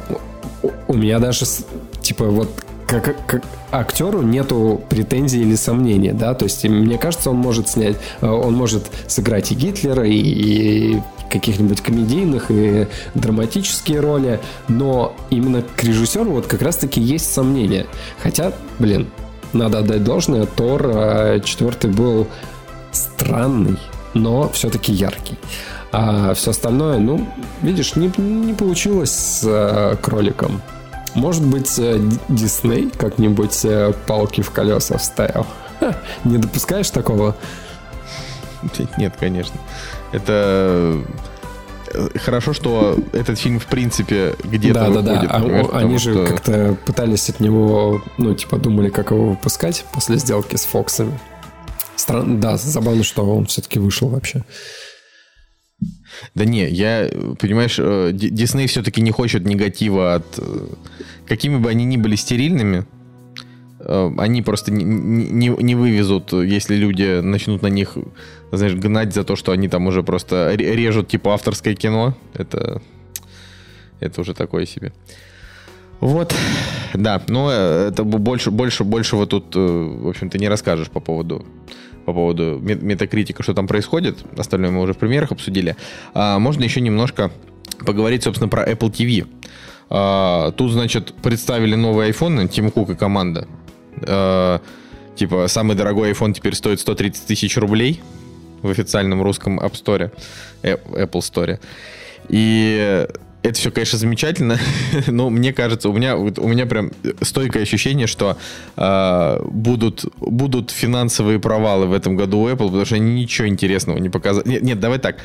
у 0.88 0.94
меня 0.94 1.20
даже, 1.20 1.46
типа, 2.02 2.26
вот 2.26 2.50
как, 2.90 3.16
как 3.28 3.44
актеру 3.72 4.24
нету 4.24 4.82
претензий 4.90 5.42
или 5.42 5.56
сомнений, 5.56 6.12
да, 6.12 6.34
то 6.34 6.46
есть 6.46 6.68
мне 6.68 6.98
кажется, 6.98 7.30
он 7.30 7.38
может 7.38 7.70
снять, 7.70 7.98
э, 8.22 8.28
он 8.28 8.56
может 8.56 8.88
сыграть 9.08 9.52
и 9.52 9.56
Гитлера, 9.56 10.08
и, 10.08 10.16
и 10.16 11.02
каких-нибудь 11.30 11.82
комедийных 11.82 12.50
и 12.50 12.88
драматические 13.14 14.00
роли, 14.00 14.40
но 14.68 15.16
именно 15.30 15.62
к 15.62 15.84
режиссеру 15.84 16.32
вот 16.32 16.48
как 16.48 16.62
раз-таки 16.62 17.00
есть 17.00 17.32
сомнения. 17.32 17.86
Хотя, 18.22 18.54
блин, 18.80 19.10
надо 19.54 19.80
отдать 19.80 20.04
должное, 20.04 20.46
Тор 20.46 20.92
а, 20.94 21.40
четвертый 21.40 21.90
был 21.90 22.28
странный, 22.92 23.78
но 24.14 24.50
все-таки 24.50 24.92
яркий. 24.92 25.38
А 25.92 26.34
все 26.36 26.52
остальное, 26.52 27.00
ну, 27.00 27.28
видишь, 27.62 27.96
не, 27.96 28.12
не 28.18 28.54
получилось 28.54 29.12
с 29.12 29.44
э, 29.44 29.96
кроликом. 30.02 30.62
Может 31.16 31.44
быть, 31.44 31.80
э, 31.80 32.00
Дисней 32.28 32.92
как-нибудь 32.96 33.66
э, 33.66 33.94
палки 34.06 34.42
в 34.42 34.52
колеса 34.52 35.00
вставил. 35.00 35.48
Ха, 35.80 35.96
не 36.26 36.38
допускаешь 36.38 36.92
такого? 36.92 37.36
Нет, 38.98 39.16
конечно. 39.20 39.60
Это 40.12 41.04
хорошо, 42.16 42.54
что 42.54 42.98
этот 43.14 43.40
фильм 43.40 43.60
в 43.60 43.66
принципе 43.66 44.36
где-то 44.44 44.80
да, 44.80 44.90
выходит. 44.90 45.30
Да, 45.30 45.40
да, 45.40 45.62
а, 45.72 45.80
они 45.80 45.98
же 45.98 46.12
что... 46.12 46.26
как-то 46.26 46.78
пытались 46.86 47.30
от 47.30 47.40
него, 47.40 48.02
ну, 48.18 48.36
типа, 48.36 48.58
думали, 48.58 48.90
как 48.90 49.12
его 49.12 49.32
выпускать 49.32 49.86
после 49.92 50.18
сделки 50.18 50.56
с 50.56 50.66
Фоксами. 50.66 51.20
Странно, 51.96 52.40
да, 52.40 52.58
забавно, 52.58 53.04
что 53.04 53.26
он 53.26 53.46
все-таки 53.46 53.80
вышел 53.80 54.08
вообще. 54.10 54.44
Да 56.36 56.46
не, 56.46 56.68
я, 56.70 57.10
понимаешь, 57.40 57.78
э, 57.80 58.12
Дисней 58.14 58.68
все-таки 58.68 59.02
не 59.02 59.12
хочет 59.12 59.46
негатива 59.46 60.16
от... 60.16 60.26
Э, 60.38 60.68
какими 61.28 61.58
бы 61.58 61.70
они 61.70 61.86
ни 61.86 61.98
были 61.98 62.16
стерильными, 62.16 62.80
э, 62.80 62.99
они 63.86 64.42
просто 64.42 64.72
не, 64.72 64.84
не, 64.84 65.48
не 65.48 65.76
вывезут, 65.76 66.34
если 66.34 66.76
люди 66.76 67.22
начнут 67.22 67.62
на 67.62 67.68
них, 67.68 67.98
знаешь, 68.52 68.76
гнать 68.76 69.14
за 69.14 69.24
то, 69.24 69.36
что 69.36 69.52
они 69.52 69.68
там 69.70 69.88
уже 69.88 70.04
просто 70.04 70.54
режут 70.56 71.08
типа 71.08 71.34
авторское 71.34 71.76
кино. 71.76 72.16
Это, 72.34 72.82
это 74.00 74.22
уже 74.22 74.34
такое 74.34 74.66
себе. 74.66 74.92
Вот, 76.00 76.34
да, 76.94 77.22
но 77.28 77.52
это 77.52 78.04
больше, 78.04 78.52
больше, 78.52 78.84
больше 78.84 79.16
вот 79.18 79.30
тут, 79.30 79.56
в 79.56 80.08
общем-то, 80.08 80.38
не 80.38 80.48
расскажешь 80.48 80.90
по 80.90 81.00
поводу 81.00 81.46
по 82.06 82.14
поводу 82.14 82.60
метакритика, 82.60 83.44
что 83.44 83.54
там 83.54 83.68
происходит. 83.68 84.18
Остальное 84.36 84.72
мы 84.72 84.82
уже 84.82 84.94
в 84.94 84.98
примерах 84.98 85.32
обсудили. 85.32 85.76
А, 86.16 86.40
можно 86.40 86.64
еще 86.64 86.82
немножко 86.82 87.30
поговорить, 87.86 88.24
собственно, 88.24 88.50
про 88.50 88.68
Apple 88.68 88.92
TV. 88.92 89.28
А, 89.92 90.52
тут, 90.54 90.72
значит, 90.72 91.14
представили 91.22 91.76
новый 91.76 92.10
iPhone, 92.10 92.48
Тим 92.48 92.72
Кук 92.72 92.90
и 92.90 92.96
команда. 92.96 93.48
А, 94.08 94.62
типа, 95.16 95.48
самый 95.48 95.76
дорогой 95.76 96.12
iPhone 96.12 96.34
теперь 96.34 96.56
стоит 96.56 96.80
130 96.80 97.26
тысяч 97.26 97.58
рублей 97.58 98.02
в 98.62 98.70
официальном 98.70 99.22
русском 99.22 99.60
App 99.60 99.74
Store, 99.74 100.12
Apple 100.64 101.22
Store. 101.22 101.60
И 102.30 103.08
это 103.42 103.58
все, 103.58 103.72
конечно, 103.72 103.98
замечательно, 103.98 104.60
но 105.08 105.30
мне 105.30 105.54
кажется, 105.54 105.90
у 105.90 105.94
меня, 105.94 106.18
у 106.18 106.48
меня 106.48 106.66
прям 106.66 106.92
стойкое 107.22 107.64
ощущение, 107.64 108.08
что 108.08 108.38
э, 108.76 109.42
будут, 109.46 110.06
будут 110.20 110.72
финансовые 110.72 111.40
провалы 111.40 111.88
в 111.88 111.94
этом 111.94 112.18
году 112.18 112.40
у 112.40 112.50
Apple, 112.50 112.66
потому 112.66 112.86
что 112.86 112.96
они 112.96 113.22
ничего 113.22 113.48
интересного 113.48 113.98
не 113.98 114.10
показали. 114.10 114.48
Нет, 114.48 114.64
нет 114.64 114.80
давай 114.80 115.00
так. 115.00 115.18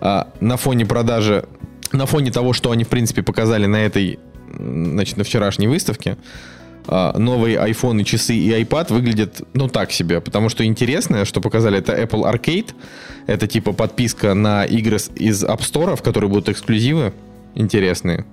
Э, 0.00 0.24
на 0.40 0.56
фоне 0.56 0.84
продажи, 0.84 1.44
на 1.92 2.06
фоне 2.06 2.30
того, 2.30 2.52
что 2.52 2.70
они, 2.70 2.84
в 2.84 2.88
принципе, 2.88 3.22
показали 3.22 3.66
на 3.66 3.76
этой, 3.76 4.18
значит, 4.58 5.16
на 5.16 5.24
вчерашней 5.24 5.66
выставке, 5.66 6.10
э, 6.10 6.16
новые 6.88 7.58
iPhone, 7.58 8.04
часы 8.04 8.34
и 8.34 8.50
iPad 8.50 8.92
выглядят, 8.92 9.42
ну, 9.54 9.68
так 9.68 9.92
себе. 9.92 10.20
Потому 10.20 10.48
что 10.48 10.64
интересное, 10.64 11.24
что 11.24 11.40
показали, 11.40 11.78
это 11.78 11.92
Apple 11.92 12.30
Arcade. 12.30 12.74
Это 13.26 13.46
типа 13.46 13.72
подписка 13.72 14.34
на 14.34 14.64
игры 14.64 14.98
из 15.16 15.44
App 15.44 15.60
Store, 15.60 15.96
в 15.96 16.02
которые 16.02 16.30
будут 16.30 16.48
эксклюзивы 16.48 17.12
интересные. 17.56 18.24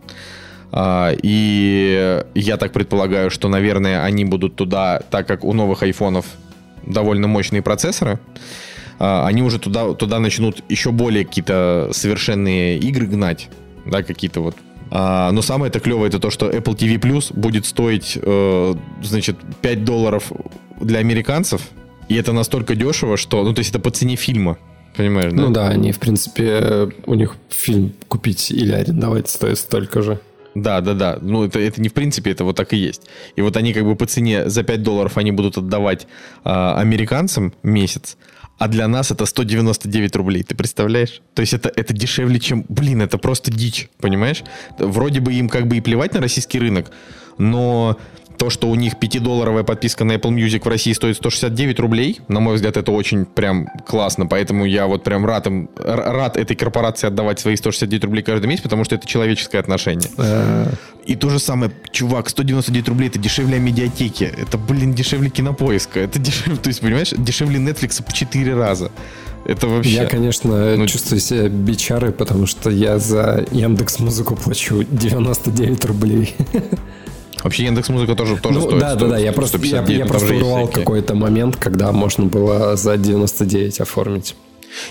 А, 0.71 1.11
и 1.21 2.23
я 2.33 2.57
так 2.57 2.73
предполагаю, 2.73 3.29
что, 3.29 3.47
наверное, 3.47 4.03
они 4.03 4.25
будут 4.25 4.55
туда, 4.55 5.01
так 5.09 5.27
как 5.27 5.43
у 5.43 5.53
новых 5.53 5.83
айфонов 5.83 6.25
довольно 6.85 7.27
мощные 7.27 7.61
процессоры, 7.61 8.19
а, 8.99 9.27
они 9.27 9.43
уже 9.43 9.59
туда, 9.59 9.93
туда 9.93 10.19
начнут 10.19 10.63
еще 10.69 10.91
более 10.91 11.25
какие-то 11.25 11.89
совершенные 11.91 12.79
игры 12.79 13.05
гнать, 13.05 13.49
да, 13.85 14.01
какие-то 14.01 14.41
вот. 14.41 14.55
А, 14.95 15.31
но 15.31 15.41
самое 15.41 15.69
это 15.69 15.79
клевое 15.79 16.09
это 16.09 16.19
то, 16.19 16.29
что 16.29 16.51
Apple 16.51 16.77
TV 16.77 16.99
Plus 16.99 17.33
будет 17.33 17.65
стоить, 17.65 18.15
э, 18.21 18.75
значит, 19.01 19.37
5 19.63 19.83
долларов 19.83 20.31
для 20.79 20.99
американцев, 20.99 21.61
и 22.09 22.15
это 22.15 22.31
настолько 22.31 22.75
дешево, 22.75 23.17
что, 23.17 23.43
ну, 23.43 23.53
то 23.55 23.59
есть 23.59 23.71
это 23.71 23.79
по 23.79 23.89
цене 23.89 24.15
фильма. 24.15 24.59
Понимаешь, 24.95 25.33
да? 25.33 25.41
Ну 25.41 25.49
да, 25.49 25.69
они, 25.69 25.91
в 25.91 25.99
принципе, 25.99 26.89
у 27.07 27.15
них 27.15 27.37
фильм 27.49 27.93
купить 28.07 28.51
или 28.51 28.71
арендовать 28.71 29.29
стоит 29.29 29.57
столько 29.57 30.03
же. 30.03 30.19
Да, 30.53 30.81
да, 30.81 30.93
да. 30.93 31.17
Ну, 31.19 31.43
это, 31.43 31.57
это 31.57 31.81
не 31.81 31.89
в 31.89 31.93
принципе, 31.93 32.29
это 32.29 32.43
вот 32.43 32.55
так 32.55 32.71
и 32.73 32.77
есть. 32.77 33.01
И 33.35 33.41
вот 33.41 33.57
они 33.57 33.73
как 33.73 33.85
бы 33.85 33.95
по 33.95 34.05
цене 34.05 34.47
за 34.47 34.61
5 34.61 34.83
долларов 34.83 35.17
они 35.17 35.31
будут 35.31 35.57
отдавать 35.57 36.05
а, 36.43 36.79
американцам 36.79 37.55
месяц, 37.63 38.15
а 38.57 38.67
для 38.67 38.87
нас 38.87 39.11
это 39.11 39.25
199 39.25 40.15
рублей, 40.15 40.43
ты 40.43 40.55
представляешь? 40.55 41.21
То 41.33 41.41
есть 41.41 41.53
это, 41.53 41.71
это 41.75 41.93
дешевле, 41.93 42.39
чем... 42.39 42.65
Блин, 42.69 43.01
это 43.01 43.17
просто 43.17 43.51
дичь, 43.51 43.89
понимаешь? 43.99 44.43
Вроде 44.77 45.19
бы 45.19 45.33
им 45.33 45.49
как 45.49 45.67
бы 45.67 45.77
и 45.77 45.81
плевать 45.81 46.13
на 46.13 46.21
российский 46.21 46.59
рынок, 46.59 46.91
но 47.37 47.97
то, 48.43 48.49
что 48.49 48.67
у 48.67 48.75
них 48.75 48.95
5-долларовая 48.95 49.63
подписка 49.63 50.03
на 50.03 50.15
Apple 50.15 50.31
Music 50.31 50.65
в 50.65 50.67
России 50.67 50.91
стоит 50.91 51.15
169 51.15 51.79
рублей, 51.79 52.19
на 52.27 52.41
мой 52.41 52.55
взгляд, 52.55 52.75
это 52.75 52.91
очень 52.91 53.23
прям 53.23 53.69
классно, 53.87 54.25
поэтому 54.25 54.65
я 54.65 54.85
вот 54.85 55.05
прям 55.05 55.25
рад, 55.25 55.47
им, 55.47 55.69
рад 55.77 56.35
этой 56.35 56.53
корпорации 56.57 57.07
отдавать 57.07 57.39
свои 57.39 57.55
169 57.55 58.03
рублей 58.03 58.21
каждый 58.21 58.47
месяц, 58.47 58.63
потому 58.63 58.83
что 58.83 58.95
это 58.95 59.07
человеческое 59.07 59.59
отношение. 59.59 60.09
Э. 60.17 60.67
И 61.05 61.15
то 61.15 61.29
же 61.29 61.39
самое, 61.39 61.71
чувак, 61.91 62.27
199 62.27 62.89
рублей 62.89 63.07
это 63.07 63.17
дешевле 63.17 63.59
медиатеки, 63.59 64.25
это, 64.25 64.57
блин, 64.57 64.93
дешевле 64.93 65.29
кинопоиска, 65.29 66.01
это 66.01 66.19
дешевле, 66.19 66.57
то 66.57 66.67
есть, 66.67 66.81
понимаешь, 66.81 67.11
дешевле 67.17 67.59
Netflix 67.59 68.03
по 68.03 68.11
4 68.11 68.55
раза. 68.55 68.91
Это 69.45 69.67
вообще... 69.67 69.91
Я, 69.91 70.05
конечно, 70.05 70.75
ну, 70.75 70.85
чувствую 70.87 71.21
себя 71.21 71.47
бичарой, 71.47 72.11
потому 72.11 72.45
что 72.45 72.69
я 72.69 72.99
за 72.99 73.45
Яндекс 73.51 73.99
Музыку 73.99 74.35
плачу 74.35 74.83
99 74.83 75.85
рублей. 75.85 76.35
Вообще 77.43 77.65
Яндекс 77.65 77.89
Музыка 77.89 78.15
тоже, 78.15 78.37
тоже 78.37 78.59
ну, 78.59 78.65
стоит. 78.65 78.79
Да, 78.79 78.95
да, 78.95 79.07
да. 79.07 79.17
Я 79.17 79.33
просто, 79.33 79.57
я, 79.59 79.83
я 79.83 80.05
просто 80.05 80.33
урвал 80.33 80.67
какой-то 80.67 81.13
момент, 81.13 81.57
когда 81.57 81.91
можно 81.91 82.25
было 82.25 82.75
за 82.77 82.97
99 82.97 83.81
оформить. 83.81 84.35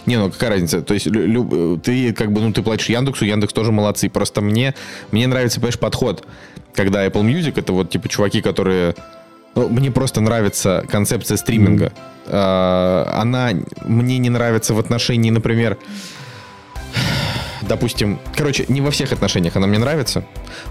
Не, 0.07 0.19
ну 0.19 0.31
какая 0.31 0.51
разница? 0.51 0.83
То 0.83 0.95
есть 0.95 1.07
лю, 1.07 1.81
ты 1.83 2.13
как 2.13 2.33
бы, 2.33 2.41
ну 2.41 2.53
ты 2.53 2.63
платишь 2.63 2.89
Яндексу, 2.89 3.25
Яндекс 3.25 3.53
тоже 3.53 3.73
молодцы. 3.73 4.09
Просто 4.09 4.41
мне, 4.41 4.75
мне 5.11 5.27
нравится, 5.27 5.59
понимаешь, 5.61 5.79
подход, 5.79 6.27
когда 6.75 7.07
Apple 7.07 7.23
Music 7.23 7.55
это 7.57 7.73
вот 7.73 7.91
типа 7.91 8.09
чуваки, 8.09 8.43
которые 8.43 8.95
ну, 9.55 9.69
мне 9.69 9.91
просто 9.91 10.21
нравится 10.21 10.85
концепция 10.91 11.37
стриминга. 11.37 11.93
Mm-hmm. 12.27 13.09
Она 13.15 13.51
мне 13.85 14.19
не 14.19 14.31
нравится 14.31 14.75
в 14.75 14.79
отношении, 14.79 15.31
например, 15.31 15.79
допустим, 17.67 18.19
короче, 18.37 18.65
не 18.69 18.81
во 18.81 18.91
всех 18.91 19.13
отношениях 19.13 19.57
она 19.57 19.67
мне 19.67 19.79
нравится, 19.79 20.25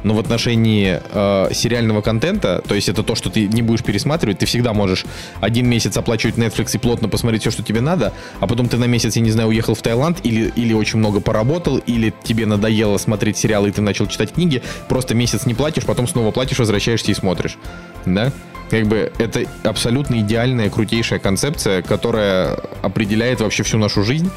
но 0.03 0.13
в 0.13 0.19
отношении 0.19 0.99
э, 1.11 1.53
сериального 1.53 2.01
контента, 2.01 2.61
то 2.67 2.75
есть 2.75 2.89
это 2.89 3.03
то, 3.03 3.15
что 3.15 3.29
ты 3.29 3.47
не 3.47 3.61
будешь 3.61 3.83
пересматривать, 3.83 4.39
ты 4.39 4.45
всегда 4.45 4.73
можешь 4.73 5.05
один 5.39 5.67
месяц 5.67 5.97
оплачивать 5.97 6.35
Netflix 6.35 6.71
и 6.73 6.77
плотно 6.77 7.09
посмотреть 7.09 7.41
все, 7.41 7.51
что 7.51 7.63
тебе 7.63 7.81
надо, 7.81 8.13
а 8.39 8.47
потом 8.47 8.67
ты 8.67 8.77
на 8.77 8.85
месяц, 8.85 9.15
я 9.15 9.21
не 9.21 9.31
знаю, 9.31 9.49
уехал 9.49 9.75
в 9.75 9.81
Таиланд 9.81 10.19
или, 10.23 10.51
или 10.55 10.73
очень 10.73 10.99
много 10.99 11.19
поработал, 11.21 11.77
или 11.77 12.13
тебе 12.23 12.45
надоело 12.45 12.97
смотреть 12.97 13.37
сериалы 13.37 13.69
и 13.69 13.71
ты 13.71 13.81
начал 13.81 14.07
читать 14.07 14.33
книги, 14.33 14.61
просто 14.87 15.15
месяц 15.15 15.45
не 15.45 15.53
платишь, 15.53 15.85
потом 15.85 16.07
снова 16.07 16.31
платишь, 16.31 16.59
возвращаешься 16.59 17.11
и 17.11 17.13
смотришь. 17.13 17.57
Да? 18.05 18.31
Как 18.69 18.87
бы 18.87 19.11
это 19.17 19.43
абсолютно 19.63 20.21
идеальная, 20.21 20.69
крутейшая 20.69 21.19
концепция, 21.19 21.81
которая 21.81 22.57
определяет 22.81 23.41
вообще 23.41 23.63
всю 23.63 23.77
нашу 23.77 24.03
жизнь. 24.03 24.29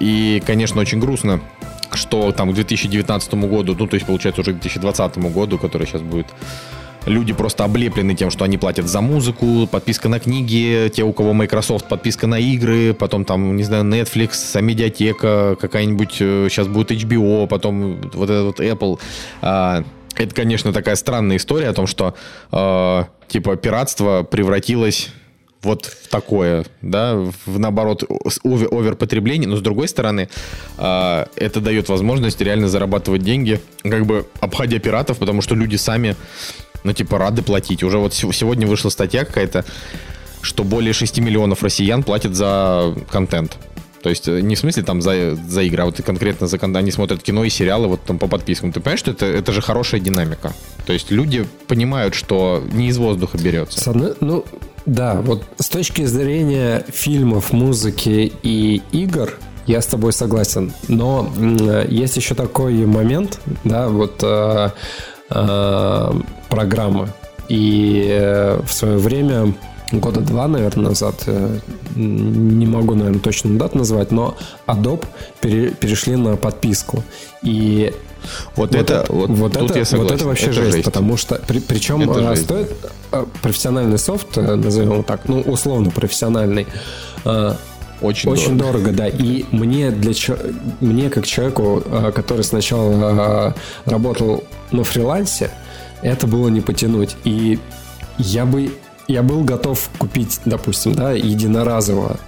И, 0.00 0.42
конечно, 0.46 0.80
очень 0.80 1.00
грустно, 1.00 1.40
что 1.94 2.32
там 2.32 2.50
к 2.50 2.54
2019 2.54 3.34
году, 3.34 3.76
ну, 3.78 3.86
то 3.86 3.94
есть, 3.94 4.06
получается, 4.06 4.40
уже 4.40 4.52
к 4.52 4.60
2020 4.60 5.18
году, 5.18 5.58
который 5.58 5.86
сейчас 5.86 6.02
будет, 6.02 6.26
люди 7.06 7.32
просто 7.32 7.64
облеплены 7.64 8.14
тем, 8.14 8.30
что 8.30 8.44
они 8.44 8.58
платят 8.58 8.86
за 8.86 9.00
музыку, 9.00 9.66
подписка 9.70 10.08
на 10.08 10.20
книги, 10.20 10.90
те, 10.94 11.02
у 11.02 11.12
кого 11.12 11.32
Microsoft, 11.32 11.88
подписка 11.88 12.26
на 12.26 12.38
игры, 12.38 12.94
потом 12.94 13.24
там, 13.24 13.56
не 13.56 13.64
знаю, 13.64 13.84
Netflix, 13.84 14.60
медиатека, 14.60 15.56
какая-нибудь, 15.60 16.12
сейчас 16.12 16.66
э, 16.66 16.70
будет 16.70 16.90
HBO, 16.90 17.46
потом 17.46 18.00
вот 18.12 18.30
этот 18.30 18.44
вот 18.44 18.60
Apple. 18.60 19.00
А, 19.42 19.84
это, 20.14 20.34
конечно, 20.34 20.72
такая 20.72 20.96
странная 20.96 21.36
история 21.36 21.68
о 21.68 21.72
том, 21.72 21.86
что, 21.86 22.14
э, 22.52 23.04
типа, 23.28 23.56
пиратство 23.56 24.22
превратилось 24.22 25.10
вот 25.62 25.96
такое, 26.10 26.64
да, 26.82 27.16
в 27.16 27.58
наоборот 27.58 28.04
овер, 28.44 28.68
оверпотребление, 28.72 29.48
но 29.48 29.56
с 29.56 29.60
другой 29.60 29.88
стороны 29.88 30.28
э, 30.76 31.26
это 31.36 31.60
дает 31.60 31.88
возможность 31.88 32.40
реально 32.40 32.68
зарабатывать 32.68 33.22
деньги, 33.22 33.60
как 33.82 34.06
бы 34.06 34.26
обходя 34.40 34.78
пиратов, 34.78 35.18
потому 35.18 35.42
что 35.42 35.54
люди 35.54 35.76
сами, 35.76 36.16
ну 36.84 36.92
типа 36.92 37.18
рады 37.18 37.42
платить. 37.42 37.82
Уже 37.82 37.98
вот 37.98 38.14
сегодня 38.14 38.66
вышла 38.66 38.88
статья 38.88 39.24
какая-то, 39.24 39.64
что 40.42 40.62
более 40.62 40.92
6 40.92 41.18
миллионов 41.18 41.62
россиян 41.62 42.02
платят 42.02 42.34
за 42.34 42.94
контент. 43.10 43.58
То 44.02 44.10
есть 44.10 44.28
э, 44.28 44.40
не 44.40 44.54
в 44.54 44.58
смысле 44.58 44.82
там 44.84 45.02
за, 45.02 45.34
за 45.34 45.62
игры, 45.62 45.82
а 45.82 45.86
вот 45.86 46.00
конкретно 46.02 46.46
за 46.46 46.58
контент. 46.58 46.82
Они 46.82 46.90
смотрят 46.90 47.22
кино 47.22 47.44
и 47.44 47.50
сериалы 47.50 47.88
вот 47.88 48.02
там 48.04 48.18
по 48.18 48.28
подпискам. 48.28 48.72
Ты 48.72 48.80
понимаешь, 48.80 49.00
что 49.00 49.10
это, 49.10 49.26
это 49.26 49.52
же 49.52 49.60
хорошая 49.60 50.00
динамика. 50.00 50.52
То 50.86 50.92
есть 50.92 51.10
люди 51.10 51.46
понимают, 51.66 52.14
что 52.14 52.62
не 52.72 52.88
из 52.88 52.98
воздуха 52.98 53.38
берется. 53.38 53.80
Ну, 54.20 54.44
да, 54.88 55.20
вот 55.20 55.44
с 55.58 55.68
точки 55.68 56.04
зрения 56.06 56.84
фильмов, 56.88 57.52
музыки 57.52 58.32
и 58.42 58.82
игр, 58.92 59.34
я 59.66 59.82
с 59.82 59.86
тобой 59.86 60.12
согласен. 60.14 60.72
Но 60.88 61.30
есть 61.88 62.16
еще 62.16 62.34
такой 62.34 62.86
момент, 62.86 63.38
да, 63.64 63.88
вот 63.88 64.20
э, 64.22 64.70
э, 65.28 66.12
программы. 66.48 67.08
И 67.50 68.06
э, 68.08 68.62
в 68.66 68.72
свое 68.72 68.96
время, 68.96 69.54
года 69.92 70.20
два, 70.20 70.48
наверное, 70.48 70.88
назад, 70.88 71.22
э, 71.26 71.58
не 71.94 72.64
могу, 72.64 72.94
наверное, 72.94 73.20
точно 73.20 73.58
дату 73.58 73.76
назвать, 73.76 74.10
но 74.10 74.38
Adobe 74.66 75.04
пере, 75.42 75.70
перешли 75.70 76.16
на 76.16 76.36
подписку. 76.36 77.04
И 77.42 77.92
вот, 78.56 78.74
вот 78.74 78.74
это, 78.74 79.04
вот, 79.10 79.30
вот 79.30 79.56
это, 79.56 79.78
я 79.78 79.84
согласен. 79.84 79.98
Вот 79.98 80.12
это 80.12 80.26
вообще 80.26 80.46
это 80.46 80.52
жесть, 80.54 80.72
жесть, 80.72 80.84
потому 80.84 81.16
что 81.16 81.36
при, 81.46 81.60
причем 81.60 82.10
это 82.10 82.34
стоит 82.36 82.70
э, 82.82 82.88
профессиональный 83.42 83.98
софт, 83.98 84.38
э, 84.38 84.54
назовем 84.54 84.92
его 84.92 85.02
так, 85.02 85.28
ну 85.28 85.40
условно 85.40 85.90
профессиональный. 85.90 86.66
Э, 87.24 87.54
очень, 88.00 88.30
очень 88.30 88.56
дорого. 88.56 88.92
дорого, 88.92 88.92
да. 88.92 89.08
И 89.08 89.44
мне 89.50 89.90
для 89.90 90.12
мне 90.80 91.10
как 91.10 91.26
человеку, 91.26 91.82
который 92.14 92.44
сначала 92.44 93.56
работал 93.86 94.44
на 94.70 94.84
фрилансе, 94.84 95.50
это 96.02 96.28
было 96.28 96.46
не 96.46 96.60
потянуть. 96.60 97.16
И 97.24 97.58
я 98.18 98.46
бы 98.46 98.70
я 99.08 99.22
был 99.22 99.42
готов 99.42 99.90
купить, 99.98 100.40
допустим, 100.44 100.94
да, 100.94 101.12
единоразово 101.12 102.18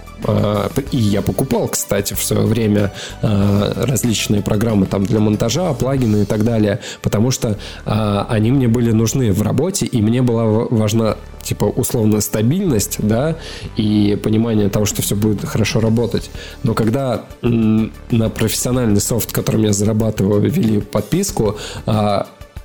и 0.91 0.97
я 0.97 1.21
покупал, 1.21 1.67
кстати, 1.67 2.13
в 2.13 2.23
свое 2.23 2.45
время 2.45 2.91
а, 3.21 3.85
различные 3.85 4.41
программы 4.41 4.85
там 4.85 5.05
для 5.05 5.19
монтажа, 5.19 5.73
плагины 5.73 6.23
и 6.23 6.25
так 6.25 6.43
далее, 6.43 6.79
потому 7.01 7.31
что 7.31 7.57
а, 7.85 8.25
они 8.29 8.51
мне 8.51 8.67
были 8.67 8.91
нужны 8.91 9.31
в 9.31 9.41
работе, 9.41 9.85
и 9.85 10.01
мне 10.01 10.21
была 10.21 10.45
важна 10.45 11.17
типа 11.41 11.65
условно 11.65 12.21
стабильность, 12.21 12.97
да, 12.99 13.35
и 13.75 14.17
понимание 14.21 14.69
того, 14.69 14.85
что 14.85 15.01
все 15.01 15.15
будет 15.15 15.43
хорошо 15.45 15.79
работать. 15.79 16.29
Но 16.63 16.73
когда 16.73 17.23
на 17.41 18.29
профессиональный 18.29 19.01
софт, 19.01 19.31
которым 19.31 19.63
я 19.63 19.73
зарабатываю, 19.73 20.41
ввели 20.41 20.81
подписку, 20.81 21.57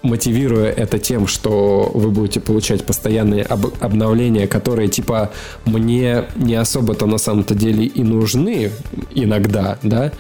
мотивируя 0.07 0.71
это 0.71 0.99
тем, 0.99 1.27
что 1.27 1.91
вы 1.93 2.11
будете 2.11 2.41
получать 2.41 2.85
постоянные 2.85 3.43
об- 3.43 3.75
обновления, 3.81 4.47
которые 4.47 4.89
типа 4.89 5.31
мне 5.65 6.25
не 6.37 6.55
особо-то 6.55 7.07
на 7.07 7.19
самом-то 7.19 7.55
деле 7.55 7.85
и 7.85 8.03
нужны 8.03 8.71
иногда, 9.15 9.79
да, 9.83 10.13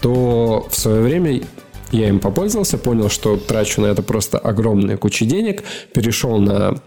то 0.00 0.66
в 0.70 0.76
свое 0.76 1.00
время 1.00 1.42
я 1.92 2.08
им 2.08 2.18
попользовался, 2.18 2.76
понял, 2.76 3.08
что 3.08 3.36
трачу 3.36 3.80
на 3.80 3.86
это 3.86 4.02
просто 4.02 4.38
огромные 4.38 4.96
кучи 4.96 5.24
денег, 5.24 5.62
перешел 5.92 6.38
на... 6.38 6.80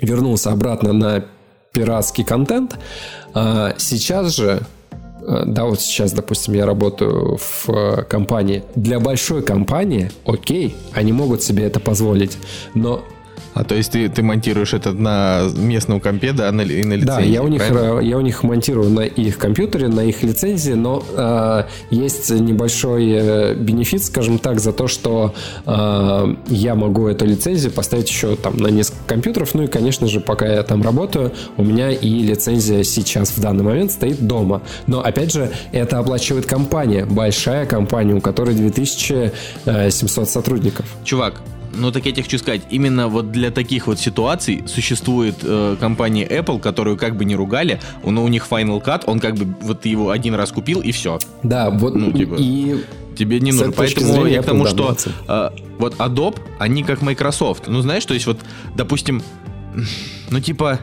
вернулся 0.00 0.50
обратно 0.50 0.92
на 0.92 1.26
пиратский 1.72 2.24
контент. 2.24 2.78
А 3.34 3.74
сейчас 3.76 4.34
же 4.34 4.62
да, 5.26 5.64
вот 5.64 5.80
сейчас, 5.80 6.12
допустим, 6.12 6.54
я 6.54 6.66
работаю 6.66 7.36
в 7.36 7.68
э, 7.68 8.02
компании. 8.04 8.62
Для 8.76 9.00
большой 9.00 9.42
компании, 9.42 10.10
окей, 10.24 10.76
они 10.92 11.12
могут 11.12 11.42
себе 11.42 11.64
это 11.64 11.80
позволить, 11.80 12.38
но 12.74 13.02
а 13.56 13.64
то 13.64 13.74
есть 13.74 13.92
ты, 13.92 14.10
ты 14.10 14.22
монтируешь 14.22 14.74
это 14.74 14.92
на 14.92 15.48
местном 15.56 15.98
компе, 15.98 16.32
да, 16.32 16.52
на, 16.52 16.60
и 16.60 16.84
на 16.84 16.92
лицензии? 16.92 17.06
Да, 17.06 17.20
я 17.20 17.42
у, 17.42 17.48
них, 17.48 17.66
правильно? 17.66 18.00
я 18.00 18.18
у 18.18 18.20
них 18.20 18.42
монтирую 18.42 18.90
на 18.90 19.00
их 19.00 19.38
компьютере, 19.38 19.88
на 19.88 20.04
их 20.04 20.22
лицензии, 20.22 20.72
но 20.72 21.02
э, 21.16 21.62
есть 21.88 22.28
небольшой 22.28 23.08
э, 23.08 23.54
бенефит, 23.54 24.04
скажем 24.04 24.38
так, 24.38 24.60
за 24.60 24.74
то, 24.74 24.88
что 24.88 25.34
э, 25.64 26.34
я 26.48 26.74
могу 26.74 27.08
эту 27.08 27.24
лицензию 27.24 27.72
поставить 27.72 28.10
еще 28.10 28.36
там 28.36 28.58
на 28.58 28.66
несколько 28.66 29.02
компьютеров. 29.06 29.54
Ну 29.54 29.62
и, 29.62 29.68
конечно 29.68 30.06
же, 30.06 30.20
пока 30.20 30.46
я 30.46 30.62
там 30.62 30.82
работаю, 30.82 31.32
у 31.56 31.64
меня 31.64 31.92
и 31.92 32.10
лицензия 32.10 32.82
сейчас 32.82 33.30
в 33.30 33.40
данный 33.40 33.64
момент 33.64 33.90
стоит 33.90 34.26
дома. 34.26 34.60
Но, 34.86 35.00
опять 35.00 35.32
же, 35.32 35.50
это 35.72 35.98
оплачивает 35.98 36.44
компания, 36.44 37.06
большая 37.06 37.64
компания, 37.64 38.12
у 38.12 38.20
которой 38.20 38.54
2700 38.54 40.28
сотрудников. 40.28 40.84
Чувак, 41.04 41.40
ну, 41.76 41.92
так 41.92 42.06
я 42.06 42.12
тебе 42.12 42.22
хочу 42.22 42.38
сказать, 42.38 42.62
именно 42.70 43.08
вот 43.08 43.32
для 43.32 43.50
таких 43.50 43.86
вот 43.86 43.98
ситуаций 43.98 44.64
существует 44.66 45.36
э, 45.42 45.76
компания 45.78 46.26
Apple, 46.26 46.60
которую 46.60 46.96
как 46.96 47.16
бы 47.16 47.24
не 47.24 47.36
ругали, 47.36 47.80
но 48.04 48.24
у 48.24 48.28
них 48.28 48.46
Final 48.50 48.82
Cut, 48.82 49.02
он 49.06 49.20
как 49.20 49.34
бы 49.34 49.54
вот 49.62 49.86
его 49.86 50.10
один 50.10 50.34
раз 50.34 50.52
купил 50.52 50.80
и 50.80 50.92
все. 50.92 51.18
Да, 51.42 51.70
вот 51.70 51.94
ну, 51.94 52.12
типа. 52.12 52.36
и 52.38 52.84
Тебе 53.16 53.40
не 53.40 53.52
нужно. 53.52 53.72
Поэтому 53.72 54.12
зрения, 54.12 54.34
я 54.34 54.42
к 54.42 54.46
тому, 54.46 54.66
что 54.66 54.94
э, 55.26 55.50
вот 55.78 55.94
Adobe, 55.94 56.38
они 56.58 56.82
как 56.82 57.02
Microsoft. 57.02 57.64
Ну, 57.66 57.80
знаешь, 57.80 58.04
то 58.04 58.14
есть 58.14 58.26
вот, 58.26 58.38
допустим, 58.74 59.22
ну, 60.30 60.40
типа, 60.40 60.80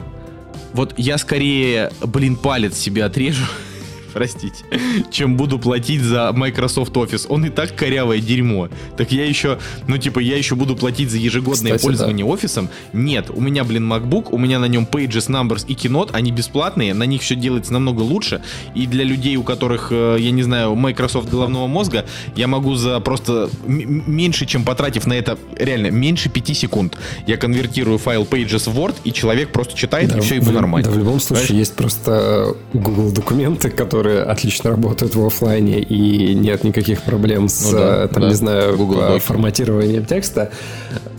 вот 0.74 0.94
я 0.98 1.18
скорее, 1.18 1.92
блин, 2.02 2.36
палец 2.36 2.78
себе 2.78 3.06
отрежу, 3.06 3.46
простите, 4.34 4.64
чем 5.12 5.36
буду 5.36 5.60
платить 5.60 6.02
за 6.02 6.32
Microsoft 6.34 6.94
Office. 6.94 7.26
Он 7.30 7.46
и 7.46 7.50
так 7.50 7.76
корявое 7.76 8.20
дерьмо. 8.20 8.70
Так 8.98 9.12
я 9.12 9.26
еще, 9.26 9.60
ну 9.88 9.98
типа, 9.98 10.20
я 10.20 10.38
еще 10.38 10.56
буду 10.56 10.76
платить 10.76 11.10
за 11.10 11.18
ежегодное 11.18 11.74
Кстати, 11.74 11.84
пользование 11.84 12.26
да. 12.26 12.32
офисом? 12.32 12.70
Нет, 12.94 13.30
у 13.34 13.42
меня, 13.42 13.64
блин, 13.64 13.92
MacBook, 13.92 14.30
у 14.32 14.38
меня 14.38 14.60
на 14.60 14.66
нем 14.66 14.88
Pages, 14.90 15.30
Numbers 15.30 15.66
и 15.68 15.74
Keynote, 15.74 16.10
они 16.14 16.32
бесплатные, 16.32 16.94
на 16.94 17.04
них 17.04 17.22
все 17.22 17.36
делается 17.36 17.74
намного 17.74 18.02
лучше. 18.02 18.42
И 18.76 18.88
для 18.88 19.04
людей, 19.04 19.36
у 19.38 19.44
которых, 19.44 19.88
э, 19.92 20.18
я 20.20 20.32
не 20.32 20.44
знаю, 20.44 20.76
Microsoft 20.76 21.30
головного 21.30 21.68
мозга, 21.68 22.06
я 22.36 22.48
могу 22.48 22.76
за 22.76 23.00
просто 23.00 23.50
меньше, 23.66 24.46
чем 24.46 24.64
потратив 24.64 25.08
на 25.08 25.14
это, 25.14 25.38
реально, 25.58 25.88
меньше 25.92 26.30
5 26.30 26.58
секунд, 26.58 26.98
я 27.28 27.38
конвертирую 27.38 27.98
файл 27.98 28.24
Pages 28.24 28.70
в 28.70 28.80
Word, 28.80 28.96
и 29.04 29.12
человек 29.12 29.52
просто 29.52 29.78
читает, 29.78 30.12
да, 30.12 30.18
и 30.18 30.22
все 30.22 30.36
ему 30.36 30.52
в, 30.52 30.54
нормально. 30.54 30.88
Да, 30.88 30.94
в 30.94 30.98
любом 30.98 31.20
случае 31.20 31.48
Понимаешь? 31.48 31.68
есть 31.68 31.76
просто 31.76 32.56
Google 32.74 33.12
документы, 33.12 33.70
которые 33.70 34.03
которые 34.04 34.24
отлично 34.24 34.72
работают 34.72 35.16
в 35.16 35.26
офлайне 35.26 35.80
и 35.80 36.34
нет 36.34 36.66
никаких 36.66 37.04
проблем 37.04 37.48
с, 37.48 37.72
ну, 37.72 37.78
да, 37.78 38.08
там, 38.10 38.24
да. 38.24 38.28
не 38.28 38.34
знаю, 38.34 38.76
Google 38.76 39.18
форматированием 39.20 40.06
текста. 40.06 40.52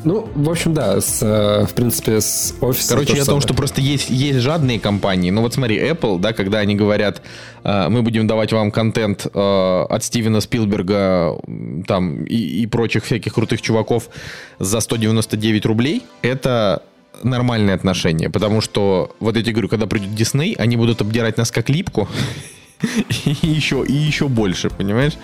Ну, 0.04 0.28
в 0.34 0.50
общем, 0.50 0.74
да, 0.74 1.00
с, 1.00 1.22
в 1.22 1.72
принципе, 1.74 2.20
с 2.20 2.54
офисом. 2.60 2.98
Короче, 2.98 3.16
я 3.16 3.22
о 3.22 3.24
том, 3.24 3.40
что 3.40 3.54
просто 3.54 3.80
есть, 3.80 4.10
есть 4.10 4.40
жадные 4.40 4.78
компании. 4.78 5.30
Ну, 5.30 5.40
вот 5.40 5.54
смотри, 5.54 5.78
Apple, 5.78 6.18
да, 6.18 6.34
когда 6.34 6.58
они 6.58 6.74
говорят, 6.74 7.22
э, 7.62 7.88
мы 7.88 8.02
будем 8.02 8.26
давать 8.26 8.52
вам 8.52 8.70
контент 8.70 9.26
э, 9.32 9.86
от 9.88 10.04
Стивена 10.04 10.42
Спилберга 10.42 11.38
там 11.86 12.24
и, 12.24 12.36
и 12.36 12.66
прочих 12.66 13.06
всяких 13.06 13.32
крутых 13.32 13.62
чуваков 13.62 14.10
за 14.58 14.80
199 14.80 15.64
рублей, 15.64 16.02
это 16.20 16.82
нормальное 17.22 17.74
отношение, 17.74 18.28
потому 18.28 18.60
что 18.60 19.14
вот 19.20 19.34
тебе 19.36 19.52
говорю, 19.52 19.68
когда 19.68 19.86
придет 19.86 20.14
Дисней, 20.14 20.54
они 20.54 20.76
будут 20.76 21.00
обдирать 21.00 21.38
нас 21.38 21.50
как 21.50 21.68
липку, 21.70 22.08
и 23.24 23.46
еще, 23.46 23.84
и 23.86 23.92
еще 23.92 24.28
больше, 24.28 24.70
понимаешь? 24.70 25.14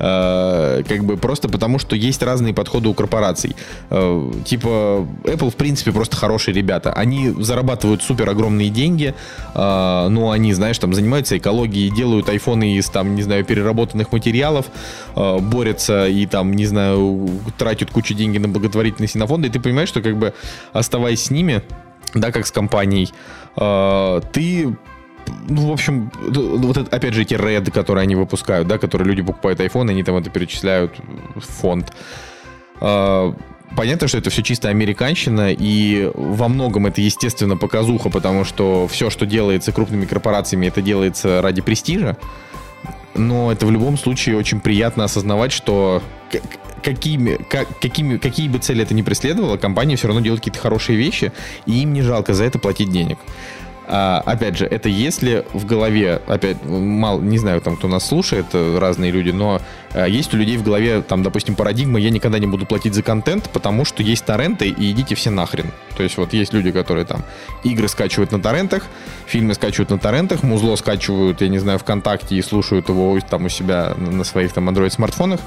Э, 0.00 0.82
как 0.88 1.04
бы 1.04 1.18
просто 1.18 1.48
потому, 1.48 1.78
что 1.78 1.94
есть 1.94 2.22
разные 2.22 2.54
подходы 2.54 2.88
у 2.88 2.94
корпораций. 2.94 3.54
Э, 3.90 4.32
типа 4.46 5.06
Apple, 5.24 5.50
в 5.50 5.56
принципе, 5.56 5.92
просто 5.92 6.16
хорошие 6.16 6.54
ребята. 6.54 6.92
Они 6.92 7.30
зарабатывают 7.38 8.02
супер 8.02 8.30
огромные 8.30 8.70
деньги, 8.70 9.14
э, 9.54 10.08
но 10.08 10.30
они, 10.30 10.54
знаешь, 10.54 10.78
там 10.78 10.94
занимаются 10.94 11.36
экологией, 11.36 11.94
делают 11.94 12.30
айфоны 12.30 12.76
из, 12.76 12.88
там, 12.88 13.14
не 13.14 13.22
знаю, 13.22 13.44
переработанных 13.44 14.12
материалов, 14.12 14.66
борются 15.14 16.06
и 16.06 16.24
там, 16.26 16.52
не 16.52 16.66
знаю, 16.66 17.28
тратят 17.58 17.90
кучу 17.90 18.14
денег 18.14 18.40
на 18.40 18.48
благотворительные 18.48 19.08
синофонды, 19.08 19.48
и 19.48 19.50
ты 19.50 19.60
понимаешь, 19.60 19.88
что 19.88 20.00
как 20.00 20.16
бы 20.16 20.32
оставаясь 20.72 21.24
с 21.24 21.30
ними, 21.30 21.62
да, 22.14 22.32
как 22.32 22.46
с 22.46 22.50
компанией, 22.50 23.10
ты 23.54 24.76
ну, 25.48 25.68
в 25.68 25.72
общем, 25.72 26.10
вот 26.20 26.76
это, 26.76 26.94
опять 26.94 27.14
же, 27.14 27.22
эти 27.22 27.34
RED, 27.34 27.70
которые 27.70 28.02
они 28.02 28.14
выпускают, 28.14 28.68
да, 28.68 28.78
которые 28.78 29.08
люди 29.08 29.22
покупают 29.22 29.60
iPhone, 29.60 29.90
они 29.90 30.02
там 30.02 30.16
это 30.16 30.30
перечисляют 30.30 30.94
в 31.34 31.40
фонд. 31.40 31.92
А, 32.80 33.34
понятно, 33.76 34.08
что 34.08 34.18
это 34.18 34.30
все 34.30 34.42
чисто 34.42 34.68
американщина, 34.68 35.52
и 35.52 36.10
во 36.14 36.48
многом 36.48 36.86
это, 36.86 37.00
естественно, 37.00 37.56
показуха, 37.56 38.10
потому 38.10 38.44
что 38.44 38.86
все, 38.88 39.10
что 39.10 39.26
делается 39.26 39.72
крупными 39.72 40.04
корпорациями, 40.04 40.66
это 40.66 40.82
делается 40.82 41.42
ради 41.42 41.62
престижа. 41.62 42.16
Но 43.14 43.50
это 43.50 43.66
в 43.66 43.70
любом 43.70 43.98
случае 43.98 44.36
очень 44.36 44.60
приятно 44.60 45.04
осознавать, 45.04 45.52
что 45.52 46.00
какими, 46.82 47.38
как, 47.48 47.68
какими, 47.80 48.16
какие 48.16 48.48
бы 48.48 48.58
цели 48.58 48.82
это 48.82 48.94
ни 48.94 49.02
преследовало, 49.02 49.56
компания 49.56 49.96
все 49.96 50.06
равно 50.06 50.22
делает 50.22 50.40
какие-то 50.40 50.60
хорошие 50.60 50.96
вещи, 50.96 51.32
и 51.66 51.82
им 51.82 51.92
не 51.92 52.02
жалко 52.02 52.34
за 52.34 52.44
это 52.44 52.58
платить 52.58 52.90
денег. 52.90 53.18
А, 53.92 54.22
опять 54.24 54.56
же, 54.56 54.66
это 54.66 54.88
если 54.88 55.44
в 55.52 55.66
голове, 55.66 56.22
опять, 56.28 56.64
мало, 56.64 57.20
не 57.20 57.38
знаю, 57.38 57.60
там, 57.60 57.76
кто 57.76 57.88
нас 57.88 58.06
слушает, 58.06 58.46
э, 58.52 58.78
разные 58.78 59.10
люди, 59.10 59.30
но 59.30 59.60
а, 59.94 60.06
есть 60.06 60.32
у 60.32 60.36
людей 60.36 60.56
в 60.58 60.62
голове, 60.62 61.02
там, 61.02 61.24
допустим, 61.24 61.56
парадигма, 61.56 61.98
я 61.98 62.10
никогда 62.10 62.38
не 62.38 62.46
буду 62.46 62.66
платить 62.66 62.94
за 62.94 63.02
контент, 63.02 63.50
потому 63.50 63.84
что 63.84 64.04
есть 64.04 64.24
торренты, 64.24 64.68
и 64.68 64.92
идите 64.92 65.16
все 65.16 65.30
нахрен. 65.30 65.72
То 65.96 66.04
есть 66.04 66.16
вот 66.18 66.32
есть 66.32 66.52
люди, 66.52 66.70
которые 66.70 67.04
там 67.04 67.24
игры 67.64 67.88
скачивают 67.88 68.30
на 68.30 68.40
торрентах, 68.40 68.84
фильмы 69.26 69.54
скачивают 69.54 69.90
на 69.90 69.98
торрентах, 69.98 70.44
музло 70.44 70.76
скачивают, 70.76 71.40
я 71.40 71.48
не 71.48 71.58
знаю, 71.58 71.80
ВКонтакте 71.80 72.36
и 72.36 72.42
слушают 72.42 72.88
его 72.88 73.18
там 73.28 73.46
у 73.46 73.48
себя 73.48 73.94
на 73.96 74.22
своих 74.22 74.52
там 74.52 74.68
Android-смартфонах. 74.68 75.40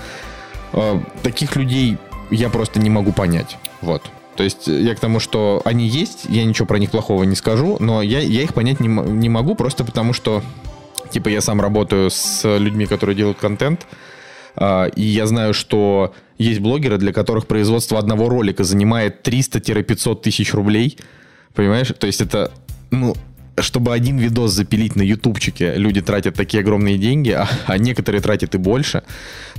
А, 0.74 1.02
таких 1.22 1.56
людей 1.56 1.98
я 2.30 2.49
просто 2.49 2.82
не 2.82 2.90
могу 2.90 3.14
понять. 3.14 3.57
Вот. 3.80 4.03
То 4.35 4.43
есть 4.43 4.68
э, 4.68 4.81
я 4.81 4.95
к 4.95 4.99
тому, 4.99 5.19
что 5.19 5.61
они 5.65 5.88
есть, 5.88 6.26
я 6.30 6.43
ничего 6.43 6.65
про 6.65 6.80
них 6.80 6.91
плохого 6.91 7.23
не 7.23 7.35
скажу, 7.35 7.77
но 7.80 8.01
я, 8.01 8.19
я 8.19 8.41
их 8.41 8.53
понять 8.53 8.80
не, 8.80 8.88
не 8.88 9.30
могу 9.30 9.55
просто 9.55 9.84
потому, 9.84 10.14
что 10.14 10.41
типа 11.11 11.30
я 11.30 11.41
сам 11.41 11.61
работаю 11.61 12.10
с 12.10 12.57
людьми, 12.57 12.85
которые 12.85 13.15
делают 13.15 13.38
контент, 13.38 13.85
э, 14.55 14.89
и 14.95 15.03
я 15.03 15.27
знаю, 15.27 15.53
что 15.53 16.14
есть 16.38 16.60
блогеры, 16.60 16.97
для 16.97 17.14
которых 17.14 17.47
производство 17.47 17.99
одного 17.99 18.30
ролика 18.30 18.64
занимает 18.64 19.27
300-500 19.27 20.22
тысяч 20.22 20.53
рублей, 20.53 20.97
понимаешь? 21.53 21.93
То 21.97 22.07
есть 22.07 22.22
это, 22.22 22.51
ну, 22.91 23.15
чтобы 23.57 23.93
один 23.93 24.17
видос 24.17 24.51
запилить 24.51 24.95
на 24.95 25.01
ютубчике, 25.03 25.75
люди 25.75 26.01
тратят 26.01 26.35
такие 26.35 26.61
огромные 26.61 26.97
деньги, 26.97 27.31
а, 27.31 27.47
а 27.65 27.77
некоторые 27.77 28.21
тратят 28.21 28.55
и 28.55 28.57
больше. 28.57 29.03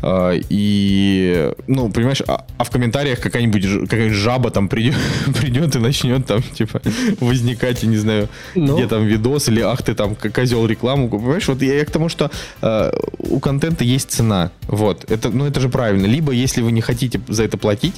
А, 0.03 0.33
и, 0.33 1.53
ну, 1.67 1.91
понимаешь, 1.91 2.23
а, 2.27 2.45
а 2.59 2.65
в 2.65 2.71
комментариях 2.71 3.21
какая-нибудь 3.21 3.89
какая 3.89 4.11
жаба 4.11 4.51
там 4.51 4.69
придет, 4.69 4.97
придет 5.41 5.77
и 5.77 5.79
начнет 5.79 6.27
там, 6.27 6.43
типа, 6.43 6.83
возникать, 7.21 7.83
я 7.83 7.89
не 7.89 7.97
знаю, 7.97 8.29
ну, 8.55 8.77
где 8.77 8.89
там 8.89 9.05
видос, 9.05 9.49
или 9.49 9.61
ах 9.61 9.83
ты 9.83 9.95
там 9.95 10.17
козел 10.17 10.67
рекламу. 10.67 11.09
Понимаешь, 11.09 11.47
вот 11.47 11.63
я, 11.63 11.75
я 11.75 11.85
к 11.85 11.91
тому, 11.91 12.09
что 12.09 12.31
э, 12.63 12.93
у 13.19 13.39
контента 13.39 13.85
есть 13.85 14.11
цена. 14.11 14.51
Вот. 14.67 15.11
Это, 15.11 15.31
ну, 15.31 15.47
это 15.47 15.61
же 15.61 15.69
правильно. 15.69 16.07
Либо, 16.07 16.33
если 16.33 16.63
вы 16.63 16.73
не 16.73 16.81
хотите 16.81 17.21
за 17.29 17.45
это 17.45 17.57
платить, 17.59 17.95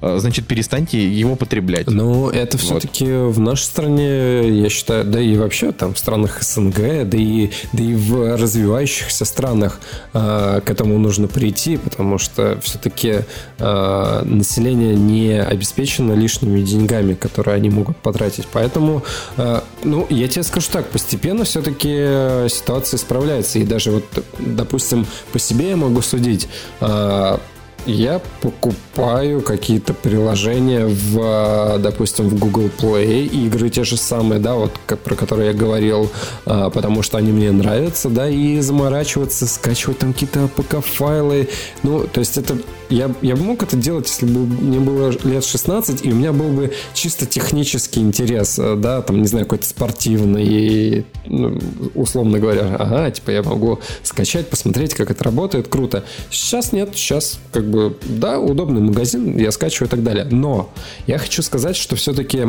значит, 0.00 0.46
перестаньте 0.46 1.06
его 1.06 1.36
потреблять. 1.36 1.86
Ну, 1.86 2.30
это 2.30 2.58
все-таки 2.58 3.04
вот. 3.04 3.34
в 3.34 3.40
нашей 3.40 3.64
стране, 3.64 4.48
я 4.48 4.68
считаю, 4.68 5.04
да 5.04 5.20
и 5.20 5.36
вообще 5.36 5.72
там 5.72 5.94
в 5.94 5.98
странах 5.98 6.42
СНГ, 6.42 7.08
да 7.08 7.18
и, 7.18 7.50
да 7.72 7.82
и 7.82 7.94
в 7.94 8.36
развивающихся 8.36 9.24
странах 9.24 9.80
э, 10.12 10.60
к 10.64 10.70
этому 10.70 10.98
нужно 10.98 11.28
прийти, 11.28 11.76
потому 11.76 12.18
что 12.18 12.58
все-таки 12.62 13.20
э, 13.58 14.22
население 14.24 14.94
не 14.94 15.42
обеспечено 15.42 16.12
лишними 16.12 16.62
деньгами, 16.62 17.14
которые 17.14 17.56
они 17.56 17.70
могут 17.70 17.96
потратить. 17.98 18.46
Поэтому, 18.52 19.02
э, 19.36 19.60
ну, 19.84 20.06
я 20.08 20.28
тебе 20.28 20.42
скажу 20.42 20.68
так, 20.72 20.88
постепенно 20.88 21.44
все-таки 21.44 22.48
ситуация 22.48 22.98
справляется. 22.98 23.58
И 23.58 23.64
даже 23.64 23.90
вот, 23.90 24.04
допустим, 24.38 25.06
по 25.32 25.38
себе 25.38 25.70
я 25.70 25.76
могу 25.76 26.00
судить. 26.02 26.48
Э, 26.80 27.38
я 27.86 28.20
покупаю 28.40 29.42
какие-то 29.42 29.94
приложения 29.94 30.86
в, 30.86 31.78
допустим, 31.78 32.28
в 32.28 32.38
Google 32.38 32.70
Play, 32.78 33.26
игры 33.26 33.70
те 33.70 33.84
же 33.84 33.96
самые, 33.96 34.40
да, 34.40 34.54
вот 34.54 34.72
как, 34.86 35.00
про 35.00 35.14
которые 35.14 35.48
я 35.48 35.54
говорил, 35.54 36.10
а, 36.46 36.70
потому 36.70 37.02
что 37.02 37.18
они 37.18 37.32
мне 37.32 37.50
нравятся, 37.50 38.08
да, 38.08 38.28
и 38.28 38.60
заморачиваться, 38.60 39.46
скачивать 39.46 39.98
там 39.98 40.12
какие-то 40.12 40.44
APK-файлы, 40.44 41.48
ну, 41.82 42.06
то 42.06 42.20
есть 42.20 42.36
это 42.36 42.56
я, 42.90 43.14
я 43.22 43.36
бы 43.36 43.42
мог 43.42 43.62
это 43.62 43.76
делать, 43.76 44.08
если 44.08 44.26
бы 44.26 44.40
мне 44.40 44.80
было 44.80 45.10
лет 45.24 45.44
16, 45.44 46.04
и 46.04 46.12
у 46.12 46.14
меня 46.14 46.32
был 46.32 46.48
бы 46.48 46.72
чисто 46.92 47.24
технический 47.24 48.00
интерес, 48.00 48.58
э, 48.58 48.76
да, 48.76 49.00
там, 49.00 49.22
не 49.22 49.28
знаю, 49.28 49.46
какой-то 49.46 49.66
спортивный, 49.66 51.06
ну, 51.26 51.58
условно 51.94 52.38
говоря, 52.38 52.76
ага, 52.78 53.10
типа 53.10 53.30
я 53.30 53.42
могу 53.42 53.78
скачать, 54.02 54.48
посмотреть, 54.48 54.94
как 54.94 55.10
это 55.10 55.24
работает, 55.24 55.68
круто. 55.68 56.04
Сейчас 56.30 56.72
нет, 56.72 56.90
сейчас 56.94 57.38
как 57.52 57.70
бы, 57.70 57.96
да, 58.04 58.38
удобный 58.38 58.80
магазин, 58.80 59.38
я 59.38 59.52
скачиваю 59.52 59.86
и 59.86 59.90
так 59.90 60.02
далее. 60.02 60.26
Но 60.30 60.70
я 61.06 61.18
хочу 61.18 61.42
сказать, 61.42 61.76
что 61.76 61.96
все-таки 61.96 62.48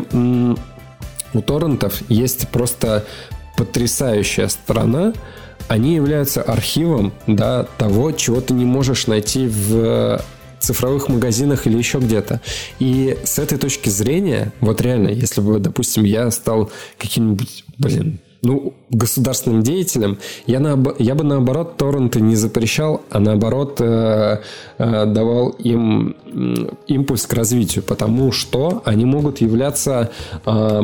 у 1.34 1.42
торрентов 1.42 2.02
есть 2.10 2.50
просто 2.50 3.06
потрясающая 3.58 4.48
сторона, 4.48 5.14
они 5.72 5.96
являются 5.96 6.42
архивом 6.42 7.14
да, 7.28 7.66
того, 7.78 8.12
чего 8.12 8.42
ты 8.42 8.54
не 8.54 8.66
можешь 8.66 9.08
найти 9.08 9.48
в 9.48 10.22
цифровых 10.60 11.08
магазинах 11.08 11.66
или 11.66 11.78
еще 11.78 12.00
где-то. 12.00 12.42
И 12.80 13.18
с 13.24 13.40
этой 13.40 13.58
точки 13.58 13.88
зрения, 13.88 14.52
вот 14.60 14.82
реально, 14.82 15.08
если 15.08 15.40
бы, 15.40 15.60
допустим, 15.60 16.04
я 16.04 16.30
стал 16.30 16.70
каким-нибудь, 16.98 17.64
блин, 17.78 18.20
ну, 18.42 18.74
государственным 18.90 19.62
деятелем, 19.64 20.18
я, 20.46 20.60
на, 20.60 20.78
я 21.00 21.16
бы 21.16 21.24
наоборот 21.24 21.78
торренты 21.78 22.20
не 22.20 22.36
запрещал, 22.36 23.02
а 23.10 23.20
наоборот 23.20 23.80
э, 23.80 24.40
э, 24.78 25.06
давал 25.06 25.50
им 25.50 26.16
э, 26.26 26.70
импульс 26.88 27.28
к 27.28 27.34
развитию, 27.34 27.84
потому 27.84 28.32
что 28.32 28.82
они 28.84 29.06
могут 29.06 29.42
являться 29.42 30.12
э, 30.46 30.82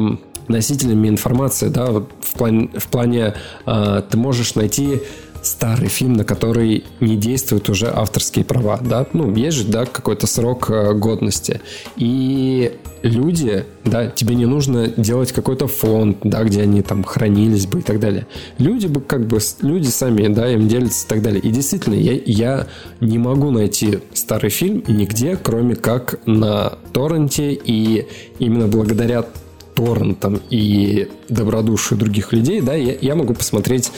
носителями 0.47 1.07
информации, 1.09 1.69
да, 1.69 1.87
вот 1.87 2.11
в 2.21 2.33
плане, 2.37 2.69
в 2.77 2.87
плане 2.87 3.33
э, 3.65 4.01
ты 4.09 4.17
можешь 4.17 4.55
найти 4.55 5.01
старый 5.41 5.87
фильм, 5.87 6.13
на 6.13 6.23
который 6.23 6.83
не 6.99 7.15
действуют 7.15 7.69
уже 7.69 7.87
авторские 7.93 8.45
права, 8.45 8.79
да, 8.81 9.05
ну, 9.13 9.33
есть 9.33 9.57
же, 9.57 9.63
да, 9.65 9.85
какой-то 9.85 10.27
срок 10.27 10.69
э, 10.69 10.93
годности. 10.93 11.61
И 11.95 12.73
люди, 13.01 13.65
да, 13.85 14.07
тебе 14.07 14.35
не 14.35 14.45
нужно 14.45 14.87
делать 14.87 15.31
какой-то 15.31 15.67
фонд, 15.67 16.17
да, 16.23 16.43
где 16.43 16.61
они 16.61 16.81
там 16.81 17.03
хранились 17.03 17.67
бы 17.67 17.79
и 17.79 17.81
так 17.81 17.99
далее. 17.99 18.27
Люди 18.57 18.87
бы 18.87 19.01
как 19.01 19.25
бы, 19.27 19.39
люди 19.61 19.87
сами, 19.87 20.27
да, 20.27 20.49
им 20.49 20.67
делятся 20.67 21.05
и 21.05 21.09
так 21.09 21.21
далее. 21.21 21.41
И 21.41 21.49
действительно, 21.49 21.95
я, 21.95 22.13
я 22.25 22.67
не 22.99 23.17
могу 23.17 23.51
найти 23.51 23.99
старый 24.13 24.49
фильм 24.49 24.83
нигде, 24.87 25.37
кроме 25.41 25.75
как 25.75 26.19
на 26.25 26.77
торренте, 26.93 27.53
и 27.53 28.07
именно 28.39 28.67
благодаря 28.67 29.25
торрентам 29.77 30.41
и 30.49 31.07
добродушию 31.29 31.99
других 31.99 32.33
людей, 32.33 32.61
да, 32.61 32.73
я, 32.73 32.97
я 32.99 33.15
могу 33.15 33.35
посмотреть 33.35 33.91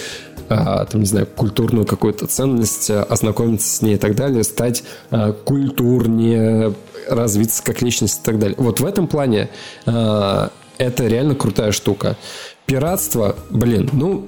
а, 0.49 0.83
там, 0.85 1.01
не 1.01 1.07
знаю, 1.07 1.25
культурную 1.25 1.85
какую-то 1.85 2.27
ценность, 2.27 2.91
а, 2.91 3.03
ознакомиться 3.03 3.67
с 3.77 3.81
ней 3.81 3.95
и 3.95 3.97
так 3.97 4.15
далее, 4.15 4.43
стать 4.43 4.83
а, 5.09 5.31
культурнее, 5.31 6.73
развиться 7.07 7.63
как 7.63 7.81
личность 7.81 8.19
и 8.21 8.25
так 8.25 8.39
далее. 8.39 8.55
Вот 8.59 8.81
в 8.81 8.85
этом 8.85 9.07
плане 9.07 9.49
это 9.85 11.07
реально 11.07 11.35
крутая 11.35 11.71
штука. 11.71 12.17
Пиратство, 12.65 13.35
блин, 13.49 13.89
ну, 13.93 14.27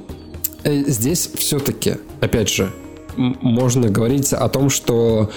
э, 0.63 0.83
здесь 0.87 1.29
все-таки, 1.35 1.97
опять 2.21 2.49
же, 2.49 2.71
можно 3.15 3.89
говорить 3.89 4.33
о 4.33 4.47
том, 4.49 4.69
что 4.69 5.29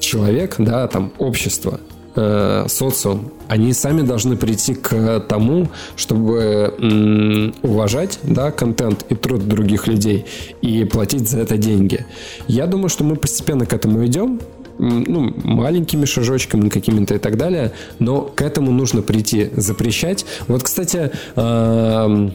человек, 0.00 0.56
да, 0.58 0.86
там, 0.88 1.12
общество, 1.18 1.80
э, 2.16 2.66
социум, 2.68 3.30
они 3.48 3.72
сами 3.72 4.02
должны 4.02 4.36
прийти 4.36 4.74
к 4.74 5.20
тому, 5.20 5.68
чтобы 5.96 6.74
м, 6.78 7.54
уважать 7.62 8.18
да, 8.22 8.50
контент 8.50 9.04
и 9.08 9.14
труд 9.14 9.46
других 9.48 9.86
людей 9.86 10.26
и 10.60 10.84
платить 10.84 11.28
за 11.28 11.40
это 11.40 11.56
деньги. 11.56 12.06
Я 12.48 12.66
думаю, 12.66 12.88
что 12.88 13.04
мы 13.04 13.16
постепенно 13.16 13.66
к 13.66 13.72
этому 13.72 14.04
идем, 14.06 14.40
ну, 14.78 15.32
маленькими 15.44 16.04
шажочками 16.04 16.68
какими-то 16.68 17.14
и 17.14 17.18
так 17.18 17.36
далее, 17.36 17.72
но 17.98 18.22
к 18.22 18.42
этому 18.42 18.72
нужно 18.72 19.02
прийти, 19.02 19.50
запрещать. 19.56 20.24
Вот, 20.48 20.62
кстати, 20.62 21.10
э, 21.36 22.30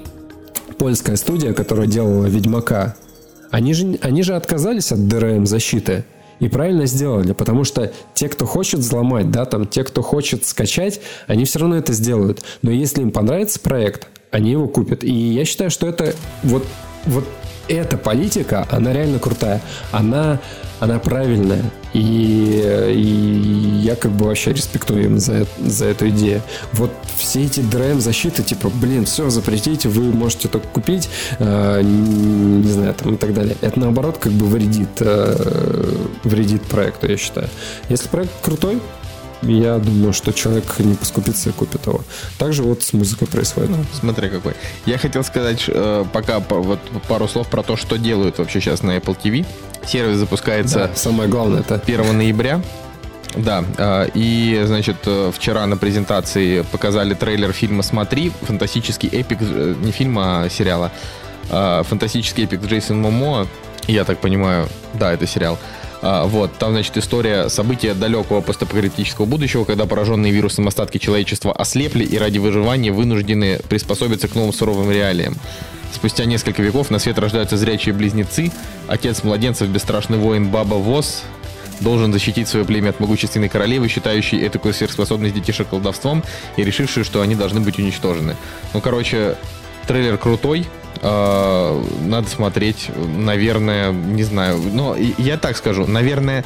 польская 0.77 1.15
студия, 1.17 1.53
которая 1.53 1.87
делала 1.87 2.25
Ведьмака, 2.25 2.95
они 3.51 3.73
же, 3.73 3.97
они 4.01 4.23
же 4.23 4.35
отказались 4.35 4.91
от 4.91 4.99
DRM 4.99 5.45
защиты. 5.45 6.05
И 6.39 6.47
правильно 6.49 6.85
сделали, 6.85 7.33
потому 7.33 7.63
что 7.63 7.91
те, 8.13 8.29
кто 8.29 8.45
хочет 8.45 8.81
взломать, 8.81 9.31
да, 9.31 9.45
там, 9.45 9.65
те, 9.65 9.83
кто 9.83 10.01
хочет 10.01 10.45
скачать, 10.45 11.01
они 11.27 11.45
все 11.45 11.59
равно 11.59 11.77
это 11.77 11.93
сделают. 11.93 12.43
Но 12.61 12.71
если 12.71 13.01
им 13.01 13.11
понравится 13.11 13.59
проект, 13.59 14.07
они 14.31 14.51
его 14.51 14.67
купят. 14.67 15.03
И 15.03 15.11
я 15.11 15.45
считаю, 15.45 15.71
что 15.71 15.87
это 15.87 16.13
вот, 16.43 16.65
вот 17.05 17.25
эта 17.67 17.97
политика, 17.97 18.67
она 18.71 18.93
реально 18.93 19.19
крутая. 19.19 19.61
Она, 19.91 20.39
она 20.79 20.99
правильная. 20.99 21.63
И, 21.93 22.63
и 22.89 23.79
я 23.83 23.95
как 23.95 24.11
бы 24.11 24.25
вообще 24.25 24.53
респектую 24.53 25.05
им 25.05 25.19
за, 25.19 25.47
за 25.59 25.85
эту 25.85 26.09
идею. 26.09 26.41
Вот 26.73 26.91
все 27.17 27.43
эти 27.43 27.61
драйв-защиты, 27.61 28.43
типа, 28.43 28.69
блин, 28.69 29.05
все, 29.05 29.29
запретите, 29.29 29.89
вы 29.89 30.03
можете 30.03 30.47
только 30.47 30.67
купить, 30.67 31.09
э, 31.39 31.81
не 31.83 32.71
знаю, 32.71 32.93
там 32.93 33.15
и 33.15 33.17
так 33.17 33.33
далее. 33.33 33.55
Это 33.61 33.79
наоборот 33.79 34.17
как 34.17 34.31
бы 34.33 34.45
вредит, 34.45 34.89
э, 34.99 35.95
вредит 36.23 36.63
проекту, 36.63 37.07
я 37.07 37.17
считаю. 37.17 37.49
Если 37.89 38.07
проект 38.07 38.31
крутой, 38.41 38.79
я 39.41 39.77
думаю, 39.77 40.13
что 40.13 40.33
человек 40.33 40.79
не 40.79 40.95
поскупится 40.95 41.49
и 41.49 41.51
купит 41.51 41.85
его. 41.85 42.01
Также 42.37 42.63
вот 42.63 42.83
с 42.83 42.93
музыкой 42.93 43.27
происходит. 43.27 43.69
Ну, 43.69 43.77
смотри 43.99 44.29
какой. 44.29 44.53
Я 44.85 44.97
хотел 44.97 45.23
сказать 45.23 45.65
э, 45.67 46.05
пока 46.11 46.39
вот 46.39 46.79
пару 47.07 47.27
слов 47.27 47.47
про 47.47 47.63
то, 47.63 47.75
что 47.75 47.97
делают 47.97 48.39
вообще 48.39 48.59
сейчас 48.59 48.83
на 48.83 48.97
Apple 48.97 49.17
TV. 49.21 49.45
Сервис 49.85 50.17
запускается 50.17 50.79
да, 50.79 50.95
самое 50.95 51.29
главное 51.29 51.59
это 51.59 51.75
1 51.75 52.17
ноября. 52.17 52.61
Да, 53.35 53.63
э, 53.77 54.07
и, 54.15 54.63
значит, 54.65 54.97
э, 55.05 55.31
вчера 55.33 55.65
на 55.67 55.77
презентации 55.77 56.61
показали 56.71 57.13
трейлер 57.13 57.51
фильма 57.51 57.83
«Смотри», 57.83 58.31
фантастический 58.41 59.09
эпик, 59.09 59.41
не 59.41 59.91
фильма, 59.91 60.43
а 60.43 60.49
сериала, 60.49 60.91
фантастический 61.49 62.43
эпик 62.43 62.65
Джейсон 62.65 62.99
Момоа, 62.99 63.47
я 63.87 64.03
так 64.03 64.19
понимаю, 64.19 64.67
да, 64.93 65.13
это 65.13 65.25
сериал, 65.27 65.57
вот, 66.01 66.53
там, 66.57 66.71
значит, 66.71 66.97
история 66.97 67.49
события 67.49 67.93
далекого 67.93 68.41
постапокалиптического 68.41 69.25
будущего, 69.25 69.63
когда 69.63 69.85
пораженные 69.85 70.31
вирусом 70.31 70.67
остатки 70.67 70.97
человечества 70.97 71.53
ослепли 71.53 72.03
и 72.03 72.17
ради 72.17 72.37
выживания 72.37 72.91
вынуждены 72.91 73.59
приспособиться 73.67 74.27
к 74.27 74.35
новым 74.35 74.53
суровым 74.53 74.91
реалиям. 74.91 75.35
Спустя 75.93 76.25
несколько 76.25 76.61
веков 76.61 76.91
на 76.91 76.99
свет 76.99 77.17
рождаются 77.17 77.57
зрячие 77.57 77.95
близнецы. 77.95 78.51
Отец 78.87 79.23
младенцев, 79.23 79.69
бесстрашный 79.69 80.17
воин 80.17 80.49
Баба 80.49 80.75
Восс, 80.75 81.23
должен 81.79 82.11
защитить 82.11 82.47
свое 82.47 82.65
племя 82.65 82.89
от 82.89 82.99
могущественной 82.99 83.49
королевы, 83.49 83.87
считающей 83.87 84.39
эту 84.41 84.59
сверхспособность 84.73 85.35
детишек 85.35 85.69
колдовством 85.69 86.23
и 86.55 86.63
решившей, 86.63 87.03
что 87.03 87.21
они 87.21 87.35
должны 87.35 87.59
быть 87.61 87.79
уничтожены. 87.79 88.35
Ну, 88.73 88.81
короче, 88.81 89.35
трейлер 89.87 90.17
крутой, 90.17 90.65
э, 91.01 91.83
надо 92.05 92.27
смотреть, 92.27 92.89
наверное, 92.95 93.91
не 93.91 94.23
знаю, 94.23 94.59
но 94.73 94.95
я 95.17 95.37
так 95.37 95.57
скажу, 95.57 95.85
наверное, 95.87 96.43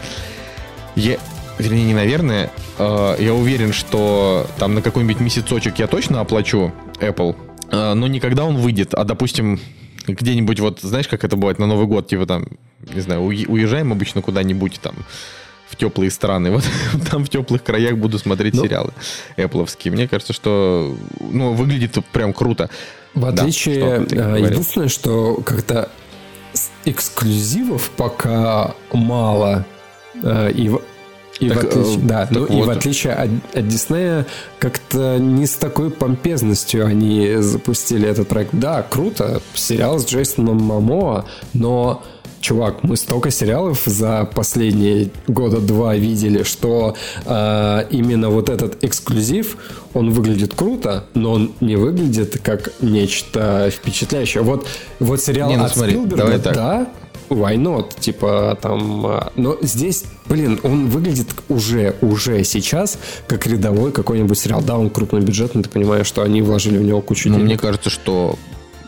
я, 0.96 1.18
вернее, 1.58 1.86
не 1.86 1.94
наверное, 1.94 2.52
э, 2.78 3.16
я 3.20 3.34
уверен, 3.34 3.74
что 3.74 4.48
там 4.58 4.76
на 4.76 4.82
какой-нибудь 4.82 5.20
месяцочек 5.20 5.80
я 5.80 5.88
точно 5.88 6.22
оплачу 6.22 6.74
Apple, 7.00 7.36
э, 7.72 7.94
но 7.94 8.08
никогда 8.08 8.46
он 8.46 8.58
выйдет, 8.58 8.94
а, 8.94 9.04
допустим, 9.04 9.60
где-нибудь 10.08 10.60
вот, 10.60 10.82
знаешь, 10.82 11.08
как 11.08 11.24
это 11.24 11.36
бывает 11.36 11.60
на 11.60 11.68
Новый 11.68 11.88
год, 11.88 12.08
типа 12.08 12.26
там, 12.26 12.46
не 12.94 13.02
знаю, 13.02 13.22
уезжаем 13.22 13.92
обычно 13.92 14.22
куда-нибудь 14.22 14.80
там, 14.82 14.96
в 15.72 15.78
теплые 15.78 16.12
страны. 16.12 16.52
Вот 16.52 16.64
там 17.10 17.24
в 17.24 17.30
теплых 17.30 17.64
краях 17.64 17.98
буду 17.98 18.20
смотреть 18.20 18.54
ну, 18.54 18.64
сериалы 18.64 18.92
Apple. 19.38 19.90
Мне 19.92 20.08
кажется, 20.08 20.34
что 20.34 20.96
ну, 21.20 21.54
выглядит 21.54 21.98
прям 22.12 22.34
круто. 22.34 22.70
В 23.14 23.26
отличие, 23.26 24.00
да, 24.00 24.06
что 24.06 24.36
единственное, 24.38 24.88
что 24.88 25.36
как-то 25.46 25.90
эксклюзивов 26.86 27.90
пока 27.92 28.76
мало. 28.92 29.66
Э, 30.24 30.52
и 30.52 30.72
и, 31.40 31.50
так, 31.50 31.64
в 31.64 31.68
отличие, 31.68 31.98
э, 31.98 32.02
да, 32.04 32.28
ну, 32.30 32.40
вот. 32.42 32.52
и 32.52 32.62
в 32.62 32.70
отличие 32.70 33.14
от, 33.14 33.30
от 33.56 33.68
Диснея, 33.68 34.28
как-то 34.60 35.18
не 35.18 35.48
с 35.48 35.56
такой 35.56 35.90
помпезностью 35.90 36.86
они 36.86 37.38
запустили 37.38 38.08
этот 38.08 38.28
проект. 38.28 38.52
Да, 38.54 38.84
круто, 38.84 39.42
сериал 39.56 39.98
с 39.98 40.06
Джейсоном 40.06 40.62
Мамоа, 40.62 41.26
но 41.54 42.04
чувак, 42.42 42.84
мы 42.84 42.98
столько 42.98 43.32
сериалов 43.32 43.84
за 43.86 44.30
последние 44.34 45.12
года 45.28 45.60
два 45.60 45.96
видели, 45.96 46.44
что 46.44 46.96
э, 47.26 47.86
именно 47.92 48.30
вот 48.30 48.50
этот 48.50 48.84
эксклюзив, 48.84 49.58
он 49.94 50.12
выглядит 50.12 50.54
круто, 50.54 51.06
но 51.14 51.34
он 51.34 51.54
не 51.62 51.76
выглядит 51.76 52.42
как 52.44 52.72
нечто 52.82 53.70
впечатляющее. 53.72 54.44
Вот, 54.44 54.68
вот 55.00 55.22
сериал 55.22 55.50
не, 55.50 55.58
ну, 55.58 55.66
от 55.66 55.74
смотри, 55.74 55.94
Спилберга, 55.94 56.38
да, 56.40 56.88
why 57.30 57.56
not? 57.56 58.00
Типа 58.00 58.58
там... 58.62 59.06
А, 59.06 59.32
но 59.36 59.58
здесь, 59.62 60.04
блин, 60.26 60.60
он 60.64 60.88
выглядит 60.88 61.28
уже, 61.48 61.96
уже 62.02 62.44
сейчас 62.44 62.98
как 63.28 63.48
рядовой 63.48 63.92
какой-нибудь 63.92 64.38
сериал. 64.38 64.62
Да, 64.62 64.78
он 64.78 64.90
крупнобюджетный, 64.90 65.64
ты 65.64 65.70
понимаешь, 65.70 66.08
что 66.08 66.24
они 66.24 66.42
вложили 66.42 66.78
в 66.78 66.84
него 66.84 67.02
кучу 67.02 67.30
ну, 67.30 67.36
денег. 67.36 67.48
Мне 67.48 67.58
кажется, 67.58 67.90
что 67.90 68.38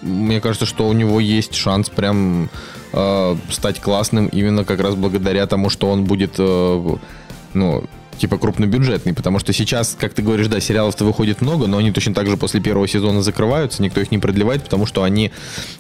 мне 0.02 0.42
кажется, 0.42 0.66
что 0.66 0.88
у 0.88 0.94
него 0.94 1.20
есть 1.20 1.56
шанс 1.56 1.90
прям 1.90 2.50
э, 2.94 3.36
стать 3.50 3.80
классным 3.80 4.28
именно 4.28 4.64
как 4.64 4.80
раз 4.80 4.96
благодаря 4.96 5.46
тому, 5.48 5.70
что 5.70 5.90
он 5.90 6.06
будет, 6.06 6.36
э, 6.38 6.96
ну, 7.54 7.84
типа 8.18 8.38
крупнобюджетный, 8.38 9.14
потому 9.14 9.40
что 9.40 9.54
сейчас, 9.54 9.96
как 10.00 10.14
ты 10.14 10.22
говоришь, 10.22 10.48
да, 10.48 10.60
сериалов-то 10.60 11.06
выходит 11.06 11.42
много, 11.42 11.68
но 11.68 11.78
они 11.78 11.92
точно 11.92 12.14
так 12.14 12.28
же 12.28 12.38
после 12.38 12.62
первого 12.62 12.88
сезона 12.88 13.22
закрываются, 13.22 13.82
никто 13.82 14.02
их 14.02 14.12
не 14.12 14.18
продлевает, 14.18 14.64
потому 14.64 14.86
что 14.86 15.04
они 15.04 15.32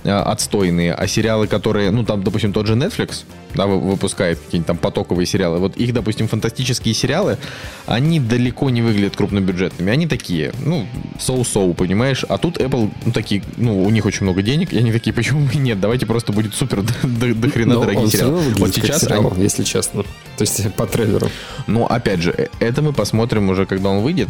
э, 0.03 0.11
отстойные. 0.11 0.93
А 0.93 1.07
сериалы, 1.07 1.47
которые, 1.47 1.91
ну, 1.91 2.03
там, 2.03 2.23
допустим, 2.23 2.53
тот 2.53 2.68
же 2.68 2.73
Netflix, 2.73 3.23
да, 3.55 3.68
выпускает 3.68 4.39
какие-нибудь 4.39 4.68
там 4.68 4.77
потоковые 4.77 5.26
сериалы, 5.26 5.60
вот 5.60 5.77
их, 5.77 5.93
допустим, 5.93 6.27
фантастические 6.27 6.93
сериалы, 6.93 7.38
они 7.85 8.19
далеко 8.19 8.69
не 8.69 8.81
выглядят 8.81 9.15
крупнобюджетными, 9.15 9.91
они 9.91 10.07
такие, 10.07 10.53
ну, 10.65 10.88
соу-соу, 11.19 11.73
понимаешь? 11.73 12.26
А 12.30 12.38
тут 12.38 12.57
Apple, 12.57 12.91
ну, 13.05 13.11
такие, 13.11 13.43
ну, 13.57 13.84
у 13.84 13.89
них 13.89 14.05
очень 14.05 14.23
много 14.23 14.41
денег, 14.41 14.73
и 14.73 14.77
они 14.77 14.91
такие, 14.91 15.14
почему 15.14 15.45
бы 15.45 15.55
нет, 15.55 15.80
давайте 15.80 16.05
просто 16.05 16.31
будет 16.31 16.53
супер 16.53 16.81
до, 16.81 17.34
до 17.34 17.49
хрена 17.49 17.76
дорогие 17.76 18.07
сериалы. 18.07 18.41
Вот 18.57 18.73
сейчас 18.73 19.01
сериал, 19.01 19.31
они... 19.34 19.43
если 19.43 19.64
честно. 19.64 20.03
То 20.38 20.41
есть 20.41 20.73
по 20.73 20.88
трейлеру. 20.88 21.30
Ну, 21.68 21.85
опять 21.85 22.22
же, 22.22 22.22
э, 22.31 22.47
это 22.59 22.81
мы 22.81 22.93
посмотрим 22.93 23.49
уже, 23.49 23.65
когда 23.65 23.89
он 23.89 24.01
выйдет. 24.01 24.29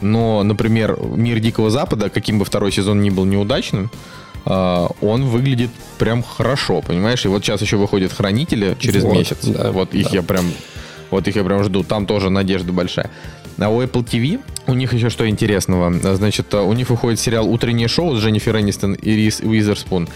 Но, 0.00 0.42
например, 0.42 0.98
«Мир 1.00 1.38
Дикого 1.38 1.70
Запада», 1.70 2.10
каким 2.10 2.38
бы 2.38 2.44
второй 2.44 2.72
сезон 2.72 3.02
ни 3.02 3.10
был 3.10 3.24
неудачным, 3.24 3.90
а, 4.44 4.88
он 5.00 5.26
выглядит 5.26 5.70
прям 5.98 6.22
хорошо, 6.22 6.82
понимаешь? 6.82 7.24
И 7.24 7.28
вот 7.28 7.44
сейчас 7.44 7.62
еще 7.62 7.76
выходят 7.76 8.12
«Хранители» 8.12 8.76
через 8.78 9.04
вот, 9.04 9.14
месяц. 9.14 9.38
Да, 9.44 9.70
вот 9.70 9.94
их 9.94 10.10
да. 10.10 10.16
я 10.16 10.22
прям... 10.22 10.52
Вот 11.10 11.28
их 11.28 11.36
я 11.36 11.44
прям 11.44 11.62
жду. 11.62 11.84
Там 11.84 12.06
тоже 12.06 12.30
надежда 12.30 12.72
большая. 12.72 13.10
А 13.58 13.68
у 13.68 13.82
Apple 13.82 14.04
TV 14.04 14.40
у 14.66 14.74
них 14.74 14.94
еще 14.94 15.10
что 15.10 15.28
интересного. 15.28 15.92
Значит, 16.16 16.54
у 16.54 16.72
них 16.72 16.88
выходит 16.90 17.20
сериал 17.20 17.46
«Утреннее 17.48 17.86
шоу» 17.86 18.16
с 18.16 18.20
Дженнифер 18.20 18.58
Энистон 18.58 18.94
и 18.94 19.12
Рис 19.12 19.40
Уизерспун. 19.40 20.08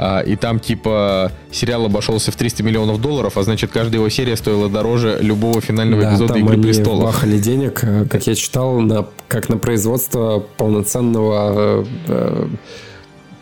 А, 0.00 0.20
и 0.20 0.36
там 0.36 0.60
типа 0.60 1.32
сериал 1.50 1.84
обошелся 1.86 2.30
в 2.30 2.36
300 2.36 2.62
миллионов 2.62 3.00
долларов, 3.00 3.36
а 3.36 3.42
значит 3.42 3.72
каждая 3.72 3.96
его 3.98 4.08
серия 4.08 4.36
стоила 4.36 4.68
дороже 4.68 5.18
любого 5.20 5.60
финального 5.60 6.02
Да, 6.02 6.10
эпизода 6.10 6.38
Игры 6.38 6.62
престолов. 6.62 7.04
бахали 7.06 7.36
денег, 7.38 7.80
э, 7.82 8.04
как 8.08 8.24
я 8.28 8.36
читал, 8.36 8.78
на, 8.78 9.06
как 9.26 9.48
на 9.48 9.58
производство 9.58 10.38
полноценного 10.56 11.84
э, 12.06 12.46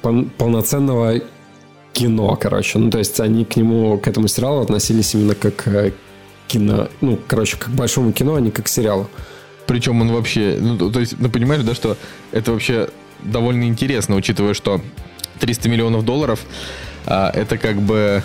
пол- 0.00 0.24
полноценного 0.38 1.20
кино, 1.92 2.38
короче. 2.40 2.78
Ну, 2.78 2.90
то 2.90 2.96
есть 2.98 3.20
они 3.20 3.44
к 3.44 3.56
нему, 3.56 3.98
к 3.98 4.08
этому 4.08 4.26
сериалу 4.26 4.62
относились 4.62 5.14
именно 5.14 5.34
как 5.34 5.68
э, 5.68 5.92
кино, 6.48 6.88
ну, 7.02 7.18
короче, 7.26 7.58
как 7.58 7.68
к 7.70 7.74
большому 7.74 8.12
кино, 8.12 8.36
а 8.36 8.40
не 8.40 8.50
как 8.50 8.64
к 8.64 8.68
сериалу. 8.68 9.08
Причем 9.66 10.00
он 10.00 10.10
вообще, 10.10 10.56
ну, 10.58 10.90
то 10.90 11.00
есть, 11.00 11.16
ну, 11.18 11.28
понимаешь, 11.28 11.64
да, 11.64 11.74
что 11.74 11.98
это 12.32 12.52
вообще 12.52 12.88
довольно 13.22 13.64
интересно, 13.64 14.16
учитывая, 14.16 14.54
что 14.54 14.80
300 15.40 15.68
миллионов 15.68 16.04
долларов, 16.04 16.40
а, 17.06 17.30
это 17.34 17.58
как 17.58 17.80
бы, 17.80 18.22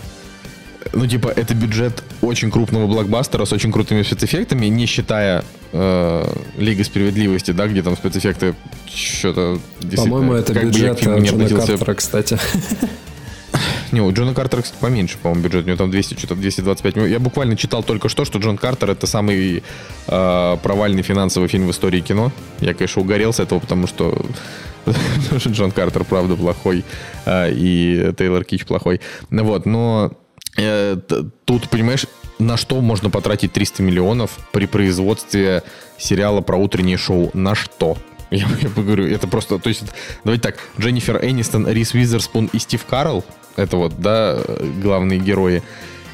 ну, 0.94 1.06
типа, 1.06 1.28
это 1.30 1.54
бюджет 1.54 2.04
очень 2.22 2.52
крупного 2.52 2.88
блокбастера 2.88 3.46
с 3.46 3.54
очень 3.54 3.72
крутыми 3.72 4.04
спецэффектами, 4.04 4.66
не 4.68 4.86
считая 4.86 5.44
э, 5.72 6.34
Лига 6.58 6.84
Справедливости, 6.84 7.52
да, 7.52 7.68
где 7.68 7.84
там 7.84 7.96
спецэффекты 7.96 8.56
что-то. 8.94 9.60
По-моему, 9.96 10.34
это 10.34 10.54
как 10.54 10.72
бы 10.72 10.80
я 10.80 10.94
бюджет 10.94 11.08
э, 11.08 11.20
Джона 11.24 11.50
Картера, 11.50 11.94
кстати. 11.94 12.40
Не, 13.92 14.02
у 14.02 14.12
Джона 14.14 14.34
Картера, 14.34 14.62
кстати, 14.62 14.80
поменьше, 14.80 15.18
по-моему, 15.18 15.44
бюджет. 15.44 15.66
У 15.66 15.68
него 15.68 15.78
там 15.78 15.92
200, 15.92 16.18
что-то 16.18 16.36
225 16.36 16.96
миллионов. 16.96 17.12
Я 17.12 17.20
буквально 17.20 17.58
читал 17.58 17.84
только 17.84 18.08
что, 18.08 18.24
что 18.24 18.40
Джон 18.40 18.58
Картер 18.58 18.92
это 18.92 19.06
самый 19.06 19.64
э, 20.08 20.58
провальный 20.64 21.04
финансовый 21.04 21.48
фильм 21.50 21.68
в 21.68 21.72
истории 21.72 22.00
кино. 22.00 22.32
Я, 22.62 22.74
конечно, 22.74 23.02
угорел 23.02 23.34
с 23.34 23.40
этого, 23.40 23.60
потому 23.60 23.88
что, 23.88 24.26
потому 24.86 25.40
что 25.40 25.50
Джон 25.50 25.72
Картер, 25.72 26.04
правда, 26.04 26.36
плохой, 26.36 26.84
э, 27.26 27.52
и 27.54 28.14
Тейлор 28.18 28.44
Кич 28.44 28.66
плохой. 28.66 29.02
Вот, 29.30 29.66
но 29.66 30.12
э, 30.58 30.98
тут, 31.46 31.70
понимаешь, 31.70 32.06
на 32.40 32.58
что 32.58 32.82
можно 32.82 33.10
потратить 33.10 33.54
300 33.54 33.84
миллионов 33.84 34.40
при 34.52 34.66
производстве 34.66 35.64
сериала 35.98 36.42
про 36.42 36.58
утреннее 36.58 36.98
шоу? 36.98 37.30
На 37.34 37.56
что? 37.56 37.98
Я, 38.32 38.48
я 38.62 38.70
говорю, 38.70 39.08
это 39.08 39.28
просто, 39.28 39.60
то 39.60 39.70
есть, 39.70 39.84
давайте 40.24 40.42
так, 40.42 40.58
Дженнифер 40.80 41.24
Энистон, 41.24 41.68
Рис 41.68 41.94
Уизерспун 41.94 42.50
и 42.52 42.60
Стив 42.60 42.84
Карл, 42.86 43.24
это 43.56 43.78
вот, 43.78 44.00
да, 44.00 44.40
главные 44.82 45.20
герои, 45.20 45.62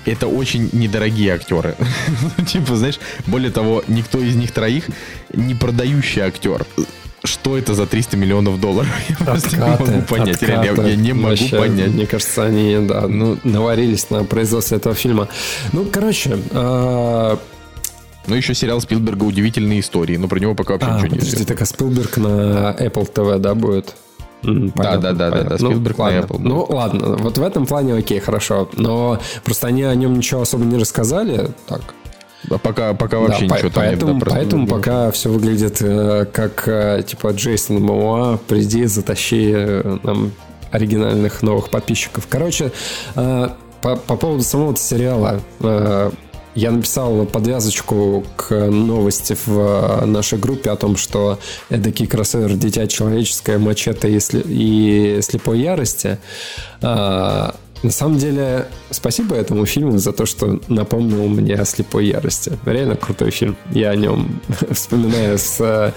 это 0.05 0.27
очень 0.27 0.69
недорогие 0.73 1.33
актеры. 1.33 1.75
Ну, 2.37 2.45
Типа, 2.45 2.75
знаешь, 2.75 2.99
более 3.25 3.51
того, 3.51 3.83
никто 3.87 4.19
из 4.19 4.35
них 4.35 4.51
троих 4.51 4.85
не 5.33 5.53
продающий 5.53 6.21
актер. 6.21 6.65
Что 7.27 7.57
это 7.57 7.73
за 7.73 7.85
300 7.85 8.15
миллионов 8.17 8.59
долларов? 8.59 8.89
Я 9.09 9.25
просто 9.25 9.57
не 9.57 9.63
Откаты, 9.63 9.91
могу 9.91 10.01
понять. 10.07 10.41
Реально, 10.41 10.63
я- 10.65 10.71
откаты. 10.71 10.89
я 10.89 10.95
не 10.95 11.13
могу 11.13 11.27
Вообще, 11.27 11.57
понять. 11.57 11.87
Мне 11.91 12.05
кажется, 12.07 12.43
они, 12.45 12.77
да, 12.87 13.07
ну, 13.07 13.37
наварились 13.43 14.09
на 14.09 14.23
производстве 14.23 14.77
этого 14.77 14.95
фильма. 14.95 15.27
Ну, 15.73 15.85
короче, 15.91 16.37
э, 16.51 17.37
Ну, 18.27 18.35
еще 18.35 18.53
сериал 18.53 18.81
Спилберга 18.81 19.23
«Удивительные 19.23 19.79
истории», 19.81 20.17
но 20.17 20.27
про 20.27 20.39
него 20.39 20.53
пока 20.55 20.73
вообще 20.73 20.87
а, 20.89 20.93
ничего 20.95 21.05
не 21.07 21.09
подожди, 21.19 21.35
известно. 21.35 21.45
так 21.55 21.61
а 21.61 21.65
Спилберг 21.65 22.17
на 22.17 22.75
Apple 22.79 23.13
TV, 23.13 23.39
да, 23.39 23.55
будет? 23.55 23.95
Понятно, 24.43 24.73
да, 24.75 24.99
да, 24.99 25.13
да, 25.13 25.31
понятно. 25.31 25.49
да, 25.49 25.57
Спилберг 25.57 25.97
на 25.97 26.03
ладно. 26.03 26.19
Apple 26.19 26.37
Ну, 26.39 26.65
ладно, 26.69 27.15
вот 27.17 27.37
в 27.37 27.41
этом 27.43 27.65
плане 27.65 27.93
окей, 27.95 28.19
хорошо. 28.19 28.69
Но 28.73 29.19
просто 29.43 29.67
они 29.67 29.83
о 29.83 29.95
нем 29.95 30.13
ничего 30.17 30.41
особо 30.41 30.63
не 30.65 30.77
рассказали. 30.77 31.49
Так, 31.67 31.81
А 32.49 32.57
пока, 32.57 32.93
пока 32.93 33.19
вообще 33.19 33.47
Да, 33.47 33.55
ничего 33.55 33.69
по- 33.69 33.75
там 33.75 33.83
нет. 33.83 33.91
поэтому, 33.99 34.13
да, 34.13 34.19
просто- 34.19 34.39
поэтому 34.39 34.67
пока 34.67 35.11
все 35.11 35.29
выглядит 35.29 35.77
э, 35.81 36.25
как 36.31 36.67
э, 36.67 37.03
типа 37.05 37.29
Джейсон 37.31 37.81
Моуа, 37.81 38.37
приди, 38.47 38.85
затащи 38.85 39.51
э, 39.53 39.97
нам 40.03 40.31
оригинальных 40.71 41.41
новых 41.43 41.69
подписчиков. 41.69 42.27
Короче, 42.29 42.71
э, 43.15 43.49
по, 43.81 43.95
по 43.95 44.15
поводу 44.15 44.43
самого 44.43 44.75
сериала. 44.75 45.41
э, 45.61 46.11
я 46.55 46.71
написал 46.71 47.25
подвязочку 47.27 48.23
к 48.35 48.49
новости 48.51 49.37
в 49.45 49.59
э, 50.01 50.05
нашей 50.05 50.39
группе 50.39 50.71
о 50.71 50.75
том, 50.75 50.97
что 50.97 51.37
эдакий 51.69 52.07
кроссовер 52.07 52.53
«Дитя 52.55 52.87
человеческое», 52.87 53.59
«Мачете» 53.59 54.09
и, 54.09 55.19
«Слепой 55.21 55.59
ярости». 55.59 56.17
На 57.83 57.91
самом 57.91 58.17
деле, 58.17 58.67
спасибо 58.89 59.35
этому 59.35 59.65
фильму 59.65 59.97
за 59.97 60.11
то, 60.11 60.25
что 60.25 60.59
напомнил 60.67 61.27
мне 61.27 61.55
о 61.55 61.65
«Слепой 61.65 62.07
ярости». 62.07 62.57
Реально 62.65 62.95
крутой 62.95 63.31
фильм. 63.31 63.55
Я 63.71 63.91
о 63.91 63.95
нем 63.95 64.41
вспоминаю 64.71 65.37
с 65.37 65.57
э, 65.59 65.91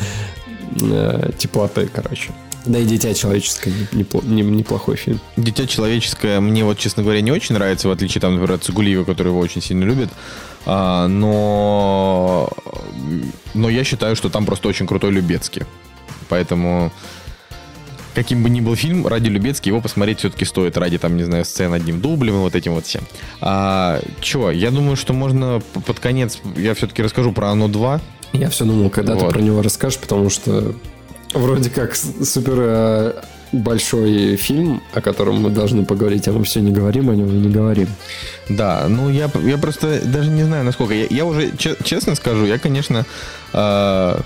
э, 0.83 1.31
теплотой, 1.39 1.89
короче. 1.93 2.33
Да 2.67 2.79
и 2.79 2.85
«Дитя 2.85 3.15
человеческое» 3.15 3.73
не- 3.93 4.03
непло- 4.03 4.27
не- 4.27 4.43
неплохой 4.43 4.97
фильм. 4.97 5.21
Дитя 5.39 5.67
человеческое 5.67 6.41
мне 6.41 6.65
вот, 6.65 6.79
честно 6.79 7.03
говоря, 7.03 7.23
не 7.23 7.33
очень 7.33 7.55
нравится, 7.55 7.89
в 7.89 7.91
отличие, 7.93 8.21
там, 8.21 8.33
например, 8.35 8.57
от 8.57 8.65
Цугулиева, 8.65 9.05
который 9.05 9.29
его 9.29 9.39
очень 9.41 9.63
сильно 9.63 9.85
любит. 9.85 10.11
А, 10.67 11.09
но... 11.09 12.51
Но 13.55 13.71
я 13.71 13.85
считаю, 13.85 14.15
что 14.17 14.29
там 14.29 14.45
просто 14.45 14.69
очень 14.69 14.87
крутой 14.87 15.13
Любецкий. 15.13 15.63
Поэтому... 16.29 16.93
Каким 18.15 18.43
бы 18.43 18.51
ни 18.51 18.61
был 18.61 18.75
фильм, 18.77 19.07
ради 19.07 19.29
Любецки 19.29 19.69
его 19.69 19.81
посмотреть 19.81 20.19
все-таки 20.19 20.45
стоит. 20.45 20.77
Ради, 20.77 20.99
там, 20.99 21.17
не 21.17 21.23
знаю, 21.25 21.45
сцен 21.45 21.73
одним 21.73 22.01
дублем 22.01 22.35
и 22.35 22.39
вот 22.39 22.55
этим 22.55 22.75
вот 22.75 22.85
всем. 22.87 23.03
А, 23.41 24.01
чё, 24.21 24.51
я 24.51 24.71
думаю, 24.71 24.97
что 24.97 25.13
можно 25.13 25.61
под 25.87 26.01
конец... 26.01 26.39
Я 26.57 26.75
все-таки 26.75 27.03
расскажу 27.03 27.33
про 27.33 27.51
«Оно 27.51 27.69
2». 27.69 28.01
Я 28.33 28.49
все 28.51 28.65
думал, 28.65 28.91
когда 28.91 29.15
ты 29.15 29.21
Вот. 29.25 29.33
про 29.33 29.41
него 29.41 29.63
расскажешь, 29.63 29.99
потому 29.99 30.31
что 30.31 30.75
вроде 31.35 31.71
как 31.71 31.95
супер 31.97 32.55
э, 32.59 33.13
большой 33.53 34.37
фильм, 34.37 34.83
о 34.95 35.01
котором 35.01 35.41
мы 35.43 35.51
должны 35.51 35.85
поговорить, 35.85 36.29
а 36.29 36.33
мы 36.33 36.45
все 36.45 36.61
не 36.61 36.71
говорим 36.73 37.11
о 37.11 37.15
нем 37.15 37.29
и 37.29 37.33
не 37.39 37.49
говорим. 37.49 37.89
Да, 38.49 38.87
ну 38.89 39.11
я, 39.11 39.31
я 39.45 39.59
просто 39.59 40.01
даже 40.05 40.31
не 40.31 40.45
знаю, 40.45 40.65
насколько. 40.65 40.95
Я, 40.95 41.07
я 41.11 41.25
уже 41.25 41.51
че- 41.57 41.77
честно 41.83 42.15
скажу, 42.15 42.47
я, 42.47 42.59
конечно, 42.59 43.05
э, 43.53 44.21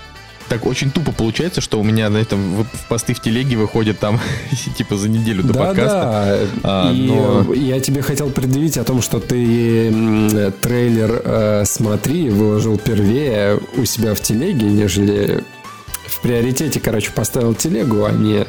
так 0.49 0.65
очень 0.65 0.91
тупо 0.91 1.11
получается, 1.11 1.61
что 1.61 1.79
у 1.79 1.83
меня 1.83 2.09
на 2.09 2.17
этом 2.17 2.63
в, 2.63 2.65
посты 2.87 3.13
в 3.13 3.21
телеге 3.21 3.57
выходят 3.57 3.99
там 3.99 4.19
типа 4.77 4.97
за 4.97 5.09
неделю 5.09 5.43
до 5.43 5.53
да, 5.53 5.59
подкаста. 5.65 6.47
да. 6.55 6.59
А, 6.63 6.91
и 6.93 7.07
но- 7.07 7.53
я 7.53 7.79
тебе 7.79 8.01
хотел 8.01 8.29
предъявить 8.29 8.77
о 8.77 8.83
том, 8.83 9.01
что 9.01 9.19
ты 9.19 10.51
трейлер 10.61 11.21
э, 11.23 11.63
«Смотри» 11.65 12.29
выложил 12.29 12.77
первее 12.77 13.59
у 13.77 13.85
себя 13.85 14.13
в 14.13 14.21
телеге, 14.21 14.67
нежели 14.67 15.43
в 16.07 16.21
приоритете, 16.21 16.79
короче, 16.79 17.11
поставил 17.11 17.53
телегу, 17.53 18.05
а 18.05 18.11
не 18.11 18.45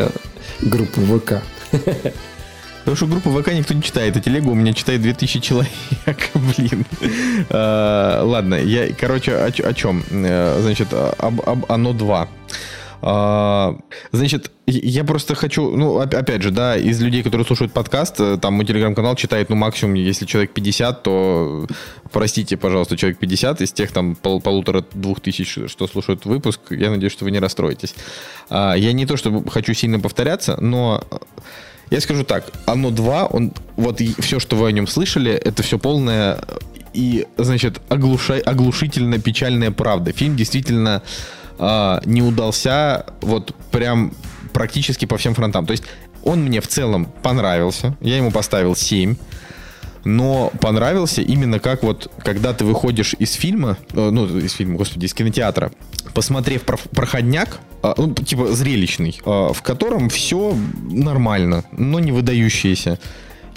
группу 0.61 1.01
ВК. 1.01 1.43
Потому 2.87 2.97
что 2.97 3.07
группу 3.09 3.31
ВК 3.31 3.53
никто 3.53 3.75
не 3.75 3.83
читает, 3.83 4.17
а 4.17 4.21
телегу 4.21 4.53
у 4.53 4.55
меня 4.55 4.73
читает 4.73 5.03
2000 5.03 5.41
человек, 5.41 5.73
блин. 6.35 6.87
А, 7.51 8.23
Ладно, 8.23 8.55
я, 8.55 8.93
короче, 8.95 9.35
о, 9.35 9.51
чем? 9.75 10.05
Э, 10.13 10.61
Значит, 10.63 10.89
об, 10.93 11.65
Оно 11.69 11.93
2. 11.93 12.29
А, 13.03 13.77
Значит, 14.13 14.53
я 14.67 15.03
просто 15.03 15.35
хочу, 15.35 15.77
ну, 15.77 15.95
оп- 16.01 16.15
опять 16.15 16.43
же, 16.43 16.53
да, 16.53 16.77
из 16.77 17.03
людей, 17.03 17.25
которые 17.25 17.45
слушают 17.45 17.73
подкаст, 17.73 18.21
э, 18.21 18.39
там 18.41 18.55
мой 18.55 18.65
телеграм-канал 18.65 19.17
читает, 19.17 19.51
ну, 19.51 19.57
максимум, 19.57 19.95
если 19.95 20.25
человек 20.25 20.53
50, 20.55 21.03
то, 21.03 21.67
простите, 22.13 22.57
пожалуйста, 22.57 22.97
человек 22.97 23.19
50 23.19 23.63
из 23.63 23.73
тех 23.73 23.91
там 23.91 24.15
пол- 24.15 24.41
полутора-двух 24.41 25.19
тысяч, 25.21 25.59
что 25.67 25.89
слушают 25.89 26.25
выпуск, 26.25 26.61
я 26.71 26.91
надеюсь, 26.91 27.13
что 27.13 27.25
вы 27.25 27.33
не 27.33 27.41
расстроитесь. 27.41 27.97
А, 28.49 28.75
Я 28.75 28.93
не 28.93 29.07
то, 29.07 29.17
чтобы 29.17 29.51
хочу 29.51 29.75
сильно 29.75 29.99
повторяться, 29.99 30.57
но 30.61 31.03
я 31.91 32.01
скажу 32.01 32.25
так, 32.25 32.51
оно 32.67 32.91
2, 32.91 33.27
он, 33.27 33.53
вот 33.77 34.01
все, 34.19 34.41
что 34.41 34.57
вы 34.57 34.69
о 34.69 34.73
нем 34.73 34.87
слышали, 34.87 35.33
это 35.33 35.63
все 35.63 35.79
полная 35.79 36.41
и, 36.93 37.27
значит, 37.37 37.81
оглуша- 37.89 38.41
оглушительно 38.41 39.19
печальная 39.19 39.71
правда. 39.71 40.13
Фильм 40.13 40.35
действительно 40.35 41.03
а, 41.59 42.01
не 42.05 42.23
удался 42.23 43.07
вот 43.21 43.55
прям 43.71 44.13
практически 44.53 45.05
по 45.05 45.19
всем 45.19 45.35
фронтам. 45.35 45.67
То 45.67 45.73
есть 45.73 45.85
он 46.25 46.45
мне 46.45 46.61
в 46.61 46.67
целом 46.67 47.13
понравился, 47.23 47.97
я 48.01 48.17
ему 48.17 48.31
поставил 48.31 48.75
7, 48.75 49.17
но 50.07 50.53
понравился 50.61 51.21
именно 51.21 51.59
как 51.59 51.83
вот, 51.83 52.09
когда 52.23 52.55
ты 52.55 52.65
выходишь 52.65 53.17
из 53.19 53.33
фильма, 53.33 53.77
э, 53.93 54.11
ну, 54.11 54.39
из 54.39 54.53
фильма, 54.53 54.77
господи, 54.77 55.07
из 55.07 55.15
кинотеатра, 55.15 55.73
посмотрев 56.15 56.63
про- 56.63 56.79
проходняк, 56.93 57.59
а, 57.83 57.93
ну, 57.99 58.15
типа 58.15 58.53
зрелищный, 58.53 59.21
а, 59.27 59.53
в 59.53 59.63
котором 59.63 60.09
все 60.09 60.57
нормально, 60.89 61.65
но 61.73 61.99
не 61.99 62.13
выдающееся. 62.13 63.01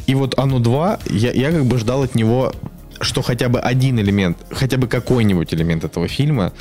И 0.08 0.16
вот 0.16 0.40
оно 0.40 0.58
2, 0.58 1.00
я, 1.12 1.32
я 1.34 1.52
как 1.52 1.66
бы 1.66 1.78
ждал 1.78 2.02
от 2.02 2.16
него, 2.16 2.52
что 3.00 3.22
хотя 3.22 3.48
бы 3.48 3.60
один 3.60 4.00
элемент, 4.00 4.38
хотя 4.50 4.78
бы 4.78 4.88
какой-нибудь 4.88 5.54
элемент 5.54 5.84
этого 5.84 6.08
фильма 6.08 6.52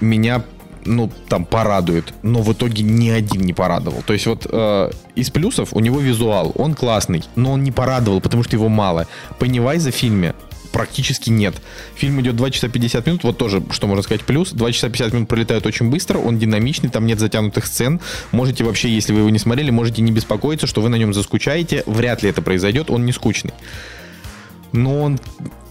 меня 0.00 0.42
ну, 0.84 1.10
там, 1.28 1.44
порадует, 1.44 2.12
но 2.22 2.42
в 2.42 2.52
итоге 2.52 2.82
ни 2.82 3.08
один 3.08 3.42
не 3.42 3.52
порадовал. 3.52 4.02
То 4.02 4.12
есть 4.12 4.26
вот 4.26 4.46
э, 4.50 4.90
из 5.14 5.30
плюсов 5.30 5.70
у 5.72 5.80
него 5.80 6.00
визуал, 6.00 6.52
он 6.56 6.74
классный, 6.74 7.22
но 7.36 7.52
он 7.52 7.62
не 7.62 7.70
порадовал, 7.72 8.20
потому 8.20 8.42
что 8.42 8.56
его 8.56 8.68
мало. 8.68 9.06
Пеннивайза 9.38 9.90
в 9.90 9.94
фильме 9.94 10.34
практически 10.72 11.30
нет. 11.30 11.54
Фильм 11.94 12.20
идет 12.20 12.36
2 12.36 12.50
часа 12.50 12.68
50 12.68 13.06
минут, 13.06 13.24
вот 13.24 13.38
тоже, 13.38 13.62
что 13.70 13.86
можно 13.86 14.02
сказать, 14.02 14.22
плюс. 14.22 14.52
2 14.52 14.72
часа 14.72 14.88
50 14.88 15.12
минут 15.12 15.28
пролетают 15.28 15.66
очень 15.66 15.90
быстро, 15.90 16.18
он 16.18 16.38
динамичный, 16.38 16.90
там 16.90 17.06
нет 17.06 17.20
затянутых 17.20 17.66
сцен. 17.66 18.00
Можете 18.32 18.64
вообще, 18.64 18.88
если 18.88 19.12
вы 19.12 19.20
его 19.20 19.30
не 19.30 19.38
смотрели, 19.38 19.70
можете 19.70 20.02
не 20.02 20.10
беспокоиться, 20.10 20.66
что 20.66 20.80
вы 20.80 20.88
на 20.88 20.96
нем 20.96 21.14
заскучаете. 21.14 21.84
Вряд 21.86 22.22
ли 22.22 22.30
это 22.30 22.42
произойдет, 22.42 22.90
он 22.90 23.04
не 23.04 23.12
скучный. 23.12 23.52
Но 24.72 25.02
он, 25.02 25.20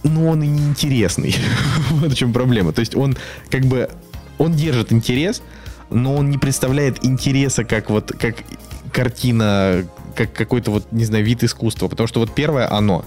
но 0.04 0.28
он 0.28 0.42
и 0.42 0.46
не 0.46 0.62
интересный. 0.62 1.34
вот 1.90 2.12
в 2.12 2.14
чем 2.14 2.32
проблема. 2.32 2.72
То 2.72 2.80
есть 2.80 2.94
он 2.94 3.16
как 3.50 3.64
бы, 3.64 3.90
он 4.38 4.52
держит 4.52 4.92
интерес, 4.92 5.42
но 5.90 6.16
он 6.16 6.30
не 6.30 6.38
представляет 6.38 7.04
интереса 7.04 7.64
как 7.64 7.90
вот, 7.90 8.12
как 8.18 8.36
картина, 8.92 9.84
как 10.14 10.32
какой-то 10.32 10.70
вот, 10.70 10.92
не 10.92 11.04
знаю, 11.04 11.24
вид 11.24 11.42
искусства. 11.42 11.88
Потому 11.88 12.06
что 12.06 12.20
вот 12.20 12.34
первое 12.34 12.70
оно, 12.70 13.04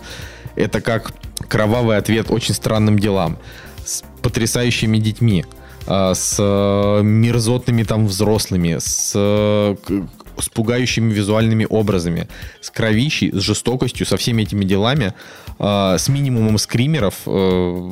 это 0.56 0.82
как 0.82 1.14
кровавый 1.48 1.98
ответ 1.98 2.28
очень 2.30 2.54
странным 2.54 3.00
делам 3.00 3.38
с 3.86 4.04
потрясающими 4.22 4.98
детьми, 4.98 5.46
а, 5.88 6.14
с 6.16 6.38
э, 6.40 7.02
мерзотными 7.04 7.84
там 7.84 8.08
взрослыми, 8.08 8.78
с, 8.80 9.12
с 9.12 10.50
пугающими 10.50 11.14
визуальными 11.14 11.68
образами, 11.70 12.28
с 12.62 12.72
кровищей, 12.72 13.32
с 13.32 13.42
жестокостью, 13.42 14.06
со 14.06 14.18
всеми 14.18 14.44
этими 14.44 14.66
делами, 14.66 15.14
а, 15.58 15.98
с 15.98 16.10
минимумом 16.10 16.58
скримеров 16.58 17.16
э, 17.26 17.92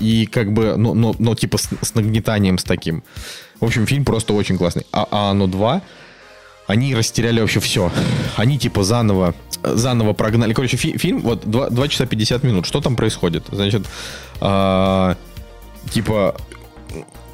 и 0.00 0.26
как 0.26 0.52
бы, 0.52 0.74
ну, 0.76 0.94
но, 0.94 1.14
но 1.18 1.34
типа 1.34 1.58
с, 1.58 1.68
с 1.80 1.94
нагнетанием 1.94 2.58
с 2.58 2.64
таким. 2.64 3.02
В 3.60 3.64
общем, 3.64 3.86
фильм 3.86 4.04
просто 4.04 4.32
очень 4.32 4.58
классный. 4.58 4.84
А, 4.92 5.06
а 5.10 5.30
оно 5.30 5.46
2 5.46 5.82
они 6.66 6.94
растеряли 6.94 7.40
вообще 7.40 7.60
все. 7.60 7.92
Они 8.36 8.58
типа 8.58 8.84
заново, 8.84 9.34
заново 9.62 10.12
прогнали. 10.14 10.54
Короче, 10.54 10.76
фи- 10.76 10.96
фильм, 10.96 11.20
вот 11.20 11.42
2, 11.44 11.70
2 11.70 11.88
часа 11.88 12.06
50 12.06 12.42
минут. 12.42 12.66
Что 12.66 12.80
там 12.80 12.96
происходит? 12.96 13.44
Значит, 13.52 13.82
э, 14.40 15.14
типа, 15.90 16.36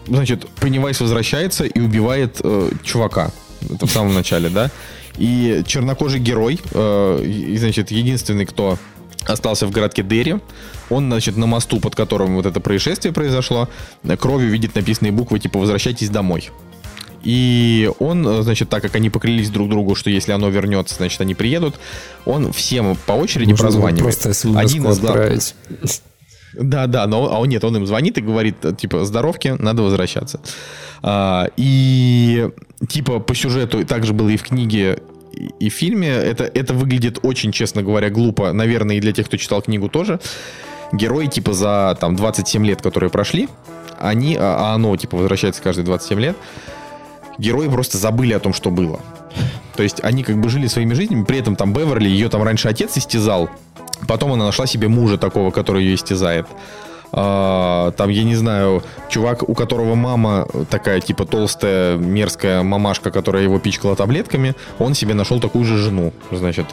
значит, 0.07 0.49
Пеннивайс 0.61 1.01
возвращается 1.01 1.65
и 1.65 1.81
убивает 1.81 2.41
э, 2.43 2.71
чувака. 2.83 3.31
Это 3.73 3.87
в 3.87 3.91
самом 3.91 4.15
начале, 4.15 4.49
да? 4.49 4.71
И 5.17 5.63
чернокожий 5.67 6.19
герой, 6.19 6.59
э, 6.73 7.23
и, 7.25 7.57
значит, 7.57 7.91
единственный, 7.91 8.47
кто 8.47 8.79
остался 9.27 9.67
в 9.67 9.71
городке 9.71 10.03
Дерри. 10.03 10.37
Он, 10.89 11.07
значит, 11.07 11.37
на 11.37 11.47
мосту, 11.47 11.81
под 11.81 11.95
которым 11.95 12.37
вот 12.37 12.47
это 12.47 12.61
происшествие 12.61 13.13
произошло, 13.13 13.69
кровью 14.19 14.51
видит 14.51 14.75
написанные 14.75 15.13
буквы 15.13 15.39
типа 15.39 15.59
«Возвращайтесь 15.59 16.11
домой». 16.11 16.51
И 17.23 17.91
он, 17.99 18.43
значит, 18.43 18.71
так 18.71 18.83
как 18.83 18.95
они 18.95 19.11
поклялись 19.11 19.51
друг 19.51 19.69
другу, 19.69 19.95
что 19.95 20.09
если 20.09 20.33
оно 20.33 20.49
вернется, 20.49 20.95
значит, 20.95 21.21
они 21.21 21.35
приедут, 21.35 21.79
он 22.25 22.53
всем 22.53 22.97
по 23.07 23.13
очереди 23.13 23.51
Можно 23.51 23.65
прозванивает. 23.65 24.19
Просто 24.19 24.59
Один 24.59 24.89
из 24.89 24.99
отправить. 24.99 25.55
Да, 26.55 26.87
да, 26.87 27.07
но 27.07 27.33
а 27.33 27.39
он 27.39 27.49
нет, 27.49 27.63
он 27.63 27.77
им 27.77 27.87
звонит 27.87 28.19
и 28.19 28.21
говорит, 28.21 28.57
типа, 28.77 29.05
здоровки, 29.05 29.55
надо 29.59 29.83
возвращаться. 29.83 30.41
А, 31.03 31.49
и 31.57 32.49
типа 32.89 33.21
по 33.21 33.35
сюжету 33.35 33.85
также 33.85 34.13
было 34.13 34.29
и 34.31 34.37
в 34.37 34.43
книге, 34.43 34.99
и 35.59 35.69
в 35.69 35.73
фильме. 35.75 36.09
Это, 36.09 36.45
это 36.45 36.75
выглядит 36.75 37.19
очень, 37.23 37.53
честно 37.53 37.83
говоря, 37.83 38.11
глупо. 38.11 38.53
Наверное, 38.53 38.97
и 38.97 39.01
для 39.01 39.13
тех, 39.13 39.27
кто 39.27 39.37
читал 39.37 39.63
книгу 39.63 39.89
тоже. 39.89 40.21
Герои, 40.93 41.27
типа, 41.27 41.53
за 41.53 41.97
там 42.01 42.17
27 42.17 42.67
лет, 42.67 42.83
которые 42.83 43.11
прошли, 43.11 43.49
они, 43.99 44.37
а, 44.37 44.71
а 44.71 44.75
оно, 44.75 44.97
типа, 44.97 45.17
возвращается 45.17 45.63
каждые 45.63 45.85
27 45.85 46.21
лет, 46.21 46.37
герои 47.39 47.69
просто 47.69 47.99
забыли 47.99 48.33
о 48.33 48.41
том, 48.41 48.53
что 48.53 48.71
было. 48.71 49.01
То 49.77 49.83
есть 49.83 50.03
они 50.03 50.25
как 50.25 50.41
бы 50.41 50.49
жили 50.49 50.67
своими 50.67 50.95
жизнями, 50.95 51.25
при 51.25 51.39
этом 51.39 51.57
там 51.57 51.73
Беверли, 51.73 52.09
ее 52.09 52.29
там 52.29 52.43
раньше 52.43 52.69
отец 52.69 52.97
истязал, 52.97 53.49
потом 54.09 54.33
она 54.33 54.45
нашла 54.45 54.67
себе 54.67 54.89
мужа 54.89 55.17
такого, 55.17 55.51
который 55.51 55.85
ее 55.85 55.95
истязает. 55.95 56.47
А, 57.13 57.93
там, 57.93 58.11
я 58.11 58.25
не 58.25 58.37
знаю, 58.37 58.83
чувак, 59.09 59.49
у 59.49 59.55
которого 59.55 59.95
мама 59.95 60.47
такая, 60.71 61.01
типа, 61.01 61.27
толстая, 61.27 61.97
мерзкая 61.97 62.63
мамашка, 62.63 63.11
которая 63.11 63.43
его 63.43 63.59
пичкала 63.59 63.97
таблетками, 63.97 64.55
он 64.79 64.95
себе 64.95 65.15
нашел 65.15 65.41
такую 65.41 65.65
же 65.65 65.77
жену, 65.77 66.13
значит. 66.31 66.67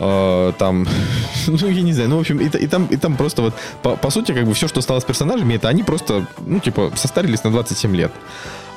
А, 0.00 0.52
там, 0.52 0.86
ну, 1.46 1.68
я 1.68 1.82
не 1.82 1.92
знаю, 1.92 2.10
ну, 2.10 2.16
в 2.16 2.20
общем, 2.20 2.38
и, 2.38 2.46
и, 2.46 2.66
там, 2.66 2.86
и 2.86 2.96
там 2.96 3.16
просто 3.16 3.42
вот, 3.42 3.54
по, 3.82 3.96
по 3.96 4.10
сути, 4.10 4.32
как 4.32 4.44
бы 4.44 4.54
все, 4.54 4.68
что 4.68 4.80
стало 4.80 5.00
с 5.00 5.04
персонажами, 5.04 5.54
это 5.54 5.68
они 5.68 5.82
просто, 5.82 6.26
ну, 6.46 6.60
типа, 6.60 6.92
состарились 6.96 7.44
на 7.44 7.50
27 7.50 7.94
лет. 7.94 8.12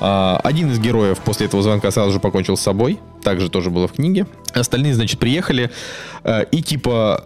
А, 0.00 0.40
один 0.44 0.70
из 0.70 0.78
героев 0.78 1.18
после 1.20 1.46
этого 1.46 1.62
звонка 1.62 1.90
сразу 1.90 2.12
же 2.12 2.20
покончил 2.20 2.56
с 2.56 2.60
собой, 2.60 3.00
также 3.22 3.48
тоже 3.48 3.70
было 3.70 3.88
в 3.88 3.92
книге. 3.92 4.26
Остальные, 4.52 4.94
значит, 4.94 5.18
приехали 5.18 5.70
э, 6.24 6.44
и, 6.50 6.62
типа, 6.62 7.24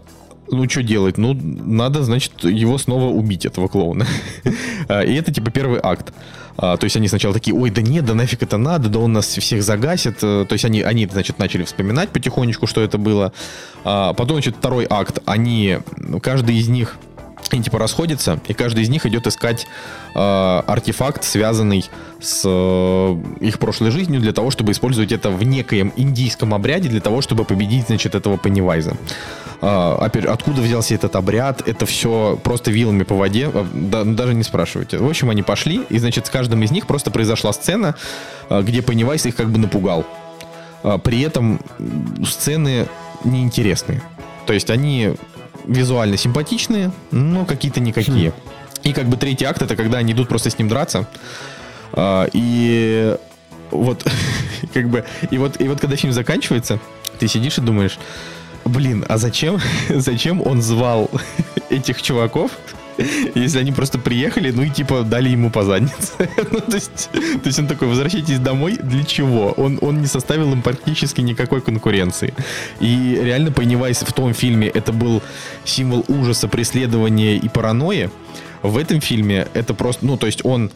ну, 0.53 0.69
что 0.69 0.83
делать? 0.83 1.19
Ну, 1.19 1.35
надо, 1.35 2.03
значит, 2.03 2.45
его 2.45 2.79
снова 2.79 3.07
убить, 3.07 3.47
этого 3.47 3.69
клоуна. 3.69 4.07
А, 4.89 5.03
и 5.03 5.15
это, 5.15 5.33
типа, 5.33 5.51
первый 5.51 5.79
акт. 5.83 6.13
А, 6.57 6.77
то 6.77 6.85
есть 6.85 6.97
они 6.97 7.09
сначала 7.09 7.33
такие, 7.33 7.57
ой, 7.57 7.71
да 7.71 7.83
нет, 7.83 8.05
да 8.05 8.15
нафиг 8.15 8.43
это 8.43 8.57
надо, 8.57 8.89
да 8.89 8.99
он 8.99 9.13
нас 9.13 9.27
всех 9.27 9.63
загасит. 9.63 10.19
Э, 10.23 10.45
то 10.47 10.53
есть 10.53 10.65
они, 10.65 10.83
они 10.83 11.07
значит, 11.07 11.39
начали 11.39 11.65
вспоминать 11.65 12.11
потихонечку, 12.11 12.67
что 12.67 12.81
это 12.81 12.99
было. 12.99 13.33
А, 13.85 14.13
потом, 14.13 14.37
значит, 14.37 14.57
второй 14.57 14.87
акт. 14.89 15.21
Они, 15.25 15.79
каждый 16.21 16.57
из 16.57 16.69
них 16.69 16.99
они 17.51 17.63
типа 17.63 17.79
расходятся, 17.79 18.41
и 18.49 18.55
каждый 18.55 18.85
из 18.85 18.89
них 18.89 19.07
идет 19.07 19.27
искать 19.27 19.67
э, 20.15 20.19
артефакт, 20.19 21.25
связанный 21.25 21.89
с 22.21 22.43
э, 22.45 23.17
их 23.41 23.59
прошлой 23.59 23.91
жизнью, 23.91 24.21
для 24.21 24.33
того, 24.33 24.51
чтобы 24.51 24.73
использовать 24.73 25.13
это 25.13 25.31
в 25.31 25.43
некоем 25.43 25.93
индийском 25.97 26.55
обряде, 26.55 26.89
для 26.89 27.01
того, 27.01 27.21
чтобы 27.21 27.45
победить, 27.45 27.87
значит, 27.87 28.15
этого 28.15 28.39
Пеннивайза. 28.39 28.97
Э, 29.61 30.09
откуда 30.29 30.63
взялся 30.63 30.95
этот 30.95 31.17
обряд? 31.17 31.67
Это 31.67 31.87
все 31.87 32.39
просто 32.43 32.71
вилами 32.71 33.03
по 33.03 33.15
воде, 33.15 33.51
э, 33.53 33.65
да, 33.73 34.05
даже 34.05 34.35
не 34.35 34.43
спрашивайте. 34.43 34.99
В 34.99 35.09
общем, 35.09 35.31
они 35.31 35.43
пошли, 35.43 35.83
и, 35.89 35.99
значит, 35.99 36.27
с 36.27 36.31
каждым 36.31 36.63
из 36.63 36.71
них 36.71 36.87
просто 36.87 37.11
произошла 37.11 37.53
сцена, 37.53 37.95
э, 38.49 38.63
где 38.63 38.83
Пеннивайз 38.83 39.27
их 39.27 39.37
как 39.37 39.51
бы 39.51 39.59
напугал. 39.59 40.07
Э, 40.83 40.99
при 41.03 41.21
этом 41.23 41.61
сцены 42.25 42.87
неинтересные. 43.25 44.03
То 44.47 44.53
есть 44.53 44.71
они 44.71 45.15
визуально 45.65 46.17
симпатичные, 46.17 46.93
но 47.11 47.45
какие-то 47.45 47.81
никакие. 47.81 48.31
Хм. 48.31 48.35
И 48.85 48.93
как 48.93 49.07
бы 49.07 49.17
третий 49.17 49.45
акт 49.45 49.63
это 49.63 49.77
когда 49.77 49.99
они 49.99 50.13
идут 50.13 50.29
просто 50.29 50.51
с 50.51 50.59
ним 50.59 50.69
драться. 50.69 51.07
А, 51.93 52.29
и 52.33 53.17
вот 53.71 54.05
как 54.75 54.89
бы 54.89 55.05
и 55.31 55.39
вот 55.39 55.61
и 55.61 55.69
вот 55.69 55.81
когда 55.81 55.97
фильм 55.97 56.13
заканчивается, 56.13 56.79
ты 57.19 57.29
сидишь 57.29 57.59
и 57.59 57.61
думаешь, 57.61 57.99
блин, 58.65 59.05
а 59.09 59.19
зачем 59.19 59.61
зачем 59.89 60.45
он 60.47 60.63
звал 60.63 61.11
этих 61.71 62.03
чуваков? 62.03 62.51
Если 63.35 63.59
они 63.59 63.73
просто 63.73 63.99
приехали, 63.99 64.51
ну 64.51 64.63
и 64.63 64.71
типа 64.71 65.03
дали 65.03 65.29
ему 65.29 65.51
по 65.51 65.63
заднице. 65.63 66.13
ну, 66.51 66.61
то, 66.61 66.75
есть, 66.75 67.11
то 67.13 67.47
есть 67.47 67.59
он 67.59 67.67
такой, 67.67 67.89
возвращайтесь 67.89 68.39
домой, 68.39 68.79
для 68.83 69.05
чего? 69.05 69.53
Он, 69.53 69.79
он 69.81 70.01
не 70.01 70.07
составил 70.07 70.53
им 70.53 70.63
практически 70.63 71.21
никакой 71.21 71.61
конкуренции. 71.61 72.35
И 72.81 73.19
реально 73.23 73.49
Pennywise 73.49 74.05
в 74.05 74.13
том 74.13 74.35
фильме 74.35 74.69
это 74.69 74.93
был 74.93 75.23
символ 75.65 76.05
ужаса, 76.09 76.49
преследования 76.49 77.37
и 77.37 77.49
паранойи. 77.49 78.11
В 78.63 78.77
этом 78.77 79.01
фильме 79.01 79.49
это 79.55 79.75
просто, 79.75 80.07
ну 80.07 80.17
то 80.17 80.27
есть 80.27 80.45
он 80.45 80.71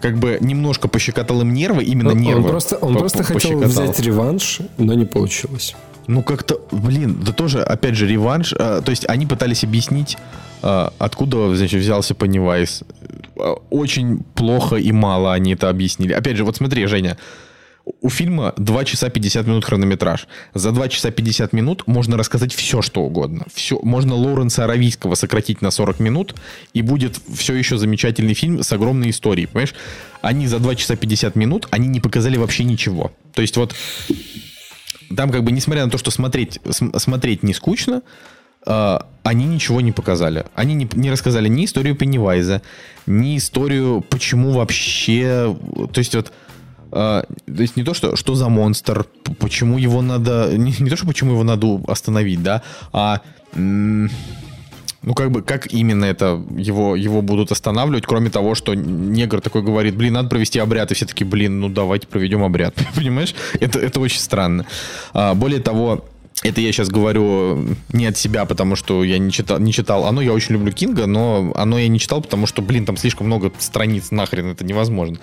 как 0.00 0.18
бы 0.18 0.38
немножко 0.40 0.88
пощекотал 0.88 1.40
им 1.40 1.52
нервы, 1.52 1.82
именно 1.84 2.10
он, 2.10 2.18
нервы. 2.18 2.42
Он 2.42 2.48
просто, 2.48 2.76
он 2.76 2.96
просто 2.96 3.22
хотел 3.22 3.58
взять 3.60 3.98
реванш, 4.00 4.60
но 4.78 4.94
не 4.94 5.04
получилось. 5.04 5.74
Ну, 6.06 6.22
как-то, 6.22 6.60
блин, 6.70 7.20
да 7.24 7.32
тоже, 7.32 7.62
опять 7.62 7.96
же, 7.96 8.06
реванш. 8.06 8.54
А, 8.58 8.80
то 8.80 8.90
есть 8.90 9.08
они 9.08 9.26
пытались 9.26 9.64
объяснить, 9.64 10.16
а, 10.62 10.92
откуда, 10.98 11.54
значит, 11.56 11.80
взялся 11.80 12.14
Пеннивайз. 12.14 12.82
А, 13.38 13.54
очень 13.70 14.22
плохо 14.34 14.76
и 14.76 14.92
мало 14.92 15.32
они 15.32 15.54
это 15.54 15.68
объяснили. 15.68 16.12
Опять 16.12 16.36
же, 16.36 16.44
вот 16.44 16.56
смотри, 16.56 16.86
Женя, 16.86 17.16
у 18.00 18.10
фильма 18.10 18.52
2 18.56 18.84
часа 18.84 19.10
50 19.10 19.46
минут 19.46 19.64
хронометраж. 19.64 20.26
За 20.54 20.72
2 20.72 20.88
часа 20.88 21.10
50 21.10 21.52
минут 21.52 21.86
можно 21.86 22.16
рассказать 22.16 22.52
все, 22.52 22.82
что 22.82 23.02
угодно. 23.02 23.46
Все, 23.52 23.78
можно 23.82 24.14
Лоуренса 24.14 24.64
Аравийского 24.64 25.14
сократить 25.14 25.62
на 25.62 25.70
40 25.70 26.00
минут, 26.00 26.34
и 26.72 26.82
будет 26.82 27.18
все 27.34 27.54
еще 27.54 27.78
замечательный 27.78 28.34
фильм 28.34 28.62
с 28.62 28.72
огромной 28.72 29.10
историей. 29.10 29.46
Понимаешь? 29.46 29.74
Они 30.20 30.46
за 30.48 30.58
2 30.58 30.74
часа 30.74 30.96
50 30.96 31.36
минут, 31.36 31.68
они 31.70 31.86
не 31.88 32.00
показали 32.00 32.36
вообще 32.36 32.64
ничего. 32.64 33.12
То 33.34 33.42
есть 33.42 33.56
вот 33.56 33.74
там 35.14 35.30
как 35.30 35.44
бы, 35.44 35.52
несмотря 35.52 35.84
на 35.84 35.90
то, 35.90 35.98
что 35.98 36.10
смотреть, 36.10 36.60
смотреть 36.70 37.42
не 37.42 37.54
скучно, 37.54 38.02
Uh, 38.66 39.00
они 39.22 39.44
ничего 39.46 39.80
не 39.80 39.92
показали. 39.92 40.44
Они 40.56 40.74
не, 40.74 40.88
не 40.94 41.08
рассказали 41.12 41.46
ни 41.46 41.64
историю 41.64 41.94
Пеннивайза, 41.94 42.62
ни 43.06 43.36
историю, 43.36 44.04
почему 44.10 44.50
вообще... 44.50 45.56
То 45.92 45.98
есть 46.00 46.16
вот... 46.16 46.32
Uh, 46.90 47.24
то 47.46 47.62
есть 47.62 47.76
не 47.76 47.84
то, 47.84 47.94
что, 47.94 48.16
что 48.16 48.34
за 48.34 48.48
монстр, 48.48 49.06
почему 49.38 49.78
его 49.78 50.02
надо... 50.02 50.50
Не, 50.56 50.74
не 50.80 50.90
то, 50.90 50.96
что 50.96 51.06
почему 51.06 51.34
его 51.34 51.44
надо 51.44 51.80
остановить, 51.86 52.42
да, 52.42 52.62
а... 52.92 53.20
М- 53.54 54.10
ну, 55.06 55.14
как 55.14 55.30
бы, 55.30 55.40
как 55.40 55.72
именно 55.72 56.04
это 56.04 56.42
его, 56.56 56.96
его 56.96 57.22
будут 57.22 57.52
останавливать, 57.52 58.04
кроме 58.04 58.28
того, 58.28 58.56
что 58.56 58.74
негр 58.74 59.40
такой 59.40 59.62
говорит, 59.62 59.94
блин, 59.94 60.14
надо 60.14 60.28
провести 60.28 60.58
обряд, 60.58 60.90
и 60.90 60.94
все 60.94 61.06
таки 61.06 61.22
блин, 61.22 61.60
ну 61.60 61.68
давайте 61.68 62.08
проведем 62.08 62.42
обряд, 62.42 62.74
понимаешь? 62.96 63.34
Это, 63.60 63.78
это 63.78 64.00
очень 64.00 64.18
странно. 64.18 64.66
А, 65.14 65.34
более 65.34 65.60
того, 65.60 66.04
это 66.42 66.60
я 66.60 66.72
сейчас 66.72 66.88
говорю 66.88 67.76
не 67.92 68.06
от 68.06 68.16
себя, 68.16 68.46
потому 68.46 68.74
что 68.74 69.04
я 69.04 69.18
не 69.18 69.30
читал, 69.30 69.60
не 69.60 69.72
читал 69.72 70.06
оно. 70.06 70.20
Я 70.20 70.32
очень 70.32 70.54
люблю 70.54 70.72
Кинга, 70.72 71.06
но 71.06 71.52
оно 71.54 71.78
я 71.78 71.86
не 71.86 72.00
читал, 72.00 72.20
потому 72.20 72.48
что, 72.48 72.60
блин, 72.60 72.84
там 72.84 72.96
слишком 72.96 73.28
много 73.28 73.52
страниц, 73.58 74.10
нахрен 74.10 74.50
это 74.50 74.64
невозможно. 74.64 75.18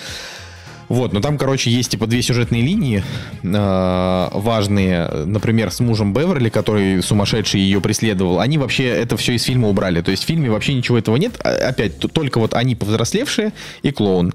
Вот, 0.89 1.13
но 1.13 1.21
там, 1.21 1.37
короче, 1.37 1.69
есть 1.69 1.91
типа 1.91 2.07
две 2.07 2.21
сюжетные 2.21 2.61
линии 2.61 3.03
э, 3.43 4.27
важные. 4.33 5.07
Например, 5.25 5.71
с 5.71 5.79
мужем 5.79 6.13
Беверли, 6.13 6.49
который 6.49 7.01
сумасшедший 7.01 7.61
ее 7.61 7.81
преследовал. 7.81 8.39
Они 8.39 8.57
вообще 8.57 8.85
это 8.85 9.17
все 9.17 9.33
из 9.33 9.43
фильма 9.43 9.69
убрали. 9.69 10.01
То 10.01 10.11
есть 10.11 10.23
в 10.23 10.27
фильме 10.27 10.49
вообще 10.49 10.73
ничего 10.73 10.97
этого 10.97 11.15
нет. 11.15 11.39
А, 11.43 11.69
опять, 11.69 11.99
только 11.99 12.39
вот 12.39 12.53
они 12.53 12.75
повзрослевшие 12.75 13.53
и 13.81 13.91
клоун. 13.91 14.33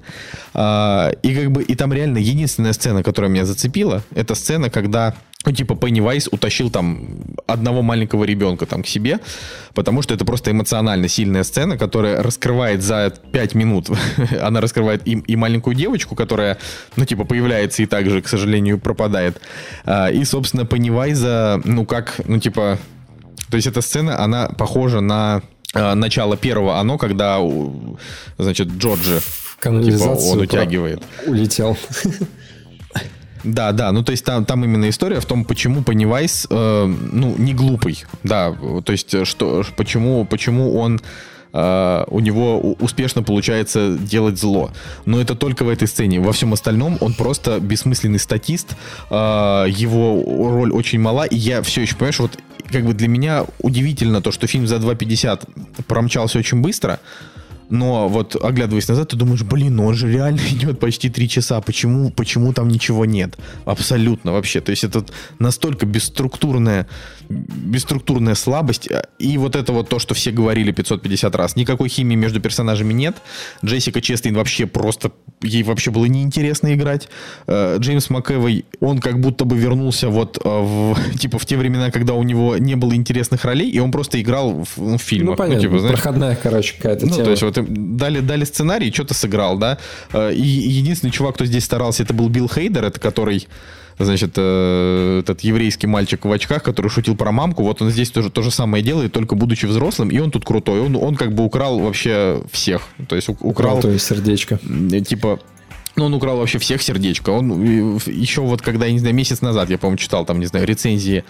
Э, 0.53 1.11
и 1.23 1.33
как 1.35 1.51
бы, 1.51 1.63
и 1.63 1.75
там 1.75 1.93
реально 1.93 2.17
единственная 2.17 2.73
сцена, 2.73 3.03
которая 3.03 3.31
меня 3.31 3.45
зацепила, 3.45 4.03
это 4.15 4.35
сцена, 4.35 4.69
когда 4.69 5.15
типа, 5.45 5.75
Пеннивайз 5.75 6.27
утащил 6.31 6.69
там 6.69 7.21
одного 7.47 7.81
маленького 7.81 8.25
ребенка 8.25 8.65
там 8.65 8.83
к 8.83 8.87
себе, 8.87 9.19
потому 9.73 10.01
что 10.01 10.13
это 10.13 10.25
просто 10.25 10.51
эмоционально 10.51 11.07
сильная 11.07 11.43
сцена, 11.43 11.77
которая 11.77 12.21
раскрывает 12.21 12.83
за 12.83 13.13
5 13.31 13.55
минут, 13.55 13.89
она 14.41 14.59
раскрывает 14.59 15.07
и, 15.07 15.13
и 15.13 15.35
маленькую 15.37 15.75
девочку, 15.75 16.15
которая, 16.15 16.57
ну, 16.97 17.05
типа, 17.05 17.23
появляется 17.23 17.83
и 17.83 17.85
также, 17.85 18.21
к 18.21 18.27
сожалению, 18.27 18.79
пропадает. 18.79 19.39
А, 19.85 20.09
и, 20.11 20.25
собственно, 20.25 20.65
Пеннивайза, 20.65 21.61
ну, 21.63 21.85
как, 21.85 22.19
ну, 22.25 22.39
типа, 22.39 22.77
то 23.49 23.55
есть 23.55 23.67
эта 23.67 23.79
сцена, 23.81 24.21
она 24.21 24.49
похожа 24.49 24.99
на 24.99 25.41
а, 25.73 25.95
начало 25.95 26.35
первого 26.35 26.79
оно, 26.79 26.97
когда, 26.97 27.39
значит, 28.37 28.67
Джорджи, 28.67 29.21
типа, 29.61 30.03
он 30.03 30.39
утягивает. 30.41 31.01
Улетел. 31.25 31.77
Да, 33.43 33.71
да, 33.71 33.91
ну 33.91 34.03
то 34.03 34.11
есть 34.11 34.25
там, 34.25 34.45
там 34.45 34.63
именно 34.63 34.89
история 34.89 35.19
в 35.19 35.25
том, 35.25 35.45
почему 35.45 35.83
Пеннивайз, 35.83 36.47
э, 36.49 36.85
ну, 36.85 37.35
не 37.37 37.53
глупый, 37.53 38.03
да, 38.23 38.53
то 38.83 38.91
есть 38.91 39.13
э, 39.13 39.25
что, 39.25 39.63
почему, 39.75 40.25
почему 40.25 40.77
он 40.77 40.99
Uh, 41.51 42.05
у 42.11 42.19
него 42.19 42.59
успешно 42.59 43.23
получается 43.23 43.97
делать 43.99 44.37
зло. 44.37 44.69
Но 45.05 45.19
это 45.19 45.33
только 45.33 45.63
в 45.63 45.69
этой 45.69 45.87
сцене. 45.87 46.19
Во 46.19 46.31
всем 46.31 46.53
остальном 46.53 46.99
он 47.01 47.15
просто 47.15 47.59
бессмысленный 47.59 48.19
статист. 48.19 48.75
Uh, 49.09 49.67
его 49.67 50.23
роль 50.51 50.71
очень 50.71 50.99
мала. 50.99 51.23
И 51.23 51.35
я 51.35 51.63
все 51.63 51.81
еще, 51.81 51.95
понимаешь, 51.95 52.19
вот 52.19 52.37
как 52.71 52.85
бы 52.85 52.93
для 52.93 53.07
меня 53.07 53.45
удивительно 53.63 54.21
то, 54.21 54.31
что 54.31 54.45
фильм 54.45 54.67
за 54.67 54.75
2.50 54.75 55.47
промчался 55.87 56.37
очень 56.37 56.61
быстро 56.61 56.99
но 57.69 58.07
вот 58.07 58.35
оглядываясь 58.35 58.87
назад, 58.87 59.09
ты 59.09 59.15
думаешь, 59.15 59.43
блин, 59.43 59.75
ну 59.75 59.85
он 59.85 59.93
же 59.93 60.11
реально 60.11 60.39
идет 60.51 60.79
почти 60.79 61.09
три 61.09 61.29
часа, 61.29 61.61
почему, 61.61 62.09
почему 62.11 62.53
там 62.53 62.67
ничего 62.67 63.05
нет? 63.05 63.37
Абсолютно 63.65 64.31
вообще. 64.31 64.61
То 64.61 64.71
есть 64.71 64.83
это 64.83 65.05
настолько 65.39 65.85
бесструктурная, 65.85 66.87
бесструктурная 67.29 68.33
слабость. 68.33 68.89
И 69.19 69.37
вот 69.37 69.55
это 69.55 69.71
вот 69.71 69.87
то, 69.87 69.99
что 69.99 70.13
все 70.15 70.31
говорили 70.31 70.71
550 70.71 71.35
раз. 71.35 71.55
Никакой 71.55 71.87
химии 71.87 72.15
между 72.15 72.41
персонажами 72.41 72.91
нет. 72.91 73.17
Джессика 73.63 74.01
Честейн 74.01 74.35
вообще 74.35 74.65
просто, 74.65 75.11
ей 75.41 75.61
вообще 75.63 75.91
было 75.91 76.05
неинтересно 76.05 76.73
играть. 76.73 77.07
Э, 77.45 77.77
Джеймс 77.79 78.09
МакЭвой, 78.09 78.65
он 78.79 78.99
как 78.99 79.19
будто 79.19 79.45
бы 79.45 79.57
вернулся 79.57 80.09
вот 80.09 80.39
э, 80.43 80.49
в, 80.49 80.97
типа 81.19 81.37
в 81.37 81.45
те 81.45 81.57
времена, 81.57 81.91
когда 81.91 82.13
у 82.13 82.23
него 82.23 82.57
не 82.57 82.75
было 82.75 82.95
интересных 82.95 83.45
ролей, 83.45 83.69
и 83.69 83.79
он 83.79 83.91
просто 83.91 84.19
играл 84.19 84.63
в, 84.63 84.77
ну, 84.77 84.97
в 84.97 85.01
фильмах. 85.01 85.31
Ну, 85.31 85.37
понятно, 85.37 85.55
ну, 85.55 85.61
типа, 85.61 85.79
знаешь, 85.79 85.95
проходная, 85.95 86.35
короче, 86.35 86.75
какая-то 86.75 87.05
ну, 87.05 87.11
тема. 87.11 87.25
то 87.25 87.31
есть 87.31 87.43
вот 87.43 87.97
дали, 87.97 88.21
дали 88.21 88.43
сценарий, 88.43 88.91
что-то 88.91 89.13
сыграл, 89.13 89.57
да. 89.57 89.77
Э, 90.13 90.33
и 90.33 90.41
единственный 90.41 91.11
чувак, 91.11 91.35
кто 91.35 91.45
здесь 91.45 91.63
старался, 91.63 92.01
это 92.01 92.13
был 92.13 92.27
Билл 92.29 92.49
Хейдер, 92.49 92.85
это 92.85 92.99
который 92.99 93.47
значит, 94.05 94.33
э, 94.37 95.19
этот 95.19 95.41
еврейский 95.41 95.87
мальчик 95.87 96.25
в 96.25 96.31
очках, 96.31 96.63
который 96.63 96.87
шутил 96.87 97.15
про 97.15 97.31
мамку, 97.31 97.63
вот 97.63 97.81
он 97.81 97.89
здесь 97.89 98.09
тоже 98.09 98.29
то 98.29 98.41
же 98.41 98.51
самое 98.51 98.83
делает, 98.83 99.11
только 99.11 99.35
будучи 99.35 99.65
взрослым, 99.65 100.09
и 100.09 100.19
он 100.19 100.31
тут 100.31 100.45
крутой. 100.45 100.81
Он, 100.81 100.95
он 100.95 101.15
как 101.15 101.33
бы 101.33 101.43
украл 101.43 101.79
вообще 101.79 102.41
всех. 102.51 102.83
То 103.07 103.15
есть 103.15 103.29
украл... 103.29 103.79
Крутое 103.79 103.99
сердечко. 103.99 104.59
Типа, 105.05 105.39
ну, 105.95 106.05
он 106.05 106.13
украл 106.13 106.37
вообще 106.37 106.59
всех 106.59 106.81
сердечко. 106.81 107.31
Он 107.31 107.97
еще 108.05 108.41
вот 108.41 108.61
когда, 108.61 108.85
я 108.85 108.93
не 108.93 108.99
знаю, 108.99 109.15
месяц 109.15 109.41
назад, 109.41 109.69
я, 109.69 109.77
по-моему, 109.77 109.97
читал 109.97 110.25
там, 110.25 110.39
не 110.39 110.45
знаю, 110.45 110.65
рецензии 110.65 111.25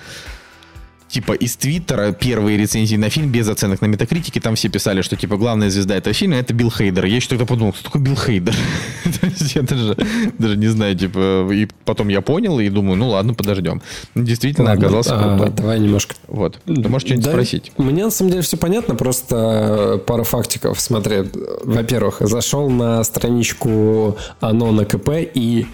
типа 1.09 1.33
из 1.33 1.57
Твиттера 1.57 2.11
первые 2.11 2.57
рецензии 2.57 2.95
на 2.95 3.09
фильм 3.09 3.31
без 3.31 3.47
оценок 3.49 3.81
на 3.81 3.87
метакритике, 3.87 4.39
там 4.39 4.55
все 4.55 4.69
писали, 4.69 5.01
что 5.01 5.15
типа 5.15 5.37
главная 5.37 5.69
звезда 5.69 5.95
этого 5.95 6.13
фильма 6.13 6.35
это 6.37 6.53
Билл 6.53 6.71
Хейдер. 6.71 7.05
Я 7.05 7.17
еще 7.17 7.29
тогда 7.29 7.45
подумал, 7.45 7.73
кто 7.73 7.83
такой 7.83 8.01
Билл 8.01 8.15
Хейдер? 8.15 8.55
я 9.55 9.61
даже, 9.63 9.97
даже 10.37 10.57
не 10.57 10.67
знаю, 10.67 10.95
типа, 10.95 11.51
и 11.51 11.67
потом 11.83 12.09
я 12.09 12.21
понял 12.21 12.59
и 12.59 12.69
думаю, 12.69 12.97
ну 12.97 13.09
ладно, 13.09 13.33
подождем. 13.33 13.81
Действительно 14.15 14.69
ладно, 14.69 14.85
оказался 14.85 15.15
а, 15.15 15.37
крутой. 15.37 15.55
Давай 15.55 15.79
немножко. 15.79 16.15
Вот. 16.27 16.59
Ты 16.65 16.87
можешь 16.87 17.07
что-нибудь 17.07 17.25
да, 17.25 17.31
спросить? 17.31 17.71
Мне 17.77 18.05
на 18.05 18.11
самом 18.11 18.31
деле 18.31 18.43
все 18.43 18.57
понятно, 18.57 18.95
просто 18.95 20.01
пара 20.05 20.23
фактиков. 20.23 20.79
Смотри, 20.79 21.23
во-первых, 21.63 22.17
зашел 22.19 22.69
на 22.69 23.03
страничку 23.03 24.17
Оно 24.39 24.71
на 24.71 24.85
КП 24.85 25.09
и 25.33 25.65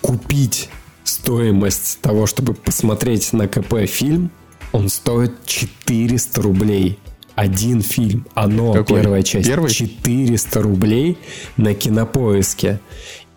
купить 0.00 0.68
стоимость 1.04 2.00
того, 2.00 2.26
чтобы 2.26 2.54
посмотреть 2.54 3.32
на 3.32 3.48
КП 3.48 3.86
фильм, 3.86 4.30
он 4.72 4.88
стоит 4.88 5.44
400 5.44 6.42
рублей. 6.42 6.98
Один 7.34 7.80
фильм. 7.80 8.26
Оно, 8.34 8.72
Какой? 8.72 9.00
первая 9.00 9.22
часть. 9.22 9.48
Первый? 9.48 9.70
400 9.70 10.62
рублей 10.62 11.18
на 11.56 11.74
кинопоиске. 11.74 12.80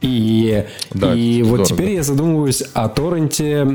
И, 0.01 0.65
да, 0.93 1.15
и 1.15 1.41
вот 1.41 1.65
теперь 1.65 1.91
я 1.91 2.03
задумываюсь 2.03 2.61
о 2.73 2.89
торренте 2.89 3.65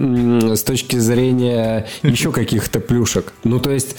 с 0.54 0.62
точки 0.62 0.96
зрения 0.96 1.86
еще 2.02 2.30
каких-то 2.32 2.80
плюшек. 2.80 3.32
Ну, 3.42 3.58
то 3.58 3.70
есть, 3.70 3.96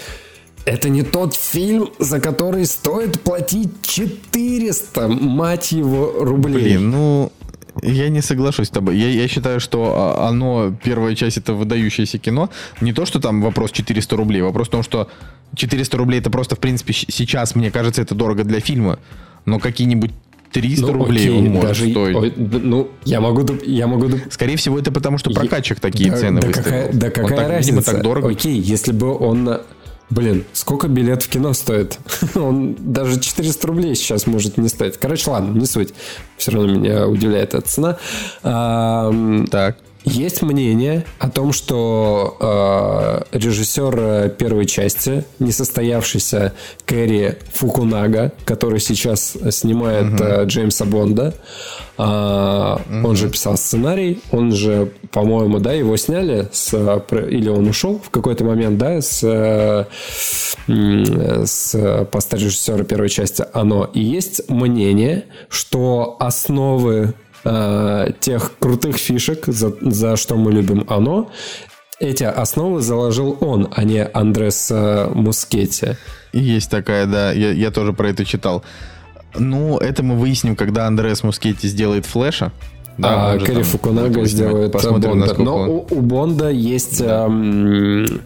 это 0.66 0.90
не 0.90 1.04
тот 1.04 1.36
фильм, 1.36 1.90
за 1.98 2.20
который 2.20 2.66
стоит 2.66 3.20
платить 3.22 3.70
400, 3.82 5.08
мать 5.08 5.72
его, 5.72 6.14
рублей. 6.20 6.64
Блин, 6.64 6.92
ну, 6.92 7.32
я 7.82 8.10
не 8.10 8.22
соглашусь 8.22 8.68
с 8.68 8.72
тобой. 8.72 8.98
Я, 8.98 9.10
я 9.10 9.28
считаю, 9.28 9.60
что 9.60 9.94
а, 9.96 10.30
оно, 10.30 10.74
первая 10.84 11.16
часть, 11.16 11.38
это 11.38 11.54
выдающееся 11.54 12.18
кино. 12.18 12.50
Не 12.82 12.94
то, 12.94 13.06
что 13.06 13.20
там 13.20 13.42
вопрос 13.42 13.72
400 13.72 14.16
рублей, 14.16 14.42
вопрос 14.42 14.68
в 14.68 14.72
том, 14.72 14.84
что 14.84 15.10
400 15.56 15.98
рублей 15.98 16.20
это 16.20 16.30
просто, 16.30 16.56
в 16.56 16.60
принципе, 16.60 16.94
сейчас, 16.94 17.56
мне 17.56 17.72
кажется, 17.72 18.02
это 18.02 18.16
дорого 18.16 18.44
для 18.44 18.60
фильма. 18.60 19.00
Но 19.46 19.60
какие-нибудь 19.60 20.12
300 20.52 20.86
ну, 20.86 20.94
рублей 20.94 21.30
окей, 21.30 21.40
он 21.40 21.46
может 21.46 21.68
даже, 21.68 21.90
стоить. 21.90 22.16
Ой, 22.16 22.34
ну, 22.36 22.90
я 23.06 23.22
могу... 23.22 23.46
Я 23.66 23.88
могу... 23.88 24.10
Скорее 24.30 24.58
всего, 24.58 24.78
это 24.78 24.92
потому, 24.92 25.18
что 25.18 25.32
прокачек 25.32 25.80
такие 25.80 26.12
да, 26.12 26.18
цены 26.18 26.42
да 26.42 26.48
выставил. 26.48 26.64
Какая, 26.66 26.94
да 26.94 27.10
какая 27.10 27.38
так, 27.38 27.50
разница? 27.50 27.78
Видимо, 27.78 27.82
так 27.82 28.04
дорого. 28.04 28.30
Окей, 28.30 28.60
если 28.60 28.92
бы 28.92 29.18
он 29.18 29.62
Блин, 30.12 30.44
сколько 30.52 30.90
билет 30.90 31.24
в 31.24 31.30
кино 31.30 31.54
стоит? 31.54 31.98
Он 32.36 32.76
даже 32.78 33.20
400 33.20 33.68
рублей 33.68 33.96
сейчас 33.96 34.28
может 34.28 34.58
не 34.58 34.68
стоить. 34.68 34.98
Короче, 34.98 35.32
ладно, 35.32 35.58
не 35.58 35.66
суть. 35.66 35.94
Все 36.38 36.52
равно 36.52 36.74
меня 36.74 37.08
удивляет 37.08 37.54
эта 37.54 37.66
цена. 37.66 37.98
Так. 38.42 39.78
Есть 40.04 40.42
мнение 40.42 41.06
о 41.20 41.30
том, 41.30 41.54
что 41.54 42.38
э, 42.40 43.38
режиссер 43.38 44.30
первой 44.32 44.66
части, 44.66 45.26
несостоявшийся 45.38 46.54
Кэрри 46.86 47.38
Фукунага, 47.54 48.32
который 48.46 48.80
сейчас 48.80 49.38
снимает 49.52 50.14
угу. 50.14 50.24
э, 50.24 50.46
Джеймса 50.46 50.86
Бонда, 50.86 51.36
э, 51.98 52.02
угу. 52.02 53.08
он 53.10 53.16
же 53.16 53.30
писал 53.30 53.58
сценарий, 53.58 54.22
он 54.32 54.54
же, 54.54 54.92
по-моему, 55.12 55.60
да, 55.60 55.74
его 55.74 55.96
сняли, 55.98 56.50
с, 56.52 56.74
или 56.74 57.50
он 57.50 57.68
ушел 57.68 58.02
в 58.04 58.10
какой-то 58.10 58.44
момент, 58.44 58.80
да, 58.80 59.02
с, 59.02 59.88
с 60.68 62.08
поста 62.12 62.38
режиссера 62.38 62.84
первой 62.84 63.10
части 63.10 63.46
«Оно». 63.54 63.88
И 63.94 64.02
есть 64.02 64.50
мнение, 64.50 65.26
что 65.50 66.18
основы 66.20 67.14
э, 67.44 68.12
тех 68.20 68.58
крутых 68.60 68.98
фишек, 68.98 69.46
за, 69.48 69.74
за 69.82 70.16
что 70.16 70.36
мы 70.36 70.52
любим 70.52 70.86
оно, 70.88 71.32
эти 72.00 72.24
основы 72.24 72.82
заложил 72.82 73.38
он, 73.42 73.68
а 73.76 73.84
не 73.84 74.04
Андрес 74.04 74.70
э, 74.72 75.10
Мускетти. 75.14 75.98
Есть 76.34 76.72
такая, 76.72 77.06
да, 77.06 77.32
я, 77.32 77.52
я 77.52 77.72
тоже 77.72 77.94
про 77.94 78.10
это 78.10 78.26
читал. 78.26 78.64
Ну, 79.38 79.78
это 79.78 80.04
мы 80.04 80.16
выясним, 80.16 80.56
когда 80.56 80.88
Андрес 80.88 81.24
Мускетти 81.24 81.68
сделает 81.68 82.06
флеша. 82.06 82.52
Да, 82.98 83.32
а 83.32 83.40
Кэрри 83.40 83.64
Фукунага 83.64 84.26
сделает 84.26 84.74
Бонда. 84.74 85.36
Но 85.38 85.58
он... 85.58 85.70
у, 85.70 85.88
у 85.90 86.02
Бонда 86.02 86.50
есть... 86.50 87.00
Да. 87.00 87.26
Эм, 87.26 88.22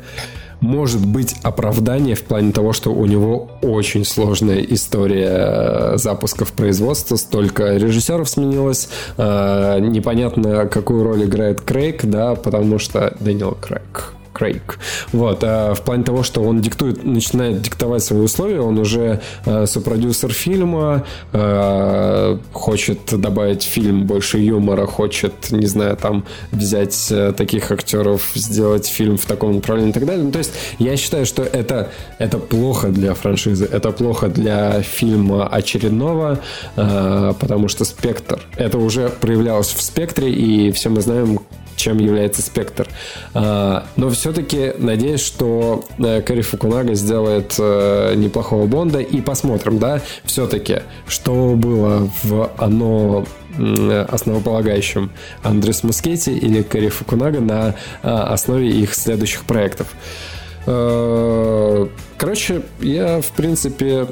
может 0.61 1.05
быть 1.05 1.35
оправдание 1.43 2.15
в 2.15 2.23
плане 2.23 2.51
того, 2.51 2.73
что 2.73 2.91
у 2.91 3.05
него 3.05 3.49
очень 3.61 4.05
сложная 4.05 4.59
история 4.59 5.29
э, 5.29 5.97
запусков 5.97 6.53
производства, 6.53 7.15
столько 7.15 7.75
режиссеров 7.75 8.29
сменилось, 8.29 8.89
э, 9.17 9.79
непонятно, 9.79 10.67
какую 10.67 11.03
роль 11.03 11.25
играет 11.25 11.61
Крейг, 11.61 12.05
да, 12.05 12.35
потому 12.35 12.79
что 12.79 13.15
Дэниел 13.19 13.57
Крейг 13.59 14.15
Крейг. 14.35 14.79
Вот. 15.13 15.43
А 15.43 15.73
в 15.73 15.81
плане 15.81 16.03
того, 16.03 16.23
что 16.23 16.41
он 16.41 16.61
диктует, 16.61 17.05
начинает 17.05 17.61
диктовать 17.61 18.03
свои 18.03 18.19
условия, 18.19 18.59
он 18.59 18.77
уже 18.77 19.21
э, 19.45 19.65
сопродюсер 19.65 20.33
фильма, 20.33 21.05
э, 21.31 22.37
хочет 22.51 22.99
добавить 23.19 23.63
фильм 23.63 24.05
больше 24.05 24.37
юмора, 24.39 24.85
хочет, 24.85 25.51
не 25.51 25.67
знаю, 25.67 25.95
там 25.95 26.25
взять 26.51 27.07
э, 27.11 27.31
таких 27.31 27.71
актеров, 27.71 28.31
сделать 28.35 28.87
фильм 28.87 29.17
в 29.17 29.25
таком 29.25 29.55
направлении 29.55 29.91
и 29.91 29.93
так 29.93 30.05
далее. 30.05 30.25
Ну, 30.25 30.31
то 30.31 30.39
есть 30.39 30.51
я 30.79 30.97
считаю, 30.97 31.25
что 31.25 31.41
это, 31.41 31.91
это 32.19 32.37
плохо 32.37 32.89
для 32.89 33.13
франшизы, 33.13 33.65
это 33.71 33.91
плохо 33.91 34.27
для 34.27 34.81
фильма 34.81 35.47
очередного, 35.47 36.39
э, 36.75 37.33
потому 37.39 37.69
что 37.69 37.85
«Спектр» 37.85 38.41
это 38.57 38.77
уже 38.77 39.07
проявлялось 39.09 39.73
в 39.73 39.81
«Спектре», 39.81 40.29
и 40.29 40.71
все 40.71 40.89
мы 40.89 40.99
знаем, 40.99 41.39
чем 41.75 41.99
является 41.99 42.41
спектр. 42.41 42.87
А, 43.33 43.85
но 43.95 44.09
все-таки 44.09 44.73
надеюсь, 44.77 45.21
что 45.21 45.83
э, 45.97 46.21
Кэрри 46.21 46.41
Фукунага 46.41 46.93
сделает 46.95 47.55
э, 47.57 48.13
неплохого 48.15 48.65
Бонда. 48.65 48.99
И 48.99 49.21
посмотрим, 49.21 49.79
да, 49.79 50.01
все-таки, 50.23 50.81
что 51.07 51.55
было 51.55 52.09
в 52.23 52.51
оно 52.57 53.25
основополагающим 54.09 55.11
Андрес 55.41 55.83
Мускетти 55.83 56.37
или 56.37 56.61
Кэрри 56.61 56.89
Фукунага 56.89 57.39
на 57.39 57.75
а, 58.03 58.33
основе 58.33 58.69
их 58.69 58.93
следующих 58.93 59.45
проектов. 59.45 59.93
Э, 60.65 61.87
короче, 62.17 62.63
я, 62.79 63.21
в 63.21 63.31
принципе, 63.31 64.07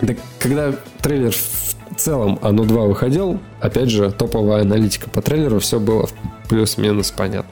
да, 0.00 0.14
когда 0.38 0.72
трейлер 1.02 1.32
в 1.32 1.94
целом 1.96 2.38
оно 2.42 2.64
2 2.64 2.84
выходил, 2.84 3.38
опять 3.60 3.90
же, 3.90 4.10
топовая 4.10 4.62
аналитика 4.62 5.08
по 5.10 5.22
трейлеру, 5.22 5.60
все 5.60 5.78
было 5.78 6.08
плюс-минус 6.48 7.10
понятно. 7.10 7.50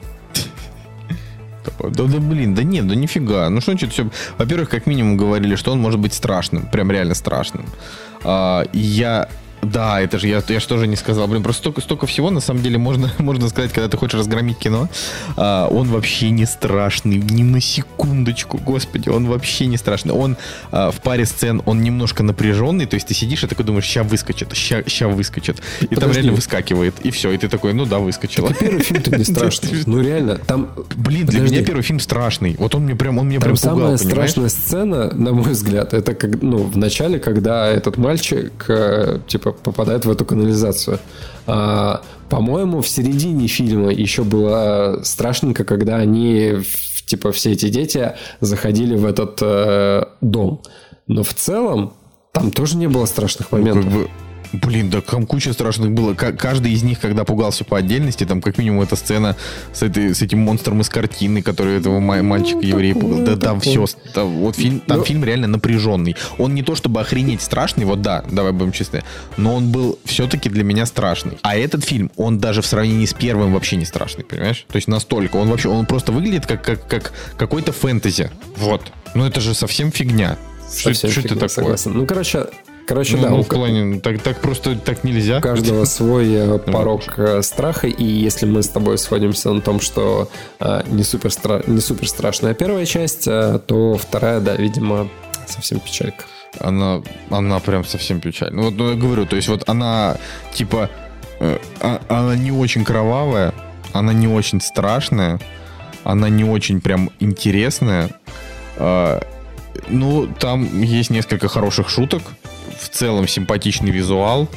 Да, 1.79 2.03
да 2.03 2.19
блин, 2.19 2.55
да 2.55 2.63
нет, 2.63 2.87
да 2.87 2.95
нифига. 2.95 3.49
Ну 3.49 3.61
что 3.61 3.71
значит 3.71 3.91
все... 3.91 4.09
Во-первых, 4.37 4.69
как 4.69 4.85
минимум 4.85 5.17
говорили, 5.17 5.55
что 5.55 5.71
он 5.71 5.79
может 5.79 5.99
быть 5.99 6.13
страшным. 6.13 6.65
Прям 6.67 6.91
реально 6.91 7.13
страшным. 7.13 7.65
А, 8.23 8.65
я 8.73 9.27
да, 9.65 10.01
это 10.01 10.19
же 10.19 10.27
я, 10.27 10.41
я 10.47 10.59
же 10.59 10.67
тоже 10.67 10.87
не 10.87 10.95
сказал. 10.95 11.27
Блин, 11.27 11.43
просто 11.43 11.61
столько, 11.61 11.81
столько 11.81 12.05
всего, 12.05 12.29
на 12.29 12.39
самом 12.39 12.61
деле, 12.61 12.77
можно, 12.77 13.11
можно 13.19 13.49
сказать, 13.49 13.71
когда 13.71 13.87
ты 13.87 13.97
хочешь 13.97 14.19
разгромить 14.19 14.57
кино. 14.57 14.89
А, 15.37 15.67
он 15.67 15.87
вообще 15.89 16.29
не 16.29 16.45
страшный, 16.45 17.17
ни 17.17 17.43
на 17.43 17.61
секундочку, 17.61 18.57
господи, 18.57 19.09
он 19.09 19.27
вообще 19.27 19.65
не 19.65 19.77
страшный. 19.77 20.13
Он 20.13 20.37
а, 20.71 20.91
в 20.91 21.01
паре 21.01 21.25
сцен, 21.25 21.61
он 21.65 21.81
немножко 21.81 22.23
напряженный, 22.23 22.85
то 22.85 22.95
есть 22.95 23.07
ты 23.07 23.13
сидишь 23.13 23.43
и 23.43 23.47
такой 23.47 23.65
думаешь, 23.65 23.85
ща 23.85 24.03
выскочит, 24.03 24.55
ща, 24.55 24.83
ща 24.87 25.07
выскочит. 25.07 25.61
И 25.81 25.87
Подожди. 25.87 25.99
там 25.99 26.11
реально 26.11 26.31
выскакивает, 26.33 26.95
и 27.03 27.11
все, 27.11 27.31
и 27.31 27.37
ты 27.37 27.49
такой, 27.49 27.73
ну 27.73 27.85
да, 27.85 27.99
выскочил. 27.99 28.47
Так 28.47 28.59
первый 28.59 28.81
фильм-то 28.81 29.17
не 29.17 29.23
страшный. 29.23 29.69
Ну 29.85 30.01
реально, 30.01 30.37
там... 30.37 30.69
Блин, 30.95 31.25
для 31.25 31.41
меня 31.41 31.63
первый 31.63 31.83
фильм 31.83 31.99
страшный. 31.99 32.55
Вот 32.57 32.75
он 32.75 32.83
мне 32.83 32.95
прям, 32.95 33.17
он 33.17 33.27
мне 33.27 33.39
прям 33.39 33.55
пугал, 33.55 33.75
самая 33.75 33.97
страшная 33.97 34.49
сцена, 34.49 35.13
на 35.13 35.31
мой 35.31 35.51
взгляд, 35.51 35.93
это 35.93 36.13
как, 36.13 36.41
ну, 36.41 36.57
в 36.57 36.77
начале, 36.77 37.19
когда 37.19 37.67
этот 37.67 37.97
мальчик, 37.97 38.65
э, 38.67 39.19
типа, 39.27 39.52
попадает 39.63 40.05
в 40.05 40.11
эту 40.11 40.25
канализацию. 40.25 40.99
А, 41.47 42.01
по-моему, 42.29 42.81
в 42.81 42.87
середине 42.87 43.47
фильма 43.47 43.91
еще 43.91 44.23
было 44.23 45.01
страшненько, 45.03 45.63
когда 45.63 45.97
они, 45.97 46.61
типа, 47.05 47.31
все 47.31 47.51
эти 47.51 47.69
дети 47.69 48.13
заходили 48.39 48.95
в 48.95 49.05
этот 49.05 49.39
э, 49.41 50.05
дом. 50.21 50.61
Но 51.07 51.23
в 51.23 51.33
целом 51.33 51.93
там 52.31 52.51
тоже 52.51 52.77
не 52.77 52.87
было 52.87 53.05
страшных 53.05 53.51
моментов. 53.51 53.85
Ну, 53.85 53.91
как 53.91 53.99
бы 53.99 54.09
Блин, 54.53 54.91
да 54.91 55.01
там 55.01 55.25
куча 55.25 55.51
страшных 55.51 55.91
было. 55.91 56.13
Каждый 56.13 56.73
из 56.73 56.83
них, 56.83 56.99
когда 56.99 57.23
пугался 57.23 57.63
по 57.63 57.77
отдельности, 57.77 58.23
там 58.23 58.39
как 58.41 58.59
минимум 58.59 58.83
эта 58.83 58.95
сцена 58.95 59.35
с, 59.73 59.81
этой, 59.81 60.13
с 60.13 60.21
этим 60.21 60.39
монстром 60.39 60.81
из 60.81 60.89
картины, 60.89 61.41
который 61.41 61.77
этого 61.77 61.99
мальчика 61.99 62.57
ну, 62.57 62.61
еврея 62.61 62.93
пугал. 62.93 63.25
Да 63.25 63.35
там 63.35 63.59
все. 63.59 63.85
Там, 64.13 64.37
вот 64.37 64.55
фильм, 64.55 64.79
там 64.81 64.99
но... 64.99 65.03
фильм 65.03 65.23
реально 65.23 65.47
напряженный. 65.47 66.15
Он 66.37 66.53
не 66.53 66.61
то 66.61 66.75
чтобы 66.75 67.01
охренеть 67.01 67.41
страшный, 67.41 67.85
вот 67.85 68.01
да, 68.01 68.23
давай 68.29 68.51
будем 68.51 68.71
честны, 68.71 69.03
но 69.37 69.55
он 69.55 69.71
был 69.71 69.97
все-таки 70.05 70.49
для 70.49 70.63
меня 70.63 70.85
страшный. 70.85 71.39
А 71.41 71.55
этот 71.57 71.83
фильм, 71.83 72.11
он 72.15 72.37
даже 72.37 72.61
в 72.61 72.67
сравнении 72.67 73.05
с 73.05 73.13
первым 73.13 73.53
вообще 73.53 73.75
не 73.75 73.85
страшный, 73.85 74.23
понимаешь? 74.23 74.65
То 74.69 74.75
есть 74.75 74.87
настолько. 74.87 75.37
Он 75.37 75.49
вообще, 75.49 75.69
он 75.69 75.87
просто 75.87 76.11
выглядит 76.11 76.45
как, 76.45 76.63
как, 76.63 76.87
как 76.87 77.13
какой-то 77.37 77.71
фэнтези. 77.71 78.29
Вот. 78.57 78.81
Ну 79.15 79.25
это 79.25 79.41
же 79.41 79.55
совсем 79.55 79.91
фигня. 79.91 80.37
Совсем 80.69 81.09
что, 81.09 81.21
фигня, 81.21 81.35
это 81.37 81.47
такое? 81.47 81.49
Согласен. 81.49 81.93
Ну, 81.93 82.05
короче, 82.05 82.47
Короче, 82.85 83.15
ну, 83.17 83.23
да. 83.23 83.29
Ну, 83.29 83.43
в 83.43 83.47
плане, 83.47 83.99
так, 83.99 84.21
так 84.21 84.41
просто 84.41 84.75
так 84.75 85.03
нельзя. 85.03 85.37
У 85.37 85.41
каждого 85.41 85.85
свой 85.85 86.33
э, 86.33 86.59
порог 86.59 87.01
э, 87.17 87.41
страха, 87.41 87.87
и 87.87 88.03
если 88.03 88.45
мы 88.45 88.61
с 88.61 88.69
тобой 88.69 88.97
сходимся 88.97 89.51
на 89.51 89.61
том, 89.61 89.79
что 89.79 90.29
а, 90.59 90.83
не, 90.87 91.03
супер 91.03 91.31
стра... 91.31 91.63
не 91.67 91.79
супер 91.79 92.09
страшная 92.09 92.53
первая 92.53 92.85
часть, 92.85 93.27
а, 93.27 93.59
то 93.59 93.97
вторая, 93.97 94.39
да, 94.41 94.55
видимо, 94.55 95.07
совсем 95.47 95.79
печалька. 95.79 96.25
Она, 96.59 97.01
она 97.29 97.59
прям 97.59 97.85
совсем 97.85 98.19
печальная. 98.19 98.57
Ну, 98.57 98.63
вот 98.69 98.75
ну, 98.75 98.89
я 98.89 98.95
говорю, 98.95 99.25
то 99.25 99.35
есть 99.35 99.47
вот 99.47 99.67
она, 99.67 100.17
типа, 100.53 100.89
э, 101.39 101.57
а, 101.79 102.01
она 102.09 102.35
не 102.35 102.51
очень 102.51 102.83
кровавая, 102.83 103.53
она 103.93 104.13
не 104.13 104.27
очень 104.27 104.59
страшная, 104.61 105.39
она 106.03 106.29
не 106.29 106.43
очень 106.43 106.81
прям 106.81 107.11
интересная. 107.19 108.09
Э, 108.75 109.21
ну, 109.87 110.27
там 110.27 110.81
есть 110.81 111.09
несколько 111.09 111.47
хороших 111.47 111.89
шуток, 111.89 112.21
в 112.83 112.89
целом 112.89 113.27
симпатичный 113.27 113.91
визуал, 113.91 114.47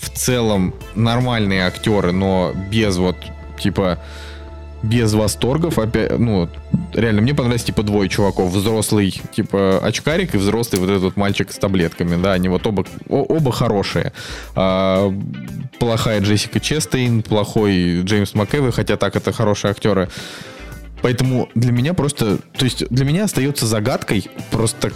в 0.00 0.10
целом 0.10 0.74
нормальные 0.94 1.66
актеры, 1.66 2.12
но 2.12 2.52
без 2.70 2.96
вот, 2.96 3.16
типа, 3.58 3.98
без 4.82 5.12
восторгов, 5.12 5.78
опять, 5.78 6.18
ну, 6.18 6.48
реально, 6.94 7.20
мне 7.20 7.34
понравилось, 7.34 7.64
типа, 7.64 7.82
двое 7.82 8.08
чуваков, 8.08 8.50
взрослый, 8.50 9.20
типа, 9.32 9.78
очкарик 9.82 10.34
и 10.34 10.38
взрослый 10.38 10.80
вот 10.80 10.90
этот 10.90 11.16
мальчик 11.16 11.52
с 11.52 11.56
таблетками, 11.56 12.20
да, 12.20 12.32
они 12.32 12.48
вот 12.48 12.66
оба, 12.66 12.86
оба 13.08 13.52
хорошие. 13.52 14.12
А, 14.54 15.12
плохая 15.78 16.20
Джессика 16.20 16.60
Честейн, 16.60 17.22
плохой 17.22 18.02
Джеймс 18.02 18.34
МакЭвой, 18.34 18.72
хотя 18.72 18.96
так, 18.96 19.16
это 19.16 19.32
хорошие 19.32 19.70
актеры. 19.70 20.08
Поэтому 21.02 21.48
для 21.54 21.72
меня 21.72 21.94
просто, 21.94 22.38
то 22.56 22.64
есть 22.64 22.86
для 22.88 23.04
меня 23.04 23.24
остается 23.24 23.66
загадкой 23.66 24.30
просто 24.50 24.92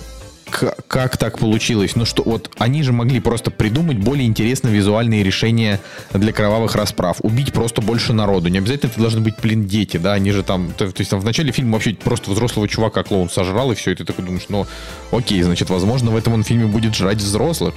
как, 0.86 1.16
так 1.16 1.38
получилось? 1.38 1.96
Ну 1.96 2.04
что, 2.04 2.22
вот 2.22 2.50
они 2.58 2.82
же 2.82 2.92
могли 2.92 3.20
просто 3.20 3.50
придумать 3.50 3.98
более 3.98 4.26
интересные 4.26 4.74
визуальные 4.74 5.22
решения 5.22 5.80
для 6.12 6.32
кровавых 6.32 6.74
расправ. 6.74 7.18
Убить 7.22 7.52
просто 7.52 7.82
больше 7.82 8.12
народу. 8.12 8.48
Не 8.48 8.58
обязательно 8.58 8.90
это 8.90 9.00
должны 9.00 9.20
быть, 9.20 9.34
блин, 9.42 9.66
дети, 9.66 9.96
да, 9.96 10.12
они 10.14 10.30
же 10.30 10.42
там... 10.42 10.72
То, 10.72 10.90
то 10.90 11.00
есть 11.00 11.10
там 11.10 11.20
в 11.20 11.24
начале 11.24 11.52
фильма 11.52 11.74
вообще 11.74 11.94
просто 11.94 12.30
взрослого 12.30 12.68
чувака 12.68 13.02
клоун 13.02 13.28
сожрал, 13.28 13.72
и 13.72 13.74
все, 13.74 13.92
и 13.92 13.94
ты 13.94 14.04
такой 14.04 14.24
думаешь, 14.24 14.46
ну, 14.48 14.66
окей, 15.10 15.42
значит, 15.42 15.70
возможно, 15.70 16.10
в 16.10 16.16
этом 16.16 16.34
он 16.34 16.44
фильме 16.44 16.66
будет 16.66 16.94
жрать 16.94 17.18
взрослых. 17.18 17.74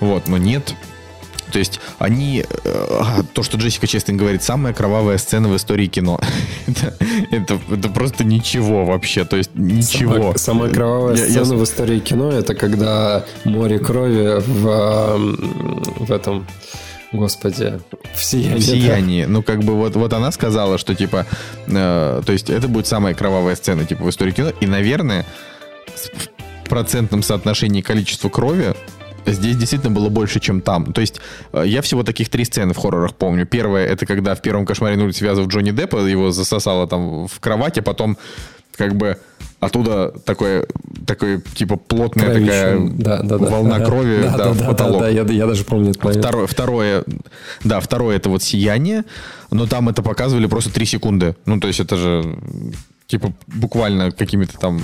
Вот, 0.00 0.28
но 0.28 0.36
нет. 0.36 0.74
То 1.54 1.60
есть 1.60 1.78
они, 2.00 2.44
э, 2.64 3.22
то, 3.32 3.44
что 3.44 3.58
Джессика 3.58 3.86
Честин 3.86 4.16
говорит, 4.16 4.42
самая 4.42 4.74
кровавая 4.74 5.18
сцена 5.18 5.48
в 5.48 5.54
истории 5.54 5.86
кино. 5.86 6.18
это, 6.66 6.96
это, 7.30 7.60
это 7.70 7.88
просто 7.90 8.24
ничего 8.24 8.84
вообще, 8.84 9.24
то 9.24 9.36
есть 9.36 9.50
ничего. 9.54 10.14
Самая, 10.14 10.36
самая 10.38 10.70
кровавая 10.72 11.16
я, 11.16 11.24
сцена 11.24 11.52
я... 11.52 11.58
в 11.60 11.62
истории 11.62 12.00
кино 12.00 12.32
это 12.32 12.56
когда 12.56 13.24
море 13.44 13.78
крови 13.78 14.40
в, 14.44 15.36
в 16.00 16.10
этом 16.10 16.44
Господи, 17.12 17.78
в 18.16 18.24
сиянии. 18.24 18.58
В 18.58 18.64
сиянии. 18.64 19.24
Ну, 19.24 19.44
как 19.44 19.62
бы 19.62 19.74
вот, 19.74 19.94
вот 19.94 20.12
она 20.12 20.32
сказала, 20.32 20.76
что 20.76 20.96
типа, 20.96 21.24
э, 21.68 22.22
то 22.26 22.32
есть 22.32 22.50
это 22.50 22.66
будет 22.66 22.88
самая 22.88 23.14
кровавая 23.14 23.54
сцена 23.54 23.84
типа 23.84 24.02
в 24.02 24.10
истории 24.10 24.32
кино. 24.32 24.50
И, 24.60 24.66
наверное, 24.66 25.24
в 26.64 26.68
процентном 26.68 27.22
соотношении 27.22 27.80
количества 27.80 28.28
крови 28.28 28.74
Здесь 29.26 29.56
действительно 29.56 29.94
было 29.94 30.08
больше, 30.08 30.40
чем 30.40 30.60
там. 30.60 30.92
То 30.92 31.00
есть 31.00 31.20
э, 31.52 31.64
я 31.66 31.82
всего 31.82 32.02
таких 32.02 32.28
три 32.28 32.44
сцены 32.44 32.74
в 32.74 32.76
хоррорах 32.76 33.14
помню. 33.14 33.46
Первая 33.46 33.86
это 33.86 34.06
когда 34.06 34.34
в 34.34 34.42
первом 34.42 34.66
кошмаре 34.66 34.96
на 34.96 35.04
улице 35.04 35.24
Вязов 35.24 35.48
Джонни 35.48 35.70
Деппа 35.70 35.98
его 35.98 36.30
засосало 36.30 36.86
там 36.86 37.26
в 37.26 37.40
кровати, 37.40 37.80
а 37.80 37.82
потом 37.82 38.18
как 38.76 38.96
бы 38.96 39.18
оттуда 39.60 40.12
такое, 40.24 40.66
такое 41.06 41.40
типа 41.54 41.76
плотная 41.76 42.26
Кровищу. 42.26 42.46
такая 42.46 42.78
да, 42.78 43.22
да, 43.22 43.38
да. 43.38 43.46
волна 43.46 43.76
ага. 43.76 43.84
крови 43.86 44.22
да, 44.22 44.36
да, 44.36 44.54
да, 44.54 44.64
потолок. 44.66 45.00
Да, 45.00 45.06
да, 45.06 45.08
я, 45.08 45.22
я 45.22 45.46
даже 45.46 45.64
помню 45.64 45.90
это. 45.90 46.12
Второе, 46.12 46.46
второе, 46.46 47.04
да, 47.62 47.80
второе 47.80 48.16
это 48.16 48.28
вот 48.28 48.42
сияние, 48.42 49.04
но 49.50 49.66
там 49.66 49.88
это 49.88 50.02
показывали 50.02 50.46
просто 50.46 50.72
три 50.72 50.86
секунды. 50.86 51.36
Ну, 51.46 51.60
то 51.60 51.68
есть 51.68 51.80
это 51.80 51.96
же 51.96 52.36
типа 53.06 53.32
буквально 53.46 54.10
какими-то 54.10 54.58
там 54.58 54.80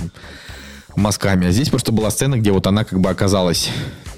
мазками. 0.95 1.47
А 1.47 1.51
здесь 1.51 1.69
просто 1.69 1.91
была 1.91 2.09
сцена, 2.11 2.37
где 2.37 2.51
вот 2.51 2.67
она 2.67 2.83
как 2.83 2.99
бы 2.99 3.09
оказалась 3.09 3.69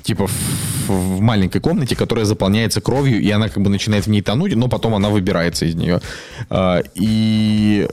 типа 0.04 0.28
в, 0.28 0.90
в 0.90 1.22
маленькой 1.22 1.62
комнате, 1.62 1.96
которая 1.96 2.26
заполняется 2.26 2.82
кровью, 2.82 3.22
и 3.22 3.30
она 3.32 3.50
как 3.50 3.64
бы 3.64 3.70
начинает 3.70 4.06
в 4.06 4.10
ней 4.10 4.22
тонуть, 4.22 4.56
но 4.56 4.68
потом 4.68 4.96
она 4.96 5.10
выбирается 5.10 5.66
из 5.66 5.76
нее. 5.76 6.02
А, 6.50 6.82
и 6.94 7.88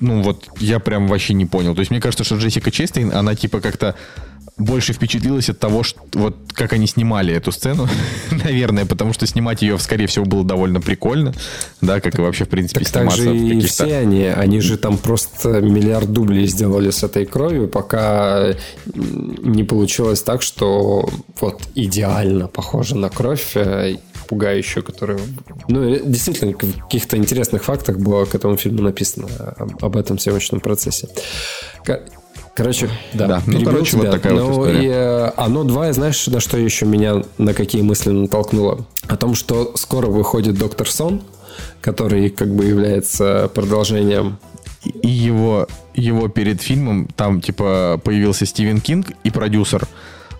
ну 0.00 0.22
вот 0.22 0.48
я 0.58 0.78
прям 0.78 1.08
вообще 1.08 1.34
не 1.34 1.46
понял. 1.46 1.74
То 1.74 1.80
есть 1.80 1.90
мне 1.90 2.00
кажется, 2.00 2.24
что 2.24 2.36
Джессика 2.36 2.70
Честейн, 2.70 3.12
она 3.12 3.34
типа 3.34 3.60
как-то 3.60 3.96
больше 4.58 4.92
впечатлилась 4.92 5.48
от 5.48 5.58
того, 5.58 5.82
что, 5.82 6.00
вот 6.14 6.36
как 6.52 6.72
они 6.72 6.86
снимали 6.86 7.32
эту 7.34 7.52
сцену, 7.52 7.88
наверное, 8.30 8.84
потому 8.84 9.12
что 9.12 9.26
снимать 9.26 9.62
ее, 9.62 9.78
скорее 9.78 10.06
всего, 10.06 10.24
было 10.24 10.44
довольно 10.44 10.80
прикольно, 10.80 11.32
да, 11.80 12.00
как 12.00 12.18
и 12.18 12.22
вообще, 12.22 12.44
в 12.44 12.48
принципе, 12.48 12.84
так 12.84 13.12
сниматься 13.12 13.24
так 13.24 13.34
же 13.34 13.36
и 13.36 13.60
все 13.60 13.96
они, 13.96 14.24
они 14.24 14.60
же 14.60 14.76
там 14.76 14.98
просто 14.98 15.60
миллиард 15.60 16.12
дублей 16.12 16.46
сделали 16.46 16.90
с 16.90 17.02
этой 17.02 17.24
кровью, 17.24 17.68
пока 17.68 18.54
не 18.94 19.64
получилось 19.64 20.22
так, 20.22 20.42
что 20.42 21.08
вот 21.40 21.62
идеально 21.74 22.48
похоже 22.48 22.96
на 22.96 23.10
кровь, 23.10 23.52
э, 23.54 23.96
пугающую, 24.26 24.84
которую... 24.84 25.20
Ну, 25.68 25.98
действительно, 26.04 26.52
в 26.52 26.56
каких-то 26.56 27.16
интересных 27.16 27.64
фактах 27.64 27.98
было 27.98 28.24
к 28.26 28.34
этому 28.34 28.56
фильму 28.56 28.82
написано 28.82 29.28
об 29.80 29.96
этом 29.96 30.18
съемочном 30.18 30.60
процессе. 30.60 31.08
Короче, 32.58 32.90
да, 33.14 33.28
да. 33.28 33.42
ну, 33.46 33.62
короче, 33.62 33.92
тебя. 33.92 34.00
вот 34.00 34.10
такая 34.10 34.32
ну, 34.32 34.50
вот 34.50 34.68
история. 34.68 34.84
И, 34.84 34.90
э, 34.90 35.30
оно 35.36 35.62
2, 35.62 35.92
знаешь, 35.92 36.26
на 36.26 36.40
что 36.40 36.58
еще 36.58 36.86
меня, 36.86 37.22
на 37.38 37.54
какие 37.54 37.82
мысли 37.82 38.10
натолкнуло? 38.10 38.84
О 39.06 39.16
том, 39.16 39.36
что 39.36 39.74
скоро 39.76 40.08
выходит 40.08 40.58
Доктор 40.58 40.90
Сон, 40.90 41.22
который 41.80 42.30
как 42.30 42.52
бы 42.52 42.64
является 42.64 43.48
продолжением 43.54 44.38
и 44.84 45.08
его, 45.08 45.68
его 45.94 46.26
перед 46.26 46.60
фильмом 46.60 47.06
там, 47.14 47.40
типа, 47.40 48.00
появился 48.02 48.44
Стивен 48.44 48.80
Кинг 48.80 49.12
и 49.22 49.30
продюсер. 49.30 49.86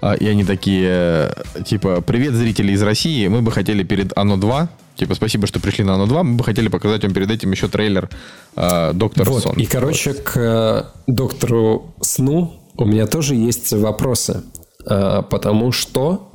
А, 0.00 0.14
и 0.14 0.26
они 0.26 0.42
такие, 0.42 1.32
типа, 1.64 2.00
привет, 2.00 2.34
зрители 2.34 2.72
из 2.72 2.82
России, 2.82 3.28
мы 3.28 3.42
бы 3.42 3.52
хотели 3.52 3.84
перед 3.84 4.12
Оно 4.18 4.36
2 4.36 4.68
Типа, 4.98 5.14
спасибо, 5.14 5.46
что 5.46 5.60
пришли 5.60 5.84
на 5.84 5.94
Оно 5.94 6.06
2. 6.06 6.22
Мы 6.24 6.36
бы 6.36 6.42
хотели 6.42 6.66
показать 6.66 7.04
вам 7.04 7.14
перед 7.14 7.30
этим 7.30 7.52
еще 7.52 7.68
трейлер 7.68 8.10
э, 8.56 8.92
Доктора 8.94 9.30
вот, 9.30 9.42
Сон. 9.44 9.54
И, 9.54 9.64
короче, 9.64 10.10
вот. 10.10 10.20
к 10.22 10.36
э, 10.36 10.82
Доктору 11.06 11.94
Сну 12.00 12.60
у 12.76 12.84
меня 12.84 13.06
тоже 13.06 13.36
есть 13.36 13.72
вопросы. 13.72 14.42
Э, 14.86 15.22
потому 15.30 15.70
что 15.70 16.32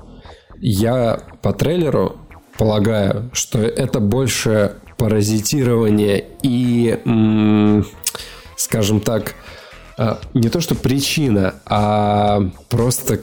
я 0.61 1.19
по 1.41 1.51
трейлеру 1.51 2.15
полагаю, 2.57 3.29
что 3.33 3.59
это 3.59 3.99
больше 3.99 4.75
паразитирование 4.97 6.23
и, 6.41 6.99
м- 7.03 7.85
скажем 8.55 9.01
так, 9.01 9.35
э, 9.97 10.15
не 10.33 10.47
то 10.47 10.61
что 10.61 10.75
причина, 10.75 11.55
а 11.65 12.39
просто 12.69 13.19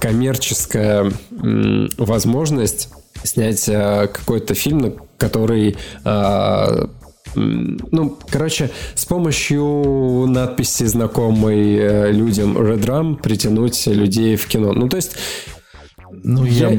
коммерческая 0.00 1.12
м- 1.30 1.88
возможность 1.96 2.88
снять 3.24 3.68
э, 3.68 4.08
какой-то 4.08 4.54
фильм, 4.54 4.96
который 5.18 5.76
э, 6.04 6.86
ну, 7.36 8.18
короче, 8.28 8.70
с 8.94 9.04
помощью 9.04 10.26
надписи, 10.26 10.84
знакомой 10.84 11.76
э, 11.76 12.10
людям 12.10 12.58
Red 12.58 12.84
Rum 12.84 13.22
притянуть 13.22 13.86
людей 13.86 14.36
в 14.36 14.46
кино. 14.46 14.72
Ну, 14.72 14.88
то 14.88 14.96
есть... 14.96 15.12
Ну, 16.22 16.44
я, 16.44 16.70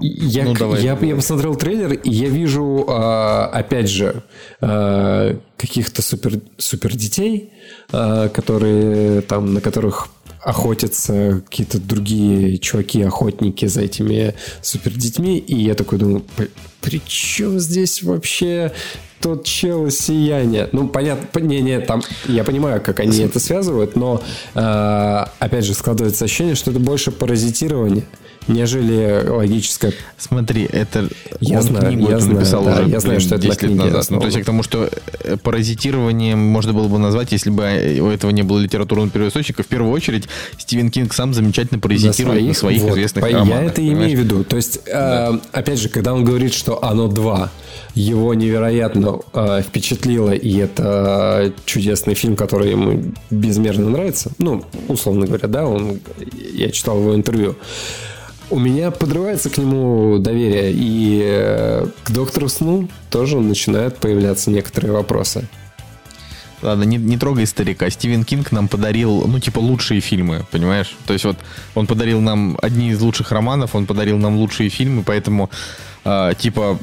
я, 0.00 0.44
ну, 0.44 0.54
давай, 0.54 0.82
я, 0.82 0.96
я 1.00 1.16
посмотрел 1.16 1.56
трейлер, 1.56 1.94
и 1.94 2.10
я 2.10 2.28
вижу, 2.28 2.88
опять 2.88 3.88
же, 3.90 4.22
каких-то 4.60 6.00
супер, 6.00 6.40
супер 6.58 6.94
детей, 6.96 7.52
которые 7.90 9.20
там, 9.22 9.52
на 9.52 9.60
которых 9.60 10.08
охотятся 10.42 11.42
какие-то 11.44 11.78
другие 11.78 12.58
чуваки-охотники 12.58 13.66
за 13.66 13.82
этими 13.82 14.34
супердетьми, 14.62 15.38
и 15.38 15.56
я 15.56 15.74
такой 15.74 15.98
думаю, 15.98 16.24
при 16.80 17.00
чем 17.06 17.58
здесь 17.58 18.02
вообще 18.02 18.72
тот 19.20 19.44
чел 19.44 19.90
сияние. 19.90 20.68
Ну, 20.72 20.88
понятно, 20.88 21.40
не, 21.40 21.60
не, 21.60 21.80
там, 21.80 22.02
я 22.26 22.44
понимаю, 22.44 22.80
как 22.80 23.00
они 23.00 23.18
это 23.20 23.40
связывают, 23.40 23.96
но, 23.96 24.22
э, 24.54 25.24
опять 25.38 25.64
же, 25.64 25.74
складывается 25.74 26.24
ощущение, 26.24 26.54
что 26.54 26.70
это 26.70 26.78
больше 26.78 27.10
паразитирование 27.10 28.04
нежели 28.48 29.26
логическое. 29.28 29.92
Смотри, 30.16 30.68
это 30.70 31.08
я 31.40 31.58
он 31.58 31.62
знаю, 31.62 31.86
книгу 31.86 32.10
я 32.10 32.18
знаю, 32.18 32.36
написал 32.36 32.64
да, 32.64 32.80
уже 32.80 32.90
я 32.90 33.00
знаю, 33.00 33.20
что 33.20 33.34
это 33.36 33.46
10 33.46 33.62
лет 33.62 33.74
назад. 33.74 34.06
Ну, 34.10 34.20
то 34.20 34.26
есть 34.26 34.36
я 34.36 34.42
к 34.42 34.46
тому, 34.46 34.62
что 34.62 34.90
э, 35.24 35.36
паразитированием 35.36 36.38
можно 36.38 36.72
было 36.72 36.88
бы 36.88 36.98
назвать, 36.98 37.32
если 37.32 37.50
бы 37.50 37.62
э, 37.62 38.00
у 38.00 38.08
этого 38.08 38.30
не 38.30 38.42
было 38.42 38.58
литературного 38.58 39.10
первоисточника. 39.10 39.62
В 39.62 39.66
первую 39.66 39.92
очередь, 39.92 40.28
Стивен 40.56 40.90
Кинг 40.90 41.14
сам 41.14 41.34
замечательно 41.34 41.80
паразитирует 41.80 42.42
на 42.42 42.42
своих, 42.42 42.48
на 42.48 42.54
своих 42.54 42.82
вот, 42.82 42.92
известных 42.92 43.24
по, 43.24 43.30
романах. 43.30 43.54
Я 43.54 43.64
это 43.64 43.74
понимаешь? 43.76 43.98
имею 43.98 44.18
в 44.18 44.20
виду. 44.22 44.44
То 44.44 44.56
есть, 44.56 44.80
да. 44.86 45.30
э, 45.32 45.38
опять 45.52 45.80
же, 45.80 45.88
когда 45.88 46.14
он 46.14 46.24
говорит, 46.24 46.54
что 46.54 46.82
оно 46.82 47.08
два, 47.08 47.50
его 47.94 48.34
невероятно 48.34 49.20
э, 49.32 49.62
впечатлило, 49.62 50.30
и 50.30 50.56
это 50.56 51.52
чудесный 51.64 52.14
фильм, 52.14 52.36
который 52.36 52.70
ему 52.70 53.12
безмерно 53.30 53.90
нравится. 53.90 54.30
Ну, 54.38 54.64
условно 54.88 55.26
говоря, 55.26 55.48
да, 55.48 55.66
он, 55.66 56.00
я 56.52 56.70
читал 56.70 56.98
его 56.98 57.14
интервью 57.14 57.56
у 58.50 58.58
меня 58.58 58.90
подрывается 58.90 59.50
к 59.50 59.58
нему 59.58 60.18
доверие, 60.18 60.72
и 60.72 61.20
э, 61.24 61.86
к 62.04 62.10
доктору 62.10 62.48
Сну 62.48 62.88
тоже 63.10 63.38
начинают 63.38 63.98
появляться 63.98 64.50
некоторые 64.50 64.92
вопросы. 64.92 65.48
Ладно, 66.62 66.82
не, 66.84 66.96
не 66.96 67.16
трогай 67.16 67.46
старика. 67.46 67.88
Стивен 67.88 68.24
Кинг 68.24 68.50
нам 68.50 68.66
подарил, 68.66 69.24
ну, 69.26 69.38
типа, 69.38 69.60
лучшие 69.60 70.00
фильмы, 70.00 70.44
понимаешь? 70.50 70.96
То 71.06 71.12
есть 71.12 71.24
вот 71.24 71.36
он 71.74 71.86
подарил 71.86 72.20
нам 72.20 72.58
одни 72.60 72.90
из 72.90 73.00
лучших 73.00 73.30
романов, 73.30 73.74
он 73.74 73.86
подарил 73.86 74.18
нам 74.18 74.36
лучшие 74.36 74.68
фильмы, 74.68 75.04
поэтому, 75.04 75.50
э, 76.08 76.34
типа, 76.38 76.78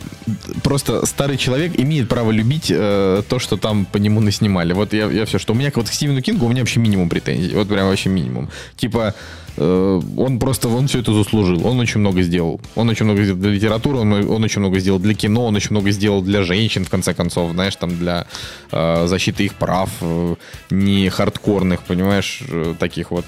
просто 0.64 1.06
старый 1.06 1.38
человек 1.38 1.80
имеет 1.80 2.10
право 2.10 2.32
любить 2.32 2.72
э, 2.72 3.24
то, 3.28 3.40
что 3.40 3.58
там 3.58 3.86
по 3.86 3.98
нему 3.98 4.22
наснимали. 4.22 4.74
Вот 4.74 4.94
я, 4.94 5.06
я 5.12 5.26
все, 5.26 5.40
что 5.40 5.54
у 5.54 5.56
меня 5.56 5.72
вот 5.76 5.90
к 5.90 5.94
Стивену 5.94 6.22
Кингу 6.22 6.46
у 6.46 6.50
меня 6.50 6.62
вообще 6.62 6.80
минимум 6.80 7.10
претензий. 7.10 7.56
Вот 7.56 7.68
прям 7.68 7.88
вообще 7.88 8.10
минимум. 8.10 8.50
Типа, 8.78 9.14
Э, 9.58 10.02
он 10.18 10.40
просто, 10.40 10.68
он 10.68 10.88
все 10.88 11.00
это 11.00 11.14
заслужил. 11.14 11.66
Он 11.66 11.80
очень 11.80 12.00
много 12.00 12.22
сделал. 12.22 12.60
Он 12.76 12.90
очень 12.90 13.06
много 13.06 13.24
сделал 13.24 13.40
для 13.40 13.52
литературы, 13.52 14.00
он, 14.00 14.14
он 14.14 14.44
очень 14.44 14.60
много 14.60 14.80
сделал 14.80 15.00
для 15.00 15.14
кино, 15.14 15.46
он 15.46 15.56
очень 15.56 15.72
много 15.72 15.92
сделал 15.92 16.22
для 16.22 16.44
женщин, 16.44 16.84
в 16.86 16.90
конце 16.90 17.14
концов, 17.14 17.52
знаешь, 17.52 17.76
там 17.76 17.98
для 17.98 18.28
э, 18.72 19.08
защиты 19.08 19.46
их 19.46 19.56
прав, 19.56 19.90
э, 20.02 20.36
не 20.70 21.10
хардкорных, 21.10 21.82
понимаешь, 21.82 22.42
э, 22.50 22.76
таких 22.80 23.12
вот. 23.12 23.26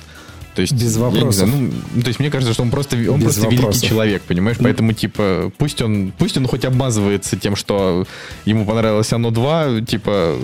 То 0.58 0.62
есть, 0.62 0.74
Без 0.74 0.98
вопросов. 0.98 1.48
Знаю, 1.48 1.72
ну, 1.94 2.02
то 2.02 2.08
есть 2.08 2.20
мне 2.20 2.32
кажется, 2.32 2.52
что 2.52 2.64
он 2.64 2.72
просто, 2.72 2.98
он 3.12 3.22
просто 3.22 3.48
великий 3.48 3.80
человек, 3.80 4.24
понимаешь? 4.24 4.58
Поэтому, 4.60 4.92
типа, 4.92 5.52
пусть 5.60 5.84
он, 5.84 6.12
пусть 6.18 6.36
он 6.36 6.48
хоть 6.48 6.66
обмазывается 6.66 7.38
тем, 7.38 7.56
что 7.56 8.08
ему 8.46 8.66
понравилось 8.66 9.14
оно 9.14 9.30
2, 9.30 9.82
типа, 9.82 10.36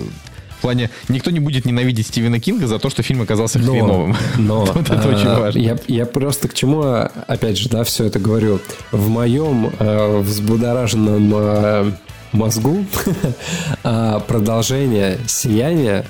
плане, 0.60 0.90
никто 1.08 1.32
не 1.32 1.40
будет 1.40 1.64
ненавидеть 1.64 2.06
Стивена 2.06 2.38
Кинга 2.38 2.68
за 2.68 2.78
то, 2.78 2.90
что 2.90 3.02
фильм 3.02 3.22
оказался 3.22 3.58
но, 3.58 3.72
хреновым. 3.72 4.16
Но 4.38 4.64
вот 4.72 4.88
это 4.88 5.08
очень 5.08 5.26
а, 5.26 5.40
важно. 5.40 5.58
Я, 5.58 5.78
я 5.88 6.06
просто 6.06 6.46
к 6.46 6.54
чему, 6.54 6.84
опять 7.26 7.58
же, 7.58 7.68
да, 7.68 7.82
все 7.82 8.04
это 8.04 8.20
говорю. 8.20 8.60
В 8.92 9.08
моем 9.08 9.72
э, 9.80 10.20
взбудораженном 10.20 11.32
э, 11.34 11.92
мозгу 12.30 12.86
а, 13.82 14.20
продолжение 14.20 15.18
«Сияния» 15.26 16.06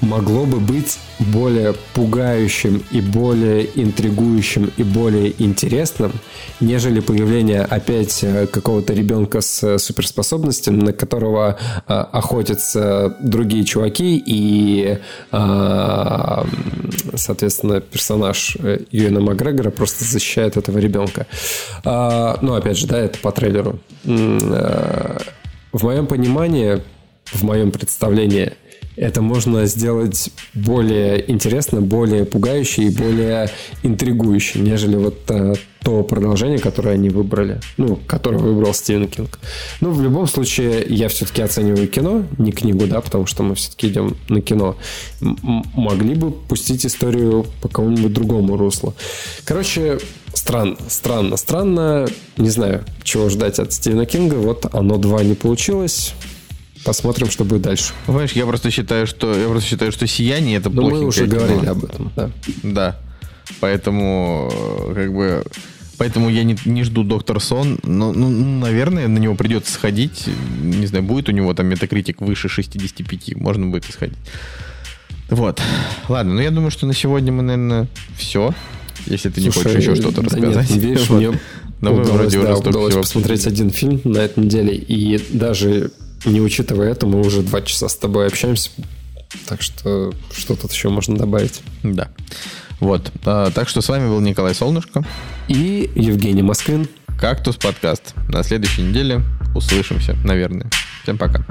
могло 0.00 0.44
бы 0.46 0.60
быть 0.60 0.98
более 1.18 1.74
пугающим 1.94 2.82
и 2.90 3.00
более 3.00 3.68
интригующим 3.74 4.70
и 4.76 4.82
более 4.82 5.34
интересным, 5.42 6.12
нежели 6.60 7.00
появление 7.00 7.62
опять 7.62 8.22
э, 8.22 8.46
какого-то 8.46 8.92
ребенка 8.92 9.40
с 9.40 9.62
э, 9.64 9.78
суперспособностями, 9.78 10.80
на 10.80 10.92
которого 10.92 11.58
э, 11.86 11.92
охотятся 11.92 13.16
другие 13.20 13.64
чуваки 13.64 14.22
и, 14.24 14.98
соответственно, 17.14 17.80
персонаж 17.80 18.56
Юэна 18.90 19.20
Макгрегора 19.20 19.70
просто 19.70 20.04
защищает 20.04 20.56
этого 20.56 20.78
ребенка. 20.78 21.26
Э, 21.84 22.36
ну, 22.40 22.54
опять 22.54 22.78
же, 22.78 22.86
да, 22.86 22.98
это 22.98 23.18
по 23.18 23.32
трейлеру. 23.32 23.80
В 24.04 25.84
моем 25.84 26.06
понимании, 26.06 26.82
в 27.26 27.42
моем 27.42 27.72
представлении– 27.72 28.52
это 29.00 29.22
можно 29.22 29.66
сделать 29.66 30.30
более 30.54 31.30
интересно, 31.30 31.80
более 31.80 32.24
пугающе 32.24 32.82
и 32.84 32.90
более 32.90 33.50
интригующе, 33.82 34.58
нежели 34.58 34.96
вот 34.96 35.18
а, 35.30 35.54
то 35.82 36.02
продолжение, 36.02 36.58
которое 36.58 36.94
они 36.94 37.08
выбрали, 37.08 37.60
ну, 37.76 37.96
которое 38.06 38.38
выбрал 38.38 38.74
Стивен 38.74 39.08
Кинг. 39.08 39.38
Ну, 39.80 39.90
в 39.90 40.02
любом 40.02 40.26
случае, 40.26 40.84
я 40.88 41.08
все-таки 41.08 41.42
оцениваю 41.42 41.88
кино, 41.88 42.24
не 42.38 42.52
книгу, 42.52 42.86
да, 42.86 43.00
потому 43.00 43.26
что 43.26 43.42
мы 43.42 43.54
все-таки 43.54 43.88
идем 43.88 44.16
на 44.28 44.40
кино. 44.40 44.76
М- 45.20 45.64
могли 45.74 46.14
бы 46.14 46.30
пустить 46.30 46.84
историю 46.84 47.46
по 47.62 47.68
какому-нибудь 47.68 48.12
другому 48.12 48.56
руслу. 48.56 48.94
Короче, 49.44 49.98
странно, 50.34 50.76
странно, 50.88 51.36
странно. 51.36 52.08
Не 52.36 52.50
знаю, 52.50 52.84
чего 53.02 53.28
ждать 53.28 53.58
от 53.58 53.72
Стивена 53.72 54.06
Кинга. 54.06 54.34
Вот 54.34 54.66
оно 54.72 54.96
два 54.96 55.22
не 55.22 55.34
получилось. 55.34 56.14
Посмотрим, 56.88 57.28
что 57.28 57.44
будет 57.44 57.60
дальше. 57.60 57.92
Понимаешь, 58.06 58.32
я 58.32 58.46
просто 58.46 58.70
считаю, 58.70 59.06
что 59.06 59.38
я 59.38 59.46
просто 59.46 59.68
считаю, 59.68 59.92
что 59.92 60.06
сияние 60.06 60.56
это 60.56 60.70
плохо. 60.70 60.94
мы 60.94 61.04
уже 61.04 61.26
говорили 61.26 61.66
об 61.66 61.84
этом, 61.84 62.10
да. 62.16 62.30
Да. 62.62 62.98
Поэтому, 63.60 64.50
как 64.94 65.12
бы, 65.12 65.44
Поэтому 65.98 66.30
я 66.30 66.44
не, 66.44 66.56
не 66.64 66.84
жду 66.84 67.04
Доктор 67.04 67.40
Сон. 67.40 67.78
Но, 67.82 68.12
ну, 68.12 68.30
наверное, 68.30 69.06
на 69.06 69.18
него 69.18 69.34
придется 69.34 69.70
сходить. 69.70 70.28
Не 70.62 70.86
знаю, 70.86 71.04
будет 71.04 71.28
у 71.28 71.32
него 71.32 71.52
там 71.52 71.66
метакритик 71.66 72.22
выше 72.22 72.48
65. 72.48 73.36
Можно 73.36 73.66
будет 73.66 73.86
исходить. 73.90 74.16
Вот. 75.28 75.60
Ладно, 76.08 76.34
ну 76.34 76.40
я 76.40 76.50
думаю, 76.50 76.70
что 76.70 76.86
на 76.86 76.94
сегодня 76.94 77.32
мы, 77.32 77.42
наверное, 77.42 77.86
все. 78.16 78.54
Если 79.04 79.28
ты 79.28 79.42
не 79.42 79.50
Слушай, 79.50 79.72
хочешь 79.72 79.82
еще 79.82 79.94
что-то 79.94 80.22
да 80.22 80.28
рассказать. 80.28 80.70
Нет, 80.70 80.82
видишь, 80.82 81.06
вот. 81.10 81.18
мне 81.18 81.38
Но 81.82 81.92
удалось, 81.92 82.32
вроде 82.32 82.40
да, 82.40 82.56
удалось 82.56 82.94
посмотреть 82.94 83.46
один 83.46 83.68
фильм 83.68 84.00
на 84.04 84.20
этой 84.20 84.44
неделе, 84.44 84.74
и 84.74 85.22
даже 85.36 85.90
не 86.24 86.40
учитывая 86.40 86.90
это, 86.90 87.06
мы 87.06 87.20
уже 87.20 87.42
два 87.42 87.62
часа 87.62 87.88
с 87.88 87.96
тобой 87.96 88.26
общаемся, 88.26 88.70
так 89.46 89.62
что 89.62 90.12
что 90.32 90.56
тут 90.56 90.72
еще 90.72 90.88
можно 90.88 91.16
добавить? 91.16 91.60
Да. 91.82 92.08
Вот. 92.80 93.10
А, 93.24 93.50
так 93.50 93.68
что 93.68 93.80
с 93.80 93.88
вами 93.88 94.08
был 94.08 94.20
Николай 94.20 94.54
Солнышко. 94.54 95.04
И 95.48 95.90
Евгений 95.94 96.42
Москвин. 96.42 96.88
Кактус 97.20 97.56
подкаст. 97.56 98.14
На 98.28 98.42
следующей 98.42 98.82
неделе 98.82 99.22
услышимся, 99.54 100.16
наверное. 100.24 100.70
Всем 101.02 101.18
пока. 101.18 101.44